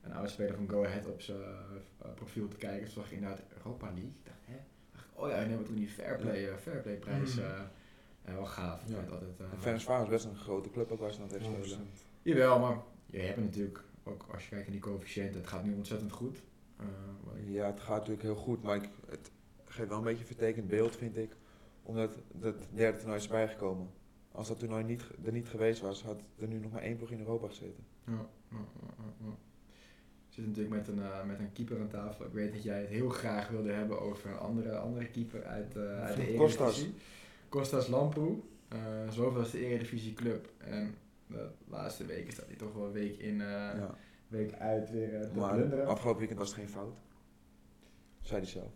een 0.03 0.13
oude 0.13 0.29
speler 0.29 0.55
van 0.55 0.69
Go 0.71 0.85
Ahead 0.85 1.07
op 1.07 1.21
zijn 1.21 1.39
eh, 1.43 2.09
profiel 2.15 2.49
te 2.49 2.57
kijken. 2.57 2.85
Toen 2.85 2.93
zag 2.95 3.05
ik 3.07 3.13
inderdaad 3.13 3.43
Europa 3.57 3.87
League. 3.87 4.03
Ik 4.05 4.25
dacht, 4.25 4.39
hè? 4.45 4.57
Dacht 4.93 5.04
ik, 5.04 5.04
oh 5.15 5.29
ja, 5.29 5.35
en 5.35 5.49
hebben 5.49 5.67
toen 5.67 5.75
die 5.77 5.89
Fairplay, 5.89 6.49
eh, 6.49 6.57
Fairplay 6.57 6.97
prijs. 6.97 7.35
Mm. 7.35 7.43
eh, 7.43 7.61
ja, 8.27 8.33
wel 8.35 8.47
gaaf. 8.47 8.81
Ja. 8.87 8.97
Altijd, 8.97 9.41
eh, 9.41 9.53
En 9.53 9.59
Ferencvaros 9.61 10.05
is 10.05 10.11
best 10.11 10.25
een 10.25 10.37
grote 10.37 10.71
club 10.71 10.91
ook 10.91 11.01
waar 11.01 11.13
ze 11.13 11.19
dan 11.19 11.29
tegen 11.29 11.45
spelen. 11.47 11.79
100%. 11.79 12.05
Jawel, 12.23 12.59
maar 12.59 12.77
je 13.07 13.19
hebt 13.19 13.39
natuurlijk, 13.41 13.83
ook 14.05 14.27
als 14.33 14.43
je 14.43 14.49
kijkt 14.49 14.65
naar 14.65 14.73
die 14.73 14.85
coëfficiënten, 14.91 15.41
het 15.41 15.49
gaat 15.49 15.65
nu 15.65 15.75
ontzettend 15.75 16.13
goed. 16.13 16.43
Eh, 16.77 16.87
Ja, 17.47 17.67
het 17.67 17.81
gaat 17.81 17.97
natuurlijk 17.97 18.23
heel 18.23 18.35
goed, 18.37 18.63
maar 18.63 18.77
ik, 18.77 18.89
het 19.09 19.31
geeft 19.65 19.89
wel 19.89 19.99
een 19.99 20.05
beetje 20.05 20.21
een 20.21 20.27
vertekend 20.27 20.69
beeld, 20.69 20.97
vind 20.97 21.17
ik. 21.17 21.37
Omdat 21.83 22.17
het 22.41 22.57
derde 22.71 22.97
toernooi 22.99 23.19
is 23.19 23.29
bijgekomen. 23.29 23.91
Als 24.33 24.49
dat 24.49 24.59
toernooi 24.59 24.85
niet, 24.85 25.03
er 25.25 25.33
niet 25.33 25.49
geweest 25.49 25.81
was, 25.81 26.03
had 26.03 26.23
er 26.39 26.49
nu 26.49 26.59
nog 26.59 26.73
maar 26.73 26.83
één 26.83 26.97
ploeg 26.97 27.11
in 27.11 27.19
Europa 27.19 27.47
gezeten. 27.49 27.85
Ja, 28.07 28.13
ja, 28.51 28.57
ja, 29.21 29.37
zitten 30.35 30.53
natuurlijk 30.53 30.77
met 30.87 30.89
een, 30.89 31.03
eh, 31.03 31.25
met 31.25 31.39
een 31.39 31.53
keeper 31.53 31.81
aan 31.81 31.89
tafel. 31.89 32.25
Ik 32.25 32.33
weet 32.33 32.53
dat 32.53 32.63
jij 32.63 32.81
het 32.81 32.89
heel 32.89 33.09
graag 33.09 33.49
wilde 33.49 33.73
hebben 33.73 34.01
over 34.01 34.31
een 34.31 34.39
andere, 34.39 34.77
andere 34.79 35.07
keeper 35.07 35.45
uit, 35.45 35.77
eh 35.77 36.03
uit 36.03 36.17
de 36.17 36.35
Kostas. 36.37 36.77
Eredivisie. 36.79 36.95
Kostas 37.49 37.89
Lamproe. 37.89 38.37
Uh, 38.73 39.11
zoveel 39.11 39.41
als 39.41 39.51
de 39.51 39.59
Eredivisie 39.67 40.15
club. 40.15 40.49
En 40.59 40.95
de 41.27 41.49
laatste 41.69 42.05
weken 42.07 42.33
staat 42.33 42.47
hij 42.47 42.57
toch 42.57 42.73
wel 42.75 42.93
week 42.93 43.19
in, 43.19 43.37
ja. 43.37 43.95
week 44.29 44.53
uit 44.55 44.91
weer 44.91 45.29
te 45.33 45.39
Maar 45.39 45.55
blunderen. 45.55 45.87
afgelopen 45.87 46.19
weekend 46.19 46.39
was 46.41 46.49
het 46.49 46.59
geen 46.59 46.69
fout. 46.69 46.97
Zei 48.21 48.41
hij 48.41 48.51
zelf. 48.51 48.73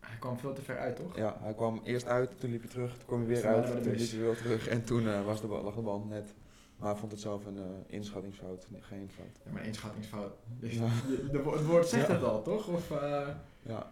Hij 0.00 0.18
kwam 0.18 0.38
veel 0.38 0.52
te 0.52 0.62
ver 0.62 0.78
uit, 0.78 0.96
toch? 0.96 1.16
Ja, 1.16 1.36
hij 1.40 1.54
kwam 1.54 1.80
eerst 1.84 2.06
uit, 2.06 2.40
toen 2.40 2.50
liep 2.50 2.60
hij 2.60 2.70
terug, 2.70 2.96
toen 2.96 3.06
kwam 3.06 3.18
hij 3.18 3.28
weer 3.28 3.46
uit, 3.46 3.66
toen 3.66 3.92
liep 3.94 4.10
hij 4.10 4.20
weer 4.20 4.36
terug 4.36 4.68
en 4.68 4.84
toen 4.84 5.24
was 5.24 5.40
de, 5.40 5.46
bal- 5.46 5.62
lag 5.62 5.74
de 5.74 5.80
bal 5.82 6.04
net. 6.08 6.34
Maar 6.80 6.90
hij 6.90 6.98
vond 6.98 7.12
het 7.12 7.20
zelf 7.20 7.46
een 7.46 7.56
eh, 7.58 7.64
inschattingsfout, 7.86 8.66
nee, 8.70 8.82
geen 8.82 9.10
fout. 9.10 9.40
Ja, 9.44 9.52
maar 9.52 9.66
inschattingsfout. 9.66 10.32
Dus 10.60 10.74
Ja. 10.74 10.88
de 11.32 11.42
het 11.52 11.64
woord 11.66 11.88
zegt 11.88 12.06
Ja. 12.06 12.12
het 12.14 12.22
al, 12.22 12.42
toch? 12.42 12.68
Of, 12.68 12.90
eh, 12.90 13.28
Ja, 13.62 13.90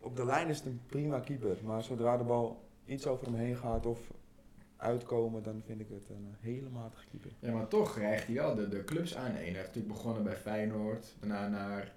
op 0.00 0.16
de 0.16 0.24
lijn 0.24 0.48
is 0.48 0.56
het 0.56 0.66
een 0.66 0.80
prima 0.86 1.20
keeper, 1.20 1.56
maar 1.64 1.82
zodra 1.82 2.16
de 2.16 2.24
bal 2.24 2.62
iets 2.84 3.06
over 3.06 3.26
hem 3.26 3.34
heen 3.34 3.56
gaat 3.56 3.86
of 3.86 3.98
uitkomen, 4.76 5.42
dan 5.42 5.62
vind 5.66 5.80
ik 5.80 5.88
het 5.90 6.08
een 6.08 6.34
hele 6.40 6.68
matige 6.68 7.04
keeper. 7.10 7.30
Ja, 7.38 7.52
maar 7.52 7.68
toch 7.68 7.98
rijgt 7.98 8.26
hij 8.26 8.34
wel 8.34 8.54
de, 8.54 8.68
de 8.68 8.84
clubs 8.84 9.16
aan. 9.16 9.30
Hij 9.30 9.42
heeft 9.42 9.56
natuurlijk 9.56 9.88
begonnen 9.88 10.22
bij 10.22 10.36
Feyenoord, 10.36 11.14
daarna 11.20 11.48
naar, 11.48 11.92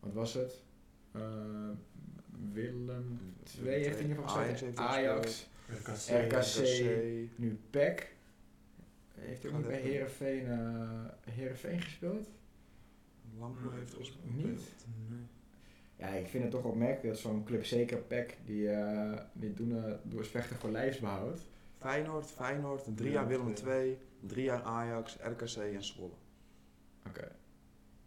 wat 0.00 0.12
was 0.12 0.34
het? 0.34 0.62
Eh, 1.12 1.20
Willem 2.52 3.20
2 3.42 3.72
heeft 3.74 3.88
hij 3.94 4.04
in 4.04 4.08
ieder 4.08 4.22
geval 4.28 4.42
Ajax, 4.74 5.46
RKC. 5.68 6.32
RKC. 6.32 7.28
nu 7.36 7.58
PEC. 7.70 8.13
Heeft 9.14 9.42
hij 9.42 9.50
ook 9.50 9.56
niet 9.56 9.66
bij 9.66 9.76
even. 9.76 9.90
Heerenveen, 9.90 10.46
eh 10.46 11.32
Heerenveen 11.34 11.80
gespeeld? 11.80 12.28
Lamproe 13.38 13.72
heeft 13.72 13.94
gespeeld. 13.94 14.34
Niet? 14.34 14.60
Ja, 15.96 16.06
ik 16.08 16.26
vind 16.26 16.42
het 16.42 16.52
toch 16.52 16.64
opmerkelijk 16.64 17.08
dat 17.08 17.18
zo'n 17.18 17.44
club, 17.44 17.64
zeker 17.64 17.98
PEC, 17.98 18.36
die, 18.44 18.68
eh 18.70 19.20
die 19.32 19.52
doen 19.54 19.82
door 20.02 20.24
vechten 20.24 20.56
voor 20.56 20.70
lijfsbehoud. 20.70 21.46
Feyenoord, 21.78 22.26
Feyenoord, 22.26 22.96
drie 22.96 23.10
Ja, 23.10 23.14
jaar 23.14 23.28
Willem. 23.28 23.54
2, 23.54 23.98
drie 24.20 24.44
jaar 24.44 24.62
Ajax, 24.62 25.16
RKC 25.22 25.56
en 25.56 25.84
Zwolle. 25.84 26.12
Oké. 27.06 27.28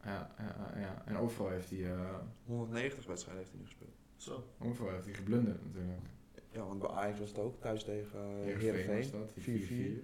Ja, 0.04 0.32
ja, 0.38 0.56
ja, 0.74 0.80
ja. 0.80 1.02
En 1.06 1.18
overal 1.18 1.50
heeft 1.52 1.70
hij, 1.70 1.92
eh, 1.94 2.16
190 2.46 3.06
wedstrijden 3.06 3.42
heeft 3.44 3.52
hij 3.52 3.60
nu 3.62 3.66
gespeeld. 3.66 3.96
Zo. 4.18 4.44
overal 4.60 4.92
heeft 4.94 5.06
hij 5.06 5.14
geblunderd 5.14 5.66
natuurlijk. 5.66 6.00
Ja, 6.52 6.66
want 6.66 6.80
bij 6.80 6.90
Ajax 6.90 7.20
was 7.20 7.30
het 7.30 7.40
ook 7.40 7.62
thuis 7.62 7.84
tegen 7.84 8.20
uh, 8.20 8.44
Heerenveen 8.44 8.74
was 8.74 8.86
Heerenveen. 8.86 9.20
dat, 9.20 9.32
die 9.44 10.02
4-4. 10.02 10.04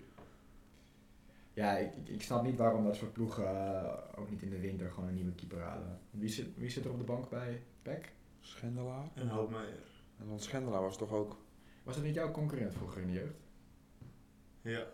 4-4. 1.53 1.55
Ja, 1.55 1.77
ik, 1.77 1.93
ik, 2.07 2.21
snap 2.21 2.43
niet 2.43 2.57
waarom 2.57 2.83
dat 2.83 2.95
soort 2.95 3.13
ploegen 3.13 3.45
eh, 3.45 3.93
ook 4.19 4.29
niet 4.29 4.41
in 4.41 4.49
de 4.49 4.59
winter 4.59 4.91
gewoon 4.91 5.09
een 5.09 5.15
nieuwe 5.15 5.33
keeper 5.35 5.61
halen. 5.61 5.99
Wie 6.09 6.29
zit, 6.29 6.47
wie 6.57 6.69
zit 6.69 6.85
er 6.85 6.91
op 6.91 6.97
de 6.97 7.03
bank 7.03 7.29
bij 7.29 7.63
PEC? 7.81 8.11
Schendelaar. 8.39 9.09
En 9.13 9.27
Houtmeijer. 9.27 9.83
En 10.19 10.27
dan 10.27 10.39
Schendelaar 10.39 10.81
was 10.81 10.97
toch 10.97 11.11
ook... 11.11 11.37
Was 11.83 11.95
dat 11.95 12.03
niet 12.03 12.13
jouw 12.15 12.31
concurrent 12.31 12.73
vroeger 12.73 13.01
in 13.01 13.07
de 13.07 13.13
jeugd? 13.13 13.39
Ja. 14.61 14.85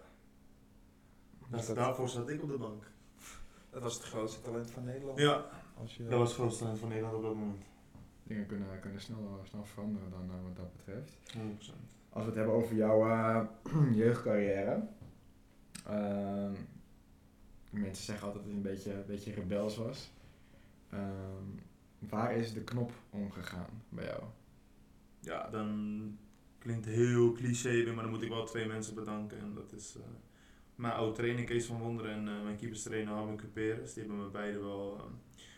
Was 1.39 1.49
Dat, 1.49 1.67
dat- 1.67 1.75
daarvoor 1.85 2.09
zat 2.09 2.29
ik 2.29 2.43
op 2.43 2.49
de 2.49 2.57
bank. 2.57 2.83
Dat 3.69 3.81
was 3.83 3.93
het 3.93 4.03
grootste 4.03 4.41
talent 4.41 4.71
van 4.71 4.83
Nederland. 4.83 5.19
Ja, 5.19 5.45
Als 5.77 5.95
je, 5.95 6.03
dat 6.07 6.19
was 6.19 6.29
het 6.29 6.37
grootste 6.37 6.59
talent 6.63 6.79
van 6.79 6.89
Nederland 6.89 7.15
op 7.15 7.21
dat 7.23 7.35
moment. 7.35 7.63
Dingen 8.23 8.45
kunnen, 8.45 8.79
kunnen 8.79 9.01
snel, 9.01 9.39
snel 9.43 9.65
veranderen 9.65 10.09
dan 10.09 10.29
eh, 10.29 10.43
wat 10.43 10.55
dat 10.55 10.71
betreft. 10.71 11.17
100%. 11.37 11.39
Als 12.09 12.23
we 12.23 12.29
het 12.29 12.35
hebben 12.35 12.53
over 12.55 12.75
jouw 12.75 13.07
eh, 13.09 13.45
jeugdcarrière. 14.01 14.87
Ehm, 15.85 16.53
mensen 17.69 18.05
zeggen 18.05 18.27
altijd 18.27 18.43
dat 18.43 18.53
hij 18.53 18.61
een 18.61 18.75
beetje, 18.75 19.03
beetje 19.07 19.33
rebels 19.33 19.77
was. 19.77 20.11
Ehm, 20.89 21.45
waar 21.99 22.35
is 22.35 22.53
de 22.53 22.63
knop 22.63 22.91
omgegaan 23.09 23.83
bij 23.89 24.05
jou? 24.05 24.23
Ja, 25.19 25.49
dan 25.49 26.17
klinkt 26.59 26.85
heel 26.85 27.31
cliché 27.31 27.91
maar 27.93 28.03
dan 28.03 28.11
moet 28.11 28.21
ik 28.21 28.29
wel 28.29 28.45
twee 28.45 28.65
mensen 28.65 28.95
bedanken. 28.95 29.39
En 29.39 29.53
dat 29.53 29.71
is 29.71 29.95
eh, 29.95 30.01
mijn 30.75 30.93
oude 30.93 31.15
trainer 31.15 31.43
Kees 31.43 31.65
van 31.65 31.79
Wonderen 31.79 32.11
en 32.11 32.27
eh, 32.27 32.43
mijn 32.43 32.57
keeperstrainer 32.57 33.13
Harmen 33.13 33.37
Cuperus. 33.37 33.93
Die 33.93 34.03
hebben 34.03 34.23
me 34.23 34.29
beide 34.29 34.59
wel, 34.59 34.95
eh, 34.97 35.03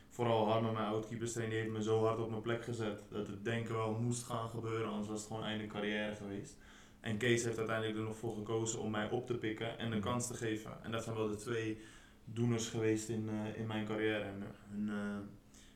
vooral 0.10 0.48
Harmen, 0.48 0.74
mijn 0.74 0.86
oude 0.86 1.08
keeperstrainer, 1.08 1.58
heeft 1.58 1.72
me 1.72 1.84
zo 1.84 2.04
hard 2.06 2.20
op 2.20 2.30
mijn 2.30 2.42
plek 2.42 2.64
gezet. 2.64 3.04
Dat 3.10 3.28
het 3.28 3.44
denken 3.46 3.76
wel 3.76 3.92
moest 3.94 4.24
gaan 4.24 4.50
gebeuren, 4.50 4.90
anders 4.90 5.08
was 5.08 5.20
het 5.20 5.28
gewoon 5.28 5.44
einde 5.44 5.68
carrière 5.68 6.16
geweest. 6.16 6.58
En 7.02 7.18
Kees 7.18 7.44
heeft 7.44 7.58
uiteindelijk 7.58 7.98
er 7.98 8.04
nog 8.04 8.18
voor 8.18 8.36
gekozen 8.36 8.80
om 8.80 8.92
mij 8.92 9.10
op 9.10 9.28
te 9.28 9.34
pikken 9.38 9.78
en 9.78 9.92
een 9.92 10.02
kans 10.02 10.28
te 10.28 10.34
geven. 10.34 10.84
En 10.84 10.92
dat 10.92 11.04
zijn 11.04 11.16
wel 11.16 11.28
de 11.28 11.36
twee 11.36 11.82
doeners 12.26 12.70
geweest 12.70 13.10
in, 13.10 13.30
eh, 13.30 13.60
in 13.60 13.68
mijn 13.68 13.86
carrière. 13.86 14.24
En, 14.24 14.44
hun, 14.70 14.90
eh, 14.90 15.18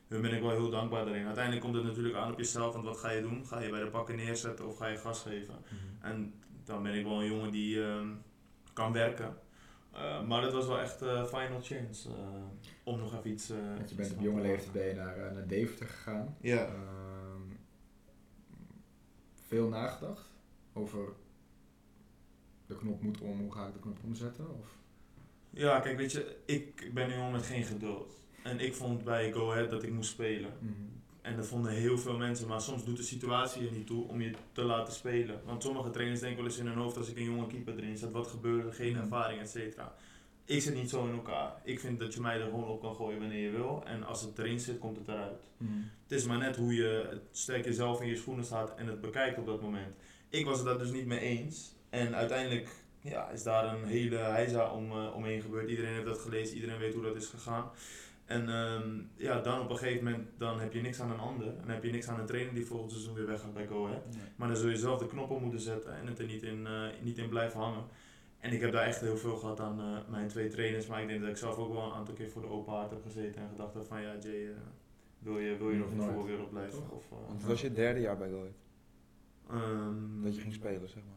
hun 0.08 0.22
ben 0.22 0.32
ik 0.34 0.40
wel 0.40 0.50
heel 0.50 0.70
dankbaar 0.70 1.04
daarin. 1.04 1.24
Uiteindelijk 1.26 1.64
komt 1.64 1.76
het 1.76 1.84
natuurlijk 1.84 2.14
aan 2.16 2.32
op 2.32 2.38
jezelf, 2.38 2.72
want 2.72 2.84
wat 2.84 2.96
ga 2.98 3.10
je 3.10 3.22
doen? 3.22 3.46
Ga 3.46 3.60
je 3.60 3.70
bij 3.70 3.80
de 3.80 3.90
pakken 3.90 4.16
neerzetten 4.16 4.66
of 4.66 4.76
ga 4.76 4.86
je 4.86 4.96
gas 4.96 5.22
geven? 5.22 5.54
En 6.00 6.34
dan 6.64 6.82
ben 6.82 6.94
ik 6.94 7.04
wel 7.04 7.20
een 7.20 7.26
jongen 7.28 7.50
die 7.50 7.82
ehm, 7.84 8.08
kan 8.72 8.92
werken. 8.92 9.36
Eh, 9.92 10.22
maar 10.26 10.42
het 10.42 10.52
was 10.52 10.66
wel 10.66 10.78
echt 10.80 11.02
eh 11.02 11.24
final 11.24 11.60
chance 11.62 12.08
eh, 12.08 12.14
om 12.84 12.98
nog 12.98 13.14
even 13.16 13.30
iets. 13.30 13.50
eh, 13.50 13.56
Want 13.76 13.90
je 13.90 13.94
bent 13.96 14.12
op 14.12 14.20
jonge 14.20 14.40
leeftijd 14.40 14.72
ben 14.72 14.86
je 14.86 14.94
naar, 14.94 15.32
naar 15.32 15.46
Deventer 15.46 15.86
gegaan. 15.86 16.36
Ja. 16.40 16.64
Ehm, 16.66 17.42
veel 19.46 19.68
nagedacht 19.68 20.34
over 20.76 21.12
de 22.66 22.76
knop 22.76 23.02
moet 23.02 23.20
om, 23.20 23.40
hoe 23.40 23.52
ga 23.52 23.66
ik 23.66 23.72
de 23.72 23.78
knop 23.80 23.98
omzetten? 24.04 24.44
Of? 24.58 24.66
Ja, 25.50 25.80
kijk, 25.80 25.96
weet 25.96 26.12
je, 26.12 26.36
ik 26.44 26.90
ben 26.94 27.10
een 27.10 27.16
jongen 27.16 27.32
met 27.32 27.46
geen 27.46 27.64
geduld. 27.64 28.12
En 28.42 28.60
ik 28.60 28.74
vond 28.74 29.04
bij 29.04 29.32
Go 29.32 29.50
Ahead 29.50 29.70
dat 29.70 29.82
ik 29.82 29.92
moest 29.92 30.10
spelen. 30.10 30.50
En 31.20 31.36
dat 31.36 31.46
vonden 31.46 31.72
heel 31.72 31.98
veel 31.98 32.16
mensen, 32.16 32.48
maar 32.48 32.60
soms 32.60 32.84
doet 32.84 32.96
de 32.96 33.02
situatie 33.02 33.66
er 33.66 33.72
niet 33.72 33.86
toe 33.86 34.08
om 34.08 34.20
je 34.20 34.32
te 34.52 34.62
laten 34.62 34.92
spelen. 34.94 35.40
Want 35.44 35.62
sommige 35.62 35.90
trainers 35.90 36.20
denken 36.20 36.38
wel 36.38 36.46
eens 36.46 36.58
in 36.58 36.66
hun 36.66 36.76
hoofd 36.76 36.96
als 36.96 37.08
ik 37.08 37.16
een 37.16 37.24
jonge 37.24 37.46
keeper 37.46 37.76
erin 37.76 37.96
zet, 37.96 38.12
wat 38.12 38.26
gebeurt 38.26 38.64
er, 38.66 38.72
geen 38.72 38.92
Mhm. 38.92 39.00
ervaring, 39.02 39.40
et 39.40 39.50
cetera. 39.50 39.94
Ik 40.44 40.62
zit 40.62 40.74
niet 40.74 40.90
zo 40.90 41.06
in 41.06 41.12
elkaar. 41.14 41.60
Ik 41.64 41.80
vind 41.80 41.98
dat 42.00 42.14
je 42.14 42.20
mij 42.20 42.40
er 42.40 42.44
gewoon 42.44 42.64
op 42.64 42.80
kan 42.80 42.94
gooien 42.94 43.18
wanneer 43.20 43.42
je 43.42 43.50
wil. 43.50 43.82
En 43.86 44.02
als 44.04 44.22
het 44.22 44.38
erin 44.38 44.60
zit, 44.60 44.78
komt 44.78 44.96
het 44.96 45.08
eruit. 45.08 45.42
Het 46.02 46.12
is 46.12 46.24
maar 46.24 46.38
net 46.38 46.56
hoe 46.56 46.74
je 46.74 47.20
sterk 47.30 47.64
jezelf 47.64 48.00
in 48.00 48.08
je 48.08 48.16
schoenen 48.16 48.44
staat 48.44 48.74
en 48.74 48.86
het 48.86 49.00
bekijkt 49.00 49.38
op 49.38 49.46
dat 49.46 49.62
moment. 49.62 49.94
Ik 50.28 50.44
was 50.44 50.56
het 50.56 50.66
daar 50.66 50.78
dus 50.78 50.90
niet 50.90 51.06
mee 51.06 51.20
eens. 51.20 51.74
En 51.90 52.14
uiteindelijk 52.14 52.68
ja, 53.00 53.30
is 53.30 53.42
daar 53.42 53.74
een 53.74 53.84
hele 53.84 54.16
heisa 54.16 54.70
om, 54.70 54.90
eh, 54.90 55.14
omheen 55.14 55.40
gebeurd. 55.40 55.68
Iedereen 55.68 55.92
heeft 55.92 56.06
dat 56.06 56.18
gelezen, 56.18 56.54
iedereen 56.54 56.78
weet 56.78 56.94
hoe 56.94 57.02
dat 57.02 57.16
is 57.16 57.26
gegaan. 57.26 57.70
En 58.26 58.48
ehm, 58.48 59.00
ja, 59.16 59.40
dan 59.40 59.60
op 59.60 59.70
een 59.70 59.76
gegeven 59.76 60.04
moment 60.04 60.28
dan 60.38 60.60
heb 60.60 60.72
je 60.72 60.80
niks 60.80 61.00
aan 61.00 61.10
een 61.10 61.18
ander. 61.18 61.46
En 61.46 61.60
dan 61.60 61.70
heb 61.70 61.84
je 61.84 61.90
niks 61.90 62.08
aan 62.08 62.20
een 62.20 62.26
trainer 62.26 62.54
die 62.54 62.66
volgend 62.66 62.90
seizoen 62.90 63.14
weer 63.14 63.26
weg 63.26 63.40
gaat 63.40 63.54
bij 63.54 63.66
Go 63.66 63.86
Ahead. 63.86 64.02
Maar 64.36 64.48
dan 64.48 64.56
zul 64.56 64.68
je 64.68 64.76
zelf 64.76 64.98
de 64.98 65.06
knop 65.06 65.30
op 65.30 65.40
moeten 65.40 65.60
zetten 65.60 65.96
en 65.96 66.06
het 66.06 66.18
er 66.18 66.26
niet 66.26 66.42
in, 66.42 66.66
eh, 66.66 66.82
niet 67.02 67.18
in 67.18 67.28
blijven 67.28 67.60
hangen. 67.60 67.84
En 68.38 68.52
ik 68.52 68.60
heb 68.60 68.72
daar 68.72 68.86
echt 68.86 69.00
heel 69.00 69.16
veel 69.16 69.36
gehad 69.36 69.60
aan 69.60 69.80
eh, 69.80 70.10
mijn 70.10 70.28
twee 70.28 70.48
trainers. 70.48 70.86
Maar 70.86 71.02
ik 71.02 71.08
denk 71.08 71.20
dat 71.20 71.30
ik 71.30 71.36
zelf 71.36 71.56
ook 71.56 71.72
wel 71.72 71.82
een 71.82 71.92
aantal 71.92 72.14
keer 72.14 72.30
voor 72.30 72.42
de 72.42 72.48
open 72.48 72.72
haard 72.72 72.90
heb 72.90 73.02
gezeten. 73.02 73.42
En 73.42 73.48
gedacht 73.48 73.74
heb 73.74 73.86
van 73.86 74.02
ja 74.02 74.16
Jay, 74.20 74.54
wil, 75.18 75.38
je, 75.38 75.56
wil 75.56 75.70
je 75.70 75.76
nog 75.76 75.90
in 75.90 75.96
de 75.96 76.02
voetbalwereld 76.02 76.50
blijven? 76.50 76.90
Of, 76.90 77.04
Want 77.08 77.38
het 77.38 77.46
was 77.46 77.60
je 77.60 77.72
derde 77.72 78.00
jaar 78.00 78.16
bij 78.16 78.28
Go 78.28 78.38
Ahead, 78.38 78.54
ehm, 79.50 80.22
dat 80.22 80.34
je 80.34 80.40
ging 80.40 80.54
spelen, 80.54 80.88
zeg 80.88 81.02
maar. 81.04 81.14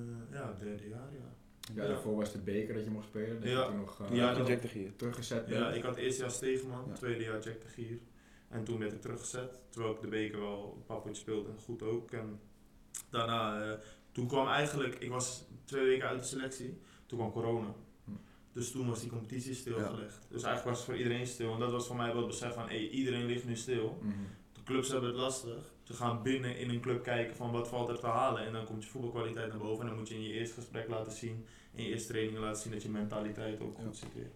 eh, 0.00 0.32
ja, 0.32 0.56
derde 0.64 0.88
jaar 0.88 1.12
ja. 1.12 1.34
Ja, 1.74 1.82
Ja. 1.82 1.88
daarvoor 1.88 2.16
was 2.16 2.32
de 2.32 2.38
beker 2.38 2.74
dat 2.74 2.84
je 2.84 2.90
mocht 2.90 3.06
spelen. 3.06 3.40
Dat 3.40 3.50
Ja. 3.50 3.60
je 3.62 3.66
toen 3.66 3.76
nog 3.76 4.00
eh, 4.00 4.16
Ja, 4.16 4.42
Jack 4.46 4.62
de 4.62 4.68
Gier. 4.68 4.96
teruggezet 4.96 5.48
Ja, 5.48 5.70
ik 5.72 5.82
had 5.82 5.96
eerst 5.96 6.18
jaar 6.18 6.30
Stegeman, 6.30 6.84
Ja. 6.88 6.92
tweede 6.92 7.24
jaar 7.24 7.40
Jack 7.42 7.60
de 7.62 7.68
Gier. 7.68 7.98
En 8.48 8.64
toen 8.64 8.78
werd 8.78 8.92
ik 8.92 9.00
teruggezet, 9.00 9.60
terwijl 9.70 9.94
ik 9.94 10.00
de 10.00 10.08
beker 10.08 10.40
wel 10.40 10.72
een 10.76 10.84
paar 10.84 11.00
potjes 11.00 11.18
speelde 11.18 11.48
en 11.50 11.58
goed 11.58 11.82
ook. 11.82 12.10
En 12.10 12.40
daarna, 13.10 13.62
eh, 13.72 13.78
toen 14.12 14.26
kwam 14.26 14.46
eigenlijk, 14.48 14.94
ik 14.94 15.10
was 15.10 15.44
twee 15.64 15.84
weken 15.86 16.08
uit 16.08 16.18
de 16.20 16.26
selectie, 16.26 16.78
toen 17.06 17.18
kwam 17.18 17.30
corona. 17.32 17.74
Hm. 18.04 18.10
Dus 18.52 18.70
toen 18.70 18.88
was 18.88 19.00
die 19.00 19.10
competitie 19.10 19.54
stilgelegd. 19.54 20.26
Dus 20.30 20.42
eigenlijk 20.42 20.64
was 20.64 20.76
het 20.76 20.84
voor 20.86 20.96
iedereen 20.96 21.26
stil. 21.26 21.52
En 21.52 21.58
dat 21.58 21.70
was 21.72 21.86
voor 21.86 21.96
mij 21.96 22.06
wel 22.06 22.16
het 22.16 22.26
besef 22.26 22.54
van, 22.54 22.68
hey, 22.68 22.88
iedereen 22.88 23.26
ligt 23.26 23.44
nu 23.44 23.56
stil. 23.56 23.98
Mhm. 24.02 24.12
De 24.52 24.62
clubs 24.64 24.88
hebben 24.88 25.08
het 25.08 25.18
lastig. 25.18 25.74
Ze 25.86 25.92
gaan 25.94 26.22
binnen 26.22 26.58
in 26.58 26.70
een 26.70 26.80
club 26.80 27.02
kijken 27.02 27.36
van 27.36 27.50
wat 27.52 27.68
valt 27.68 27.88
er 27.88 27.98
te 27.98 28.06
halen. 28.06 28.46
En 28.46 28.52
dan 28.52 28.64
komt 28.64 28.84
je 28.84 28.90
voetbalkwaliteit 28.90 29.48
naar 29.48 29.58
boven. 29.58 29.80
En 29.82 29.88
dan 29.88 29.98
moet 29.98 30.08
je 30.08 30.14
in 30.14 30.22
je 30.22 30.32
eerste 30.32 30.54
gesprek 30.54 30.88
laten 30.88 31.12
zien, 31.12 31.44
in 31.72 31.84
je 31.84 31.90
eerste 31.90 32.12
training 32.12 32.38
laten 32.38 32.62
zien 32.62 32.72
dat 32.72 32.82
je 32.82 32.88
mentaliteit 32.88 33.60
ook 33.60 33.76
Ja. 33.76 33.82
goed 33.84 33.96
zit 33.96 34.14
weer. 34.14 34.30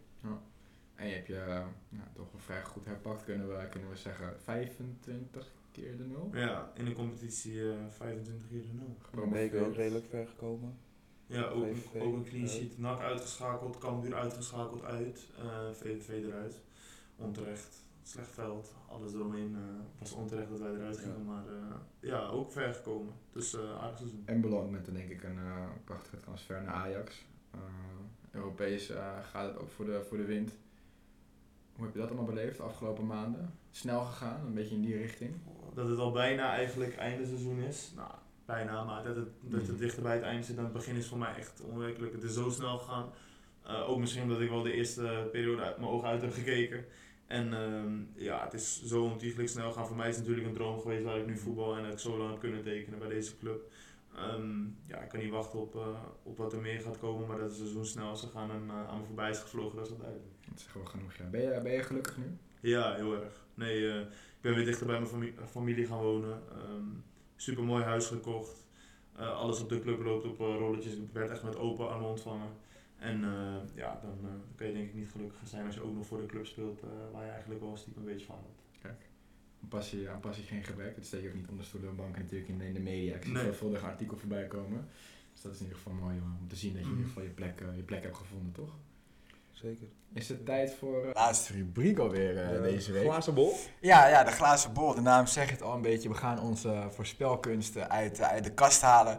En 0.95 1.09
je 1.09 1.15
hebt 1.15 1.27
je 1.27 1.37
eh, 1.41 1.67
ja, 1.89 2.11
toch 2.15 2.33
wel 2.33 2.41
vrij 2.41 2.65
goed 2.65 2.85
herpakt, 2.85 3.25
kunnen 3.25 3.49
we, 3.49 3.67
kunnen 3.71 3.91
we 3.91 3.97
zeggen. 3.97 4.35
25 4.43 5.53
keer 5.73 5.97
de 5.97 6.05
nul. 6.05 6.31
Ja, 6.33 6.73
in 6.75 6.85
de 6.85 6.93
competitie 6.93 7.71
eh 7.71 7.77
25 7.89 8.49
keer 8.49 8.61
de 8.63 8.73
0. 8.73 8.97
Van 9.15 9.23
de 9.25 9.29
beker 9.29 9.67
ook 9.67 9.75
redelijk 9.75 10.07
ver 10.09 10.27
gekomen. 10.27 10.79
Ja, 11.27 11.45
ook, 11.45 11.65
VVV 11.67 12.03
ook 12.03 12.15
een 12.15 12.25
clean 12.25 12.49
sheet. 12.49 12.79
NAC 12.79 13.01
uitgeschakeld, 13.01 13.79
Cambuur 13.79 14.15
uitgeschakeld 14.15 14.83
uit, 14.85 15.27
eh 15.39 15.71
VVV 15.73 16.09
eruit. 16.25 16.61
Onterecht, 17.17 17.85
slecht 18.03 18.31
veld, 18.31 18.75
alles 18.89 19.15
eromheen. 19.15 19.55
eh 19.57 19.99
was 19.99 20.13
onterecht 20.13 20.49
dat 20.51 20.61
wij 20.61 20.71
eruit 20.75 20.99
gingen, 20.99 21.25
maar 21.25 21.47
eh, 21.47 21.77
ja, 22.01 22.27
ook 22.27 22.53
ver 22.53 22.75
gekomen. 22.75 23.13
Dus 23.33 23.55
eh 23.55 23.81
aardig 23.83 23.99
seizoen. 23.99 24.23
En 24.25 24.41
belangrijk 24.41 24.73
met 24.73 24.85
dan 24.85 24.95
denk 24.95 25.11
ik 25.11 25.23
een 25.23 25.39
prachtige 25.85 26.21
transfer 26.21 26.63
naar 26.63 26.75
Ajax. 26.75 27.25
Europees 28.31 28.93
gaat 29.31 29.47
het 29.53 29.59
ook 29.59 29.71
voor 29.71 29.85
de, 29.85 30.03
voor 30.09 30.17
de 30.17 30.25
wind. 30.25 30.53
Hoe 31.75 31.85
heb 31.85 31.95
je 31.95 32.01
dat 32.01 32.09
allemaal 32.09 32.27
beleefd 32.35 32.57
de 32.57 32.63
afgelopen 32.63 33.07
maanden? 33.07 33.55
Snel 33.71 34.01
gegaan, 34.05 34.47
een 34.47 34.55
beetje 34.55 34.75
in 34.75 34.81
die 34.83 34.97
richting. 34.97 35.35
Dat 35.75 35.89
het 35.89 35.99
al 35.99 36.13
bijna 36.13 36.53
eigenlijk 36.53 36.97
einde 36.97 37.27
seizoen 37.27 37.59
is. 37.59 37.93
Nou, 37.97 38.11
bijna, 38.45 38.85
maar 38.85 39.05
dat 39.05 39.17
het, 39.17 39.29
dat 39.41 39.61
het 39.61 39.71
Mhm. 39.71 39.79
dichter 39.79 40.03
bij 40.03 40.15
het 40.15 40.23
einde 40.23 40.43
zit 40.47 40.57
dan 40.57 40.65
het 40.65 40.73
begin 40.75 40.97
is 40.97 41.07
voor 41.09 41.19
mij 41.19 41.35
echt 41.37 41.61
onwerkelijk. 41.61 42.13
Het 42.13 42.23
is 42.23 42.35
zo 42.35 42.51
snel 42.51 42.79
gegaan. 42.79 43.11
Ook 43.87 43.99
misschien 43.99 44.23
omdat 44.23 44.41
ik 44.41 44.49
wel 44.49 44.63
de 44.63 44.73
eerste 44.73 45.29
periode 45.33 45.63
uit 45.63 45.79
mijn 45.79 45.91
ogen 45.91 46.09
uit 46.09 46.21
heb 46.23 46.33
gekeken. 46.33 46.85
En 47.31 47.55
ehm, 47.55 48.25
ja, 48.25 48.45
het 48.45 48.53
is 48.53 48.83
zo 48.85 49.03
ontiegelijk 49.03 49.49
snel 49.49 49.69
gegaan. 49.69 49.87
Voor 49.87 49.97
mij 49.97 50.09
is 50.09 50.17
het 50.17 50.25
natuurlijk 50.25 50.49
een 50.51 50.55
droom 50.59 50.81
geweest 50.81 51.05
waar 51.05 51.19
ik 51.19 51.27
nu 51.27 51.37
voetbal 51.37 51.77
en 51.77 51.83
dat 51.83 51.93
ik 51.93 51.99
zo 51.99 52.19
lang 52.19 52.31
heb 52.31 52.41
kunnen 52.41 52.63
tekenen 52.63 52.99
bij 52.99 53.09
deze 53.09 53.39
club. 53.39 53.73
Ehm, 54.17 54.61
ja, 54.87 54.99
ik 54.99 55.09
kan 55.09 55.21
niet 55.21 55.31
wachten 55.31 55.59
op, 55.59 55.75
eh, 55.75 56.03
op 56.23 56.37
wat 56.37 56.53
er 56.53 56.61
meer 56.61 56.81
gaat 56.81 56.99
komen, 56.99 57.27
maar 57.27 57.39
dat 57.39 57.49
het 57.49 57.57
seizoen 57.57 57.87
snel 57.87 58.13
is 58.13 58.21
gegaan 58.21 58.51
en 58.51 58.63
eh, 58.69 58.89
aan 58.89 58.99
me 58.99 59.05
voorbij 59.05 59.31
is 59.31 59.39
gevlogen, 59.39 59.77
dat 59.77 59.91
is 59.91 59.97
duidelijk. 59.97 60.29
Dat 60.49 60.59
is 60.59 60.67
gewoon 60.67 60.89
genoeg. 60.89 61.15
Ja. 61.15 61.25
Ben, 61.25 61.41
je, 61.41 61.61
ben 61.63 61.73
je 61.73 61.83
gelukkig 61.83 62.17
nu? 62.17 62.39
Ja, 62.61 62.95
heel 62.95 63.23
erg. 63.23 63.45
Nee, 63.55 63.91
eh, 63.91 64.01
ik 64.01 64.41
ben 64.41 64.55
weer 64.55 64.65
dichter 64.65 64.87
bij 64.87 64.97
mijn 64.97 65.11
familie, 65.11 65.35
familie 65.51 65.87
gaan 65.87 66.03
wonen. 66.03 66.43
super 67.37 67.65
mooi 67.65 67.85
huis 67.85 68.07
gekocht. 68.07 68.67
Alles 69.17 69.61
op 69.61 69.69
de 69.69 69.81
club 69.81 70.03
loopt 70.03 70.25
op 70.25 70.39
rolletjes. 70.39 70.95
Ik 70.95 71.13
werd 71.13 71.31
echt 71.31 71.43
met 71.43 71.57
open 71.57 71.91
armen 71.91 72.09
ontvangen. 72.09 72.51
En 73.01 73.25
eh, 73.25 73.77
ja, 73.77 74.01
dan 74.03 74.19
eh, 74.23 74.31
kan 74.57 74.67
je 74.67 74.73
denk 74.73 74.89
ik 74.89 74.95
niet 74.95 75.09
gelukkiger 75.11 75.47
zijn 75.49 75.67
als 75.67 75.75
je 75.75 75.83
ook 75.83 75.95
nog 75.95 76.07
voor 76.07 76.21
de 76.21 76.27
club 76.27 76.47
speelt 76.47 76.81
eh, 76.83 76.89
waar 77.13 77.25
je 77.25 77.31
eigenlijk 77.31 77.61
wel 77.61 77.77
stiekem 77.77 78.03
een 78.03 78.13
beetje 78.13 78.27
van 78.27 78.35
houdt. 78.35 78.59
Aan 79.63 79.69
passie, 79.69 80.09
aan 80.09 80.21
passie 80.21 80.45
geen 80.45 80.65
gebrek. 80.65 80.95
Dat 80.97 81.05
steek 81.05 81.23
je 81.23 81.29
ook 81.29 81.35
niet 81.35 81.49
onder 81.49 81.65
stoelen 81.65 81.91
en 81.91 81.97
banken 81.97 82.23
natuurlijk 82.23 82.49
in, 82.49 82.61
in 82.61 82.75
de 82.75 82.81
media. 82.81 83.15
Ik 83.15 83.23
zie 83.23 83.33
Nee. 83.33 83.43
veelvuldig 83.43 83.83
artikel 83.85 84.17
voorbij 84.17 84.47
komen. 84.47 84.89
Dus 85.33 85.43
dat 85.43 85.53
is 85.53 85.59
in 85.59 85.65
ieder 85.65 85.79
geval 85.83 85.99
mooi 85.99 86.21
om 86.21 86.49
te 86.49 86.57
zien 86.57 86.73
dat 86.73 86.81
je 86.83 86.87
in 86.87 86.93
ieder 86.93 87.07
geval 87.09 87.23
je 87.23 87.29
plek, 87.29 87.61
eh, 87.61 87.77
je 87.77 87.83
plek 87.83 88.03
hebt 88.03 88.17
gevonden, 88.17 88.53
toch? 88.53 88.75
Zeker. 89.51 89.87
Is 90.13 90.29
het 90.29 90.45
tijd 90.47 90.75
voor 90.75 91.03
de 91.03 91.11
laatste 91.15 91.53
rubriek 91.53 91.99
alweer 91.99 92.63
deze 92.63 92.93
week? 92.93 93.03
Glazen 93.03 93.35
bol. 93.35 93.55
Ja, 93.81 94.09
ja, 94.09 94.25
de 94.25 94.31
glazen 94.31 94.73
bol. 94.73 94.95
De 94.95 95.01
naam 95.01 95.27
zegt 95.27 95.51
het 95.51 95.63
al 95.63 95.75
een 95.75 95.83
beetje. 95.83 96.09
We 96.09 96.15
gaan 96.15 96.41
onze 96.41 96.87
voorspelkunsten 96.91 97.91
uit, 97.91 98.21
uit 98.21 98.45
de 98.45 98.53
kast 98.53 98.81
halen. 98.81 99.19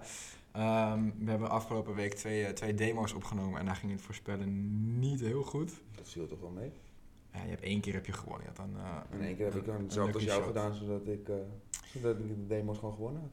Ehm, 0.52 1.10
we 1.18 1.30
hebben 1.30 1.50
afgelopen 1.50 1.96
week 1.96 2.14
twee, 2.14 2.46
eh, 2.46 2.54
twee 2.54 2.74
demo's 2.74 3.14
opgenomen 3.14 3.60
en 3.60 3.66
daar 3.66 3.76
ging 3.76 3.92
het 3.92 4.02
voorspellen 4.02 5.00
niet 5.00 5.20
heel 5.20 5.44
goed. 5.44 5.72
Dat 5.96 6.10
viel 6.10 6.28
toch 6.28 6.40
wel 6.40 6.50
mee. 6.50 6.72
Ja, 7.34 7.44
je 7.44 7.50
hebt 7.50 7.62
één 7.62 7.82
keer 7.82 7.94
heb 7.94 8.06
je 8.06 8.14
gewonnen. 8.14 8.42
Je 8.42 8.48
had 8.48 8.56
dan, 8.56 8.84
eh, 8.84 9.18
In 9.20 9.26
één 9.26 9.36
keer 9.36 9.46
heb 9.46 9.56
ik 9.56 9.66
dan 9.66 9.76
een 9.76 9.84
hetzelfde 9.84 10.14
als 10.14 10.24
jou 10.24 10.38
shot. 10.38 10.48
gedaan, 10.48 10.74
zodat 10.74 11.08
ik, 11.08 11.30
eh, 11.30 11.36
zodat 11.94 12.20
ik 12.20 12.28
de 12.28 12.48
demos 12.48 12.78
gewoon 12.78 12.94
gewonnen 12.94 13.22
had. 13.22 13.32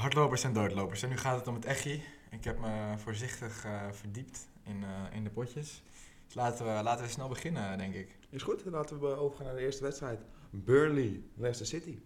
Hardlopers 0.00 0.44
en 0.44 0.52
doodlopers. 0.52 1.02
En 1.02 1.08
nu 1.08 1.16
gaat 1.16 1.38
het 1.38 1.46
om 1.46 1.54
het 1.54 1.64
echi. 1.64 2.02
Ik 2.30 2.44
heb 2.44 2.58
me 2.58 2.94
voorzichtig 2.96 3.64
eh, 3.64 3.92
verdiept 3.92 4.48
in, 4.62 4.84
eh, 4.84 5.16
in 5.16 5.24
de 5.24 5.30
potjes. 5.30 5.82
Dus 6.26 6.34
laten 6.34 6.66
we, 6.66 6.82
laten 6.82 7.04
we 7.04 7.10
snel 7.10 7.28
beginnen, 7.28 7.78
denk 7.78 7.94
ik. 7.94 8.16
Is 8.30 8.42
goed, 8.42 8.64
dan 8.64 8.72
laten 8.72 9.00
we 9.00 9.06
overgaan 9.06 9.46
naar 9.46 9.54
de 9.54 9.60
eerste 9.60 9.82
wedstrijd. 9.82 10.20
Burnley, 10.50 11.22
Leicester 11.34 11.66
City. 11.66 11.98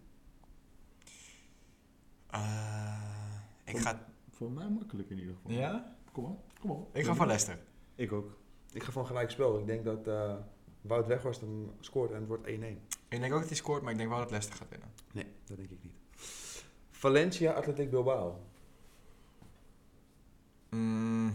Eh, 2.30 3.40
ik 3.64 3.78
ga... 3.78 4.10
Voor 4.42 4.50
mij 4.50 4.68
makkelijk 4.68 5.10
in 5.10 5.18
ieder 5.18 5.34
geval. 5.34 5.50
Ja? 5.50 5.96
Kom 6.12 6.24
op, 6.24 6.40
kom 6.60 6.70
op. 6.70 6.96
Ik 6.96 7.04
ga 7.04 7.14
voor 7.14 7.26
Leicester. 7.26 7.58
Ik 7.94 8.12
ook. 8.12 8.36
Ik 8.72 8.82
ga 8.82 8.92
van 8.92 9.06
gelijk 9.06 9.30
spel. 9.30 9.58
Ik 9.58 9.66
denk 9.66 9.84
dat 9.84 10.06
eh, 10.06 10.34
Wout 10.80 11.06
Weghorst 11.06 11.40
hem 11.40 11.70
scoort 11.80 12.10
en 12.10 12.18
het 12.18 12.26
wordt 12.26 12.46
1-1. 12.46 12.50
Ik 13.08 13.20
denk 13.20 13.32
ook 13.32 13.38
dat 13.38 13.48
hij 13.48 13.56
scoort, 13.56 13.82
maar 13.82 13.92
ik 13.92 13.98
denk 13.98 14.10
wel 14.10 14.18
dat 14.18 14.30
Leicester 14.30 14.58
gaat 14.58 14.68
winnen. 14.68 14.88
Nee, 15.12 15.26
dat 15.44 15.56
denk 15.56 15.70
ik 15.70 15.82
niet. 15.82 15.94
Valencia, 16.90 17.52
Athletic 17.52 17.90
Bilbao. 17.90 18.40
Mm, 20.70 21.34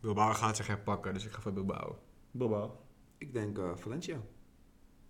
Bilbao 0.00 0.32
gaat 0.32 0.56
zich 0.56 0.66
herpakken, 0.66 1.14
dus 1.14 1.24
ik 1.24 1.30
ga 1.30 1.40
voor 1.40 1.52
Bilbao. 1.52 1.98
Bilbao. 2.30 2.78
Ik 3.18 3.32
denk 3.32 3.58
eh, 3.58 3.76
Valencia. 3.76 4.20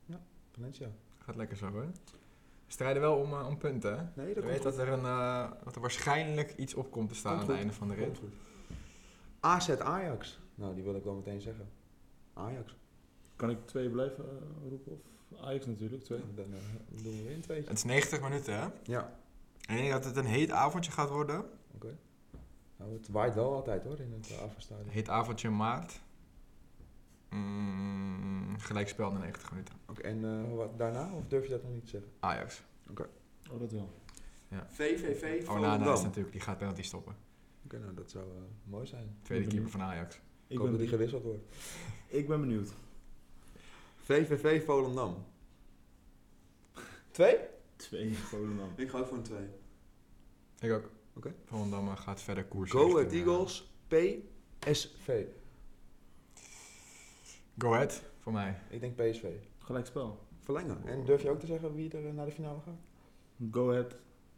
Ja, 0.05 0.21
Valencia. 0.51 0.89
Gaat 1.19 1.37
lekker 1.37 1.57
zo, 1.57 1.67
hè? 1.67 1.87
We 2.73 2.79
strijden 2.79 3.03
wel 3.03 3.17
om, 3.17 3.33
eh, 3.33 3.47
om 3.47 3.59
punten, 3.59 3.99
hè? 3.99 4.05
Nee, 4.15 4.29
Je 4.29 4.35
dat 4.35 4.45
weet 4.45 4.61
komt 4.61 4.77
dat 4.77 4.87
er, 4.87 4.93
een, 4.93 5.05
eh, 5.05 5.51
dat 5.65 5.75
er 5.75 5.81
waarschijnlijk 5.81 6.55
iets 6.57 6.75
op 6.75 6.91
komt 6.91 7.09
te 7.09 7.15
staan 7.15 7.33
Komt 7.33 7.43
aan 7.43 7.49
het 7.51 7.59
einde 7.59 7.73
van 7.73 7.89
de 7.89 7.95
rit. 7.95 8.21
AZ 9.41 9.69
Ajax. 9.71 10.41
Nou, 10.55 10.75
die 10.75 10.85
wil 10.85 10.95
ik 10.95 11.05
wel 11.05 11.15
meteen 11.15 11.41
zeggen. 11.41 11.69
Ajax. 12.33 12.77
Kan 13.37 13.51
ik 13.51 13.67
twee 13.67 13.91
blijven 13.91 14.25
eh, 14.25 14.69
roepen? 14.69 15.01
Of 15.29 15.41
Ajax 15.41 15.67
natuurlijk, 15.67 16.03
twee. 16.03 16.21
Dan 16.35 16.45
doen 17.03 17.17
we 17.17 17.23
weer 17.23 17.35
een 17.35 17.41
tweetje. 17.41 17.69
Het 17.69 17.79
is 17.79 17.85
90 17.85 18.21
minuten, 18.21 18.61
hè? 18.61 18.67
Ja, 18.83 19.13
En 19.69 19.75
ik 19.77 19.81
denk 19.81 19.91
dat 19.93 20.05
het 20.05 20.17
een 20.17 20.27
heet 20.27 20.51
avondje 20.51 20.93
gaat 20.93 21.09
worden. 21.09 21.45
oké. 21.75 21.97
Nou, 22.77 22.93
het 22.93 23.09
waait 23.09 23.35
wel 23.35 23.55
altijd 23.55 23.85
hoor 23.85 24.01
in 24.01 24.13
het 24.13 24.31
uh, 24.31 24.37
Een 24.37 24.43
Avenstadion. 24.45 24.89
heet 24.89 25.09
avondje 25.09 25.51
maart. 25.51 26.01
Mm, 27.33 28.59
gelijkspel 28.59 29.13
na 29.13 29.19
90 29.19 29.51
minuten. 29.51 29.75
Oké, 29.89 30.01
en 30.03 30.25
eh, 30.25 30.55
wat 30.57 30.79
daarna? 30.79 31.13
Of 31.13 31.27
durf 31.27 31.45
je 31.45 31.51
dat 31.51 31.63
nog 31.63 31.73
niet 31.73 31.85
te 31.85 31.91
zeggen? 31.91 32.11
Ajax. 32.21 32.63
Oh, 33.51 33.59
dat 33.61 33.73
wel. 33.73 33.89
VVV 34.69 35.23
Onana 35.23 35.39
is 35.39 35.45
Volendam. 35.45 36.03
natuurlijk, 36.05 36.33
die 36.33 36.41
gaat 36.41 36.59
penalty 36.59 36.83
stoppen. 36.83 37.17
Oké, 37.65 37.79
nou 37.79 37.95
dat 37.95 38.11
zou 38.11 38.25
eh, 38.25 38.71
mooi 38.71 38.87
zijn. 38.87 39.17
Tweede 39.23 39.47
keeper 39.47 39.71
van 39.71 39.83
Ajax. 39.83 40.15
Ik, 40.15 40.21
Ik 40.47 40.57
hoop 40.57 40.63
ben, 40.67 40.71
dat 40.73 40.81
die 40.81 40.91
gewisseld 40.91 41.23
wordt. 41.23 41.43
ik 42.07 42.29
ben 42.29 42.41
benieuwd. 42.41 42.73
VVV 43.97 44.65
Volendam. 44.65 45.25
Twee? 47.11 47.37
Twee 47.77 48.15
Volendam. 48.19 48.69
Ik 48.77 48.91
ga 48.91 48.99
ook 48.99 49.07
voor 49.07 49.17
een 49.17 49.23
twee. 49.23 49.47
Ik 50.61 50.73
ook. 50.73 50.91
Oké. 51.15 51.35
Volendam 51.45 51.97
gaat 51.97 52.21
verder 52.23 52.45
koersen. 52.45 52.79
Go 52.79 52.91
Ahead 52.99 53.13
eh, 53.13 53.19
Eagles, 53.19 53.73
PSV. 53.89 55.25
Go 57.59 57.73
Ahead, 57.73 58.03
voor 58.21 58.33
mij. 58.33 58.59
Ik 58.71 58.81
denk 58.81 58.97
PSV. 58.97 59.25
Gelijk 59.59 59.87
spel. 59.87 60.19
Verlengen. 60.41 60.83
En 60.85 61.05
durf 61.05 61.23
je 61.23 61.31
ook 61.31 61.39
te 61.41 61.47
zeggen 61.47 61.75
wie 61.75 61.91
er 61.91 62.07
eh, 62.07 62.13
naar 62.13 62.27
de 62.27 62.33
finale 62.33 62.59
gaat? 62.65 62.79
Go 63.51 63.71
ahead. 63.71 63.97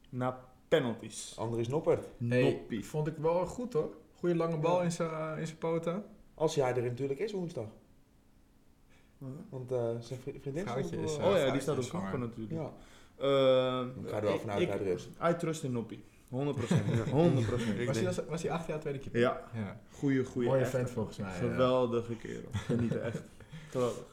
Na 0.08 0.40
penalties. 0.68 1.34
Andries 1.38 1.68
Noppert. 1.68 2.06
Hey, 2.28 2.42
Noppie. 2.52 2.84
vond 2.84 3.06
ik 3.06 3.16
wel 3.16 3.46
goed 3.46 3.72
hoor. 3.72 3.94
Goeie 4.14 4.36
lange 4.36 4.56
bal 4.58 4.82
in 4.82 4.92
zijn 4.92 5.38
in 5.38 5.46
zijn 5.46 5.58
poten. 5.58 6.04
Als 6.34 6.54
hij 6.54 6.74
er 6.76 6.82
natuurlijk 6.82 7.20
is 7.20 7.32
woensdag. 7.32 7.66
Want 9.48 9.72
eh, 9.72 9.90
zijn 10.00 10.20
vri- 10.20 10.38
vriendin 10.40 10.66
is, 11.02 11.16
Oh 11.16 11.36
ja, 11.36 11.50
die 11.50 11.60
staat 11.60 11.78
op 11.78 11.88
kappen 12.00 12.20
natuurlijk. 12.20 12.52
ja. 12.60 12.72
Eh, 13.16 13.86
Ik 14.02 14.08
ga 14.08 14.16
er 14.16 14.22
wel 14.22 14.38
vanuit 14.38 14.68
dat 14.68 14.78
hij 14.78 14.86
er 14.86 14.92
is. 14.92 15.08
I 15.30 15.34
trust 15.36 15.62
in 15.64 15.72
Noppie. 15.72 16.04
100%. 16.30 16.30
100%. 16.30 17.78
Ik 17.78 17.86
Was 17.86 18.24
was 18.28 18.42
hij 18.42 18.50
acht 18.50 18.66
jaar 18.66 18.80
tweede 18.80 18.98
keeper? 18.98 19.20
Ja, 19.20 19.50
ja. 19.54 19.80
goeie, 19.90 20.24
goeie. 20.24 20.48
Mooie 20.48 20.66
vent 20.66 20.90
volgens 20.90 21.16
mij. 21.16 21.32
Geweldige 21.32 22.16
kerel. 22.16 22.48
Genieten 22.52 23.02
echt. 23.02 23.22
Geweldig. 23.70 24.04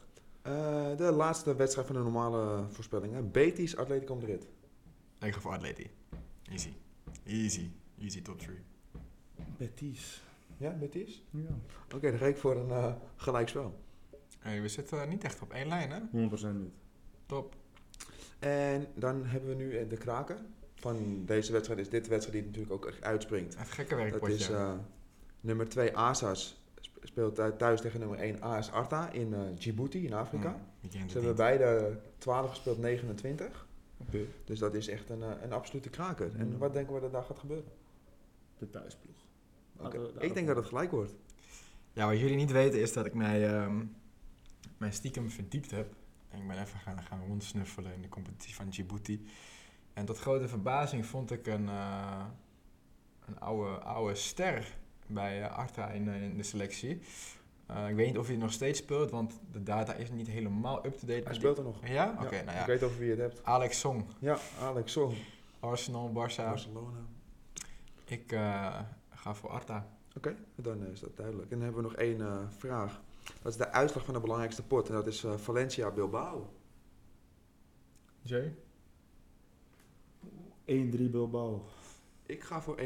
Eh, 0.42 0.96
de 0.96 1.12
laatste 1.12 1.56
wedstrijd 1.56 1.86
van 1.86 1.96
de 1.96 2.02
normale 2.02 2.64
voorspellingen. 2.68 3.30
Betis 3.30 3.76
Atletico 3.76 4.14
Madrid. 4.14 4.46
Ik 5.20 5.34
ga 5.34 5.40
voor 5.40 5.52
Atleti. 5.52 5.90
Easy. 6.50 6.72
Easy. 7.24 7.70
Easy 7.98 8.22
top 8.22 8.38
3. 8.38 8.56
Betis. 9.56 10.22
Ja, 10.56 10.70
Betis? 10.70 11.22
Ja, 11.30 11.48
Oké, 11.94 12.10
dan 12.10 12.18
ga 12.18 12.26
ik 12.26 12.36
voor 12.36 12.56
een 12.56 12.70
eh 12.70 12.92
gelijkspel. 13.16 13.80
Hey, 14.38 14.62
we 14.62 14.68
zitten 14.68 15.08
niet 15.08 15.24
echt 15.24 15.40
op 15.40 15.52
één 15.52 15.68
lijn, 15.68 15.90
hè? 15.90 16.00
100% 16.00 16.54
niet. 16.54 16.72
Top. 17.26 17.54
En 18.38 18.86
dan 18.94 19.24
hebben 19.24 19.48
we 19.48 19.54
nu 19.54 19.76
eh, 19.76 19.88
de 19.88 19.96
kraken. 19.96 20.54
Van 20.82 21.22
deze 21.26 21.52
wedstrijd 21.52 21.80
is 21.80 21.88
dit 21.88 22.04
de 22.04 22.10
wedstrijd 22.10 22.38
die 22.38 22.46
natuurlijk 22.46 22.72
ook 22.72 22.86
echt 22.86 23.02
uitspringt. 23.04 23.58
Het 23.58 23.70
gekke 23.70 23.94
Dat 23.94 24.02
werkpotje. 24.04 24.34
is 24.34 24.50
eh, 24.50 24.72
nummer 25.40 25.68
2 25.68 25.96
Asas 25.96 26.62
sp- 26.80 26.98
speelt 27.02 27.34
thu- 27.34 27.56
thuis 27.56 27.80
tegen 27.80 28.00
nummer 28.00 28.18
1 28.18 28.40
AS 28.42 28.70
Arta 28.70 29.10
in 29.10 29.34
eh, 29.34 29.40
Djibouti 29.58 30.04
in 30.06 30.12
Afrika. 30.12 30.60
Kent 30.80 30.92
Ze 30.92 30.98
hebben 30.98 31.22
niet. 31.24 31.36
beide 31.36 31.98
12 32.18 32.50
gespeeld, 32.50 32.78
29. 32.78 33.66
Oké. 33.96 34.18
Dus 34.44 34.58
dat 34.58 34.74
is 34.74 34.88
echt 34.88 35.10
een, 35.10 35.22
eh, 35.22 35.30
een 35.42 35.52
absolute 35.52 35.88
kraker. 35.90 36.30
En 36.36 36.46
Mm. 36.48 36.58
wat 36.58 36.72
denken 36.72 36.94
we 36.94 37.00
dat 37.00 37.12
daar 37.12 37.22
gaat 37.22 37.38
gebeuren? 37.38 37.70
De 38.58 38.70
thuisploeg. 38.70 39.14
Ik 40.18 40.34
denk 40.34 40.46
dat 40.46 40.56
het 40.56 40.66
gelijk 40.66 40.90
wordt. 40.90 41.12
Ja, 41.92 42.06
wat 42.08 42.18
jullie 42.18 42.36
niet 42.36 42.50
weten 42.52 42.80
is 42.80 42.92
dat 42.92 43.06
ik 43.06 43.14
mij, 43.14 43.48
ehm, 43.54 43.84
mij 44.76 44.90
stiekem 44.92 45.30
verdiept 45.30 45.70
heb. 45.70 45.94
En 46.28 46.40
ik 46.40 46.48
ben 46.48 46.60
even 46.62 46.78
gaan, 46.78 47.02
gaan 47.02 47.20
rondsnuffelen 47.26 47.94
in 47.94 48.02
de 48.02 48.08
competitie 48.08 48.54
van 48.54 48.68
Djibouti. 48.68 49.26
En 49.92 50.04
tot 50.04 50.18
grote 50.18 50.48
verbazing 50.48 51.06
vond 51.06 51.30
ik 51.30 51.46
een, 51.46 51.68
eh, 51.68 52.24
een 53.26 53.40
oude, 53.40 53.70
oude 53.70 54.14
ster 54.14 54.74
bij 55.06 55.42
eh, 55.42 55.56
Arta 55.56 55.88
in, 55.88 56.08
eh, 56.08 56.22
in 56.22 56.36
de 56.36 56.42
selectie. 56.42 57.00
Eh, 57.66 57.88
ik 57.88 57.94
weet 57.94 58.06
niet 58.06 58.18
of 58.18 58.26
hij 58.26 58.36
nog 58.36 58.52
steeds 58.52 58.78
speelt, 58.78 59.10
want 59.10 59.40
de 59.52 59.62
data 59.62 59.94
is 59.94 60.10
niet 60.10 60.26
helemaal 60.28 60.86
up-to-date. 60.86 61.24
Hij 61.24 61.34
speelt 61.34 61.58
er 61.58 61.64
nog. 61.64 61.86
Ja? 61.86 62.10
Oké, 62.20 62.36
Ja, 62.36 62.42
nou 62.42 62.50
Ik 62.50 62.60
ja. 62.60 62.66
weet 62.66 62.82
over 62.82 62.98
wie 62.98 63.06
je 63.06 63.12
het 63.12 63.20
hebt. 63.20 63.44
Alex 63.44 63.80
Song, 63.80 64.04
Ja, 64.18 64.38
Alex 64.60 64.92
Song. 64.92 65.14
Arsenal, 65.60 66.08
Barça. 66.10 66.12
Barcelona. 66.44 66.98
Ik 68.04 68.32
eh, 68.32 68.80
ga 69.10 69.34
voor 69.34 69.50
Arta. 69.50 69.86
Oké, 70.16 70.36
dan 70.54 70.86
is 70.86 71.00
dat 71.00 71.16
duidelijk. 71.16 71.50
En 71.50 71.56
dan 71.56 71.64
hebben 71.64 71.82
we 71.82 71.88
nog 71.88 71.98
één 71.98 72.20
eh, 72.20 72.36
vraag. 72.58 73.00
Dat 73.42 73.52
is 73.52 73.58
de 73.58 73.70
uitslag 73.72 74.04
van 74.04 74.14
de 74.14 74.20
belangrijkste 74.20 74.62
pot. 74.62 74.88
En 74.88 74.94
dat 74.94 75.06
is 75.06 75.24
eh, 75.24 75.36
Valencia 75.36 75.90
Bilbao. 75.90 76.50
Jay? 78.22 78.54
1-3 80.72 81.10
Bilbao. 81.10 81.64
Ik 82.26 82.42
ga 82.42 82.62
voor 82.62 82.76
1-1. 82.78 82.82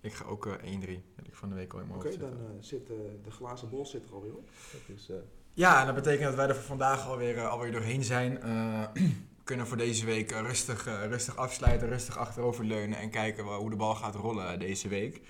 Ik 0.00 0.14
ga 0.14 0.24
ook 0.24 0.46
eh 0.46 0.52
1-3. 0.52 0.56
Had 1.16 1.26
ik 1.26 1.34
van 1.34 1.48
de 1.48 1.54
week 1.54 1.72
al 1.72 1.80
in 1.80 1.86
mijn 1.86 1.98
Oké, 1.98 2.08
hoofd 2.08 2.20
dan 2.20 2.30
zitten. 2.30 2.48
eh, 2.56 2.62
zit 2.62 2.90
eh, 2.90 2.96
de 3.24 3.30
glazen 3.30 3.68
bol 3.70 3.86
zit 3.86 4.04
er 4.08 4.14
alweer 4.14 4.34
op. 4.36 4.48
Dat 4.72 4.96
is, 4.96 5.08
eh, 5.10 5.16
Ja, 5.52 5.80
en 5.80 5.86
dat 5.86 5.94
betekent 5.94 6.24
dat 6.24 6.34
wij 6.34 6.48
er 6.48 6.54
voor 6.54 6.64
vandaag 6.64 7.06
alweer, 7.06 7.46
alweer 7.46 7.72
doorheen 7.72 8.04
zijn. 8.04 8.42
Eh, 8.42 8.84
kunnen 9.44 9.66
voor 9.66 9.76
deze 9.76 10.04
week 10.06 10.30
rustig, 10.30 10.84
rustig 10.84 11.36
afsluiten, 11.36 11.88
rustig 11.88 12.18
achteroverleunen 12.18 12.98
en 12.98 13.10
kijken 13.10 13.44
hoe 13.44 13.70
de 13.70 13.76
bal 13.76 13.94
gaat 13.94 14.14
rollen 14.14 14.58
deze 14.58 14.88
week. 14.88 15.20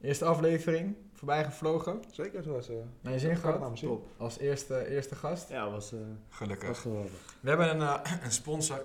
Eerste 0.00 0.24
aflevering, 0.24 0.96
voorbij 1.12 1.44
gevlogen. 1.44 2.00
zeker 2.10 2.42
zoals... 2.42 2.68
eh 2.68 2.76
Naar 3.00 3.12
je 3.12 3.18
zin 3.18 3.36
gehad. 3.36 3.76
Top. 3.76 4.06
Als 4.16 4.38
eerste, 4.38 4.86
eerste 4.88 5.14
gast. 5.14 5.48
Ja, 5.48 5.70
was, 5.70 5.92
eh 5.92 5.98
Gelukkig. 6.28 6.68
was 6.68 6.78
geweldig. 6.78 7.36
We 7.40 7.48
hebben 7.48 7.70
een, 7.70 7.80
eh, 7.80 8.12
een 8.24 8.32
sponsor. 8.32 8.84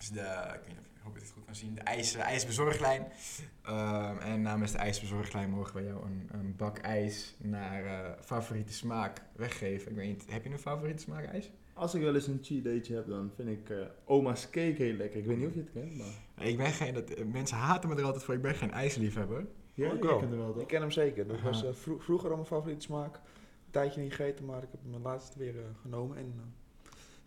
Dus 0.00 0.08
de, 0.08 0.20
ik 0.54 0.60
weet 0.64 0.68
niet 0.68 0.78
of 0.78 0.86
ik 0.86 1.00
hoop 1.02 1.12
dat 1.12 1.22
je 1.22 1.28
het 1.28 1.36
goed 1.36 1.44
kan 1.44 1.54
zien, 1.54 1.74
de 1.74 1.80
ijs, 1.80 2.14
ijsbezorglijn. 2.14 3.06
Ehm, 3.62 4.18
en 4.18 4.42
namens 4.42 4.72
de 4.72 4.78
ijsbezorglijn 4.78 5.50
mogen 5.50 5.74
we 5.74 5.82
jou 5.84 6.04
een, 6.06 6.28
een 6.32 6.56
bak 6.56 6.78
ijs 6.78 7.34
naar 7.38 7.84
eh, 7.84 8.10
favoriete 8.24 8.72
smaak 8.72 9.22
weggeven. 9.36 9.90
Ik 9.90 9.96
weet 9.96 10.08
niet, 10.08 10.24
heb 10.30 10.44
je 10.44 10.50
een 10.50 10.58
favoriete 10.58 11.02
smaak 11.02 11.24
ijs? 11.24 11.50
Als 11.74 11.94
ik 11.94 12.02
wel 12.02 12.14
eens 12.14 12.26
een 12.26 12.38
cheat 12.42 12.64
daytje 12.64 12.94
heb, 12.94 13.06
dan 13.08 13.30
vind 13.36 13.48
ik 13.48 13.70
eh, 13.70 13.76
oma's 14.04 14.44
cake 14.44 14.74
heel 14.82 14.92
lekker. 14.92 15.18
Ik 15.20 15.26
weet 15.26 15.36
niet 15.36 15.46
of 15.46 15.54
je 15.54 15.60
het 15.60 15.72
kent, 15.72 15.96
maar... 15.96 16.46
Ik 16.46 16.56
ben 16.56 16.72
geen, 16.72 16.94
dat, 16.94 17.10
eh, 17.10 17.24
mensen 17.24 17.56
haten 17.56 17.88
me 17.88 17.96
er 17.96 18.04
altijd 18.04 18.24
voor, 18.24 18.34
ik 18.34 18.42
ben 18.42 18.54
geen 18.54 18.70
ijsliefhebber. 18.70 19.46
Ja, 19.74 19.86
ik 19.86 19.92
ik 19.92 20.00
ken 20.00 20.30
er 20.30 20.36
wel, 20.36 20.52
toch? 20.52 20.62
Ik 20.62 20.68
ken 20.68 20.80
hem 20.80 20.90
zeker. 20.90 21.26
Dat 21.26 21.36
Aha. 21.36 21.44
was 21.50 21.64
vro- 21.72 21.98
vroeger 21.98 22.28
al 22.30 22.34
mijn 22.36 22.46
favoriete 22.48 22.82
smaak. 22.82 23.14
Een 23.14 23.70
tijdje 23.70 24.00
niet 24.00 24.14
gegeten, 24.14 24.44
maar 24.44 24.62
ik 24.62 24.68
heb 24.70 24.80
hem 24.92 25.02
laatst 25.02 25.34
weer 25.34 25.54
genomen. 25.82 26.16
En 26.16 26.34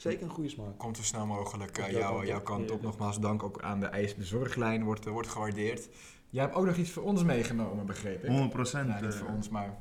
zeker 0.03 0.23
een 0.23 0.29
goede 0.29 0.49
smaak. 0.49 0.77
Komt 0.77 0.97
zo 0.97 1.03
snel 1.03 1.25
mogelijk 1.25 1.77
eh, 1.77 1.83
Komt 1.83 1.95
jouw 1.95 2.01
jou, 2.01 2.15
kant 2.15 2.27
jouw 2.27 2.39
op. 2.39 2.43
kant 2.45 2.59
op. 2.61 2.65
Heerlijk. 2.67 2.83
Nogmaals 2.83 3.19
dank 3.19 3.43
ook 3.43 3.61
aan 3.61 3.79
de 3.79 3.85
ijsbezorglijn, 3.85 4.83
wordt, 4.83 5.05
eh, 5.05 5.11
wordt 5.11 5.27
gewaardeerd. 5.27 5.89
Jij 6.29 6.43
hebt 6.43 6.55
ook 6.55 6.65
nog 6.65 6.75
iets 6.75 6.89
voor 6.91 7.03
ons 7.03 7.23
meegenomen, 7.23 7.85
begreep 7.85 8.23
ik? 8.23 8.29
100 8.29 8.49
procent. 8.51 8.87
Nou, 8.87 9.05
niet 9.05 9.13
voor 9.15 9.27
ons, 9.27 9.49
maar... 9.49 9.77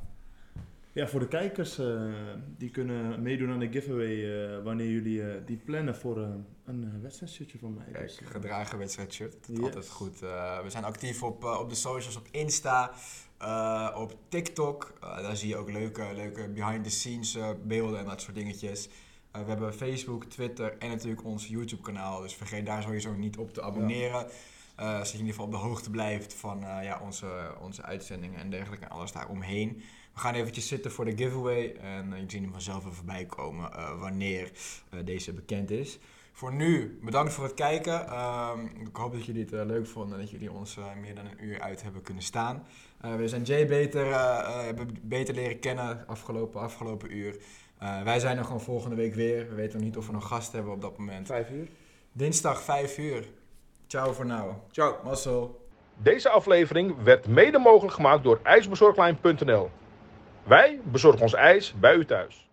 Ja, 0.94 1.06
voor 1.08 1.20
de 1.20 1.28
kijkers, 1.28 1.78
eh, 1.78 2.02
die 2.58 2.70
kunnen 2.70 3.22
meedoen 3.22 3.50
aan 3.50 3.58
de 3.58 3.68
giveaway 3.72 4.46
eh, 4.56 4.62
wanneer 4.64 4.90
jullie 4.90 5.22
eh, 5.30 5.36
die 5.46 5.56
plannen 5.56 5.96
voor 5.96 6.22
eh, 6.22 6.28
een 6.64 6.82
uh, 6.96 7.02
wedstrijdshirtje 7.02 7.58
van 7.58 7.74
mij. 7.74 7.84
Kijk, 7.92 8.06
Dus, 8.06 8.20
eh, 8.20 8.26
gedragen 8.26 8.78
wedstrijdshirt. 8.78 9.32
Dat 9.32 9.48
is 9.50 9.56
Yes. 9.56 9.64
altijd 9.64 9.88
goed. 9.88 10.22
Eh, 10.22 10.62
we 10.62 10.70
zijn 10.70 10.84
actief 10.84 11.22
op, 11.22 11.44
eh, 11.44 11.58
op 11.60 11.68
de 11.68 11.74
socials, 11.74 12.16
op 12.16 12.26
Insta, 12.30 12.90
eh, 13.38 13.96
op 14.00 14.16
TikTok. 14.28 14.92
Eh, 15.00 15.16
daar 15.22 15.36
zie 15.36 15.48
je 15.48 15.56
ook 15.56 15.70
leuke, 15.70 16.06
leuke 16.14 16.48
behind-the-scenes 16.48 17.34
eh, 17.34 17.48
beelden 17.64 17.98
en 17.98 18.04
dat 18.04 18.20
soort 18.20 18.34
dingetjes. 18.36 18.88
Eh, 19.32 19.42
we 19.42 19.48
hebben 19.48 19.74
Facebook, 19.74 20.24
Twitter 20.24 20.78
en 20.78 20.88
natuurlijk 20.88 21.24
ons 21.24 21.46
YouTube-kanaal. 21.46 22.20
Dus 22.20 22.34
vergeet 22.34 22.66
daar 22.66 22.82
sowieso 22.82 23.12
niet 23.12 23.36
op 23.36 23.52
te 23.54 23.62
abonneren. 23.62 24.26
Eh, 24.76 24.90
zodat 24.90 25.06
je 25.06 25.12
in 25.12 25.18
ieder 25.18 25.34
geval 25.34 25.44
op 25.44 25.52
de 25.52 25.58
hoogte 25.68 25.90
blijft 25.90 26.34
van 26.34 26.64
eh, 26.64 26.84
ja, 26.84 27.00
onze, 27.04 27.54
onze 27.60 27.82
uitzendingen 27.82 28.40
en 28.40 28.50
dergelijke. 28.50 28.84
En 28.84 28.90
alles 28.90 29.12
daaromheen. 29.12 29.82
We 30.14 30.20
gaan 30.20 30.34
eventjes 30.34 30.68
zitten 30.68 30.92
voor 30.92 31.04
de 31.04 31.16
giveaway. 31.16 31.74
En 31.74 32.10
je 32.10 32.24
ziet 32.26 32.42
hem 32.42 32.52
vanzelf 32.52 32.84
weer 32.84 32.94
voorbij 32.94 33.26
komen 33.26 33.70
wanneer 33.98 34.50
deze 35.04 35.32
bekend 35.32 35.70
is. 35.70 35.98
Voor 36.32 36.54
nu, 36.54 36.98
bedankt 37.02 37.32
voor 37.32 37.44
het 37.44 37.54
kijken. 37.54 38.06
Ehm, 38.06 38.64
ik 38.64 38.96
hoop 38.96 39.12
dat 39.12 39.24
jullie 39.24 39.42
het 39.50 39.66
leuk 39.66 39.86
vonden 39.86 40.14
en 40.14 40.20
dat 40.20 40.30
jullie 40.30 40.52
ons 40.52 40.78
meer 41.00 41.14
dan 41.14 41.26
een 41.26 41.44
uur 41.44 41.60
uit 41.60 41.82
hebben 41.82 42.02
kunnen 42.02 42.22
staan. 42.22 42.66
We 43.00 43.28
zijn 43.28 43.42
Jay 43.42 43.66
beter, 43.66 44.06
beter 45.02 45.34
leren 45.34 45.58
kennen 45.58 46.06
afgelopen, 46.06 46.60
afgelopen 46.60 47.16
uur. 47.16 47.36
Eh, 47.82 48.02
wij 48.02 48.18
zijn 48.18 48.38
er 48.38 48.44
gewoon 48.44 48.60
volgende 48.60 48.96
week 48.96 49.14
weer. 49.14 49.48
We 49.48 49.54
weten 49.54 49.76
nog 49.76 49.86
niet 49.86 49.96
of 49.96 50.06
we 50.06 50.12
nog 50.12 50.26
gast 50.26 50.52
hebben 50.52 50.72
op 50.72 50.80
dat 50.80 50.98
moment. 50.98 51.26
Vijf 51.26 51.50
uur. 51.50 51.68
Dinsdag 52.12 52.62
5 52.62 52.98
uur. 52.98 53.28
Ciao 53.86 54.12
voor 54.12 54.26
nou. 54.26 54.52
Ciao. 54.70 54.96
Mazzel. 55.04 55.66
Deze 55.96 56.28
aflevering 56.28 57.02
werd 57.02 57.26
mede 57.26 57.58
mogelijk 57.58 57.94
gemaakt 57.94 58.22
door 58.22 58.40
ijsbezorglijn.nl. 58.42 59.70
Wij 60.42 60.80
bezorgen 60.82 61.22
ons 61.22 61.34
ijs 61.34 61.74
bij 61.80 61.94
u 61.94 62.04
thuis. 62.04 62.48